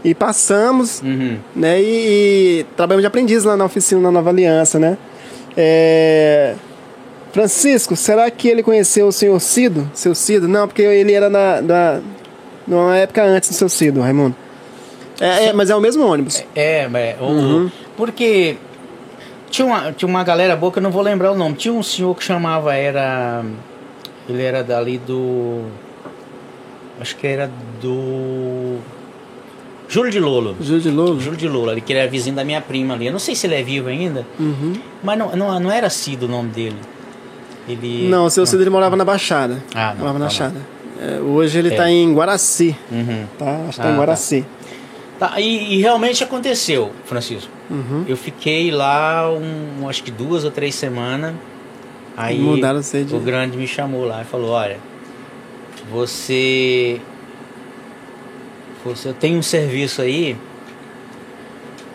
E 0.03 0.13
passamos, 0.13 1.01
Uhum. 1.01 1.37
né? 1.55 1.81
E, 1.81 2.59
e 2.59 2.65
trabalhamos 2.75 3.03
de 3.03 3.07
aprendiz 3.07 3.43
lá 3.43 3.55
na 3.55 3.63
oficina 3.65 4.01
na 4.01 4.11
Nova 4.11 4.29
Aliança, 4.29 4.77
né? 4.79 4.97
É... 5.55 6.55
Francisco, 7.31 7.95
será 7.95 8.29
que 8.29 8.47
ele 8.47 8.61
conheceu 8.61 9.07
o 9.07 9.11
senhor 9.11 9.39
Cido? 9.39 9.89
Seu 9.93 10.13
Cido? 10.13 10.47
Não, 10.47 10.67
porque 10.67 10.81
ele 10.83 11.13
era 11.13 11.29
na, 11.29 11.61
na, 11.61 12.01
numa 12.67 12.95
época 12.97 13.23
antes 13.23 13.49
do 13.49 13.55
seu 13.55 13.69
Cido, 13.69 14.01
Raimundo. 14.01 14.35
É, 15.19 15.45
é, 15.45 15.53
mas 15.53 15.69
é 15.69 15.75
o 15.75 15.79
mesmo 15.79 16.05
ônibus. 16.05 16.43
É, 16.53 16.87
mas, 16.87 17.19
o- 17.19 17.23
Uhum. 17.25 17.71
porque 17.95 18.57
tinha 19.49 19.65
uma, 19.65 19.91
tinha 19.93 20.07
uma 20.09 20.23
galera 20.23 20.55
boa 20.55 20.71
que 20.71 20.79
eu 20.79 20.83
não 20.83 20.91
vou 20.91 21.01
lembrar 21.01 21.31
o 21.31 21.35
nome. 21.35 21.55
Tinha 21.55 21.73
um 21.73 21.81
senhor 21.83 22.13
que 22.15 22.23
chamava, 22.23 22.75
era. 22.75 23.43
Ele 24.29 24.43
era 24.43 24.63
dali 24.63 24.97
do. 24.99 25.61
Acho 26.99 27.15
que 27.15 27.25
era 27.27 27.49
do. 27.81 28.77
Júlio 29.93 30.11
de 30.11 30.19
Lolo. 30.19 30.55
Júlio 30.59 30.81
de 30.81 30.89
Lolo. 30.89 31.19
Júlio 31.19 31.37
de 31.37 31.47
Lolo, 31.47 31.71
ele 31.71 31.81
que 31.81 31.93
era 31.93 32.09
vizinho 32.09 32.35
da 32.35 32.43
minha 32.43 32.59
prima 32.61 32.95
ali. 32.95 33.05
Eu 33.05 33.11
não 33.11 33.19
sei 33.19 33.35
se 33.35 33.45
ele 33.45 33.55
é 33.55 33.61
vivo 33.63 33.89
ainda, 33.89 34.25
Uhum. 34.39 34.73
mas 35.03 35.17
não, 35.19 35.35
não, 35.35 35.59
não 35.59 35.71
era 35.71 35.89
Cido 35.89 36.25
o 36.25 36.29
nome 36.29 36.49
dele. 36.49 36.77
Ele. 37.67 38.07
Não, 38.09 38.25
o 38.25 38.29
seu 38.29 38.45
Cido 38.45 38.63
ele 38.63 38.69
morava 38.69 38.95
na 38.95 39.05
Baixada. 39.05 39.63
Ah, 39.75 39.89
não, 39.91 39.99
morava 39.99 40.19
na 40.19 40.25
tá 40.25 40.29
Baixada. 40.29 40.61
É, 40.99 41.19
hoje 41.19 41.59
ele 41.59 41.73
É. 41.73 41.75
tá 41.75 41.89
em 41.89 42.13
Guaraci, 42.13 42.75
Uhum. 42.91 43.25
tá? 43.37 43.57
Acho 43.67 43.71
que 43.71 43.77
tá 43.77 43.83
Ah, 43.83 43.87
em 43.89 43.91
tá. 43.91 43.97
Guaraci. 43.97 44.45
Tá, 45.19 45.39
e, 45.39 45.75
e 45.75 45.81
realmente 45.81 46.23
aconteceu, 46.23 46.91
Francisco. 47.05 47.49
Uhum. 47.69 48.03
Eu 48.07 48.17
fiquei 48.17 48.71
lá, 48.71 49.29
um, 49.31 49.87
acho 49.87 50.03
que 50.03 50.11
duas 50.11 50.43
ou 50.43 50.51
três 50.51 50.73
semanas. 50.75 51.33
Aí 52.17 52.37
Mudaram 52.39 52.81
o 53.11 53.19
grande 53.19 53.57
me 53.57 53.67
chamou 53.67 54.05
lá 54.05 54.21
e 54.21 54.25
falou: 54.25 54.49
Olha, 54.51 54.77
você. 55.91 56.99
Você 58.85 59.13
tem 59.13 59.37
um 59.37 59.41
serviço 59.41 60.01
aí. 60.01 60.35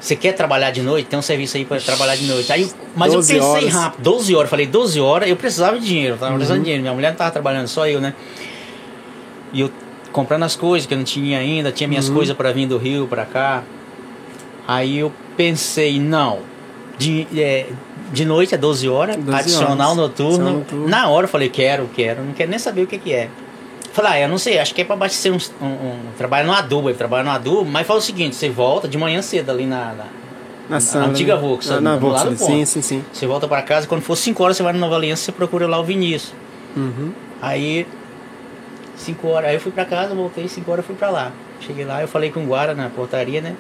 Você 0.00 0.14
quer 0.14 0.32
trabalhar 0.32 0.70
de 0.70 0.80
noite? 0.80 1.06
Tem 1.08 1.18
um 1.18 1.22
serviço 1.22 1.56
aí 1.56 1.64
para 1.64 1.80
trabalhar 1.80 2.14
de 2.16 2.24
noite. 2.26 2.52
Aí, 2.52 2.70
mas 2.94 3.08
eu 3.12 3.18
12 3.18 3.34
pensei 3.34 3.46
horas. 3.48 3.72
rápido, 3.74 4.02
12 4.02 4.34
horas. 4.34 4.50
Falei, 4.50 4.66
12 4.66 5.00
horas, 5.00 5.28
eu 5.28 5.36
precisava 5.36 5.78
de 5.78 5.86
dinheiro, 5.86 6.14
eu 6.14 6.18
tava 6.18 6.30
Uhum. 6.32 6.36
precisando 6.38 6.58
de 6.58 6.64
dinheiro. 6.64 6.82
Minha 6.82 6.94
mulher 6.94 7.10
não 7.10 7.16
tava 7.16 7.30
trabalhando, 7.32 7.66
só 7.66 7.86
eu, 7.88 8.00
né? 8.00 8.14
E 9.52 9.60
eu 9.60 9.70
comprando 10.12 10.44
as 10.44 10.54
coisas 10.56 10.86
que 10.86 10.94
eu 10.94 10.98
não 10.98 11.04
tinha 11.04 11.38
ainda, 11.38 11.72
tinha 11.72 11.86
Uhum. 11.86 11.90
minhas 11.90 12.08
coisas 12.08 12.36
para 12.36 12.52
vir 12.52 12.66
do 12.66 12.78
Rio 12.78 13.06
para 13.08 13.26
cá. 13.26 13.64
Aí 14.66 14.98
eu 14.98 15.12
pensei, 15.36 15.98
não, 15.98 16.40
de, 16.96 17.26
é, 17.36 17.66
de 18.12 18.24
noite 18.24 18.54
é 18.54 18.58
12 18.58 18.88
horas, 18.88 19.16
12 19.16 19.38
adicional 19.38 19.72
horas. 19.90 19.96
noturno. 19.96 20.28
Adicional 20.34 20.52
noturno. 20.54 20.88
Na 20.88 21.08
hora 21.08 21.24
eu 21.24 21.28
falei, 21.28 21.48
quero, 21.48 21.88
quero, 21.94 22.22
não 22.22 22.32
quero 22.34 22.50
nem 22.50 22.58
saber 22.58 22.82
o 22.82 22.86
que, 22.86 22.98
que 22.98 23.12
é. 23.12 23.28
Falei, 23.98 24.12
ah, 24.12 24.20
eu 24.26 24.28
não 24.28 24.38
sei, 24.38 24.60
acho 24.60 24.72
que 24.72 24.80
é 24.82 24.84
para 24.84 24.94
abastecer 24.94 25.32
um, 25.32 25.38
um, 25.60 25.66
um 25.66 25.98
trabalho 26.16 26.46
no 26.46 26.52
adubo, 26.52 26.88
ele 26.88 26.96
trabalha 26.96 27.24
no 27.24 27.30
adubo, 27.30 27.64
mas 27.64 27.84
fala 27.84 27.98
o 27.98 28.02
seguinte, 28.02 28.36
você 28.36 28.48
volta 28.48 28.86
de 28.86 28.96
manhã 28.96 29.20
cedo 29.20 29.50
ali 29.50 29.66
na, 29.66 29.92
na- 29.92 30.04
Na 30.68 30.78
Sandra, 30.78 31.08
antiga 31.10 31.34
né? 31.34 31.40
Vox, 31.40 31.66
Na, 31.68 31.80
na 31.80 31.94
do 31.96 32.00
Vox, 32.00 32.22
lado 32.22 32.36
sim, 32.38 32.64
sim, 32.64 32.80
sim. 32.80 33.04
você 33.12 33.26
volta 33.26 33.48
para 33.48 33.60
casa, 33.62 33.88
quando 33.88 34.02
for 34.02 34.14
5 34.14 34.40
horas 34.44 34.56
você 34.56 34.62
vai 34.62 34.72
na 34.72 34.78
Nova 34.78 34.94
Aliança, 34.94 35.24
você 35.24 35.32
procura 35.32 35.66
lá 35.66 35.80
o 35.80 35.82
Vinícius. 35.84 36.32
Uhum. 36.76 37.10
Aí, 37.42 37.88
5 38.96 39.26
horas, 39.26 39.48
aí 39.50 39.56
eu 39.56 39.60
fui 39.60 39.72
pra 39.72 39.84
casa, 39.84 40.14
voltei, 40.14 40.46
5 40.46 40.70
horas 40.70 40.84
eu 40.84 40.86
fui 40.86 40.94
pra 40.96 41.10
lá. 41.10 41.32
Cheguei 41.60 41.84
lá, 41.84 42.00
eu 42.00 42.06
falei 42.06 42.30
com 42.30 42.44
o 42.44 42.46
Guara 42.46 42.74
na 42.74 42.88
portaria, 42.88 43.40
né? 43.40 43.54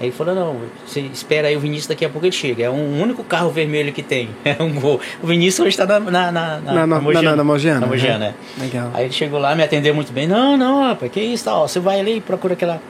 Aí 0.00 0.06
ele 0.06 0.12
falou, 0.12 0.34
não, 0.34 0.56
você 0.86 1.00
espera 1.00 1.48
aí 1.48 1.56
o 1.56 1.60
Vinícius, 1.60 1.86
daqui 1.88 2.06
a 2.06 2.08
pouco 2.08 2.24
ele 2.26 2.32
chega. 2.32 2.64
É 2.64 2.70
um 2.70 3.02
único 3.02 3.22
carro 3.22 3.50
vermelho 3.50 3.92
que 3.92 4.02
tem. 4.02 4.30
É 4.44 4.56
um 4.62 4.72
gol. 4.80 4.98
O 5.22 5.26
Vinícius 5.26 5.66
hoje 5.66 5.76
tá 5.76 5.84
na, 5.84 6.00
na, 6.00 6.10
na, 6.10 6.32
na, 6.32 6.72
Na- 6.72 6.86
na- 6.86 7.00
Mogiana. 7.00 7.30
na- 7.30 7.36
na 7.36 7.44
Mogiana, 7.44 7.80
Na 7.80 7.86
Mogiana, 7.86 8.26
uhum. 8.58 8.62
é. 8.62 8.64
Legal. 8.64 8.90
Aí 8.94 9.04
ele 9.04 9.12
chegou 9.12 9.38
lá, 9.38 9.54
me 9.54 9.62
atendeu 9.62 9.94
muito 9.94 10.10
bem. 10.10 10.26
Não, 10.26 10.56
não, 10.56 10.82
rapaz, 10.88 11.12
que 11.12 11.20
isso, 11.20 11.44
tal. 11.44 11.68
Você 11.68 11.78
vai 11.78 12.00
ali 12.00 12.16
e 12.16 12.20
procura 12.22 12.54
aquela, 12.54 12.80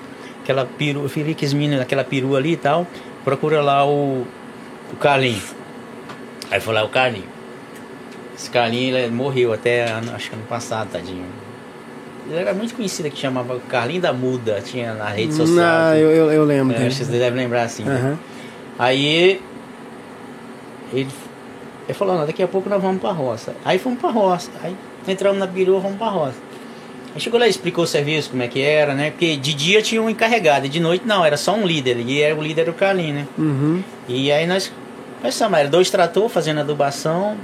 aquela 0.42 0.64
peru, 0.64 1.02
eu 1.02 1.08
falei 1.08 1.34
que 1.34 1.46
menino, 1.54 1.82
aquela 1.82 2.04
perua 2.04 2.38
ali 2.38 2.52
e 2.52 2.56
tal. 2.56 2.86
Procura 3.24 3.60
lá 3.60 3.84
o, 3.84 4.24
o 4.92 4.96
Carlinho. 5.00 5.42
Aí 6.48 6.60
foi 6.60 6.72
lá 6.74 6.84
o 6.84 6.88
Carlinho. 6.88 7.24
Esse 8.36 8.48
Carlinho, 8.50 8.96
ele 8.96 9.10
morreu 9.12 9.52
até, 9.52 9.84
acho 10.14 10.30
que 10.30 10.36
ano 10.36 10.44
passado, 10.48 10.88
tadinho. 10.92 11.24
Ele 12.31 12.39
era 12.39 12.55
muito 12.55 12.74
conhecido 12.74 13.11
que 13.11 13.19
chamava 13.19 13.59
Carlinho 13.69 14.01
da 14.01 14.12
Muda, 14.12 14.61
tinha 14.65 14.94
na 14.94 15.09
rede 15.09 15.35
social. 15.35 15.59
Ah, 15.66 15.90
assim. 15.90 16.01
eu, 16.01 16.11
eu, 16.12 16.32
eu 16.32 16.44
lembro 16.44 16.74
É, 16.74 16.78
dele. 16.78 16.89
acho 16.89 16.98
que 16.98 17.05
você 17.07 17.19
deve 17.19 17.36
lembrar 17.36 17.62
assim. 17.65 17.82
né? 17.85 17.97
Aham. 17.97 18.19
Aí 18.78 19.40
ele, 20.93 21.09
ele 21.89 21.94
falou, 21.94 22.16
não, 22.19 22.27
daqui 22.27 22.43
a 22.43 22.48
pouco 22.48 22.69
nós 22.69 22.81
vamos 22.81 23.01
pra 23.01 23.11
roça. 23.11 23.55
Aí 23.65 23.78
fomos 23.78 23.98
pra 24.01 24.11
roça. 24.11 24.51
Aí 24.62 24.74
entramos 25.09 25.39
na 25.39 25.47
perua, 25.47 25.81
fomos 25.81 25.98
pra 25.98 26.09
roça. 26.09 26.36
Aí 27.15 27.20
chegou 27.20 27.40
lá 27.40 27.47
e 27.47 27.51
explicou 27.51 27.82
o 27.85 27.86
serviço, 27.86 28.31
como 28.31 28.43
é 28.43 28.48
que 28.48 28.61
era, 28.61 28.94
né? 28.94 29.11
Porque 29.11 29.36
de 29.36 29.52
dia 29.52 29.82
tinha 29.82 30.01
um 30.01 30.09
encarregado, 30.09 30.66
e 30.66 30.69
de 30.69 30.78
noite 30.78 31.05
não, 31.05 31.24
era 31.24 31.36
só 31.36 31.52
um 31.55 31.66
líder. 31.66 31.98
E 31.98 32.23
era, 32.23 32.36
o 32.36 32.40
líder 32.43 32.62
era 32.62 32.70
o 32.70 32.74
Carlinho, 32.74 33.15
né? 33.15 33.27
Uhum. 33.36 33.82
E 34.09 34.31
aí 34.31 34.47
nós 34.47 34.73
pensamos, 35.20 35.59
era 35.59 35.69
dois 35.69 35.90
trator 35.90 36.28
fazendo 36.28 36.61
adubação. 36.61 37.36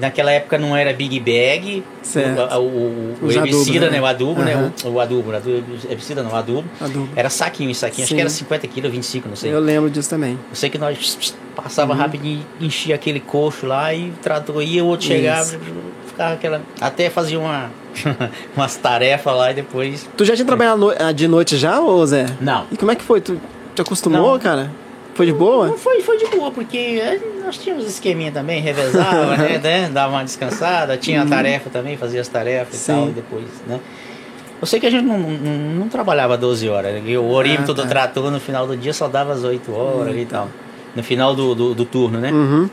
Naquela 0.00 0.30
época 0.32 0.56
não 0.58 0.74
era 0.76 0.92
Big 0.92 1.20
Bag, 1.20 1.84
Certo. 2.02 2.40
o, 2.56 2.60
o, 2.60 3.16
o, 3.22 3.30
herbicida, 3.30 3.86
né? 3.86 3.92
né? 3.92 4.00
O 4.00 4.06
adubo, 4.06 4.40
Aham. 4.40 4.44
né? 4.44 4.72
O, 4.84 4.88
o 4.88 5.00
adubo, 5.00 5.30
né? 5.30 5.40
O 5.44 5.90
herbicida 5.90 6.22
não, 6.22 6.34
adubo. 6.34 6.64
Adubo. 6.80 7.08
Era 7.14 7.28
saquinho, 7.28 7.70
e 7.70 7.74
saquinho, 7.74 8.04
acho 8.04 8.08
Sim. 8.10 8.14
que 8.16 8.20
era 8.20 8.30
50 8.30 8.66
quilos, 8.68 8.90
25, 8.90 9.28
não 9.28 9.36
sei. 9.36 9.52
Eu 9.52 9.60
lembro 9.60 9.90
disso 9.90 10.08
também. 10.08 10.32
Eu 10.48 10.54
sei 10.56 10.70
que 10.70 10.78
nós 10.78 11.34
passava 11.54 11.92
Uhum. 11.92 11.98
rapidinho, 11.98 12.44
enchia 12.60 12.94
aquele 12.94 13.20
coxo 13.20 13.66
lá 13.66 13.92
e 13.94 14.10
tratou, 14.22 14.62
ia, 14.62 14.82
o 14.82 14.86
outro 14.88 15.06
chegava, 15.06 15.42
Isso. 15.42 15.58
ficava 16.06 16.34
aquela. 16.34 16.62
Até 16.80 17.10
fazia 17.10 17.38
uma, 17.38 17.70
umas 18.56 18.76
tarefas 18.76 19.34
lá 19.36 19.50
e 19.50 19.54
depois. 19.54 20.08
Tu 20.16 20.24
já 20.24 20.34
tinha 20.34 20.46
trabalhado 20.46 20.94
ah, 20.98 21.12
de 21.12 21.28
noite 21.28 21.56
já, 21.58 21.80
ô 21.80 22.04
Zé? 22.06 22.26
Não. 22.40 22.64
E 22.72 22.76
como 22.76 22.90
é 22.90 22.94
que 22.94 23.02
foi? 23.04 23.20
Tu 23.20 23.38
te 23.74 23.82
acostumou, 23.82 24.32
Não. 24.32 24.38
cara? 24.38 24.70
Foi 25.14 25.26
de 25.26 25.32
boa? 25.32 25.66
Não 25.68 25.76
foi, 25.78 26.00
foi 26.02 26.16
de 26.18 26.26
boa, 26.26 26.50
porque 26.50 26.76
eh, 27.02 27.20
nós 27.44 27.58
tínhamos 27.58 27.86
esqueminha 27.86 28.30
também, 28.32 28.60
revezava, 28.62 29.36
né, 29.36 29.58
né? 29.62 29.90
Dava 29.92 30.14
uma 30.14 30.24
descansada, 30.24 30.96
tinha 30.96 31.22
a 31.22 31.26
tarefa 31.26 31.68
também, 31.68 31.96
fazia 31.96 32.20
as 32.20 32.28
tarefas 32.28 32.74
e 32.88 32.90
Uhum. 32.92 32.96
Sim. 32.98 33.02
tal, 33.02 33.08
e 33.10 33.12
depois, 33.12 33.44
né? 33.66 33.80
Eu 34.60 34.66
sei 34.66 34.78
que 34.78 34.86
a 34.86 34.90
gente 34.90 35.04
não, 35.06 35.18
não, 35.18 35.52
não 35.80 35.88
trabalhava 35.88 36.36
12 36.36 36.68
horas, 36.68 36.92
né? 36.94 37.02
E 37.06 37.16
o 37.16 37.30
orímetro 37.30 37.72
Ah, 37.72 37.74
do 37.74 37.82
tá. 37.82 37.88
trator 37.88 38.30
no 38.30 38.38
final 38.40 38.66
do 38.66 38.76
dia 38.76 38.92
só 38.92 39.08
dava 39.08 39.32
as 39.32 39.42
8 39.42 39.72
horas 39.72 40.16
e 40.16 40.24
tal. 40.26 40.48
No 40.94 41.02
final 41.02 41.34
do, 41.34 41.54
do, 41.54 41.74
do 41.74 41.84
turno, 41.84 42.18
né? 42.18 42.30
Uhum. 42.30 42.68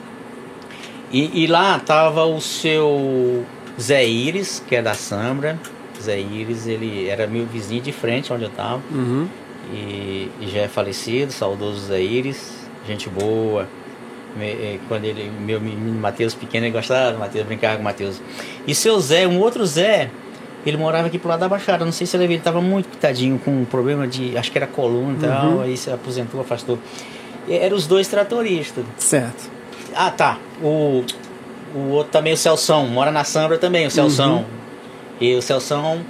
E, 1.11 1.43
e 1.43 1.47
lá 1.47 1.79
tava 1.79 2.25
o 2.25 2.41
seu 2.41 3.45
Zé 3.79 4.05
Iris, 4.05 4.61
que 4.67 4.75
é 4.75 4.81
da 4.81 4.93
Sambra. 4.93 5.57
Zé 6.01 6.19
Iris, 6.19 6.67
ele 6.67 7.07
era 7.07 7.25
meu 7.25 7.45
vizinho 7.45 7.81
de 7.81 7.91
frente 7.93 8.31
onde 8.33 8.43
eu 8.43 8.49
tava. 8.49 8.81
Uhum. 8.91 9.27
E, 9.73 10.31
e 10.41 10.47
já 10.47 10.61
é 10.61 10.67
falecido, 10.67 11.31
saudoso 11.31 11.87
Zé 11.87 12.01
Iris, 12.01 12.53
gente 12.87 13.09
boa. 13.09 13.67
Me- 14.35 14.45
eh, 14.51 14.79
quando 14.87 15.05
ele, 15.05 15.31
meu 15.41 15.59
menino 15.59 15.99
Matheus 15.99 16.33
pequeno, 16.33 16.65
ele 16.65 16.73
gostava 16.73 17.11
do 17.13 17.19
Matheus, 17.19 17.45
brincava 17.45 17.75
com 17.75 17.81
o 17.81 17.83
Matheus. 17.83 18.21
E 18.65 18.73
seu 18.75 18.99
Zé, 18.99 19.27
um 19.27 19.39
outro 19.39 19.65
Zé, 19.65 20.09
ele 20.65 20.77
morava 20.77 21.07
aqui 21.07 21.17
pro 21.17 21.27
lado 21.29 21.39
da 21.39 21.49
Baixada. 21.49 21.83
Não 21.83 21.91
sei 21.91 22.05
se 22.07 22.15
ele, 22.15 22.25
ele 22.25 22.39
tava 22.39 22.61
muito 22.61 22.87
pitadinho 22.89 23.39
com 23.39 23.51
um 23.51 23.65
problema 23.65 24.07
de, 24.07 24.37
acho 24.37 24.51
que 24.51 24.57
era 24.57 24.67
coluna 24.67 25.13
e 25.13 25.19
tal, 25.21 25.61
aí 25.61 25.75
se 25.77 25.89
aposentou, 25.91 26.39
afastou. 26.41 26.77
E 27.47 27.53
eram 27.53 27.75
os 27.75 27.87
dois 27.87 28.07
tratoristas. 28.07 28.85
Certo. 28.97 29.49
Ah, 29.95 30.11
tá. 30.11 30.37
O, 30.61 31.03
o 31.73 31.79
outro 31.91 32.11
também, 32.11 32.33
o 32.33 32.37
Celção, 32.37 32.85
mora 32.87 33.11
na 33.11 33.23
Sambra 33.23 33.57
também, 33.57 33.87
o 33.87 33.91
Celção. 33.91 34.45
E 35.19 35.33
o 35.35 35.41
Celção 35.41 36.01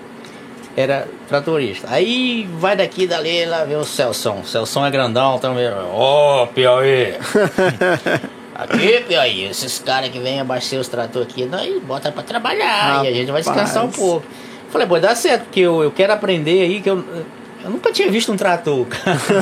era 0.77 1.07
tratorista. 1.27 1.87
Aí 1.89 2.47
vai 2.59 2.75
daqui 2.77 3.07
dali 3.07 3.43
lá 3.45 3.63
vê 3.65 3.75
o 3.75 3.83
Celção. 3.83 4.41
O 4.41 4.45
Celção 4.45 4.85
é 4.85 4.91
grandão 4.91 5.39
também. 5.39 5.67
Ô, 5.91 6.45
Piauí! 6.53 7.15
Aqui, 8.53 9.03
Piauí, 9.07 9.45
esses 9.45 9.77
caras 9.79 10.09
que 10.09 10.19
vêm 10.19 10.39
abastecer 10.39 10.79
os 10.79 10.87
tratores 10.87 11.27
aqui, 11.31 11.45
nós 11.45 11.79
bota 11.83 12.11
pra 12.11 12.23
trabalhar 12.23 13.05
e 13.05 13.07
a 13.07 13.11
gente 13.13 13.31
vai 13.31 13.41
descansar 13.41 13.83
um 13.83 13.87
Rapaz. 13.87 13.95
pouco. 14.03 14.25
Falei, 14.71 14.87
pô, 14.87 14.99
dá 14.99 15.13
certo, 15.15 15.43
porque 15.43 15.59
eu, 15.59 15.83
eu 15.83 15.91
quero 15.91 16.11
aprender 16.13 16.61
aí, 16.63 16.81
que 16.81 16.89
eu, 16.89 17.03
eu 17.63 17.69
nunca 17.69 17.91
tinha 17.91 18.09
visto 18.09 18.31
um 18.31 18.35
trator. 18.35 18.87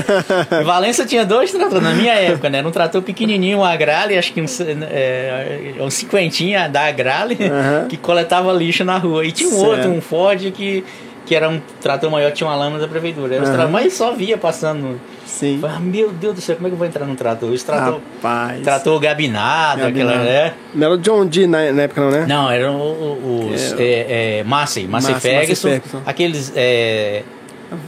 Em 0.61 0.63
Valência 0.65 1.05
tinha 1.05 1.25
dois 1.25 1.49
tratores 1.49 1.81
na 1.81 1.93
minha 1.93 2.13
época, 2.13 2.49
né? 2.49 2.57
Era 2.57 2.67
um 2.67 2.71
trator 2.71 3.01
pequenininho, 3.01 3.59
um 3.59 3.63
Agrale, 3.63 4.17
acho 4.17 4.33
que 4.33 4.41
um, 4.41 4.45
é, 4.91 5.75
um 5.79 5.89
cinquentinha 5.89 6.67
da 6.67 6.81
Agrale, 6.87 7.37
Aham. 7.41 7.87
que 7.87 7.95
coletava 7.95 8.51
lixo 8.51 8.83
na 8.83 8.97
rua. 8.97 9.25
E 9.25 9.31
tinha 9.31 9.47
um 9.49 9.53
Certo. 9.53 9.65
outro, 9.65 9.91
um 9.91 10.01
Ford, 10.01 10.51
que 10.51 10.83
que 11.25 11.33
era 11.35 11.49
um 11.49 11.59
trator 11.81 12.09
maior, 12.11 12.31
tinha 12.31 12.47
uma 12.47 12.55
lâmina 12.55 12.79
da 12.79 12.87
prefeitura. 12.87 13.33
Era 13.35 13.43
os 13.43 13.49
Aham. 13.49 13.57
tra- 13.57 13.67
Mas 13.67 13.93
só 13.93 14.13
via 14.13 14.37
passando. 14.37 14.99
Sim. 15.25 15.57
Falei, 15.59 15.75
ah, 15.75 15.79
meu 15.79 16.11
Deus 16.11 16.35
do 16.35 16.41
céu, 16.41 16.55
como 16.55 16.67
é 16.67 16.69
que 16.69 16.73
eu 16.75 16.77
vou 16.77 16.87
entrar 16.87 17.05
num 17.05 17.15
trator? 17.15 17.51
Esse 17.53 17.65
trator, 17.65 17.99
Rapaz. 18.21 18.61
trator 18.61 18.99
gabinado, 18.99 19.81
Gabinado. 19.81 20.11
aquela, 20.11 20.23
né? 20.23 20.53
Não 20.73 20.85
era 20.87 20.95
o 20.95 20.97
John 20.99 21.25
Deere 21.25 21.47
na, 21.47 21.71
na 21.71 21.81
época, 21.83 22.01
não, 22.01 22.11
né? 22.11 22.25
Não, 22.27 22.49
eram 22.51 22.75
o- 22.79 23.49
os 23.53 23.71
Era- 23.73 23.83
é, 23.83 24.39
é, 24.39 24.43
Massey, 24.43 24.87
Massey 24.87 25.13
Massey, 25.13 25.31
Ferguson, 25.31 25.67
Massey 25.67 25.81
Ferguson. 25.81 26.01
aqueles 26.05 26.53
é, 26.55 27.23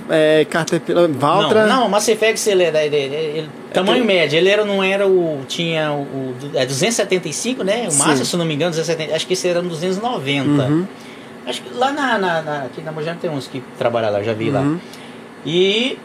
É, 0.09 0.45
Caterpillar, 0.49 1.07
Valtra. 1.09 1.67
Não, 1.67 1.81
não, 1.81 1.89
Massey 1.89 2.15
Ferguson 2.15 2.49
ele 2.49 2.63
era 2.63 2.83
ele- 2.83 2.95
ele- 2.95 3.15
ele- 3.15 3.49
tamanho 3.71 4.03
aquele- 4.03 4.07
médio, 4.19 4.37
ele 4.37 4.49
era 4.49 4.65
não 4.65 4.83
era 4.83 5.07
o 5.07 5.41
tinha 5.47 5.91
o, 5.91 6.01
o 6.01 6.35
é 6.55 6.65
275, 6.65 7.63
né? 7.63 7.87
O. 7.89 7.93
Massey, 7.95 8.25
se 8.25 8.35
não 8.35 8.43
me 8.43 8.55
engano, 8.55 8.71
270, 8.71 9.15
acho 9.15 9.27
que 9.27 9.33
esse 9.33 9.47
era 9.47 9.59
um 9.61 9.67
290. 9.67 10.63
Uhum. 10.63 10.87
Acho 11.47 11.61
que 11.61 11.73
lá 11.73 11.91
na, 11.91 12.17
na, 12.17 12.41
na 12.41 12.63
aqui 12.63 12.81
na 12.81 12.91
Mojana 12.91 13.17
tem 13.19 13.29
uns 13.29 13.47
que 13.47 13.63
trabalham 13.77 14.11
lá, 14.11 14.21
já 14.21 14.33
vi 14.33 14.51
lá. 14.51 14.59
Uhum. 14.59 14.79
E 15.45 15.97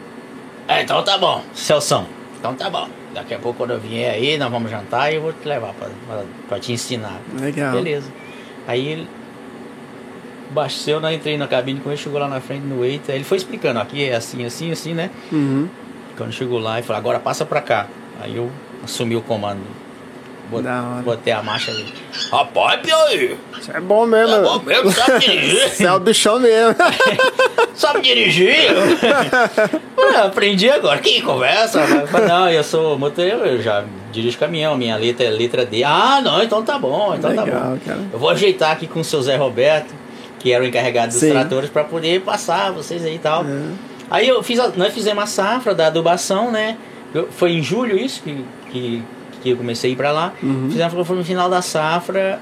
é, 0.67 0.83
então 0.83 1.03
tá 1.03 1.17
bom, 1.17 1.43
Celção. 1.53 2.07
Então 2.39 2.55
tá 2.55 2.69
bom. 2.69 2.87
Daqui 3.13 3.33
a 3.33 3.39
pouco 3.39 3.57
quando 3.57 3.71
eu 3.71 3.79
vier 3.79 4.13
aí, 4.13 4.37
nós 4.37 4.49
vamos 4.49 4.71
jantar 4.71 5.11
e 5.11 5.15
eu 5.15 5.21
vou 5.21 5.33
te 5.33 5.47
levar 5.47 5.73
pra, 5.73 5.89
pra, 6.07 6.23
pra 6.47 6.59
te 6.59 6.71
ensinar. 6.71 7.19
Legal. 7.39 7.73
Beleza. 7.73 8.09
Aí 8.65 8.87
ele 8.87 9.07
baixou, 10.49 11.01
eu 11.01 11.11
entrei 11.11 11.37
na 11.37 11.47
cabine 11.47 11.79
com 11.79 11.89
ele, 11.89 11.97
chegou 11.97 12.19
lá 12.19 12.27
na 12.27 12.39
frente 12.39 12.65
no 12.65 12.79
waiter, 12.79 13.15
ele 13.15 13.23
foi 13.23 13.37
explicando, 13.37 13.79
aqui 13.79 14.05
é 14.05 14.15
assim, 14.15 14.45
assim, 14.45 14.71
assim, 14.71 14.93
né? 14.93 15.09
Uhum. 15.31 15.67
Quando 16.15 16.31
chegou 16.31 16.59
lá, 16.59 16.77
ele 16.77 16.85
falou, 16.85 16.99
agora 16.99 17.19
passa 17.19 17.45
pra 17.45 17.59
cá. 17.59 17.87
Aí 18.21 18.35
eu 18.35 18.51
assumi 18.83 19.15
o 19.15 19.21
comando. 19.21 19.61
Bot-. 20.49 20.67
Botei 21.03 21.33
a 21.33 21.41
marcha 21.41 21.71
ali. 21.71 21.85
Rapaz, 22.31 22.79
Piauí! 22.81 23.37
Isso 23.59 23.71
é 23.71 23.79
bom 23.79 24.05
mesmo. 24.05 24.35
É 24.35 24.41
bom 24.41 24.59
mesmo, 24.59 24.91
sabe 24.91 25.19
dirigir? 25.19 25.69
Você 25.71 25.85
é 25.85 25.91
o 25.93 25.99
bichão 25.99 26.39
mesmo. 26.39 26.75
Sabe 27.75 28.01
dirigir? 28.01 28.55
Aprendi 30.23 30.69
agora. 30.69 30.99
Que 30.99 31.21
conversa? 31.21 31.79
Eu 31.79 32.07
falei, 32.07 32.27
não, 32.27 32.49
eu 32.49 32.63
sou 32.63 32.97
motoreiro, 32.99 33.39
eu 33.45 33.61
já 33.61 33.83
dirijo 34.11 34.37
caminhão, 34.37 34.77
minha 34.77 34.95
letra 34.95 35.25
é 35.25 35.29
letra 35.29 35.65
D. 35.65 35.83
Ah, 35.83 36.21
não, 36.23 36.43
então 36.43 36.63
tá 36.63 36.77
bom, 36.77 37.15
então 37.17 37.33
tá 37.33 37.43
Legal, 37.43 37.61
bom. 37.71 37.77
cara. 37.85 37.99
Eu 38.11 38.19
vou 38.19 38.29
ajeitar 38.29 38.71
aqui 38.71 38.85
com 38.87 38.99
o 38.99 39.03
seu 39.03 39.21
Zé 39.21 39.35
Roberto, 39.37 39.93
que 40.39 40.51
era 40.51 40.63
o 40.63 40.67
encarregado 40.67 41.07
dos 41.11 41.19
Sim. 41.19 41.31
tratores, 41.31 41.69
pra 41.69 41.83
poder 41.83 42.21
passar 42.21 42.71
vocês 42.71 43.03
aí 43.03 43.15
e 43.15 43.19
tal. 43.19 43.43
É. 43.43 43.47
Aí 44.11 44.27
eu 44.27 44.43
fiz 44.43 44.59
a- 44.59 44.71
nós 44.75 44.93
fizemos 44.93 45.23
a 45.23 45.27
safra 45.27 45.73
da 45.73 45.87
adubação, 45.87 46.51
né? 46.51 46.77
Eu- 47.13 47.27
foi 47.31 47.53
em 47.53 47.63
julho 47.63 47.97
isso 47.97 48.21
que, 48.21 48.45
que, 48.71 49.03
que 49.43 49.49
eu 49.51 49.57
comecei 49.57 49.91
a 49.91 49.93
ir 49.93 49.95
pra 49.95 50.11
lá. 50.11 50.33
Uhum. 50.41 50.69
Fizemos 50.71 51.07
foi 51.07 51.15
no 51.17 51.23
final 51.23 51.49
da 51.49 51.61
safra. 51.61 52.39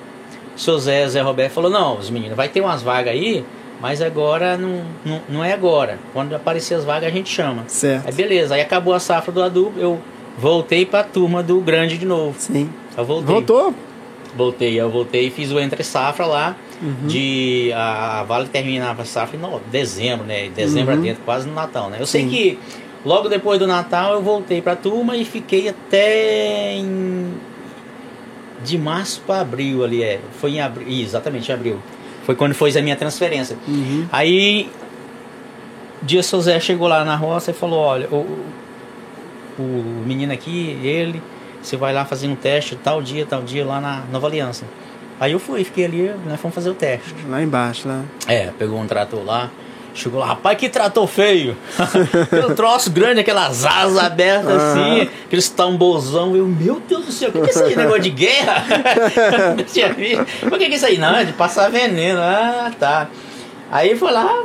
Seu 0.55 0.77
Zé, 0.79 1.07
Zé 1.07 1.21
Roberto 1.21 1.53
falou: 1.53 1.69
Não, 1.71 1.97
os 1.97 2.09
meninos, 2.09 2.37
vai 2.37 2.47
ter 2.47 2.61
umas 2.61 2.81
vagas 2.83 3.13
aí, 3.13 3.43
mas 3.81 4.01
agora 4.01 4.57
não, 4.57 4.83
não, 5.03 5.21
não 5.29 5.43
é 5.43 5.53
agora. 5.53 5.97
Quando 6.13 6.35
aparecer 6.35 6.75
as 6.75 6.85
vagas 6.85 7.09
a 7.09 7.11
gente 7.11 7.29
chama. 7.29 7.63
Certo. 7.67 8.07
Aí 8.07 8.13
beleza, 8.13 8.55
aí 8.55 8.61
acabou 8.61 8.93
a 8.93 8.99
safra 8.99 9.31
do 9.31 9.41
adubo, 9.41 9.79
eu 9.79 9.99
voltei 10.37 10.85
pra 10.85 11.03
turma 11.03 11.41
do 11.41 11.59
grande 11.61 11.97
de 11.97 12.05
novo. 12.05 12.35
Sim. 12.37 12.69
Eu 12.97 13.05
voltei. 13.05 13.33
Voltou? 13.33 13.73
Voltei, 14.35 14.79
eu 14.79 14.89
voltei 14.89 15.27
e 15.27 15.29
fiz 15.31 15.51
o 15.51 15.59
entre 15.59 15.83
safra 15.83 16.25
lá. 16.25 16.55
Uhum. 16.81 17.07
De 17.07 17.71
a, 17.75 18.21
a 18.21 18.23
Vale 18.23 18.47
terminava 18.47 19.03
a 19.03 19.05
safra 19.05 19.37
em 19.37 19.69
dezembro, 19.71 20.25
né? 20.25 20.49
Dezembro 20.49 20.93
Uhum. 20.95 20.99
adentro, 20.99 21.21
quase 21.23 21.47
no 21.47 21.53
Natal, 21.53 21.89
né? 21.89 21.97
Eu 21.99 22.05
sei 22.07 22.23
Sim. 22.23 22.29
que 22.29 22.59
logo 23.05 23.29
depois 23.29 23.59
do 23.59 23.67
Natal 23.67 24.13
eu 24.13 24.21
voltei 24.21 24.61
pra 24.61 24.75
turma 24.75 25.15
e 25.15 25.25
fiquei 25.25 25.69
até 25.69 26.73
em 26.75 27.33
de 28.63 28.77
março 28.77 29.21
para 29.25 29.41
abril 29.41 29.83
ali, 29.83 30.03
é. 30.03 30.19
Foi 30.39 30.51
em 30.51 30.61
abril, 30.61 30.87
exatamente 30.87 31.49
em 31.49 31.53
abril. 31.53 31.79
Foi 32.23 32.35
quando 32.35 32.53
foi 32.53 32.75
a 32.77 32.81
minha 32.81 32.95
transferência. 32.95 33.57
Uhum. 33.67 34.05
Aí, 34.11 34.69
dia 36.01 36.21
seu 36.21 36.39
Zé 36.41 36.59
chegou 36.59 36.87
lá 36.87 37.03
na 37.03 37.15
roça 37.15 37.51
e 37.51 37.53
falou: 37.53 37.79
Olha, 37.79 38.07
o, 38.09 38.45
o 39.57 40.03
menino 40.05 40.31
aqui, 40.31 40.79
ele, 40.83 41.21
você 41.61 41.75
vai 41.75 41.93
lá 41.93 42.05
fazer 42.05 42.27
um 42.27 42.35
teste 42.35 42.75
tal 42.75 43.01
dia, 43.01 43.25
tal 43.25 43.41
dia 43.41 43.65
lá 43.65 43.81
na 43.81 44.03
Nova 44.11 44.27
Aliança. 44.27 44.65
Aí 45.19 45.33
eu 45.33 45.39
fui, 45.39 45.63
fiquei 45.63 45.85
ali, 45.85 46.11
nós 46.25 46.39
fomos 46.39 46.55
fazer 46.55 46.71
o 46.71 46.73
teste. 46.73 47.13
Lá 47.29 47.41
embaixo, 47.43 47.87
lá. 47.87 48.03
É, 48.27 48.51
pegou 48.57 48.79
um 48.79 48.87
trator 48.87 49.23
lá, 49.23 49.51
chegou 49.93 50.19
lá, 50.19 50.27
rapaz, 50.27 50.57
que 50.57 50.69
trator 50.69 51.05
feio! 51.07 51.55
Aquele 52.23 52.53
troço 52.55 52.89
grande, 52.91 53.19
aquelas 53.21 53.65
asas 53.65 53.97
abertas 53.97 54.51
assim, 54.51 55.01
aqueles 55.25 55.49
tamborzão. 55.49 56.35
Eu, 56.35 56.45
meu 56.47 56.81
Deus 56.87 57.05
do 57.05 57.11
céu, 57.11 57.29
o 57.29 57.31
que, 57.31 57.39
que 57.41 57.47
é 57.47 57.49
isso 57.51 57.63
aí? 57.63 57.75
Negócio 57.75 58.01
de 58.01 58.09
guerra? 58.09 58.63
Não 59.57 59.63
tinha 59.63 59.91
visto. 59.93 60.25
Mas 60.43 60.53
o 60.53 60.57
que, 60.57 60.65
que 60.67 60.73
é 60.73 60.75
isso 60.75 60.85
aí? 60.85 60.97
Não, 60.97 61.15
é 61.15 61.23
de 61.23 61.33
passar 61.33 61.69
veneno. 61.69 62.19
Ah, 62.21 62.71
tá. 62.79 63.07
Aí 63.71 63.95
foi 63.95 64.11
lá, 64.11 64.43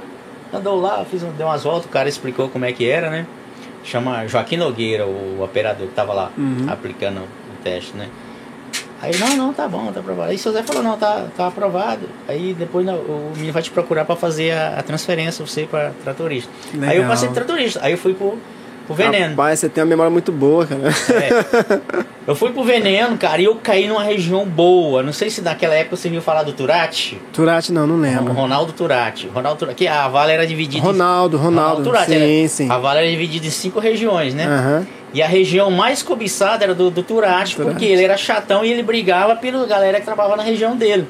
andou 0.52 0.81
lá, 0.81 1.05
fiz, 1.10 1.23
um- 1.23 1.31
deu 1.32 1.47
umas 1.47 1.62
voltas, 1.64 1.86
o 1.86 1.89
cara 1.89 2.09
explicou 2.09 2.48
como 2.48 2.64
é 2.64 2.73
que 2.73 2.89
era, 2.89 3.10
né? 3.10 3.27
Chama 3.85 4.27
Joaquim 4.27 4.56
Nogueira, 4.56 5.06
o 5.06 5.40
operador 5.43 5.86
que 5.86 5.94
tava 5.94 6.12
lá 6.12 6.31
Uhum. 6.36 6.66
aplicando 6.68 7.18
o 7.20 7.62
teste, 7.62 7.97
né? 7.97 8.09
Aí, 9.07 9.16
não, 9.19 9.37
não, 9.37 9.53
tá 9.53 9.69
bom, 9.69 9.91
tá 9.93 10.01
aprovado. 10.01 10.31
Aí 10.31 10.37
o 10.37 10.39
seu 10.39 10.53
Zé 10.53 10.62
falou, 10.62 10.83
não, 10.83 10.97
tá, 10.99 11.27
tá 11.37 11.47
aprovado. 11.47 12.09
Aí 12.28 12.55
depois 12.59 12.87
o 12.89 13.31
menino 13.37 13.53
vai 13.53 13.62
te 13.62 13.70
procurar 13.70 14.05
pra 14.05 14.16
fazer 14.16 14.51
a, 14.53 14.78
a 14.78 14.83
transferência, 14.83 15.47
você 15.47 15.62
pra 15.65 15.93
tratorista. 16.03 16.51
Aí 16.74 16.81
eu 16.81 16.89
Legal. 16.89 17.09
passei 17.09 17.28
de 17.28 17.35
tratorista, 17.35 17.81
aí 17.83 17.93
eu 17.93 17.99
fui 17.99 18.15
pro, 18.15 18.37
pro 18.87 18.95
veneno. 18.97 19.31
Rapaz, 19.31 19.61
você 19.61 19.69
tem 19.69 19.83
uma 19.85 19.89
memória 19.91 20.11
muito 20.11 20.33
boa, 20.33 20.66
cara. 20.66 20.83
É. 20.89 22.07
Eu 22.27 22.35
fui 22.35 22.51
pro 22.51 22.65
veneno, 22.65 23.16
cara, 23.16 23.41
e 23.41 23.45
eu 23.45 23.55
caí 23.55 23.87
numa 23.87 24.03
região 24.03 24.45
boa. 24.45 25.01
Não 25.01 25.12
sei 25.12 25.31
se 25.31 25.41
naquela 25.41 25.74
época 25.74 25.97
você 25.97 26.09
viu 26.09 26.20
falar 26.20 26.43
do 26.43 26.53
Turati. 26.53 27.20
Turati 27.33 27.73
não, 27.73 27.87
não 27.87 27.99
lembro. 28.01 28.33
Ronaldo 28.33 28.73
Turati. 28.73 29.28
Ronaldo 29.28 29.61
Turati. 29.61 29.77
Que 29.77 29.87
a 29.87 30.09
Vale 30.09 30.33
era 30.33 30.45
dividida 30.45 30.85
Ronaldo, 30.85 31.37
em... 31.37 31.41
Ronaldo. 31.41 31.85
Turati, 31.85 32.07
sim, 32.11 32.41
era- 32.41 32.49
sim. 32.49 32.69
A 32.70 32.78
Vale 32.78 32.99
era 33.01 33.09
dividida 33.09 33.47
em 33.47 33.51
cinco 33.51 33.78
regiões, 33.78 34.35
né? 34.35 34.45
Aham. 34.45 34.87
E 35.16 35.22
a 35.22 35.26
região 35.26 35.70
mais 35.70 36.02
cobiçada 36.02 36.62
era 36.62 36.74
do, 36.74 36.90
do 36.90 37.02
Turati, 37.02 37.56
porque 37.56 37.86
ele 37.86 38.05
era 38.05 38.18
chatão 38.18 38.62
e 38.62 38.70
ele 38.70 38.82
brigava 38.82 39.34
pela 39.34 39.66
galera 39.66 39.98
que 39.98 40.05
trabalhava 40.05 40.36
na 40.36 40.43
região 40.43 40.76
dele. 40.76 41.09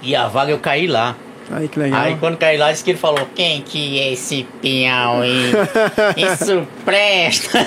E 0.00 0.14
a 0.14 0.28
vaga 0.28 0.52
eu 0.52 0.60
caí 0.60 0.86
lá. 0.86 1.16
Aí 1.50 1.66
que 1.66 1.76
legal. 1.76 2.00
Aí 2.00 2.16
quando 2.20 2.36
caí 2.36 2.56
lá, 2.56 2.70
disse 2.70 2.84
que 2.84 2.92
ele 2.92 2.98
falou: 2.98 3.26
Quem 3.34 3.62
que 3.62 3.98
é 3.98 4.12
esse 4.12 4.46
Piauí? 4.62 5.50
Isso 6.16 6.64
presta! 6.84 7.58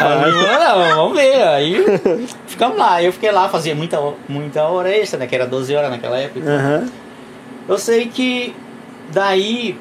Aí 0.00 0.32
não, 0.32 0.96
vamos 0.96 1.16
ver. 1.16 1.42
Aí 1.42 1.76
ficamos 2.48 2.76
lá. 2.76 3.00
Eu 3.00 3.12
fiquei 3.12 3.30
lá, 3.30 3.48
fazia 3.48 3.76
muita, 3.76 4.00
muita 4.28 4.64
hora 4.64 4.90
extra, 4.90 5.20
né? 5.20 5.28
Que 5.28 5.36
era 5.36 5.46
12 5.46 5.76
horas 5.76 5.92
naquela 5.92 6.18
época. 6.18 6.44
Aham. 6.44 6.90
Eu 7.68 7.78
sei 7.78 8.06
que 8.08 8.52
daí 9.12 9.78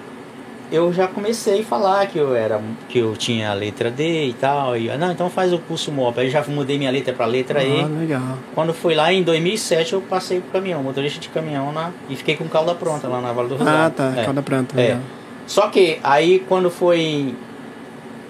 eu 0.74 0.92
já 0.92 1.08
comecei 1.08 1.62
a 1.62 1.64
falar 1.64 2.08
que 2.08 2.18
eu 2.18 2.36
era 2.36 2.60
que 2.90 2.98
eu 2.98 3.16
tinha 3.16 3.52
a 3.52 3.54
letra 3.54 3.92
D 3.92 4.26
e 4.30 4.34
tal. 4.34 4.76
E, 4.76 4.88
não, 4.98 5.12
então 5.12 5.30
faz 5.30 5.54
o 5.54 5.60
curso 5.60 5.92
MOP. 5.92 6.20
Aí 6.20 6.30
já 6.32 6.44
mudei 6.48 6.80
minha 6.80 6.90
letra 6.90 7.14
para 7.14 7.28
letra 7.28 7.60
Ah, 7.60 7.64
E. 7.64 7.84
legal. 7.86 8.40
Quando 8.56 8.74
fui 8.74 8.96
lá 8.96 9.14
em 9.14 9.22
2007 9.22 9.94
eu 9.94 10.02
passei 10.02 10.42
pro 10.42 10.50
caminhão, 10.52 10.82
motorista 10.82 11.20
de 11.20 11.30
caminhão 11.30 11.72
na, 11.72 11.92
e 12.10 12.16
fiquei 12.16 12.36
com 12.36 12.46
calda 12.50 12.74
pronta 12.74 13.08
lá 13.08 13.22
na 13.22 13.32
Vale 13.32 13.50
do 13.50 13.56
Rosário. 13.56 13.80
Ah, 13.86 13.90
tá. 13.92 14.14
É. 14.20 14.26
Calda 14.26 14.42
planta, 14.42 14.82
É. 14.82 14.98
Só 15.46 15.68
que 15.70 16.00
aí 16.04 16.44
quando 16.50 16.72
foi 16.72 17.36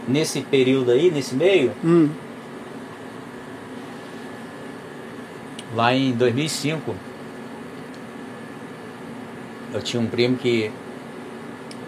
nesse 0.06 0.42
período 0.42 0.92
aí, 0.92 1.10
nesse 1.10 1.36
meio, 1.36 1.72
Hum, 1.82 2.10
lá 5.74 5.94
em 5.94 6.12
2005, 6.12 6.94
eu 9.74 9.82
tinha 9.82 10.02
um 10.02 10.08
primo 10.08 10.36
que 10.38 10.72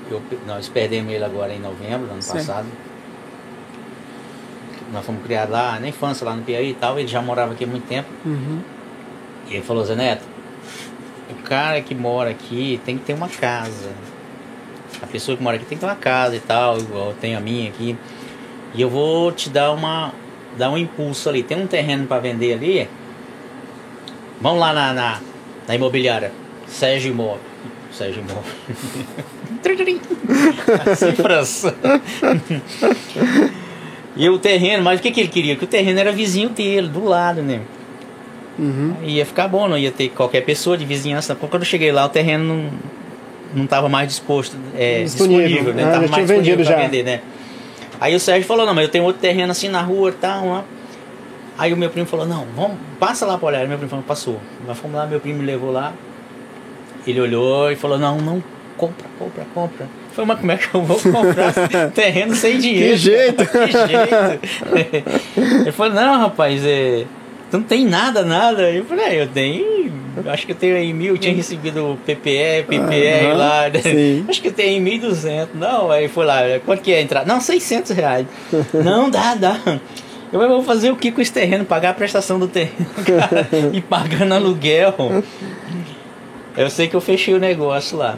eu, 0.10 0.22
nós 0.46 0.68
perdemos 0.70 1.12
ele 1.14 1.24
agora 1.24 1.54
em 1.54 1.60
novembro 1.60 2.08
do 2.08 2.14
ano 2.14 2.22
Certo. 2.22 2.38
passado. 2.46 2.68
Nós 4.92 5.06
fomos 5.06 5.24
criados 5.24 5.52
lá 5.52 5.80
na 5.80 5.88
infância, 5.88 6.26
lá 6.26 6.36
no 6.36 6.44
Piauí 6.44 6.70
e 6.72 6.74
tal, 6.74 7.00
ele 7.00 7.08
já 7.08 7.22
morava 7.22 7.54
aqui 7.54 7.64
há 7.64 7.68
muito 7.68 7.88
tempo. 7.88 8.08
uhum. 8.26 8.62
E 9.48 9.56
ele 9.56 9.64
falou, 9.64 9.84
Zé 9.86 9.96
Neto, 9.96 10.24
o 11.30 11.36
cara 11.44 11.80
que 11.82 11.94
mora 11.94 12.32
aqui 12.32 12.82
tem 12.84 12.98
que 12.98 13.04
ter 13.06 13.14
uma 13.14 13.30
casa. 13.30 13.92
A 15.02 15.08
pessoa 15.08 15.38
que 15.38 15.44
mora 15.44 15.56
aqui 15.58 15.66
tem 15.66 15.78
que 15.78 15.82
ter 15.84 15.90
uma 15.90 15.96
casa 15.96 16.36
e 16.36 16.40
tal, 16.40 16.80
igual 16.80 17.10
eu 17.10 17.16
tenho 17.16 17.38
a 17.38 17.42
minha 17.42 17.70
aqui. 17.70 17.96
E 18.74 18.82
eu 18.82 18.90
vou 18.90 19.32
te 19.32 19.50
dar 19.50 19.72
uma 19.72 20.12
dar 20.58 20.70
um 20.72 20.78
impulso 20.78 21.30
ali. 21.30 21.44
Tem 21.44 21.58
um 21.62 21.68
terreno 21.68 22.08
para 22.08 22.20
vender 22.20 22.54
ali. 22.54 22.90
Vamos 24.42 24.60
lá 24.60 24.74
na, 24.74 24.94
na, 24.94 25.20
na 25.68 25.76
imobiliária. 25.76 26.32
Sérgio 26.68 27.12
Imóvel. 27.12 27.40
Sérgio 27.92 28.22
Imóvel. 28.22 28.52
Cifras. 30.96 31.66
e 34.16 34.30
o 34.30 34.38
terreno, 34.40 34.84
mas 34.84 35.00
o 35.00 35.04
que, 35.04 35.12
que 35.12 35.20
ele 35.20 35.30
queria? 35.30 35.56
Que 35.56 35.64
o 35.64 35.68
terreno 35.68 36.00
era 36.00 36.12
vizinho 36.12 36.50
dele, 36.50 36.88
do 36.88 37.04
lado, 37.04 37.42
né? 37.42 37.62
Uhum. 38.58 38.96
Ia 39.04 39.26
ficar 39.26 39.48
bom, 39.48 39.68
não 39.68 39.78
ia 39.78 39.92
ter 39.92 40.10
qualquer 40.10 40.42
pessoa 40.42 40.78
de 40.78 40.86
vizinhança. 40.86 41.36
Quando 41.36 41.62
eu 41.64 41.66
cheguei 41.66 41.92
lá, 41.92 42.06
o 42.06 42.10
terreno 42.10 42.44
não, 42.44 42.70
não 43.54 43.68
tava 43.68 43.90
mais 43.90 44.08
disposto, 44.08 44.56
é, 44.76 45.04
Disponível. 45.04 45.48
disponível, 45.48 45.74
né? 45.74 45.84
Ah, 45.84 45.92
tava 45.92 46.08
mais 46.08 46.28
disponível 46.28 46.64
já. 46.64 46.76
vender, 46.78 47.04
né? 47.04 47.22
Aí 48.00 48.16
o 48.16 48.20
Sérgio 48.20 48.46
falou, 48.48 48.66
não, 48.66 48.74
mas 48.74 48.86
eu 48.86 48.92
tenho 48.92 49.04
outro 49.04 49.22
terreno 49.22 49.52
assim 49.52 49.68
na 49.70 49.82
rua 49.82 50.10
e 50.10 50.14
tal, 50.14 50.48
lá. 50.48 50.64
Aí 51.58 51.72
o 51.74 51.78
meu 51.78 51.90
primo 51.90 52.06
falou, 52.06 52.26
não, 52.26 52.46
vamos, 52.56 52.78
passa 53.00 53.26
lá 53.26 53.38
pra 53.38 53.48
olhar. 53.48 53.68
Meu 53.68 53.78
primo 53.78 53.90
falou, 53.90 54.04
passou. 54.06 54.40
Nós 54.68 54.78
fomos 54.78 54.98
lá, 54.98 55.06
meu 55.06 55.20
primo 55.20 55.40
me 55.40 55.46
levou 55.46 55.72
lá. 55.72 55.94
ele 57.08 57.20
olhou 57.22 57.72
e 57.72 57.76
falou, 57.76 57.98
não, 57.98 58.18
não, 58.20 58.44
compra, 58.78 59.08
compra, 59.18 59.46
compra. 59.54 59.88
Falei, 60.12 60.28
mas 60.28 60.40
como 60.40 60.52
é 60.52 60.58
que 60.58 60.74
eu 60.74 60.82
vou 60.82 60.98
comprar 60.98 61.54
terreno 61.94 62.36
sem 62.36 62.58
dinheiro? 62.58 62.92
Que 62.92 62.98
jeito? 62.98 63.46
que 63.46 63.72
jeito? 63.72 65.10
Ele 65.62 65.72
falou, 65.72 65.94
não, 65.94 66.20
rapaz, 66.20 66.62
é, 66.66 67.06
tu 67.52 67.58
não 67.58 67.64
tem 67.64 67.86
nada, 67.86 68.24
nada. 68.24 68.72
Eu 68.72 68.86
falei, 68.86 69.06
é, 69.06 69.22
eu 69.22 69.28
tenho, 69.28 69.92
acho 70.28 70.46
que 70.46 70.54
eu 70.54 70.56
tenho 70.56 70.78
aí 70.78 70.94
mil, 70.94 71.18
tinha 71.18 71.34
recebido 71.34 71.98
PPE, 72.06 72.66
PPR 72.68 73.26
Aham, 73.26 73.38
lá, 73.38 73.70
né? 73.70 73.82
sim. 73.82 74.26
acho 74.28 74.42
que 74.42 74.48
eu 74.48 74.54
tenho 74.54 74.86
aí 74.86 75.00
1.200. 75.00 75.48
Não, 75.54 75.92
aí 75.92 76.08
foi 76.08 76.26
lá, 76.26 76.40
quanto 76.66 76.82
que 76.82 76.94
é 76.94 77.02
entrar? 77.02 77.26
Não, 77.26 77.42
600 77.42 77.92
reais. 77.92 78.26
não, 78.74 79.10
dá, 79.10 79.36
dá. 79.36 79.60
Eu 80.32 80.40
vou 80.48 80.64
fazer 80.64 80.92
o 80.92 80.96
que 80.96 81.12
com 81.12 81.22
esse 81.22 81.32
terreno? 81.32 81.66
Pagar 81.66 81.92
a 81.92 81.94
prestação 81.94 82.40
do 82.40 82.48
terreno, 82.48 82.88
cara, 83.06 83.48
e 83.72 83.82
pagando 83.82 84.34
aluguel. 84.34 85.24
Eu 86.58 86.70
sei 86.70 86.88
que 86.88 86.96
eu 86.96 87.02
fechei 87.02 87.34
o 87.34 87.40
negócio 87.40 87.98
lá. 87.98 88.18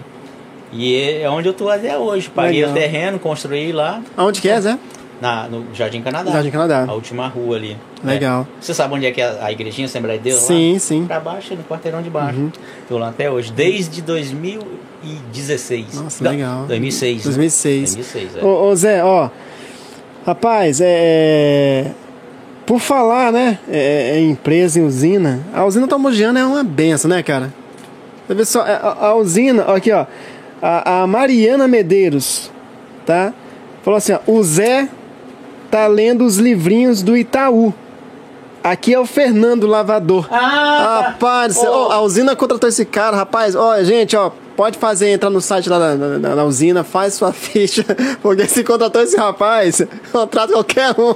E 0.72 1.20
é 1.22 1.30
onde 1.30 1.48
eu 1.48 1.54
tô 1.54 1.70
até 1.70 1.98
hoje. 1.98 2.30
Paguei 2.30 2.62
Legal. 2.62 2.72
o 2.72 2.74
terreno, 2.74 3.20
construí 3.20 3.72
lá 3.72 4.02
Aonde 4.16 4.42
que 4.42 4.50
é, 4.50 4.60
Zé? 4.60 4.78
na, 5.22 5.48
no 5.48 5.66
Jardim 5.74 6.02
Canadá. 6.02 6.32
Jardim 6.32 6.52
Canadá. 6.52 6.86
A 6.88 6.94
última 6.94 7.28
rua 7.28 7.58
ali. 7.58 7.78
Legal. 8.04 8.42
É. 8.42 8.46
Você 8.62 8.74
sabe 8.74 8.94
onde 8.94 9.06
é 9.06 9.12
que 9.12 9.22
é 9.22 9.38
a 9.42 9.52
igrejinha 9.52 9.86
Assembleia 9.86 10.18
de 10.18 10.26
Deus? 10.26 10.42
Sim, 10.42 10.74
lá? 10.74 10.80
sim. 10.80 11.02
Uhum. 11.02 11.08
Pra 11.08 11.20
baixo, 11.20 11.56
no 11.56 11.64
quarteirão 11.64 12.02
de 12.02 12.10
baixo. 12.10 12.52
Tô 12.88 12.98
lá 12.98 13.10
até 13.10 13.30
hoje, 13.30 13.52
desde 13.52 14.02
2016. 14.02 16.02
Nossa, 16.02 16.24
Não, 16.24 16.32
legal. 16.32 16.66
2006. 16.68 17.24
2006. 17.24 17.96
2006, 17.96 18.38
é. 18.38 18.46
Ô, 18.46 18.70
ô, 18.70 18.76
Zé, 18.76 19.04
ó. 19.04 19.30
Rapaz, 20.26 20.80
é. 20.82 21.92
Por 22.66 22.80
falar, 22.80 23.32
né? 23.32 23.60
É, 23.70 24.20
em 24.20 24.32
empresa, 24.32 24.80
em 24.80 24.84
usina. 24.84 25.40
A 25.54 25.66
usina 25.66 25.88
Tomogiana 25.88 26.40
é 26.40 26.46
uma 26.46 26.64
benção, 26.64 27.10
né, 27.10 27.24
cara? 27.24 27.54
Você 28.28 28.34
vê 28.34 28.46
só, 28.46 28.62
a, 28.62 29.08
a 29.08 29.16
usina, 29.16 29.64
aqui, 29.64 29.92
ó. 29.92 30.06
A, 30.62 31.02
a 31.02 31.08
Mariana 31.08 31.68
Medeiros, 31.68 32.52
tá? 33.06 33.34
Falou 33.84 33.98
assim, 33.98 34.14
ó. 34.14 34.20
O 34.28 34.44
Zé 34.44 34.90
tá 35.70 35.88
lendo 35.88 36.26
os 36.26 36.38
livrinhos 36.38 37.02
do 37.02 37.16
Itaú. 37.16 37.74
Aqui 38.64 38.94
é 38.94 39.00
o 39.00 39.06
Fernando 39.06 39.66
Lavador. 39.66 40.28
Ah, 40.32 40.40
tá. 40.40 41.02
Rapaz, 41.10 41.58
ó, 41.58 41.92
a 41.92 42.02
usina 42.02 42.36
contratou 42.36 42.68
esse 42.68 42.86
cara, 42.86 43.16
rapaz. 43.16 43.56
Ó, 43.56 43.82
gente, 43.84 44.16
ó, 44.16 44.32
pode 44.58 44.78
fazer, 44.78 45.10
entrar 45.12 45.30
no 45.30 45.40
site 45.40 45.70
lá 45.70 45.78
da, 45.80 45.96
da- 45.96 46.18
da- 46.18 46.36
da 46.36 46.44
usina, 46.44 46.84
faz 46.84 47.14
sua 47.14 47.32
ficha, 47.32 47.86
porque 48.22 48.46
se 48.48 48.64
contratou 48.64 49.02
esse 49.04 49.16
rapaz, 49.16 49.82
contrata 50.12 50.52
qualquer 50.52 50.90
um. 50.98 51.14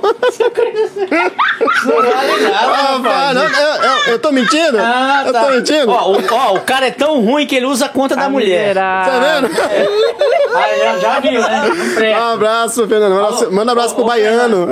Não 1.85 2.01
vale 2.01 2.43
nada, 2.43 3.09
Ah, 3.09 3.33
não, 3.33 3.43
eu, 3.43 3.49
eu, 3.83 4.03
eu 4.13 4.19
tô 4.19 4.31
mentindo? 4.31 4.77
Ah, 4.79 5.23
eu 5.25 5.33
tá. 5.33 5.43
tô 5.45 5.51
mentindo? 5.51 5.91
Ó, 5.91 6.11
o, 6.13 6.17
ó, 6.31 6.53
o 6.55 6.61
cara 6.61 6.87
é 6.87 6.91
tão 6.91 7.19
ruim 7.21 7.45
que 7.47 7.55
ele 7.55 7.65
usa 7.65 7.85
a 7.87 7.89
conta 7.89 8.15
da 8.15 8.29
mulher. 8.29 8.75
Tá 8.75 9.19
vendo? 9.19 9.51
Ah, 10.53 10.77
já, 10.77 10.99
já 10.99 11.19
viu, 11.19 11.41
né? 11.41 12.19
Um 12.19 12.33
abraço, 12.33 12.87
Fernando. 12.87 13.15
Manda, 13.15 13.49
manda 13.51 13.69
um 13.69 13.71
abraço 13.71 13.93
ô, 13.93 13.95
pro 13.95 14.03
ô, 14.03 14.07
baiano. 14.07 14.67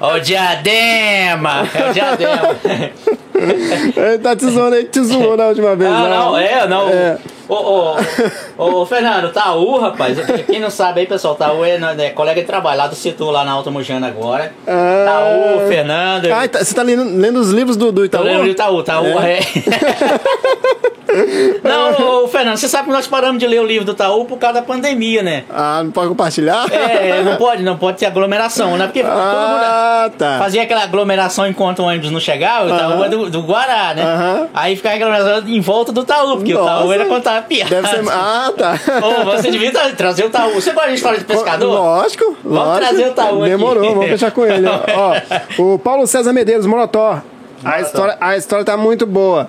Ó, 0.00 0.14
o 0.16 0.20
diadema! 0.20 1.66
É 1.74 1.90
o 1.90 1.92
diadema. 1.92 2.56
Ele 3.34 4.18
tá 4.18 4.36
te 4.36 4.46
zoando 4.46 4.76
que 4.76 4.84
te 4.84 5.00
zoou 5.02 5.36
na 5.36 5.48
última 5.48 5.74
vez. 5.74 5.90
Ah, 5.90 6.02
né? 6.04 6.08
não, 6.16 6.38
é, 6.38 6.68
não. 6.68 6.88
É. 6.88 7.18
Ô, 7.48 7.54
ô, 7.54 7.96
ô, 8.56 8.64
ô, 8.80 8.86
Fernando, 8.86 9.30
Taú, 9.32 9.78
rapaz, 9.78 10.16
quem 10.46 10.60
não 10.60 10.70
sabe 10.70 11.00
aí, 11.00 11.06
pessoal, 11.06 11.34
Taú 11.34 11.62
é, 11.64 11.78
é 11.98 12.10
colega 12.10 12.40
de 12.40 12.46
trabalho 12.46 12.78
lá 12.78 12.86
do 12.86 12.94
setor 12.94 13.30
lá 13.30 13.44
na 13.44 13.52
Alta 13.52 13.70
Mojana 13.70 14.06
agora. 14.06 14.52
Ah. 14.66 15.04
Taú, 15.04 15.68
Fernando. 15.68 16.26
Ah, 16.32 16.48
tá- 16.48 16.64
você 16.64 16.74
tá 16.74 16.82
lendo, 16.82 17.04
lendo 17.04 17.38
os 17.40 17.50
livros 17.50 17.76
do, 17.76 17.92
do 17.92 18.02
Eu 18.02 18.06
Itaú? 18.06 18.22
lembro 18.24 18.44
de 18.44 18.50
Itaú, 18.52 18.80
Itaú 18.80 19.06
é. 19.20 19.40
não, 21.62 22.24
ô, 22.24 22.28
Fernando, 22.28 22.56
você 22.56 22.68
sabe 22.68 22.86
que 22.86 22.90
nós 22.92 23.06
paramos 23.06 23.38
de 23.38 23.46
ler 23.46 23.60
o 23.60 23.64
livro 23.66 23.84
do 23.84 23.92
Itaú 23.92 24.24
por 24.24 24.38
causa 24.38 24.60
da 24.60 24.62
pandemia, 24.62 25.22
né? 25.22 25.44
Ah, 25.50 25.82
não 25.84 25.90
pode 25.90 26.08
compartilhar? 26.08 26.66
É, 26.72 27.22
não 27.22 27.36
pode, 27.36 27.62
não 27.62 27.76
pode 27.76 27.98
ter 27.98 28.06
aglomeração, 28.06 28.76
né? 28.76 28.86
Porque 28.86 29.02
Ah, 29.02 30.10
tá. 30.18 30.38
fazia 30.38 30.62
aquela 30.62 30.82
aglomeração 30.82 31.46
enquanto 31.46 31.80
o 31.80 31.84
ônibus 31.84 32.10
não 32.10 32.20
chegava, 32.20 32.66
o 32.66 32.74
Itaú 32.74 32.92
Aham. 32.92 33.04
é 33.04 33.08
do, 33.08 33.30
do 33.30 33.42
Guará, 33.42 33.94
né? 33.94 34.02
Aham. 34.02 34.48
Aí 34.54 34.76
ficava 34.76 34.94
aglomeração 34.96 35.48
em 35.48 35.60
volta 35.60 35.92
do 35.92 36.02
Itaú, 36.02 36.36
porque 36.36 36.54
o 36.54 36.60
Itaú 36.62 36.80
Nossa. 36.82 36.94
era 36.94 37.04
contar 37.06 37.42
piada. 37.44 37.70
Deve 37.70 37.88
ser. 37.88 38.04
Ah, 38.10 38.52
tá. 38.56 38.74
Ô, 39.02 39.24
você 39.24 39.50
devia 39.50 39.72
tra- 39.72 39.90
trazer 39.92 40.24
o 40.24 40.30
Taú. 40.30 40.52
Você 40.54 40.72
gosta 40.72 40.88
de 40.90 40.94
história 40.96 41.18
de 41.18 41.24
pescador? 41.24 41.72
Lógico. 41.72 42.36
lógico. 42.44 42.76
trazer 42.78 43.08
o 43.08 43.12
Taú 43.12 43.40
aqui. 43.42 43.50
Demorou, 43.50 43.94
vamos 43.94 44.06
fechar 44.10 44.30
com 44.30 44.44
ele. 44.44 44.66
ó. 44.66 45.14
O 45.74 45.78
Paulo 45.78 46.06
César 46.06 46.32
Medeiros, 46.32 46.66
Morotó. 46.66 47.20
A 47.64 47.80
história, 47.80 48.16
a 48.20 48.36
história 48.36 48.64
tá 48.64 48.76
muito 48.76 49.06
boa. 49.06 49.48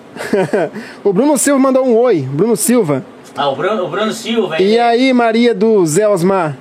o 1.04 1.12
Bruno 1.14 1.38
Silva 1.38 1.60
mandou 1.60 1.86
um 1.86 1.96
oi. 1.98 2.22
Bruno 2.22 2.56
Silva. 2.56 3.04
Ah, 3.36 3.50
o 3.50 3.56
Bruno, 3.56 3.84
o 3.86 3.90
Bruno 3.90 4.12
Silva. 4.12 4.60
E 4.62 4.64
ele- 4.64 4.80
aí, 4.80 5.14
Maria 5.14 5.54
do 5.54 5.86
Zé 5.86 6.08
Osmar? 6.08 6.56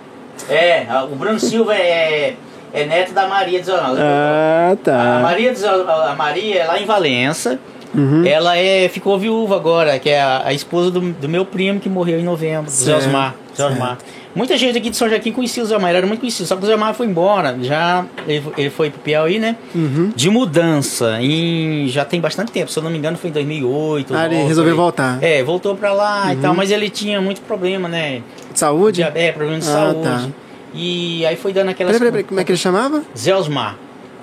É, 0.48 0.84
ah, 0.88 1.04
o 1.04 1.14
Bruno 1.14 1.38
Silva 1.38 1.74
é, 1.74 2.34
é 2.72 2.84
neto 2.84 3.12
da 3.12 3.28
Maria 3.28 3.60
de 3.60 3.66
Zonal. 3.66 3.94
Ah, 3.96 4.70
A 4.72 4.76
tá. 4.76 5.20
Maria, 5.22 5.52
de 5.52 5.58
Zon- 5.60 5.86
a 5.88 6.14
Maria 6.16 6.62
é 6.62 6.66
lá 6.66 6.80
em 6.80 6.84
Valença. 6.84 7.58
Uhum. 7.94 8.26
Ela 8.26 8.56
é, 8.58 8.88
ficou 8.88 9.16
viúva 9.16 9.54
agora, 9.54 9.96
que 10.00 10.10
é 10.10 10.20
a, 10.20 10.42
a 10.46 10.52
esposa 10.52 10.90
do, 10.90 11.00
do 11.00 11.28
meu 11.28 11.44
primo 11.46 11.78
que 11.78 11.88
morreu 11.88 12.18
em 12.18 12.24
novembro, 12.24 12.68
Zé 12.68 12.86
Certo, 12.86 13.06
Osmar. 13.06 13.34
Zé 13.56 13.64
Osmar. 13.64 13.98
Muita 14.34 14.56
gente 14.58 14.76
aqui 14.76 14.90
de 14.90 14.96
São 14.96 15.08
Joaquim 15.08 15.30
conhecia 15.30 15.62
o 15.62 15.66
Zé 15.66 15.76
ele 15.76 15.84
era 15.96 16.06
muito 16.06 16.20
conhecido, 16.20 16.46
só 16.46 16.56
que 16.56 16.64
o 16.64 16.66
Zé 16.66 16.74
Osmar 16.74 16.92
foi 16.94 17.06
embora, 17.06 17.56
já 17.62 18.04
ele, 18.26 18.42
ele 18.56 18.70
foi 18.70 18.90
pro 18.90 19.00
Piauí, 19.00 19.38
né? 19.38 19.56
Uhum. 19.74 20.12
De 20.14 20.28
mudança, 20.28 21.20
em, 21.20 21.86
já 21.88 22.04
tem 22.04 22.20
bastante 22.20 22.50
tempo, 22.50 22.70
se 22.70 22.78
eu 22.78 22.82
não 22.82 22.90
me 22.90 22.98
engano 22.98 23.16
foi 23.16 23.30
em 23.30 23.32
2008. 23.32 24.12
Ah, 24.14 24.26
ele 24.26 24.28
2009, 24.30 24.48
resolveu 24.48 24.72
aí. 24.72 24.76
voltar. 24.76 25.12
Uhum. 25.14 25.18
É, 25.22 25.42
voltou 25.44 25.76
pra 25.76 25.92
lá 25.92 26.32
e 26.34 26.36
tal, 26.38 26.52
mas 26.54 26.70
ele 26.70 26.90
tinha 26.90 27.20
muito 27.20 27.40
problema, 27.42 27.88
né? 27.88 28.22
Saúde? 28.54 28.96
Diabetes, 28.96 29.28
é, 29.28 29.32
problema 29.32 29.60
de 29.60 29.68
Ah, 29.68 29.72
saúde. 29.72 30.02
tá. 30.02 30.28
E 30.74 31.24
aí 31.24 31.36
foi 31.36 31.52
dando 31.52 31.68
aquelas... 31.68 31.92
Peraí, 31.92 32.10
peraí, 32.10 32.12
peraí, 32.24 32.24
como 32.28 32.40
é 32.40 32.44
que 32.44 32.50
ele 32.50 32.58
chamava? 32.58 33.02
Zé 33.16 33.34
Osmar. 33.36 33.76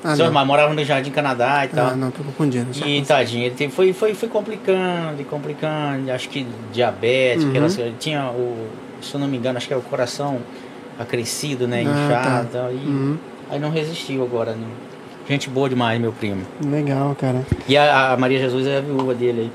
Ah, 0.04 0.16
Zé. 0.16 0.26
Osmar 0.26 0.46
morava 0.46 0.74
no 0.74 0.84
Jardim 0.84 1.12
Canadá 1.12 1.64
e 1.64 1.70
tal. 1.70 1.88
Ah, 1.88 1.96
não, 1.96 2.12
tô 2.12 2.22
confundindo. 2.24 2.68
E 2.86 3.02
tadinho, 3.04 3.46
ele 3.46 3.56
teve- 3.56 3.72
foi, 3.72 3.94
foi, 3.94 4.14
foi 4.14 4.28
complicando 4.28 5.22
e 5.22 5.24
complicando, 5.24 6.12
acho 6.12 6.28
que 6.28 6.46
diabetes, 6.74 7.44
Uhum. 7.46 7.50
aquelas- 7.52 7.78
ele 7.78 7.96
tinha 8.00 8.26
o, 8.32 8.68
se 9.02 9.14
eu 9.14 9.20
não 9.20 9.28
me 9.28 9.38
engano, 9.38 9.58
acho 9.58 9.68
que 9.68 9.74
era 9.74 9.80
o 9.80 9.84
coração 9.86 10.40
acrescido, 11.00 11.68
né? 11.68 11.84
Ah, 11.86 12.06
Inchado. 12.06 12.48
tá. 12.50 12.72
e 12.72 12.76
Uhum. 12.76 13.18
Aí 13.50 13.60
não 13.60 13.70
resistiu 13.70 14.24
agora. 14.24 14.52
Né? 14.52 14.66
Gente 15.28 15.50
boa 15.50 15.68
demais, 15.70 16.00
meu 16.00 16.12
primo. 16.12 16.42
Legal, 16.66 17.16
cara. 17.20 17.46
E 17.68 17.78
a, 17.78 18.12
a 18.14 18.18
Maria 18.18 18.40
Jesus 18.40 18.66
é 18.68 18.78
a 18.78 18.82
viúva 18.82 19.14
dele 19.14 19.42
aí. 19.42 19.52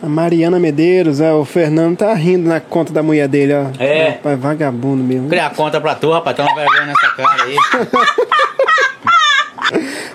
A 0.00 0.08
Mariana 0.08 0.60
Medeiros, 0.60 1.20
é, 1.20 1.32
o 1.32 1.44
Fernando 1.44 1.96
tá 1.96 2.14
rindo 2.14 2.48
na 2.48 2.60
conta 2.60 2.92
da 2.92 3.02
mulher 3.02 3.26
dele, 3.26 3.52
ó. 3.54 3.66
É. 3.82 4.10
Rapaz, 4.10 4.38
vagabundo 4.38 5.02
mesmo. 5.02 5.28
Criar 5.28 5.50
conta 5.50 5.80
pra 5.80 5.94
tu, 5.96 6.12
rapaz, 6.12 6.36
toma 6.36 6.54
vergonha 6.54 6.86
nessa 6.86 7.08
cara 7.16 7.42
aí. 7.42 7.56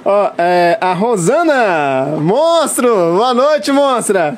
Ó, 0.05 0.31
é, 0.37 0.77
a 0.81 0.93
Rosana! 0.93 2.17
Monstro! 2.19 2.87
Boa 2.89 3.33
noite, 3.33 3.71
monstra! 3.71 4.37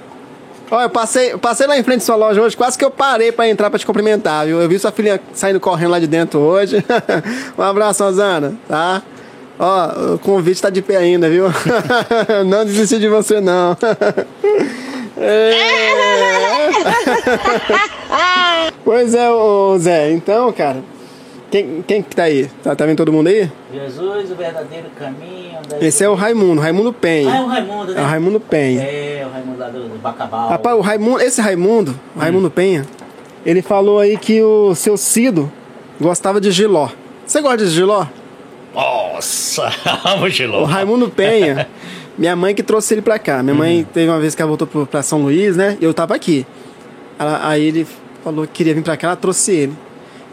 Ó, 0.69 0.81
eu 0.81 0.89
passei, 0.89 1.33
eu 1.33 1.39
passei 1.39 1.67
lá 1.67 1.77
em 1.77 1.83
frente 1.83 2.01
à 2.01 2.05
sua 2.05 2.15
loja 2.15 2.41
hoje, 2.41 2.57
quase 2.57 2.77
que 2.77 2.83
eu 2.83 2.89
parei 2.89 3.31
pra 3.31 3.47
entrar 3.47 3.69
pra 3.69 3.77
te 3.77 3.85
cumprimentar, 3.85 4.45
viu? 4.45 4.59
Eu 4.59 4.67
vi 4.67 4.79
sua 4.79 4.91
filha 4.91 5.21
saindo 5.33 5.59
correndo 5.59 5.91
lá 5.91 5.99
de 5.99 6.07
dentro 6.07 6.39
hoje. 6.39 6.83
um 7.57 7.61
abraço, 7.61 8.03
Rosana, 8.03 8.53
tá? 8.67 9.01
Ó, 9.59 10.13
o 10.15 10.19
convite 10.19 10.61
tá 10.61 10.69
de 10.69 10.81
pé 10.81 10.97
ainda, 10.97 11.29
viu? 11.29 11.45
não 12.45 12.65
desisti 12.65 12.99
de 12.99 13.07
você, 13.07 13.39
não. 13.39 13.77
É. 15.17 15.51
pois 18.83 19.15
é, 19.15 19.31
ô 19.31 19.77
Zé, 19.79 20.11
então, 20.11 20.51
cara, 20.51 20.83
quem, 21.51 21.83
quem 21.87 22.01
que 22.01 22.15
tá 22.15 22.23
aí? 22.23 22.49
Tá, 22.63 22.75
tá 22.75 22.85
vendo 22.85 22.97
todo 22.97 23.11
mundo 23.13 23.27
aí? 23.27 23.49
Jesus, 23.73 24.31
o 24.31 24.35
verdadeiro 24.35 24.87
caminho. 24.97 25.59
da- 25.69 25.79
Esse 25.85 26.03
é 26.03 26.09
o 26.09 26.13
Raimundo, 26.15 26.61
Raimundo 26.61 26.89
Ah, 26.89 26.97
é 26.97 27.01
Penha. 27.01 27.41
o 27.41 27.45
Raimundo, 27.47 27.93
né? 27.93 27.99
É 28.01 28.03
o 28.03 28.05
Raimundo 28.07 28.39
Penha. 28.39 28.81
É, 28.81 29.25
o 29.27 29.31
Raimundo 29.33 29.59
lá 29.59 29.67
do, 29.69 29.87
do 29.89 29.97
Bacabal. 29.99 30.49
Rapaz, 30.49 30.77
o 30.77 30.81
Raimundo, 30.81 31.21
esse 31.21 31.41
Raimundo, 31.41 31.99
o 32.15 32.19
Raimundo 32.19 32.49
Penha, 32.51 32.85
ele 33.45 33.61
falou 33.61 33.99
aí 33.99 34.17
que 34.17 34.41
o 34.41 34.73
seu 34.75 34.97
Cido 34.97 35.51
gostava 35.99 36.41
de 36.41 36.51
giló. 36.51 36.89
Você 37.25 37.41
gosta 37.41 37.57
de 37.65 37.67
giló? 37.71 38.05
Nossa, 38.73 39.71
amo 40.05 40.25
O 40.25 40.29
Giló. 40.29 40.63
Raimundo 40.65 41.09
Penha, 41.09 41.67
minha 42.17 42.35
mãe 42.35 42.53
que 42.53 42.61
trouxe 42.63 42.93
ele 42.93 43.01
pra 43.01 43.17
cá. 43.17 43.41
Minha 43.41 43.55
mãe 43.55 43.87
teve 43.93 44.09
uma 44.09 44.19
vez 44.19 44.35
que 44.35 44.41
ela 44.41 44.49
voltou 44.49 44.85
pra 44.85 45.01
São 45.01 45.21
Luís, 45.21 45.55
né? 45.55 45.77
E 45.79 45.85
eu 45.85 45.93
tava 45.93 46.13
aqui. 46.15 46.45
Ela- 47.17 47.47
aí 47.47 47.63
ele 47.67 47.87
falou 48.23 48.45
que 48.45 48.53
queria 48.53 48.73
vir 48.73 48.83
pra 48.83 48.97
cá, 48.97 49.07
ela 49.07 49.15
trouxe 49.15 49.53
ele. 49.53 49.73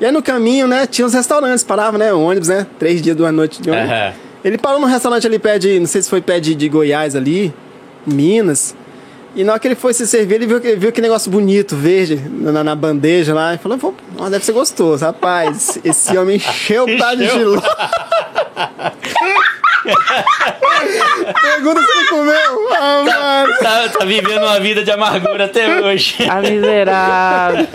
E 0.00 0.04
aí 0.06 0.10
no 0.12 0.22
caminho, 0.22 0.66
né, 0.66 0.86
tinha 0.86 1.06
os 1.06 1.14
restaurantes, 1.14 1.62
parava, 1.62 1.96
né? 1.98 2.12
Ônibus, 2.12 2.48
né? 2.48 2.66
Três 2.78 3.00
dias, 3.00 3.16
duas 3.16 3.32
noites 3.32 3.58
de 3.60 3.70
ônibus. 3.70 3.90
Aham. 3.90 4.12
Ele 4.44 4.58
parou 4.58 4.80
num 4.80 4.86
restaurante 4.86 5.24
ali 5.26 5.38
perto 5.38 5.62
de, 5.62 5.78
não 5.78 5.86
sei 5.86 6.02
se 6.02 6.10
foi 6.10 6.20
perto 6.20 6.42
de, 6.44 6.54
de 6.56 6.68
Goiás 6.68 7.14
ali, 7.14 7.54
Minas. 8.04 8.74
E 9.36 9.44
na 9.44 9.52
hora 9.52 9.60
que 9.60 9.68
ele 9.68 9.74
foi 9.76 9.94
se 9.94 10.06
servir, 10.06 10.34
ele 10.34 10.46
viu, 10.46 10.60
que- 10.60 10.74
viu 10.76 10.88
aquele 10.90 11.06
negócio 11.06 11.30
bonito, 11.30 11.74
verde, 11.76 12.16
na, 12.28 12.64
na 12.64 12.74
bandeja 12.74 13.32
lá. 13.32 13.54
E 13.54 13.58
falou, 13.58 13.78
pô, 13.78 13.94
deve 14.28 14.44
ser 14.44 14.52
gostoso. 14.52 15.04
Rapaz, 15.04 15.78
esse 15.84 16.18
homem 16.18 16.36
encheu 16.36 16.82
o 16.84 16.86
pé 16.86 17.16
de 17.16 17.24
Encheu. 17.24 17.62
Pergunta 21.42 21.80
se 21.80 21.98
ele 21.98 22.08
comeu. 22.08 22.68
Ah, 22.78 23.02
mano. 23.04 23.54
tá, 23.62 23.88
tá 23.98 24.04
vivendo 24.04 24.42
uma 24.42 24.60
vida 24.60 24.82
de 24.84 24.90
amargura 24.90 25.44
até 25.46 25.80
hoje. 25.80 26.16
A 26.28 26.40
miserável. 26.40 27.66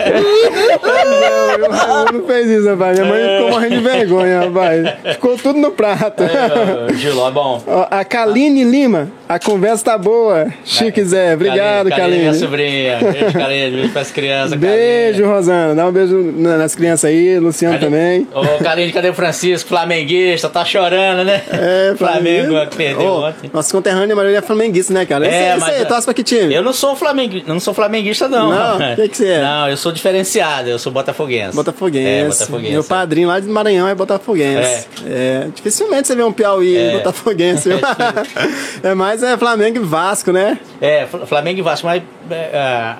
Não, 1.60 2.04
não 2.20 2.26
fez 2.26 2.46
isso, 2.48 2.68
rapaz. 2.68 2.98
Minha 2.98 3.10
mãe 3.12 3.22
ficou 3.36 3.50
morrendo 3.50 3.76
de 3.76 3.82
vergonha, 3.82 4.40
rapaz. 4.40 5.14
Ficou 5.14 5.36
tudo 5.38 5.58
no 5.58 5.70
prato. 5.70 6.22
É, 6.22 6.94
Giló, 6.94 7.30
bom. 7.30 7.62
A 7.90 8.04
Kaline 8.04 8.64
Lima, 8.64 9.08
a 9.28 9.38
conversa 9.38 9.84
tá 9.84 9.98
boa. 9.98 10.46
Chique 10.64 11.02
Zé, 11.04 11.34
obrigado, 11.34 11.88
Kaline. 11.90 12.18
Minha 12.18 12.32
Kaline. 12.32 12.38
sobrinha. 12.38 12.98
Beijo, 12.98 13.32
Kaline. 13.38 13.70
Beijo 13.76 13.92
pras 13.92 14.10
crianças. 14.10 14.58
Beijo, 14.58 15.26
Rosana. 15.26 15.74
Dá 15.74 15.86
um 15.86 15.92
beijo 15.92 16.32
na- 16.36 16.56
nas 16.58 16.74
crianças 16.74 17.10
aí, 17.10 17.38
Luciano 17.38 17.78
também. 17.78 18.26
Ô, 18.34 18.62
Kaline, 18.62 18.92
cadê 18.92 19.08
o 19.10 19.14
Francisco? 19.14 19.68
Flamenguista, 19.68 20.48
tá 20.48 20.64
chorando, 20.64 21.24
né? 21.24 21.42
É, 21.50 21.94
Flamengo 21.98 22.54
perdeu 22.76 23.06
Ô, 23.12 23.26
ontem. 23.26 23.50
Nosso 23.52 23.72
conterrâneo, 23.72 24.12
a 24.12 24.16
maioria 24.16 24.38
é 24.38 24.42
flamenguista, 24.42 24.92
né, 24.94 25.04
cara? 25.04 25.26
É, 25.26 25.28
Esse, 25.28 25.48
esse 25.50 25.60
mas- 25.60 25.80
aí, 25.80 25.84
torce 25.86 26.04
pra 26.04 26.14
que 26.14 26.22
time? 26.22 26.54
Eu 26.54 26.62
não 26.62 26.72
sou 26.72 26.94
flamenguista, 26.96 27.52
não 27.52 27.60
sou 27.60 27.74
flamenguista 27.74 28.28
não. 28.28 28.50
Não? 28.50 28.76
O 28.92 28.96
que 28.96 29.08
que 29.08 29.16
você 29.16 29.28
é? 29.28 29.42
Não, 29.42 29.68
eu 29.68 29.76
sou 29.76 29.92
diferenciado, 29.92 30.68
eu 30.68 30.78
sou 30.78 30.92
botafoguense. 30.92 31.54
Botafoguense. 31.56 32.06
É, 32.08 32.24
botafoguense. 32.28 32.72
Meu 32.72 32.84
padrinho 32.84 33.28
lá 33.28 33.40
de 33.40 33.48
Maranhão 33.48 33.86
é 33.88 33.94
botafoguense. 33.94 34.86
É. 35.06 35.46
dificilmente 35.54 36.08
você 36.08 36.14
vê 36.16 36.22
um 36.22 36.32
Piauí 36.32 36.76
É. 36.76 36.92
botafoguense. 36.92 37.68
viu? 37.70 37.78
é 38.82 38.94
mais 38.94 39.22
é 39.22 39.36
Flamengo 39.36 39.76
e 39.76 39.80
Vasco, 39.80 40.32
né? 40.32 40.58
É, 40.80 41.06
Fl- 41.06 41.24
Flamengo 41.26 41.58
e 41.58 41.62
Vasco, 41.62 41.86
mas 41.86 42.02
é, 42.30 42.50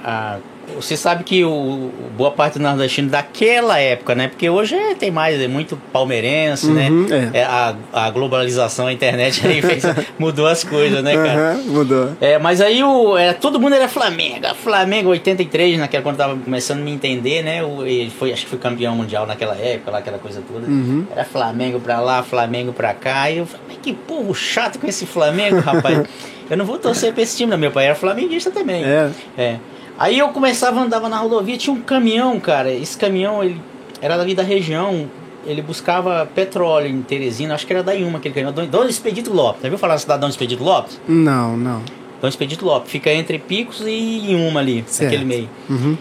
a- 0.05 0.37
você 0.77 0.97
sabe 0.97 1.25
que 1.25 1.45
o, 1.45 1.91
boa 2.17 2.31
parte 2.31 2.59
do 2.59 2.63
nordestino 2.63 3.09
daquela 3.09 3.79
época, 3.79 4.15
né? 4.15 4.29
Porque 4.29 4.49
hoje 4.49 4.75
é- 4.75 4.95
tem 4.95 5.11
mais, 5.11 5.41
é 5.41 5.49
muito 5.49 5.77
palmeirense, 5.93 6.67
Uhum, 6.67 7.07
né? 7.07 7.31
é. 7.35 7.43
a, 7.45 7.75
a 7.93 8.11
globalização, 8.11 8.87
a 8.87 8.93
internet 8.93 9.41
aí 9.47 9.61
fez- 9.63 9.83
mudou 10.19 10.47
as 10.47 10.65
coisas, 10.65 11.03
né, 11.03 11.15
cara? 11.15 11.53
Aham, 11.53 11.63
mudou. 11.67 12.11
É, 12.21 12.39
mas 12.39 12.61
aí 12.61 12.83
o, 12.83 13.17
é, 13.17 13.33
todo 13.33 13.59
mundo 13.61 13.75
era 13.75 13.89
Flamengo. 13.89 14.47
Flamengo 14.63 15.11
83, 15.11 15.79
naquela 15.79 16.03
quando 16.03 16.21
eu 16.21 16.27
tava 16.27 16.37
começando 16.39 16.81
a 16.81 16.85
me 16.85 16.91
entender, 16.93 17.43
né? 17.43 17.63
O, 17.65 17.85
ele 17.85 18.11
foi, 18.11 18.33
acho 18.33 18.45
que 18.45 18.51
foi 18.51 18.59
campeão 18.59 18.95
mundial 18.97 19.27
naquela 19.27 19.57
época, 19.57 19.91
lá, 19.91 19.99
aquela 19.99 20.19
coisa 20.19 20.43
toda. 20.53 20.67
Uhum. 20.67 21.07
Era 21.11 21.25
Flamengo 21.25 21.81
pra 21.81 22.01
lá, 22.01 22.23
Flamengo 22.23 22.73
pra 22.73 22.95
cá. 22.95 23.31
E 23.31 23.39
eu 23.39 23.47
falei, 23.47 23.67
mas 23.69 23.79
que 23.83 23.93
povo 23.93 24.35
chato 24.35 24.79
com 24.79 24.87
esse 24.87 25.07
Flamengo, 25.07 25.61
rapaz. 25.61 26.07
eu 26.51 26.57
não 26.57 26.65
vou 26.65 26.79
torcer 26.79 27.13
pra 27.13 27.23
esse 27.23 27.37
time, 27.37 27.51
não. 27.51 27.59
Meu 27.59 27.71
pai 27.71 27.87
era 27.87 27.95
flamenguista 27.95 28.51
também. 28.51 28.83
É. 28.85 29.11
É. 29.37 29.57
Aí 29.99 30.19
eu 30.19 30.29
começava, 30.29 30.81
andava 30.81 31.09
na 31.09 31.19
rodovia, 31.19 31.57
tinha 31.57 31.75
um 31.75 31.81
caminhão, 31.81 32.39
cara. 32.39 32.71
Esse 32.73 32.97
caminhão, 32.97 33.43
ele 33.43 33.61
era 34.01 34.17
dali 34.17 34.35
da 34.35 34.43
região. 34.43 35.11
Ele 35.47 35.63
buscava 35.63 36.29
petróleo 36.35 36.89
em 36.89 37.01
Teresina, 37.03 37.55
acho 37.55 37.67
que 37.67 37.73
era 37.73 37.83
da 37.83 37.93
Iuma 37.93 38.19
aquele 38.19 38.35
caminhão. 38.35 38.67
Dom 38.67 38.85
Expedito 38.85 39.33
Lopes. 39.33 39.63
Já 39.63 39.69
viu 39.69 39.79
falar 39.79 39.95
da 39.95 39.99
cidade 40.01 40.21
Dom 40.21 40.29
Expedito 40.29 40.63
Lopes? 40.63 41.01
Não, 41.09 41.57
não. 41.57 41.83
Dom 42.21 42.29
Expedito 42.29 42.65
Lopes. 42.65 42.91
Fica 42.91 43.13
entre 43.13 43.39
Picos 43.39 43.81
e 43.81 44.31
Iuma 44.33 44.61
ali, 44.61 44.85
Certo. 44.87 45.05
naquele 45.11 45.25
meio. 45.25 45.49
Uhum. 45.71 45.97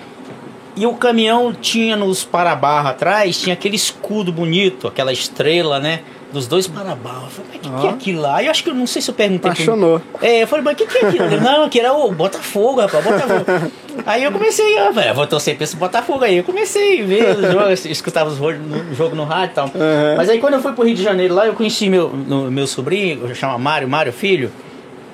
E 0.76 0.86
o 0.86 0.94
caminhão 0.94 1.54
tinha 1.54 1.96
nos 1.96 2.24
para-barra 2.24 2.92
atrás, 2.92 3.40
tinha 3.40 3.54
aquele 3.54 3.76
escudo 3.76 4.32
bonito, 4.32 4.88
aquela 4.88 5.12
estrela, 5.12 5.80
né? 5.80 6.02
Dos 6.32 6.46
dois 6.46 6.68
para-barra. 6.68 7.24
Eu 7.24 7.30
falei, 7.30 7.52
mas 7.54 7.56
o 7.56 7.60
que, 7.76 7.82
que 7.82 7.88
é 7.88 7.90
aquilo 7.90 8.22
lá? 8.22 8.44
Eu 8.44 8.52
acho 8.52 8.62
que 8.64 8.70
eu 8.70 8.74
não 8.76 8.86
sei 8.86 9.02
se 9.02 9.10
eu 9.10 9.16
perguntei. 9.16 9.50
pro- 9.50 9.52
Apaixonou. 9.52 10.02
é, 10.22 10.44
eu 10.44 10.48
falei, 10.48 10.64
mas 10.66 10.74
o 10.74 10.76
que, 10.78 10.86
que 10.86 10.98
é 10.98 11.08
aquilo? 11.08 11.26
Ele, 11.26 11.38
não, 11.40 11.70
que 11.70 11.80
era 11.80 11.94
o 11.94 12.12
Botafogo, 12.12 12.82
rapaz, 12.82 13.02
Botafogo. 13.04 13.46
aí 14.06 14.24
eu 14.26 14.32
comecei, 14.34 14.78
ah, 14.78 14.92
velho, 14.92 15.14
vou 15.16 15.26
torcer 15.26 15.56
pra 15.56 15.64
esse 15.64 15.78
Botafogo 15.78 16.26
aí. 16.26 16.38
Eu 16.38 16.44
comecei 16.44 17.02
a 17.02 17.06
ver 17.06 17.30
os 17.38 17.52
jogos, 17.54 17.86
escutava 17.88 18.30
os 18.30 18.38
no- 18.40 18.94
jogo 18.94 19.16
no 19.16 19.24
rádio 19.24 19.52
e 19.52 19.56
tal. 19.56 19.66
Uhum. 19.68 20.16
Mas 20.18 20.30
aí 20.30 20.40
quando 20.40 20.56
eu 20.56 20.62
fui 20.62 20.74
pro 20.74 20.84
Rio 20.86 20.96
de 20.96 21.04
Janeiro 21.04 21.34
lá, 21.34 21.46
eu 21.48 21.54
conheci 21.54 21.90
meu, 21.90 22.10
no- 22.10 22.52
meu 22.52 22.68
sobrinho, 22.68 23.34
chama 23.34 23.58
Mário, 23.58 23.88
Mário 23.88 24.12
Filho. 24.12 24.52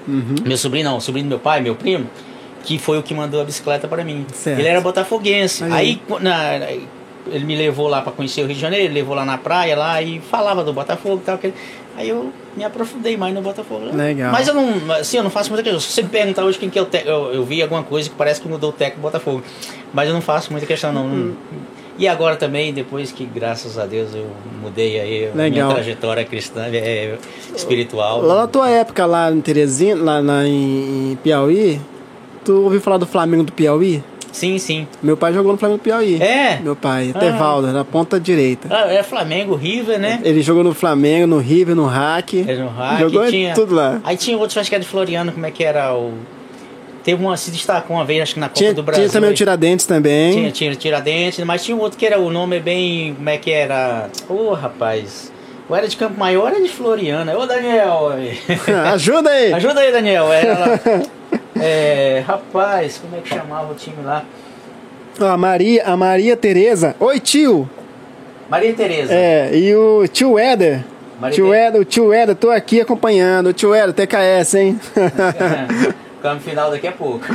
Uhum. 0.08 0.36
Meu 0.44 0.58
sobrinho 0.58 0.86
não, 0.86 1.00
sobrinho 1.00 1.28
do 1.28 1.30
meu 1.30 1.40
pai, 1.40 1.62
meu 1.62 1.76
primo, 1.76 2.10
que 2.64 2.80
foi 2.80 2.98
o 2.98 3.04
que 3.04 3.14
mandou 3.14 3.40
a 3.40 3.44
bicicleta 3.44 3.88
para 3.88 4.04
mim. 4.04 4.26
Certo. 4.34 4.58
Ele 4.60 4.68
era 4.68 4.82
botafoguense. 4.82 5.64
Aí. 5.66 5.72
Aí, 5.72 6.02
na- 6.20 6.60
ele 7.28 7.46
me 7.46 7.56
levou 7.56 7.88
lá 7.88 8.02
para 8.02 8.12
conhecer 8.12 8.42
o 8.42 8.46
Rio 8.46 8.56
de 8.56 8.62
Janeiro, 8.62 8.86
ele 8.86 8.94
levou 8.94 9.16
lá 9.16 9.24
na 9.26 9.38
praia 9.38 9.76
lá 9.78 10.02
e 10.02 10.20
falava 10.20 10.64
do 10.64 10.74
Botafogo 10.74 11.18
e 11.22 11.26
tal. 11.26 11.38
que- 11.38 11.54
Aí 11.96 12.10
eu 12.10 12.32
me 12.58 12.64
aprofundei 12.64 13.16
mais 13.16 13.34
no 13.36 13.42
Botafogo. 13.42 13.86
né? 13.86 14.08
Legal. 14.08 14.32
Mas 14.32 14.48
eu 14.48 14.54
não, 14.56 14.92
assim, 14.94 15.18
eu 15.18 15.24
não 15.24 15.30
faço 15.30 15.50
muita 15.50 15.62
questão. 15.64 15.80
Se 15.80 15.92
você 15.92 16.02
me 16.02 16.10
perguntar 16.10 16.44
hoje 16.44 16.58
quem 16.58 16.68
que 16.70 16.80
é 16.80 16.82
o 16.82 16.86
técnico, 16.86 17.16
eu, 17.16 17.34
eu 17.36 17.44
vi 17.46 17.62
alguma 17.62 17.84
coisa 17.84 18.10
que 18.10 18.16
parece 18.16 18.42
que 18.42 18.48
mudou 18.48 18.72
o 18.72 18.74
técnico 18.74 19.00
do 19.00 19.04
Botafogo. 19.04 19.44
Mas 19.94 20.08
eu 20.08 20.14
não 20.16 20.22
faço 20.22 20.52
muita 20.52 20.66
questão 20.66 20.92
não. 20.92 21.06
Uhum. 21.06 21.34
E 22.00 22.08
agora 22.08 22.36
também, 22.36 22.74
depois 22.74 23.12
que, 23.12 23.24
graças 23.24 23.78
a 23.78 23.86
Deus, 23.86 24.16
eu 24.16 24.26
mudei 24.60 25.00
aí 25.00 25.28
a 25.28 25.36
minha 25.36 25.44
Legal. 25.50 25.72
trajetória 25.74 26.26
cristã, 26.26 26.66
é, 26.74 27.16
espiritual. 27.56 28.22
Lá 28.24 28.42
na 28.42 28.48
tua 28.48 28.68
época, 28.70 29.06
lá 29.06 29.32
em 29.32 29.40
Teresina, 29.42 30.20
lá, 30.20 30.44
em, 30.48 31.12
em 31.12 31.16
Piauí, 31.22 31.80
tu 32.44 32.64
ouviu 32.64 32.82
falar 32.82 32.98
do 32.98 33.06
Flamengo 33.06 33.44
do 33.44 33.52
Piauí? 33.54 34.04
Sim, 34.34 34.58
sim. 34.58 34.86
Meu 35.02 35.16
pai 35.16 35.32
jogou 35.32 35.52
no 35.54 35.58
Flamengo 35.58 35.80
Piauí. 35.80 36.22
É? 36.22 36.60
Meu 36.62 36.76
pai, 36.76 37.12
Ah. 37.16 37.20
Tevaldo, 37.20 37.72
na 37.72 37.86
ponta 37.86 38.20
direita. 38.20 38.68
Ah, 38.70 38.92
é 38.92 39.02
Flamengo, 39.04 39.56
River, 39.56 39.98
né? 40.00 40.20
Ele 40.24 40.42
jogou 40.42 40.64
no 40.64 40.74
Flamengo, 40.74 41.28
no 41.28 41.38
River, 41.38 41.76
no 41.76 41.86
Hack. 41.86 42.34
É 42.34 42.56
no 42.56 42.68
Hack, 42.68 43.00
Jogou 43.00 43.26
em 43.26 43.30
tinha, 43.30 43.54
tudo 43.54 43.74
lá. 43.76 44.02
Aí 44.04 44.18
tinha 44.18 44.38
outros, 44.38 44.58
acho 44.58 44.70
que 44.70 44.76
era 44.76 44.84
de 44.84 44.90
Floriano, 44.90 45.32
como 45.32 45.46
é 45.46 45.52
que 45.52 45.64
era 45.64 45.94
o. 45.96 46.14
Teve 47.04 47.22
uma, 47.22 47.36
se 47.36 47.52
destacou 47.52 47.98
uma 47.98 48.06
vez, 48.06 48.22
acho 48.24 48.34
que 48.36 48.40
na 48.40 48.48
Copa 48.48 48.58
Tinha, 48.60 48.74
do 48.74 48.82
Brasil. 48.82 49.04
tinha 49.04 49.12
também 49.14 49.30
o. 49.30 49.34
Tiradentes 49.34 49.86
também. 49.86 50.32
Tinha, 50.34 50.52
tinha 50.52 50.76
Tiradentes, 50.76 51.44
mas 51.46 51.64
tinha 51.64 51.76
um 51.76 51.82
outro 51.82 52.00
que 52.00 52.06
era 52.06 52.18
o 52.20 52.30
nome 52.32 52.56
é 52.58 52.60
bem. 52.62 53.14
Como 53.14 53.30
é 53.30 53.38
que 53.38 53.52
era? 53.52 54.10
Ô 54.30 54.54
rapaz. 54.54 55.33
Ou 55.70 55.76
era 55.76 55.88
de 55.88 55.96
Campo 55.96 56.20
Maior 56.20 56.44
ou 56.44 56.48
era 56.48 56.62
de 56.62 56.70
Floriana. 56.70 57.38
Ô 57.38 57.46
Daniel! 57.46 58.10
Ajuda 58.94 59.30
aí! 59.30 59.54
Ajuda 59.54 59.80
aí, 59.80 59.92
Daniel. 59.92 60.32
Era 60.32 60.60
lá. 60.60 60.80
É, 61.56 62.24
rapaz, 62.28 62.98
como 62.98 63.16
é 63.16 63.20
que 63.20 63.30
chamava 63.30 63.72
o 63.72 63.76
time 63.76 64.04
lá? 64.04 64.26
A 65.20 65.38
Maria, 65.38 65.84
a 65.86 65.96
Maria 65.96 66.36
Tereza. 66.36 66.96
Oi, 67.00 67.20
tio! 67.20 67.70
Maria 68.50 68.74
Tereza. 68.74 69.14
É, 69.14 69.56
e 69.56 69.74
o 69.74 70.06
tio 70.08 70.38
Éder. 70.38 70.84
Maria 71.20 71.36
Tio. 71.36 71.54
Éder, 71.54 71.80
o 71.80 71.86
tio 71.86 72.12
Éder, 72.12 72.36
tô 72.36 72.50
aqui 72.50 72.82
acompanhando. 72.82 73.48
O 73.48 73.54
tio 73.54 73.74
Éder, 73.74 73.94
TKS, 73.94 74.56
hein? 74.56 74.80
Câmbio 76.22 76.42
final 76.42 76.72
daqui 76.72 76.88
a 76.88 76.92
pouco. 76.92 77.26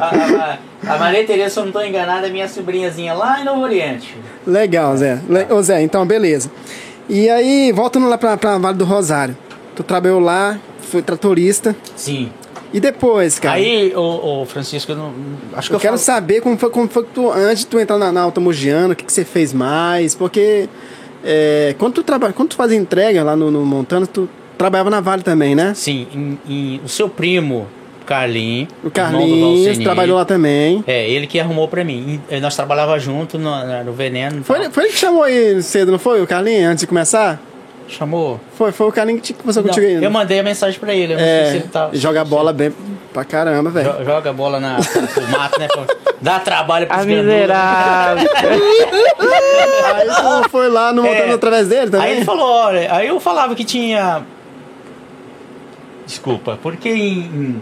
A, 0.00 0.58
a, 0.88 0.94
a 0.94 0.98
Maria 0.98 1.24
Tereza, 1.24 1.50
se 1.50 1.58
eu 1.58 1.62
não 1.64 1.68
estou 1.70 1.84
enganada, 1.84 2.26
é 2.26 2.30
minha 2.30 2.48
sobrinhazinha 2.48 3.14
lá 3.14 3.40
em 3.40 3.44
Novo 3.44 3.62
Oriente. 3.62 4.14
Legal, 4.46 4.96
Zé. 4.96 5.20
Le- 5.28 5.52
Ô, 5.52 5.62
Zé, 5.62 5.82
então, 5.82 6.06
beleza. 6.06 6.50
E 7.08 7.28
aí, 7.28 7.72
voltando 7.72 8.08
lá 8.08 8.16
pra, 8.18 8.36
pra 8.36 8.58
Vale 8.58 8.76
do 8.78 8.84
Rosário. 8.84 9.36
Tu 9.76 9.82
trabalhou 9.82 10.20
lá, 10.20 10.58
foi 10.80 11.02
tratorista. 11.02 11.74
Sim. 11.96 12.30
E 12.72 12.80
depois, 12.80 13.38
cara? 13.38 13.54
Aí, 13.56 13.92
o, 13.94 14.42
o 14.42 14.46
Francisco, 14.46 14.90
eu 14.92 14.96
não, 14.96 15.12
acho 15.54 15.68
que 15.68 15.74
eu 15.74 15.76
eu, 15.76 15.80
quero 15.80 15.92
falo- 15.98 16.04
saber 16.04 16.40
como 16.40 16.56
foi, 16.58 16.70
como 16.70 16.88
foi 16.88 17.04
que 17.04 17.10
tu, 17.10 17.30
antes 17.30 17.60
de 17.60 17.66
tu 17.66 17.78
entrar 17.78 17.98
na, 17.98 18.10
na 18.10 18.22
Automogiano, 18.22 18.92
o 18.92 18.96
que, 18.96 19.04
que 19.04 19.12
você 19.12 19.24
fez 19.24 19.52
mais, 19.52 20.14
porque 20.14 20.68
é, 21.24 21.74
quando 21.78 21.94
tu 21.94 22.02
trabalha, 22.02 22.32
quando 22.32 22.48
tu 22.50 22.56
fazia 22.56 22.76
entrega 22.76 23.22
lá 23.22 23.36
no, 23.36 23.48
no 23.50 23.64
Montana, 23.64 24.06
tu 24.08 24.28
trabalhava 24.58 24.90
na 24.90 25.00
Vale 25.00 25.22
também, 25.22 25.54
né? 25.54 25.72
Sim, 25.74 26.06
em- 26.12 26.38
em- 26.48 26.80
o 26.84 26.88
seu 26.88 27.08
primo, 27.08 27.66
Carlinho, 28.06 28.68
O 28.82 28.90
Carlinhos 28.90 29.78
trabalhou 29.78 30.16
lá 30.18 30.24
também. 30.24 30.84
É, 30.86 31.08
ele 31.08 31.26
que 31.26 31.40
arrumou 31.40 31.66
pra 31.68 31.82
mim. 31.84 32.20
E 32.30 32.38
Nós 32.40 32.54
trabalhava 32.54 32.98
junto 32.98 33.38
no, 33.38 33.84
no 33.84 33.92
Veneno. 33.92 34.44
Foi, 34.44 34.68
foi 34.70 34.84
ele 34.84 34.92
que 34.92 34.98
chamou 34.98 35.22
aí 35.22 35.62
cedo, 35.62 35.90
não 35.92 35.98
foi, 35.98 36.20
o 36.22 36.26
Carlinhos, 36.26 36.64
antes 36.70 36.80
de 36.82 36.86
começar? 36.86 37.40
Chamou? 37.88 38.40
Foi, 38.56 38.72
foi 38.72 38.86
o 38.88 38.92
Carlinhos 38.92 39.22
que 39.22 39.34
Não, 39.44 39.62
contigo 39.62 39.86
aí. 39.86 39.96
né? 39.96 40.06
eu 40.06 40.10
mandei 40.10 40.38
a 40.38 40.42
mensagem 40.42 40.78
pra 40.80 40.94
ele. 40.94 41.12
Eu 41.14 41.18
não 41.18 41.24
sei 41.24 41.44
se 41.44 41.50
É, 41.52 41.56
ele 41.56 41.68
tá. 41.68 41.90
joga 41.92 42.24
bola 42.24 42.52
bem 42.52 42.72
pra 43.12 43.24
caramba, 43.24 43.70
velho. 43.70 43.92
Jo- 43.98 44.04
Joga 44.04 44.30
a 44.30 44.32
bola 44.32 44.58
na, 44.58 44.78
no 44.78 45.28
mato, 45.38 45.60
né? 45.60 45.68
Dá 46.20 46.38
trabalho 46.40 46.86
pros 46.86 47.00
A 47.00 47.04
grandulos. 47.04 47.32
miserável. 47.34 48.28
Aí 49.94 50.06
tu 50.42 50.48
foi 50.50 50.68
lá 50.68 50.92
no 50.92 51.04
É. 51.06 51.10
Montana 51.10 51.34
através 51.34 51.68
dele 51.68 51.90
também? 51.90 52.06
Aí 52.06 52.16
ele 52.16 52.24
falou, 52.24 52.46
olha, 52.50 52.92
aí 52.94 53.08
eu 53.08 53.20
falava 53.20 53.54
que 53.54 53.64
tinha. 53.64 54.22
Desculpa, 56.06 56.58
porque 56.62 56.88
em- 56.88 57.60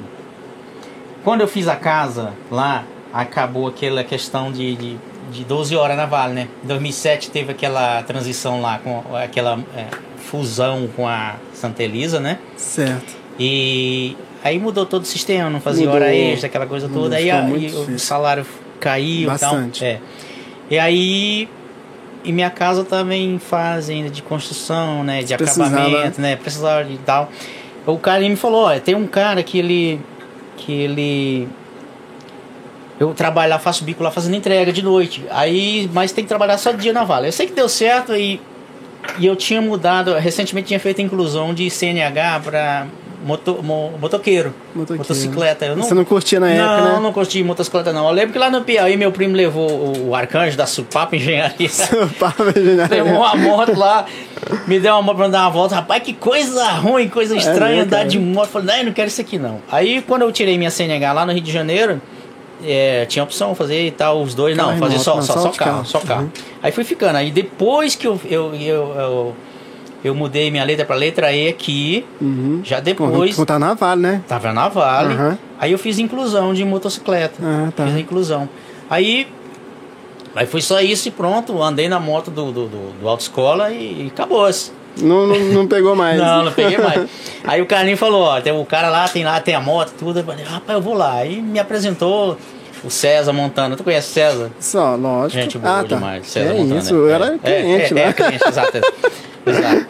quando 1.24 1.40
eu 1.42 1.48
fiz 1.48 1.68
a 1.68 1.76
casa 1.76 2.32
lá, 2.50 2.84
acabou 3.12 3.68
aquela 3.68 4.02
questão 4.04 4.50
de, 4.52 4.74
de, 4.74 4.96
de 5.30 5.44
12 5.44 5.76
horas 5.76 5.96
na 5.96 6.06
Vale, 6.06 6.32
né? 6.34 6.48
Em 6.64 6.66
2007 6.66 7.30
teve 7.30 7.52
aquela 7.52 8.02
transição 8.02 8.60
lá, 8.60 8.78
com 8.78 9.02
aquela 9.16 9.58
é, 9.76 9.86
fusão 10.18 10.88
com 10.96 11.06
a 11.06 11.34
Santa 11.52 11.82
Elisa, 11.82 12.18
né? 12.20 12.38
Certo. 12.56 13.14
E 13.38 14.16
aí 14.42 14.58
mudou 14.58 14.84
todo 14.86 15.02
o 15.02 15.06
sistema, 15.06 15.48
não 15.50 15.60
fazia 15.60 15.86
Mudou. 15.86 16.00
hora 16.00 16.14
extra, 16.14 16.46
aquela 16.46 16.66
coisa 16.66 16.86
Mudou, 16.88 17.04
toda. 17.04 17.16
Aí 17.16 17.24
ficou 17.24 17.38
a- 17.38 17.42
muito 17.42 17.90
e 17.90 17.94
o 17.94 17.98
salário 17.98 18.46
caiu 18.80 19.28
Bastante. 19.28 19.78
e 19.78 19.80
tal. 19.80 19.88
É. 19.88 20.00
E 20.70 20.78
aí, 20.78 21.48
e 22.24 22.32
minha 22.32 22.50
casa 22.50 22.84
também 22.84 23.38
faz 23.38 23.90
ainda 23.90 24.08
de 24.10 24.22
construção, 24.22 25.02
né? 25.04 25.22
De 25.22 25.36
Precisava. 25.36 25.76
acabamento, 25.76 26.20
né? 26.20 26.36
Precisava 26.36 26.84
de 26.84 26.96
tal. 26.98 27.30
O 27.84 27.98
cara 27.98 28.20
me 28.20 28.36
falou, 28.36 28.64
olha, 28.64 28.80
tem 28.80 28.94
um 28.94 29.06
cara 29.06 29.42
que 29.42 29.58
ele. 29.58 30.00
Que 30.56 30.72
ele. 30.72 31.48
Eu 33.00 33.12
trabalho 33.14 33.50
lá, 33.50 33.58
faço 33.58 33.84
bico 33.84 34.02
lá 34.02 34.10
fazendo 34.10 34.36
entrega 34.36 34.72
de 34.72 34.82
noite. 34.82 35.24
Aí, 35.30 35.90
mas 35.92 36.12
tem 36.12 36.24
que 36.24 36.28
trabalhar 36.28 36.56
só 36.58 36.72
dia 36.72 36.92
na 36.92 37.04
vala. 37.04 37.26
Eu 37.26 37.32
sei 37.32 37.46
que 37.46 37.52
deu 37.52 37.68
certo 37.68 38.14
e, 38.14 38.40
e 39.18 39.26
eu 39.26 39.34
tinha 39.34 39.60
mudado, 39.60 40.14
recentemente 40.14 40.68
tinha 40.68 40.78
feito 40.78 41.00
a 41.00 41.04
inclusão 41.04 41.52
de 41.52 41.68
CNH 41.68 42.40
para 42.40 42.86
moto, 43.24 43.60
mo- 43.62 43.92
motoqueiro, 44.00 44.52
Motoqueiro. 44.74 44.98
motocicleta. 45.02 45.64
Eu 45.66 45.76
não, 45.76 45.84
Você 45.84 45.94
não 45.94 46.04
curtia 46.04 46.40
na 46.40 46.50
época, 46.50 46.80
não, 46.80 46.94
né? 46.96 47.00
não 47.00 47.12
curti 47.12 47.42
motocicleta 47.42 47.92
não. 47.92 48.06
Eu 48.06 48.12
lembro 48.12 48.32
que 48.32 48.38
lá 48.38 48.50
no 48.50 48.62
Piauí 48.62 48.96
meu 48.96 49.12
primo 49.12 49.34
levou 49.36 49.70
o, 49.70 50.08
o 50.08 50.14
arcanjo 50.14 50.56
da 50.56 50.66
Supapa 50.66 51.14
Engenharia. 51.16 51.70
Papo 52.18 52.42
imaginário. 52.42 52.94
Levou 53.04 53.20
uma 53.20 53.34
moto 53.36 53.78
lá, 53.78 54.04
me 54.66 54.78
deu 54.80 54.92
uma 54.94 55.02
moto 55.02 55.16
pra 55.16 55.28
dar 55.28 55.40
uma 55.42 55.50
volta. 55.50 55.74
Rapaz, 55.76 56.02
que 56.02 56.12
coisa 56.12 56.64
ruim, 56.72 57.08
coisa 57.08 57.36
estranha 57.36 57.76
né, 57.76 57.82
andar 57.82 57.96
cara? 57.98 58.08
de 58.08 58.18
moto. 58.18 58.48
Falei, 58.48 58.66
não, 58.68 58.76
eu 58.76 58.84
não 58.86 58.92
quero 58.92 59.08
isso 59.08 59.20
aqui 59.20 59.38
não. 59.38 59.60
Aí 59.70 60.02
quando 60.02 60.22
eu 60.22 60.32
tirei 60.32 60.58
minha 60.58 60.70
CNH 60.70 61.12
lá 61.12 61.24
no 61.26 61.32
Rio 61.32 61.42
de 61.42 61.52
Janeiro, 61.52 62.00
é, 62.64 63.06
tinha 63.06 63.22
opção 63.24 63.54
fazer 63.54 63.86
e 63.86 63.90
tal, 63.90 64.22
os 64.22 64.34
dois, 64.34 64.56
não, 64.56 64.76
fazer 64.78 64.94
moto, 64.94 65.02
só, 65.04 65.14
não, 65.16 65.22
só, 65.22 65.32
só 65.34 65.40
só 65.40 65.50
carro, 65.50 65.70
carro. 65.72 65.84
só 65.86 65.98
carro. 66.00 66.22
Uhum. 66.22 66.30
Aí 66.62 66.70
fui 66.72 66.84
ficando. 66.84 67.16
Aí 67.16 67.30
depois 67.30 67.94
que 67.96 68.06
eu, 68.06 68.20
eu, 68.24 68.54
eu, 68.54 68.94
eu, 68.96 69.36
eu 70.04 70.14
mudei 70.14 70.50
minha 70.50 70.64
letra 70.64 70.84
pra 70.84 70.96
letra 70.96 71.32
E 71.32 71.48
aqui, 71.48 72.04
Uhum. 72.20 72.60
já 72.64 72.76
Com, 72.78 72.82
depois. 72.82 73.36
com 73.36 73.58
na 73.58 73.74
Vale, 73.74 74.00
né? 74.02 74.22
Tava 74.26 74.52
na 74.52 74.68
Vale. 74.68 75.14
Aham. 75.14 75.38
Aí 75.58 75.72
eu 75.72 75.78
fiz 75.78 75.98
inclusão 75.98 76.52
de 76.52 76.64
motocicleta. 76.64 77.34
Ah, 77.42 77.70
tá. 77.74 77.84
Fiz 77.84 77.94
a 77.94 78.00
inclusão. 78.00 78.48
Aí. 78.90 79.26
Aí 80.34 80.46
foi 80.46 80.60
só 80.60 80.80
isso 80.80 81.08
e 81.08 81.10
pronto. 81.10 81.62
Andei 81.62 81.88
na 81.88 82.00
moto 82.00 82.30
do, 82.30 82.46
do, 82.50 82.66
do, 82.66 82.92
do 83.00 83.08
autoescola 83.08 83.70
e, 83.70 84.04
e 84.04 84.06
acabou-se. 84.12 84.72
Não, 85.00 85.26
não, 85.26 85.38
não 85.38 85.66
pegou 85.66 85.94
mais. 85.96 86.18
Não, 86.20 86.44
não 86.46 86.52
peguei 86.52 86.76
mais. 86.78 87.08
Aí 87.44 87.62
o 87.62 87.66
Carlinho 87.66 87.96
falou, 87.96 88.24
ó, 88.24 88.40
tem 88.40 88.52
o 88.52 88.64
cara 88.64 88.90
lá, 88.90 89.08
tem 89.08 89.24
lá, 89.24 89.40
tem 89.40 89.54
a 89.54 89.60
moto, 89.60 89.92
tudo. 89.98 90.18
Eu 90.20 90.24
falei, 90.24 90.44
rapaz, 90.44 90.76
eu 90.76 90.82
vou 90.82 90.94
lá. 90.94 91.14
Aí 91.14 91.40
me 91.40 91.58
apresentou 91.58 92.36
o 92.84 92.90
César 92.90 93.32
Montana. 93.32 93.74
Tu 93.76 93.82
conhece 93.84 94.10
o 94.10 94.12
César? 94.12 94.50
Só, 94.60 94.94
lógico. 94.96 95.40
Gente 95.42 95.58
boa 95.58 95.78
ah, 95.80 95.82
tá. 95.84 95.94
demais. 95.94 96.26
César 96.26 96.50
é 96.50 96.58
Montana. 96.58 96.80
isso, 96.80 96.94
eu 96.94 97.08
é. 97.08 97.12
era 97.12 97.38
É, 97.42 97.62
cliente 97.62 97.92
é, 97.98 98.02
lá. 98.02 98.08
É, 98.08 98.12
cliente, 98.12 98.48
exato. 98.48 98.80
exato. 99.46 99.86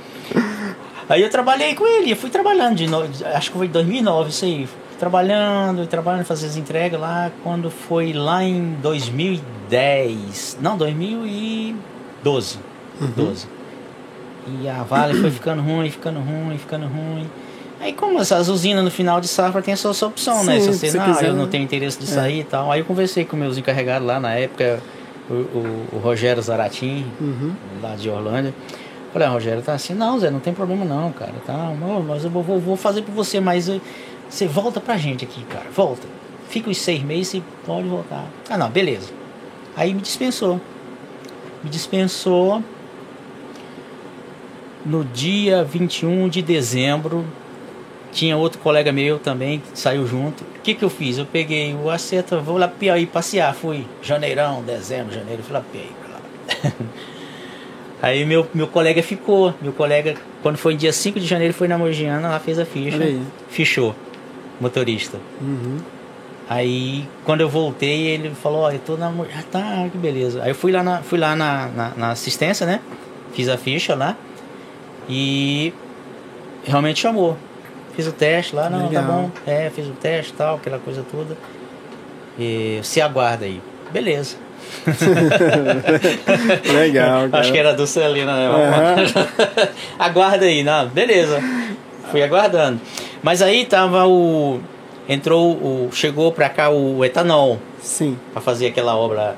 Aí 1.09 1.21
eu 1.23 1.29
trabalhei 1.31 1.75
com 1.75 1.87
ele, 1.87 2.13
eu 2.13 2.17
fui 2.17 2.31
trabalhando 2.31 2.77
de 2.77 2.87
no... 2.87 3.03
acho 3.35 3.51
que 3.51 3.57
foi 3.59 3.67
em 3.67 3.71
2009 3.71 4.31
isso 4.31 4.45
aí. 4.45 4.69
Trabalhando, 4.99 5.87
trabalhando, 5.87 6.25
fazer 6.25 6.47
as 6.47 6.57
entregas 6.57 6.99
lá, 7.01 7.31
quando 7.43 7.71
foi 7.71 8.13
lá 8.13 8.43
em 8.45 8.77
2010, 8.81 10.59
não, 10.61 10.77
2012, 10.77 12.59
Uhum. 13.01 13.09
12. 13.17 13.47
E 14.63 14.69
a 14.69 14.83
Vale 14.83 15.15
foi 15.21 15.31
ficando 15.31 15.63
ruim, 15.63 15.91
ficando 15.91 16.21
ruim, 16.21 16.57
ficando 16.59 16.87
ruim. 16.87 17.29
Aí 17.81 17.93
como 17.93 18.21
essas 18.21 18.49
usinas 18.49 18.85
no 18.85 18.91
final 18.91 19.21
de 19.21 19.27
safra 19.27 19.61
tem 19.61 19.73
essa 19.73 19.93
sua 19.93 20.09
opção, 20.09 20.45
né? 20.45 20.61
Sim, 20.61 20.73
Se 20.73 20.79
se 20.79 20.91
você, 20.91 20.99
não, 20.99 21.07
quiser, 21.07 21.29
eu 21.29 21.35
não 21.35 21.45
né? 21.45 21.49
tenho 21.51 21.65
interesse 21.65 21.99
de 21.99 22.05
É. 22.05 22.09
sair 22.15 22.41
e 22.41 22.45
tal. 22.45 22.71
Aí 22.71 22.81
eu 22.81 22.85
conversei 22.85 23.25
com 23.25 23.37
meus 23.37 23.59
encarregados 23.59 24.07
lá 24.07 24.21
na 24.21 24.35
época, 24.35 24.81
o, 25.29 25.35
o- 25.35 25.87
o 25.95 25.99
Rogério 25.99 26.41
Zaratim, 26.43 27.07
Uhum. 27.21 27.53
lá 27.83 27.97
de 27.97 28.09
Orlândia. 28.09 28.55
Falei, 29.13 29.29
ah, 29.29 29.31
Rogério, 29.31 29.63
tá 29.63 29.75
assim, 29.75 29.93
não, 29.93 30.19
Zé, 30.19 30.31
não 30.31 30.41
tem 30.41 30.55
problema 30.55 30.87
não, 30.87 31.13
cara. 31.13 31.35
Tá, 31.45 31.71
mas 32.07 32.25
eu 32.25 32.31
vou, 32.31 32.43
vou, 32.43 32.77
fazer 32.77 33.03
por 33.03 33.13
você, 33.13 33.41
mas 33.41 33.69
eh, 33.69 33.79
você 34.29 34.47
volta 34.47 34.81
pra 34.81 34.97
gente 34.97 35.23
aqui, 35.23 35.45
cara. 35.45 35.67
Volta. 35.71 36.07
Fica 36.49 36.71
os 36.71 36.79
seis 36.79 37.03
meses 37.03 37.35
e 37.35 37.43
pode 37.67 37.87
voltar. 37.89 38.25
Ah, 38.49 38.57
não, 38.57 38.71
beleza. 38.71 39.11
Aí 39.77 39.93
me 39.93 40.01
dispensou. 40.01 40.59
Me 41.63 41.69
dispensou 41.69 42.63
no 44.85 45.05
dia 45.05 45.63
21 45.63 46.31
de 46.31 46.41
dezembro. 46.41 47.25
Tinha 48.13 48.37
outro 48.37 48.61
colega 48.61 48.93
meu 48.93 49.19
também 49.19 49.61
que 49.61 49.79
saiu 49.79 50.07
junto. 50.07 50.43
O 50.43 50.61
que, 50.63 50.75
que 50.75 50.85
eu 50.85 50.91
fiz? 50.91 51.19
Eu 51.19 51.27
peguei 51.27 51.75
o 51.75 51.91
acerto, 51.91 52.41
vou 52.41 52.57
lá 52.57 52.69
Piauí 52.69 53.05
passear. 53.05 53.55
Fui 53.55 53.87
janeirão, 54.03 54.63
dezembro, 54.63 55.13
janeiro, 55.13 55.43
fui 55.43 55.53
lá 55.53 55.63
Piauí. 55.63 55.93
Aí 58.03 58.25
meu, 58.25 58.45
meu 58.53 58.67
colega 58.67 59.01
ficou. 59.03 59.55
Meu 59.63 59.73
colega, 59.73 60.17
quando 60.43 60.57
foi 60.59 60.75
dia 60.77 60.93
5 60.93 61.21
de 61.21 61.27
janeiro, 61.27 61.55
foi 61.55 61.69
na 61.69 61.79
Mogiana, 61.79 62.29
lá 62.29 62.41
fez 62.41 62.59
a 62.59 62.65
ficha. 62.67 62.99
Fichou. 63.49 63.95
Motorista. 64.61 65.19
Uhum. 65.41 65.79
Aí 66.51 67.09
quando 67.25 67.41
eu 67.43 67.49
voltei, 67.49 68.09
ele 68.09 68.31
falou, 68.35 68.63
ó, 68.63 68.73
eu 68.73 68.79
tô 68.81 68.97
na. 68.97 69.09
Mo- 69.09 69.27
Ah, 69.33 69.43
tá, 69.51 69.89
que 69.91 69.97
beleza. 69.97 70.43
Aí 70.43 70.51
eu 70.51 70.55
fui 70.55 70.73
lá 70.73 70.83
na, 70.83 70.99
fui 71.03 71.19
lá 71.19 71.37
na, 71.37 71.69
na, 71.69 71.93
na 71.97 72.11
assistência, 72.11 72.67
né? 72.67 72.81
Fiz 73.33 73.49
a 73.49 73.57
ficha 73.57 73.95
lá. 73.95 74.17
E 75.09 75.73
realmente 76.65 77.01
chamou. 77.01 77.37
Fiz 77.95 78.07
o 78.07 78.13
teste 78.13 78.57
lá, 78.57 78.69
não, 78.71 78.87
Legal. 78.89 79.03
tá 79.05 79.13
bom. 79.13 79.31
É, 79.47 79.71
fiz 79.71 79.87
o 79.87 79.93
teste 79.93 80.33
tal, 80.33 80.57
aquela 80.57 80.79
coisa 80.79 81.05
toda. 81.11 81.37
E 82.39 82.81
se 82.83 83.01
aguarda 83.01 83.45
aí. 83.45 83.61
Beleza. 83.93 84.37
Legal, 86.75 87.29
cara. 87.29 87.41
Acho 87.41 87.53
que 87.53 87.59
era 87.59 87.73
do 87.73 87.87
Celina, 87.87 88.35
né? 88.35 88.47
Aham. 88.49 88.97
Aguarda 89.99 90.45
aí, 90.47 90.63
não, 90.63 90.89
beleza. 90.89 91.41
Fui 92.11 92.23
aguardando. 92.23 92.81
Mas 93.23 93.41
aí 93.43 93.65
tava 93.65 94.07
o. 94.07 94.61
Entrou 95.09 95.53
o. 95.53 95.89
Chegou 95.93 96.33
pra 96.33 96.49
cá 96.49 96.71
o 96.71 97.05
etanol 97.05 97.59
Sim, 97.81 98.19
pra 98.33 98.41
fazer 98.41 98.69
aquela 98.69 98.97
obra 98.97 99.37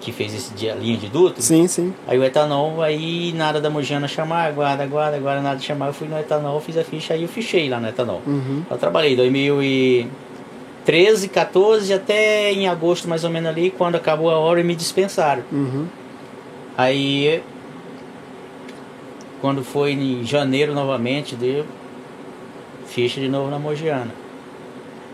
que 0.00 0.10
fez 0.10 0.34
esse 0.34 0.52
dia 0.54 0.74
linha 0.74 0.96
de 0.96 1.06
duto. 1.08 1.40
sim, 1.40 1.68
sim. 1.68 1.94
Aí 2.08 2.18
o 2.18 2.24
etanol, 2.24 2.82
aí 2.82 3.32
nada 3.36 3.60
da 3.60 3.70
Mogiana 3.70 4.08
chamar, 4.08 4.48
aguarda, 4.48 4.82
aguarda, 4.82 5.16
aguarda, 5.16 5.40
nada 5.40 5.56
de 5.56 5.64
chamar. 5.64 5.86
Eu 5.86 5.92
fui 5.92 6.08
no 6.08 6.18
etanol, 6.18 6.60
fiz 6.60 6.76
a 6.76 6.82
ficha, 6.82 7.14
aí 7.14 7.22
eu 7.22 7.28
fichei 7.28 7.68
lá 7.68 7.78
no 7.78 7.88
etanol. 7.88 8.20
Uhum. 8.26 8.64
Eu 8.68 8.78
trabalhei 8.78 9.14
2013, 10.84 11.28
14 11.28 11.92
até 11.92 12.52
em 12.52 12.68
agosto 12.68 13.08
mais 13.08 13.24
ou 13.24 13.30
menos 13.30 13.48
ali, 13.50 13.70
quando 13.70 13.96
acabou 13.96 14.30
a 14.30 14.38
hora 14.38 14.60
e 14.60 14.64
me 14.64 14.74
dispensaram. 14.74 15.42
Uhum. 15.50 15.86
Aí, 16.76 17.42
quando 19.40 19.62
foi 19.62 19.92
em 19.92 20.24
janeiro 20.24 20.74
novamente, 20.74 21.36
deu 21.36 21.64
ficha 22.86 23.20
de 23.20 23.28
novo 23.28 23.50
na 23.50 23.58
Mogiana. 23.58 24.10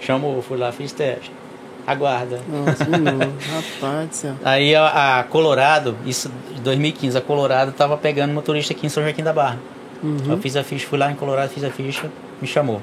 Chamou, 0.01 0.41
fui 0.43 0.57
lá, 0.57 0.73
fiz 0.73 0.93
teste. 0.93 1.31
Aguarda. 1.87 2.41
Nossa. 2.49 2.85
Rapaz. 3.81 4.27
Aí 4.45 4.75
a, 4.75 5.21
a 5.21 5.25
Colorado, 5.25 5.97
isso 6.05 6.31
em 6.57 6.61
2015, 6.61 7.17
a 7.17 7.21
Colorado 7.21 7.73
tava 7.73 7.97
pegando 7.97 8.33
motorista 8.33 8.73
aqui 8.73 8.87
em 8.87 8.89
São 8.91 9.03
Joaquim 9.03 9.23
da 9.23 9.33
Barra. 9.33 9.59
Uhum. 10.03 10.19
Eu 10.29 10.39
fiz 10.39 10.55
a 10.55 10.63
ficha, 10.63 10.87
fui 10.87 10.99
lá 10.99 11.11
em 11.11 11.15
Colorado, 11.15 11.51
fiz 11.51 11.65
a 11.65 11.71
ficha, 11.71 12.11
me 12.41 12.47
chamou. 12.47 12.83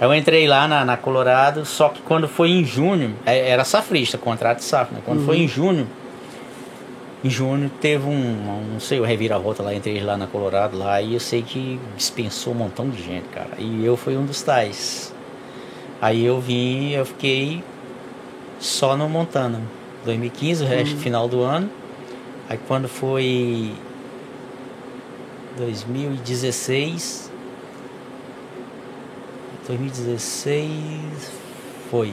Eu 0.00 0.14
entrei 0.14 0.46
lá 0.46 0.68
na, 0.68 0.84
na 0.84 0.96
Colorado, 0.96 1.64
só 1.64 1.88
que 1.88 2.00
quando 2.02 2.28
foi 2.28 2.50
em 2.50 2.64
junho, 2.64 3.16
é- 3.26 3.48
era 3.50 3.64
safrista, 3.64 4.16
contrato 4.16 4.58
de 4.58 4.64
safra, 4.64 4.96
né? 4.96 5.02
Quando 5.04 5.24
foi 5.24 5.38
em 5.38 5.48
junho, 5.48 5.88
em 7.24 7.28
junho 7.28 7.68
teve 7.80 8.06
um, 8.06 8.70
não 8.74 8.78
sei, 8.80 9.00
o 9.00 9.04
reviravolta 9.04 9.60
lá, 9.62 9.74
entrei 9.74 10.00
lá 10.00 10.16
na 10.16 10.28
Colorado 10.28 10.78
lá, 10.78 11.02
e 11.02 11.14
eu 11.14 11.20
sei 11.20 11.42
que 11.42 11.80
dispensou 11.96 12.52
um 12.52 12.56
montão 12.56 12.88
de 12.88 13.02
gente, 13.02 13.26
cara. 13.30 13.50
E 13.58 13.84
eu 13.84 13.96
fui 13.96 14.16
um 14.16 14.24
dos 14.24 14.40
tais. 14.40 15.12
Aí 16.00 16.24
eu 16.24 16.40
vim, 16.40 16.90
eu 16.92 17.04
fiquei 17.04 17.64
só 18.60 18.96
no 18.96 19.08
Montana. 19.08 19.60
2015, 20.04 20.62
o 20.62 20.66
resto, 20.66 20.96
final 20.96 21.26
do 21.28 21.42
ano. 21.42 21.68
Aí 22.48 22.56
quando 22.68 22.88
foi 22.88 23.72
2016. 25.56 27.27
2016 29.68 30.68
foi. 31.90 32.12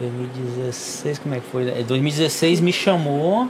2016, 0.00 1.18
como 1.20 1.34
é 1.34 1.40
que 1.40 1.46
foi? 1.52 1.68
É, 1.68 1.82
2016 1.82 2.60
me 2.60 2.72
chamou 2.72 3.48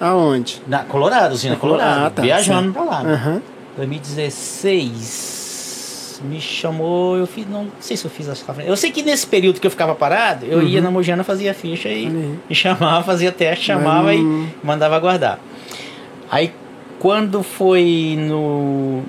Aonde? 0.00 0.62
na 0.68 0.84
Colorado, 0.84 1.32
usina 1.32 1.54
Na 1.54 1.60
Colo- 1.60 1.72
Colorado, 1.74 2.06
Ah, 2.06 2.10
tá, 2.10 2.22
viajando 2.22 2.68
sim. 2.68 2.72
pra 2.72 2.84
lá. 2.84 3.02
né? 3.02 3.12
Aham. 3.14 3.42
2016 3.76 6.22
me 6.24 6.40
chamou, 6.40 7.16
eu 7.16 7.26
fiz, 7.26 7.46
não 7.48 7.66
sei 7.80 7.94
se 7.96 8.04
eu 8.06 8.10
fiz 8.10 8.26
as 8.28 8.42
Eu 8.64 8.76
sei 8.76 8.90
que 8.90 9.02
nesse 9.02 9.26
período 9.26 9.60
que 9.60 9.66
eu 9.66 9.70
ficava 9.70 9.94
parado, 9.94 10.46
eu 10.46 10.62
ia 10.62 10.80
na 10.80 10.90
Mogiana, 10.90 11.22
fazia 11.24 11.52
ficha 11.52 11.88
e 11.90 12.06
Uhum. 12.06 12.36
Me 12.48 12.54
chamava, 12.54 13.02
fazia 13.04 13.30
teste, 13.32 13.66
chamava 13.66 14.12
não- 14.14 14.44
e 14.44 14.48
mandava 14.62 14.98
guardar. 14.98 15.38
Aí 16.30 16.52
quando 16.98 17.42
foi 17.42 18.16
no 18.18 19.02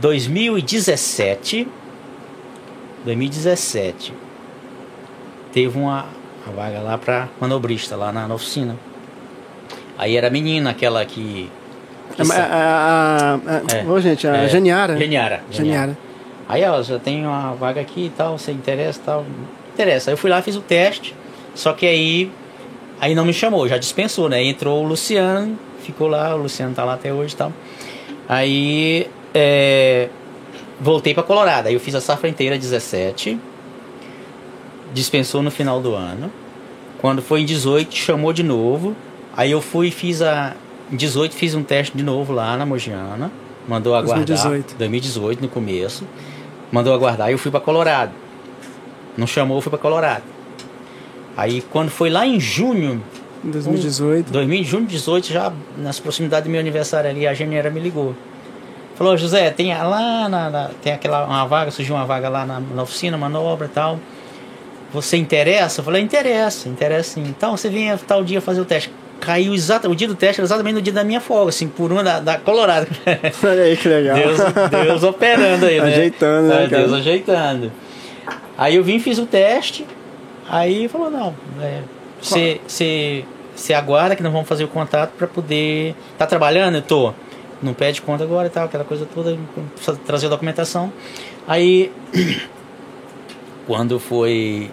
2017, 0.00 1.66
2017, 3.08 4.12
teve 5.52 5.78
uma, 5.78 6.06
uma 6.46 6.54
vaga 6.54 6.80
lá 6.80 6.98
pra 6.98 7.28
manobrista, 7.40 7.96
lá 7.96 8.12
na, 8.12 8.28
na 8.28 8.34
oficina. 8.34 8.76
Aí 9.96 10.14
era 10.16 10.26
a 10.26 10.30
menina, 10.30 10.70
aquela 10.70 11.04
que. 11.06 11.50
que 12.14 12.22
A, 12.22 12.24
sa- 12.26 12.34
a, 12.44 12.44
a, 12.46 13.34
a, 13.34 13.76
É. 13.78 13.84
Ô, 13.90 13.98
gente, 14.00 14.26
a 14.28 14.36
É. 14.36 14.48
Geniara. 14.48 14.96
Geniara. 14.98 15.42
Geniara. 15.50 15.96
Aí, 16.48 16.62
ó, 16.64 16.82
já 16.82 16.98
tem 16.98 17.26
uma 17.26 17.54
vaga 17.54 17.80
aqui 17.80 18.06
e 18.06 18.10
tal, 18.10 18.38
você 18.38 18.52
interessa 18.52 19.00
e 19.00 19.02
tal. 19.04 19.26
Interessa. 19.72 20.10
Aí 20.10 20.12
eu 20.14 20.18
fui 20.18 20.28
lá, 20.30 20.40
fiz 20.42 20.54
o 20.56 20.60
teste, 20.60 21.14
só 21.54 21.72
que 21.72 21.86
aí 21.86 22.30
aí 23.00 23.14
não 23.14 23.24
me 23.24 23.32
chamou, 23.32 23.66
já 23.68 23.78
dispensou, 23.78 24.28
né? 24.28 24.42
Entrou 24.44 24.84
o 24.84 24.86
Luciano, 24.86 25.58
ficou 25.82 26.08
lá, 26.08 26.34
o 26.34 26.38
Luciano 26.42 26.74
tá 26.74 26.84
lá 26.84 26.94
até 26.94 27.12
hoje 27.12 27.34
e 27.34 27.36
tal. 27.36 27.52
Aí 28.28 29.08
é, 29.34 30.08
voltei 30.80 31.14
pra 31.14 31.22
Colorado. 31.22 31.68
Aí 31.68 31.74
eu 31.74 31.80
fiz 31.80 31.94
a 31.94 32.00
safra 32.00 32.28
inteira 32.28 32.58
17. 32.58 33.38
Dispensou 34.92 35.42
no 35.42 35.50
final 35.50 35.80
do 35.80 35.94
ano. 35.94 36.30
Quando 37.00 37.22
foi 37.22 37.42
em 37.42 37.44
18, 37.44 37.94
chamou 37.94 38.32
de 38.32 38.42
novo. 38.42 38.96
Aí 39.36 39.50
eu 39.50 39.60
fui 39.60 39.88
e 39.88 39.90
fiz 39.90 40.22
a. 40.22 40.54
Em 40.90 40.96
18 40.96 41.34
fiz 41.34 41.54
um 41.54 41.62
teste 41.62 41.96
de 41.96 42.02
novo 42.02 42.32
lá 42.32 42.56
na 42.56 42.64
Mogiana. 42.64 43.30
Mandou 43.68 43.94
aguardar. 43.94 44.24
2018. 44.24 44.76
2018 44.78 45.42
no 45.42 45.48
começo. 45.48 46.04
Mandou 46.72 46.94
aguardar. 46.94 47.28
Aí 47.28 47.34
eu 47.34 47.38
fui 47.38 47.50
pra 47.50 47.60
Colorado. 47.60 48.12
Não 49.16 49.26
chamou, 49.26 49.58
eu 49.58 49.60
fui 49.60 49.70
pra 49.70 49.78
Colorado. 49.78 50.22
Aí 51.36 51.60
quando 51.60 51.90
foi 51.90 52.08
lá 52.08 52.26
em 52.26 52.40
junho, 52.40 53.02
Em 53.44 53.50
2018. 53.50 54.32
2000, 54.32 54.64
junho 54.64 54.86
de 54.86 54.92
18, 54.92 55.28
já 55.28 55.52
nas 55.76 56.00
proximidades 56.00 56.48
do 56.48 56.50
meu 56.50 56.58
aniversário 56.60 57.10
ali, 57.10 57.26
a 57.26 57.32
engenheira 57.32 57.70
me 57.70 57.78
ligou. 57.78 58.14
Falou, 58.98 59.16
José, 59.16 59.48
tem 59.50 59.72
lá 59.72 60.28
na, 60.28 60.50
na- 60.50 60.70
tem 60.82 60.92
aquela 60.92 61.24
uma 61.24 61.46
vaga, 61.46 61.70
surgiu 61.70 61.94
uma 61.94 62.04
vaga 62.04 62.28
lá 62.28 62.44
na, 62.44 62.58
na 62.60 62.82
oficina, 62.82 63.16
manobra 63.16 63.66
e 63.66 63.70
tal. 63.70 63.98
Você 64.92 65.16
interessa? 65.16 65.80
Eu 65.80 65.84
falei, 65.84 66.02
interessa, 66.02 66.68
interessa 66.68 67.14
sim. 67.14 67.22
Então 67.22 67.56
você 67.56 67.68
vem 67.68 67.96
tal 67.98 68.24
dia 68.24 68.40
fazer 68.40 68.60
o 68.60 68.64
teste. 68.64 68.90
Caiu 69.20 69.52
exato, 69.54 69.88
o 69.90 69.94
dia 69.96 70.06
do 70.08 70.14
teste 70.14 70.40
era 70.40 70.46
exatamente 70.46 70.74
no 70.74 70.82
dia 70.82 70.92
da 70.92 71.02
minha 71.04 71.20
folga, 71.20 71.50
assim, 71.50 71.68
por 71.68 71.90
uma 71.92 72.02
da, 72.02 72.20
da 72.20 72.38
Colorado. 72.38 72.86
Olha 73.44 73.62
aí 73.62 73.76
que 73.76 73.88
legal. 73.88 74.16
Deus, 74.16 74.38
Deus 74.84 75.02
operando 75.04 75.66
aí, 75.66 75.80
né? 75.80 75.86
Ajeitando, 75.88 76.48
né, 76.48 76.64
É, 76.64 76.66
Deus 76.68 76.84
cara? 76.86 76.96
ajeitando. 76.96 77.72
Aí 78.56 78.76
eu 78.76 78.82
vim, 78.84 78.98
fiz 78.98 79.18
o 79.18 79.26
teste, 79.26 79.86
aí 80.48 80.88
falou, 80.88 81.10
não, 81.10 81.34
é, 81.60 81.80
você 82.20 82.60
você 83.54 83.74
aguarda 83.74 84.14
que 84.14 84.22
nós 84.22 84.32
vamos 84.32 84.48
fazer 84.48 84.62
o 84.64 84.68
contato 84.68 85.10
para 85.18 85.26
poder... 85.26 85.94
Tá 86.16 86.26
trabalhando? 86.26 86.76
Eu 86.76 86.82
tô. 86.82 87.12
Não 87.62 87.74
pede 87.74 88.00
conta 88.02 88.22
agora 88.24 88.46
e 88.46 88.50
tal, 88.50 88.66
aquela 88.66 88.84
coisa 88.84 89.06
toda, 89.12 89.36
precisa 89.74 89.98
trazer 90.06 90.26
a 90.26 90.30
documentação. 90.30 90.92
Aí, 91.46 91.90
quando 93.66 93.98
foi 93.98 94.70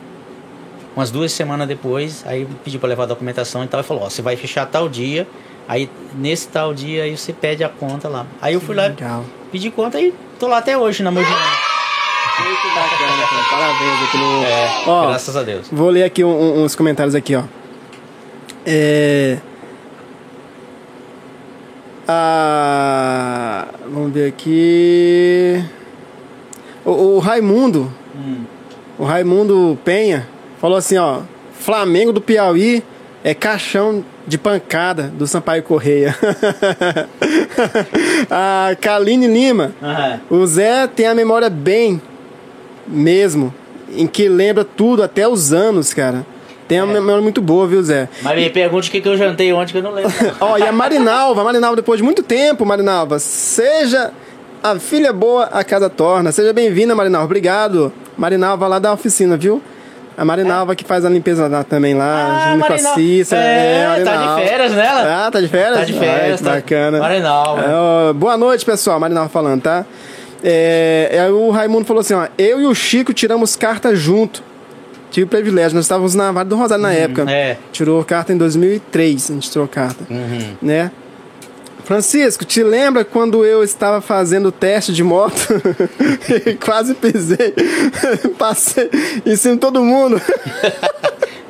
umas 0.95 1.11
duas 1.11 1.31
semanas 1.31 1.67
depois, 1.67 2.23
aí 2.25 2.47
pediu 2.63 2.79
para 2.79 2.89
levar 2.89 3.03
a 3.03 3.07
documentação 3.07 3.63
e 3.63 3.67
tal, 3.67 3.79
e 3.81 3.83
falou, 3.83 4.03
ó, 4.03 4.09
você 4.09 4.21
vai 4.21 4.35
fechar 4.37 4.65
tal 4.65 4.87
dia, 4.87 5.27
aí 5.67 5.89
nesse 6.15 6.47
tal 6.47 6.73
dia 6.73 7.03
aí 7.03 7.17
você 7.17 7.33
pede 7.33 7.63
a 7.63 7.69
conta 7.69 8.07
lá. 8.07 8.25
Aí 8.41 8.53
eu 8.53 8.61
fui 8.61 8.75
lá, 8.75 8.83
Legal. 8.87 9.25
pedi 9.51 9.69
conta 9.71 9.99
e 9.99 10.13
tô 10.39 10.47
lá 10.47 10.59
até 10.59 10.77
hoje 10.77 11.03
na 11.03 11.11
Mogiana. 11.11 11.35
Muito 12.37 12.75
bacana, 12.75 13.27
cara. 13.29 13.43
Parabéns 13.49 14.03
aqui 14.07 14.17
no. 14.17 14.43
É, 14.43 14.83
Ó, 14.87 15.07
graças 15.07 15.35
a 15.37 15.43
Deus. 15.43 15.67
Vou 15.71 15.89
ler 15.89 16.03
aqui 16.03 16.23
um- 16.23 16.29
um- 16.29 16.63
uns 16.65 16.75
comentários 16.75 17.15
aqui, 17.15 17.33
ó. 17.35 17.43
É... 18.65 19.37
Ah, 22.07 23.67
vamos 23.91 24.11
ver 24.11 24.27
aqui. 24.27 25.63
O, 26.83 26.91
o 26.91 27.19
Raimundo, 27.19 27.91
o 28.97 29.03
Raimundo 29.03 29.77
Penha, 29.83 30.27
falou 30.59 30.77
assim, 30.77 30.97
ó. 30.97 31.21
Flamengo 31.59 32.11
do 32.13 32.21
Piauí 32.21 32.83
é 33.23 33.33
caixão 33.33 34.05
de 34.27 34.37
pancada 34.37 35.03
do 35.03 35.25
Sampaio 35.25 35.63
Correia. 35.63 36.15
a 38.29 38.75
Kaline 38.79 39.27
Lima. 39.27 39.73
Aham. 39.81 40.21
O 40.29 40.45
Zé 40.45 40.85
tem 40.85 41.07
a 41.07 41.15
memória 41.15 41.49
bem 41.49 41.99
mesmo, 42.87 43.51
em 43.95 44.05
que 44.05 44.29
lembra 44.29 44.63
tudo, 44.63 45.01
até 45.01 45.27
os 45.27 45.51
anos, 45.51 45.91
cara. 45.91 46.25
Tem 46.67 46.81
uma 46.81 46.91
memória 46.93 47.21
muito 47.21 47.41
boa, 47.41 47.67
viu, 47.67 47.81
Zé? 47.83 48.09
Mas 48.23 48.35
me 48.35 48.49
pergunte 48.49 48.89
o 48.89 48.91
que, 48.91 48.99
que 48.99 49.07
eu 49.07 49.15
jantei 49.15 49.53
ontem 49.53 49.71
que 49.73 49.77
eu 49.77 49.83
não 49.83 49.91
lembro. 49.91 50.11
Ó, 50.41 50.57
e 50.57 50.63
a 50.63 50.71
Marinalva, 50.71 51.41
a 51.41 51.43
Marinalva, 51.43 51.75
depois 51.75 51.97
de 51.99 52.03
muito 52.03 52.23
tempo, 52.23 52.65
Marinalva, 52.65 53.19
seja 53.19 54.11
a 54.63 54.79
filha 54.79 55.13
boa, 55.13 55.43
a 55.51 55.63
casa 55.63 55.89
torna. 55.91 56.31
Seja 56.31 56.51
bem-vinda, 56.53 56.95
Marinalva. 56.95 57.25
Obrigado. 57.25 57.93
Marinalva 58.17 58.67
lá 58.67 58.79
da 58.79 58.91
oficina, 58.93 59.37
viu? 59.37 59.61
A 60.17 60.23
Marinalva 60.25 60.75
que 60.75 60.83
faz 60.85 61.03
a 61.05 61.09
limpeza 61.09 61.45
lá 61.47 61.63
também 61.63 61.93
lá, 61.93 62.47
Ah, 62.47 62.53
junto 62.53 62.67
com 62.67 62.73
a. 62.73 62.77
Cícera. 62.95 63.41
É, 63.41 64.03
tá 64.03 64.35
de 64.37 64.41
férias 64.47 64.71
nela? 64.71 65.25
Ah, 65.27 65.29
tá 65.31 65.41
de 65.41 65.47
férias? 65.49 65.77
Tá 65.79 65.83
de 65.85 65.93
férias, 65.93 66.41
Ai, 66.41 66.47
tá- 66.47 66.55
bacana. 66.55 66.99
Marinalva. 66.99 67.61
É, 68.09 68.13
boa 68.13 68.37
noite, 68.37 68.65
pessoal. 68.65 68.97
Marinalva 68.99 69.29
falando, 69.29 69.61
tá? 69.61 69.85
É, 70.43 71.09
é, 71.11 71.29
o 71.29 71.49
Raimundo 71.51 71.85
falou 71.85 71.99
assim, 72.01 72.13
ó. 72.13 72.27
Eu 72.37 72.61
e 72.61 72.65
o 72.65 72.73
Chico 72.73 73.13
tiramos 73.13 73.55
carta 73.55 73.93
junto. 73.95 74.41
Tive 75.15 75.27
privilégio. 75.27 75.77
Nós 75.77 75.85
estávamos 75.85 76.13
na 76.13 76.29
Vale 76.29 76.49
do 76.49 76.57
Rosário 76.57 76.81
na 76.81 76.91
época. 76.91 77.21
é. 77.31 77.55
Tirou 77.71 78.03
carta 78.03 78.33
em 78.33 78.37
2003. 78.37 79.31
A 79.31 79.33
gente 79.35 79.49
tirou 79.49 79.65
carta 79.65 80.03
Uhum. 80.09 80.57
né? 80.61 80.91
Francisco, 81.85 82.43
te 82.43 82.61
lembra 82.61 83.05
quando 83.05 83.45
eu 83.45 83.63
estava 83.63 84.01
fazendo 84.01 84.47
o 84.47 84.51
teste 84.51 84.91
de 84.91 85.05
moto 85.05 85.37
e 86.45 86.55
quase 86.55 86.95
pisei, 86.95 87.53
passei 88.37 88.89
em 89.25 89.37
cima 89.37 89.53
de 89.53 89.59
todo 89.61 89.81
mundo 89.81 90.19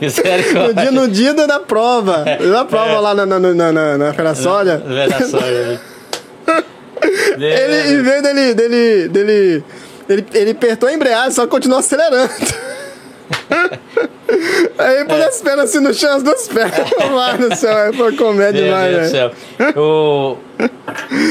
no 0.68 0.74
dia, 0.76 0.92
no 0.92 1.08
dia 1.08 1.34
da 1.34 1.60
prova, 1.60 2.24
da 2.24 2.66
prova 2.66 3.00
lá 3.00 3.16
na, 3.16 3.26
na, 3.26 3.40
na, 3.40 3.72
na, 3.72 3.98
na. 3.98 4.14
Ele, 7.02 7.94
em 7.98 8.04
vez 8.04 8.22
dele, 8.22 8.54
dele, 8.54 9.08
dele, 9.08 9.64
ele, 10.08 10.26
ele 10.36 10.52
apertou 10.52 10.88
a 10.88 10.94
embreagem, 10.94 11.32
só 11.32 11.48
continuou 11.48 11.80
acelerando. 11.80 12.30
Aí 14.78 15.06
pôs 15.06 15.22
as 15.22 15.42
pernas 15.42 15.70
assim 15.70 15.80
no 15.80 15.94
chão, 15.94 16.16
as 16.16 16.24
duas 16.24 16.48
pernas. 16.48 16.90
Mano 17.12 17.50
do 17.50 17.56
céu, 17.56 17.94
foi 17.94 18.16
comédia 18.16 18.62
Meu 18.62 18.72
demais, 18.72 18.96
Deus 18.96 19.12
do 19.12 19.18
velho. 19.18 19.34
céu. 19.76 19.82
O... 19.82 20.38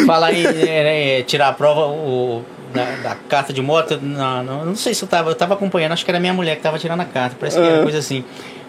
Falar 0.07 0.33
em 0.33 0.45
é, 0.47 1.19
é, 1.19 1.23
tirar 1.23 1.49
a 1.49 1.53
prova 1.53 1.87
o, 1.87 2.43
da, 2.73 2.85
da 3.03 3.17
carta 3.29 3.53
de 3.53 3.63
moto, 3.63 3.99
não, 4.01 4.43
não, 4.43 4.65
não 4.67 4.77
sei 4.77 4.95
se 4.95 5.03
eu 5.03 5.09
tava, 5.09 5.31
eu 5.31 5.35
tava 5.35 5.55
acompanhando, 5.55 5.93
acho 5.93 6.05
que 6.05 6.11
era 6.11 6.21
minha 6.21 6.33
mulher 6.35 6.57
que 6.57 6.63
tava 6.63 6.79
tirando 6.79 7.01
a 7.01 7.05
carta, 7.05 7.37
parece 7.39 7.59
que 7.59 7.65
era 7.65 7.81
Ah. 7.81 7.83
coisa 7.83 7.99
assim. 7.99 8.25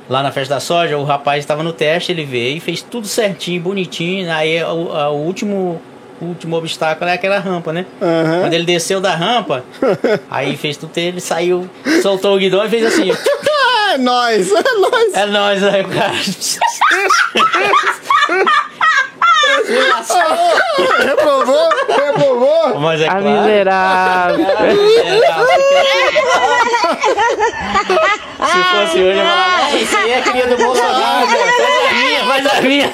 Lá 0.08 0.22
na 0.22 0.32
festa 0.32 0.54
da 0.56 0.60
soja, 0.60 0.98
o 0.98 1.04
rapaz 1.04 1.40
estava 1.40 1.64
no 1.64 1.74
teste, 1.74 2.12
ele 2.12 2.24
veio 2.26 2.58
e 2.58 2.60
fez 2.60 2.80
tudo 2.82 3.08
certinho, 3.08 3.60
bonitinho. 3.60 4.32
Aí 4.32 4.62
o, 4.64 4.92
a- 4.94 5.10
o 5.10 5.16
último, 5.18 5.82
o 6.22 6.26
último 6.26 6.56
obstáculo 6.58 7.10
é 7.10 7.14
aquela 7.14 7.40
rampa, 7.40 7.72
né? 7.74 7.86
Aham. 8.02 8.42
Quando 8.42 8.54
ele 8.54 8.66
desceu 8.66 9.00
da 9.02 9.16
rampa, 9.16 9.64
aí 10.30 10.56
fez 10.58 10.78
tudo, 10.78 10.92
ele 10.98 11.20
saiu, 11.22 11.70
soltou 12.02 12.36
o 12.36 12.40
guidão 12.40 12.64
e 12.66 12.70
fez 12.70 12.86
assim. 12.86 13.12
É 13.92 13.98
nóis, 13.98 14.50
é 14.52 14.74
nóis. 14.80 15.14
É 15.14 15.26
nóis, 15.26 15.64
aí 15.64 15.82
o 15.82 15.88
cara. 15.90 16.14
Reprovou, 21.04 21.70
reprovou. 21.88 22.80
Mas 22.80 23.02
é 23.02 23.08
A 23.08 23.16
claro. 23.16 23.42
miserável. 23.42 24.46
Se 28.36 28.64
fosse 28.64 28.98
hoje, 29.04 29.18
eu 29.20 29.26
falava, 29.26 29.72
"É, 29.72 29.76
isso 29.78 29.98
aí 29.98 30.12
é 30.12 30.22
cria 30.22 30.48
do 30.48 30.58
Bolsonaro, 30.58 31.28
faz 31.28 31.46
a 31.46 31.92
minha, 31.94 32.24
faz 32.26 32.46
a 32.48 32.62
minha. 32.62 32.92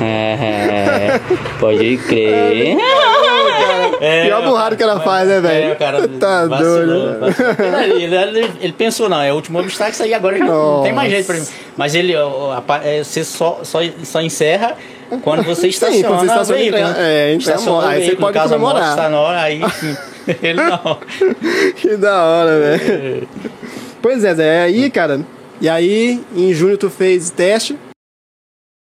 É, 0.00 1.20
pode 1.60 1.96
crer. 1.98 2.76
É, 4.00 4.24
Pior 4.26 4.42
burrado 4.42 4.76
que 4.76 4.82
ela 4.82 5.00
faz, 5.00 5.28
né, 5.28 5.40
velho? 5.40 5.70
É, 5.70 5.72
o 5.72 5.76
cara 5.76 6.08
Tá 6.18 6.46
vacilou, 6.46 6.86
doido. 6.86 7.20
vacilou. 7.20 7.54
Ele, 7.82 8.14
ele- 8.16 8.50
ele 8.60 8.72
pensou, 8.72 9.08
não, 9.08 9.20
é 9.22 9.30
o 9.32 9.36
último 9.36 9.58
obstáculo, 9.60 9.92
isso 9.92 10.02
aí 10.02 10.14
agora 10.14 10.38
já 10.38 10.44
não 10.44 10.82
tem 10.82 10.92
mais 10.92 11.10
jeito 11.10 11.26
pra 11.26 11.36
mim. 11.36 11.46
Mas 11.76 11.94
ele, 11.94 12.14
é, 12.14 13.04
você 13.04 13.22
só, 13.24 13.60
só, 13.62 13.80
só 14.02 14.20
encerra 14.20 14.76
quando 15.22 15.42
você 15.42 15.68
estaciona 15.68 16.08
quando 16.08 16.20
você 16.20 16.26
estaciona 16.26 16.58
o 16.58 16.62
veículo. 16.62 16.82
né? 16.84 16.94
é, 16.98 17.34
então, 17.34 17.80
aí 17.80 18.04
você 18.06 18.16
pode 18.16 18.38
moto 18.38 18.48
comemorar. 18.48 19.12
hora, 19.12 19.40
aí 19.42 19.60
sim. 19.78 19.96
Ele 20.42 20.54
não. 20.54 20.98
Que 21.76 21.96
da 21.96 22.22
hora, 22.22 22.58
velho. 22.58 23.28
Pois 24.00 24.24
é, 24.24 24.34
Zé. 24.34 24.62
Aí, 24.62 24.90
cara. 24.90 25.20
E 25.60 25.68
aí, 25.68 26.20
em 26.34 26.52
junho 26.52 26.76
tu 26.76 26.90
fez 26.90 27.30
teste. 27.30 27.76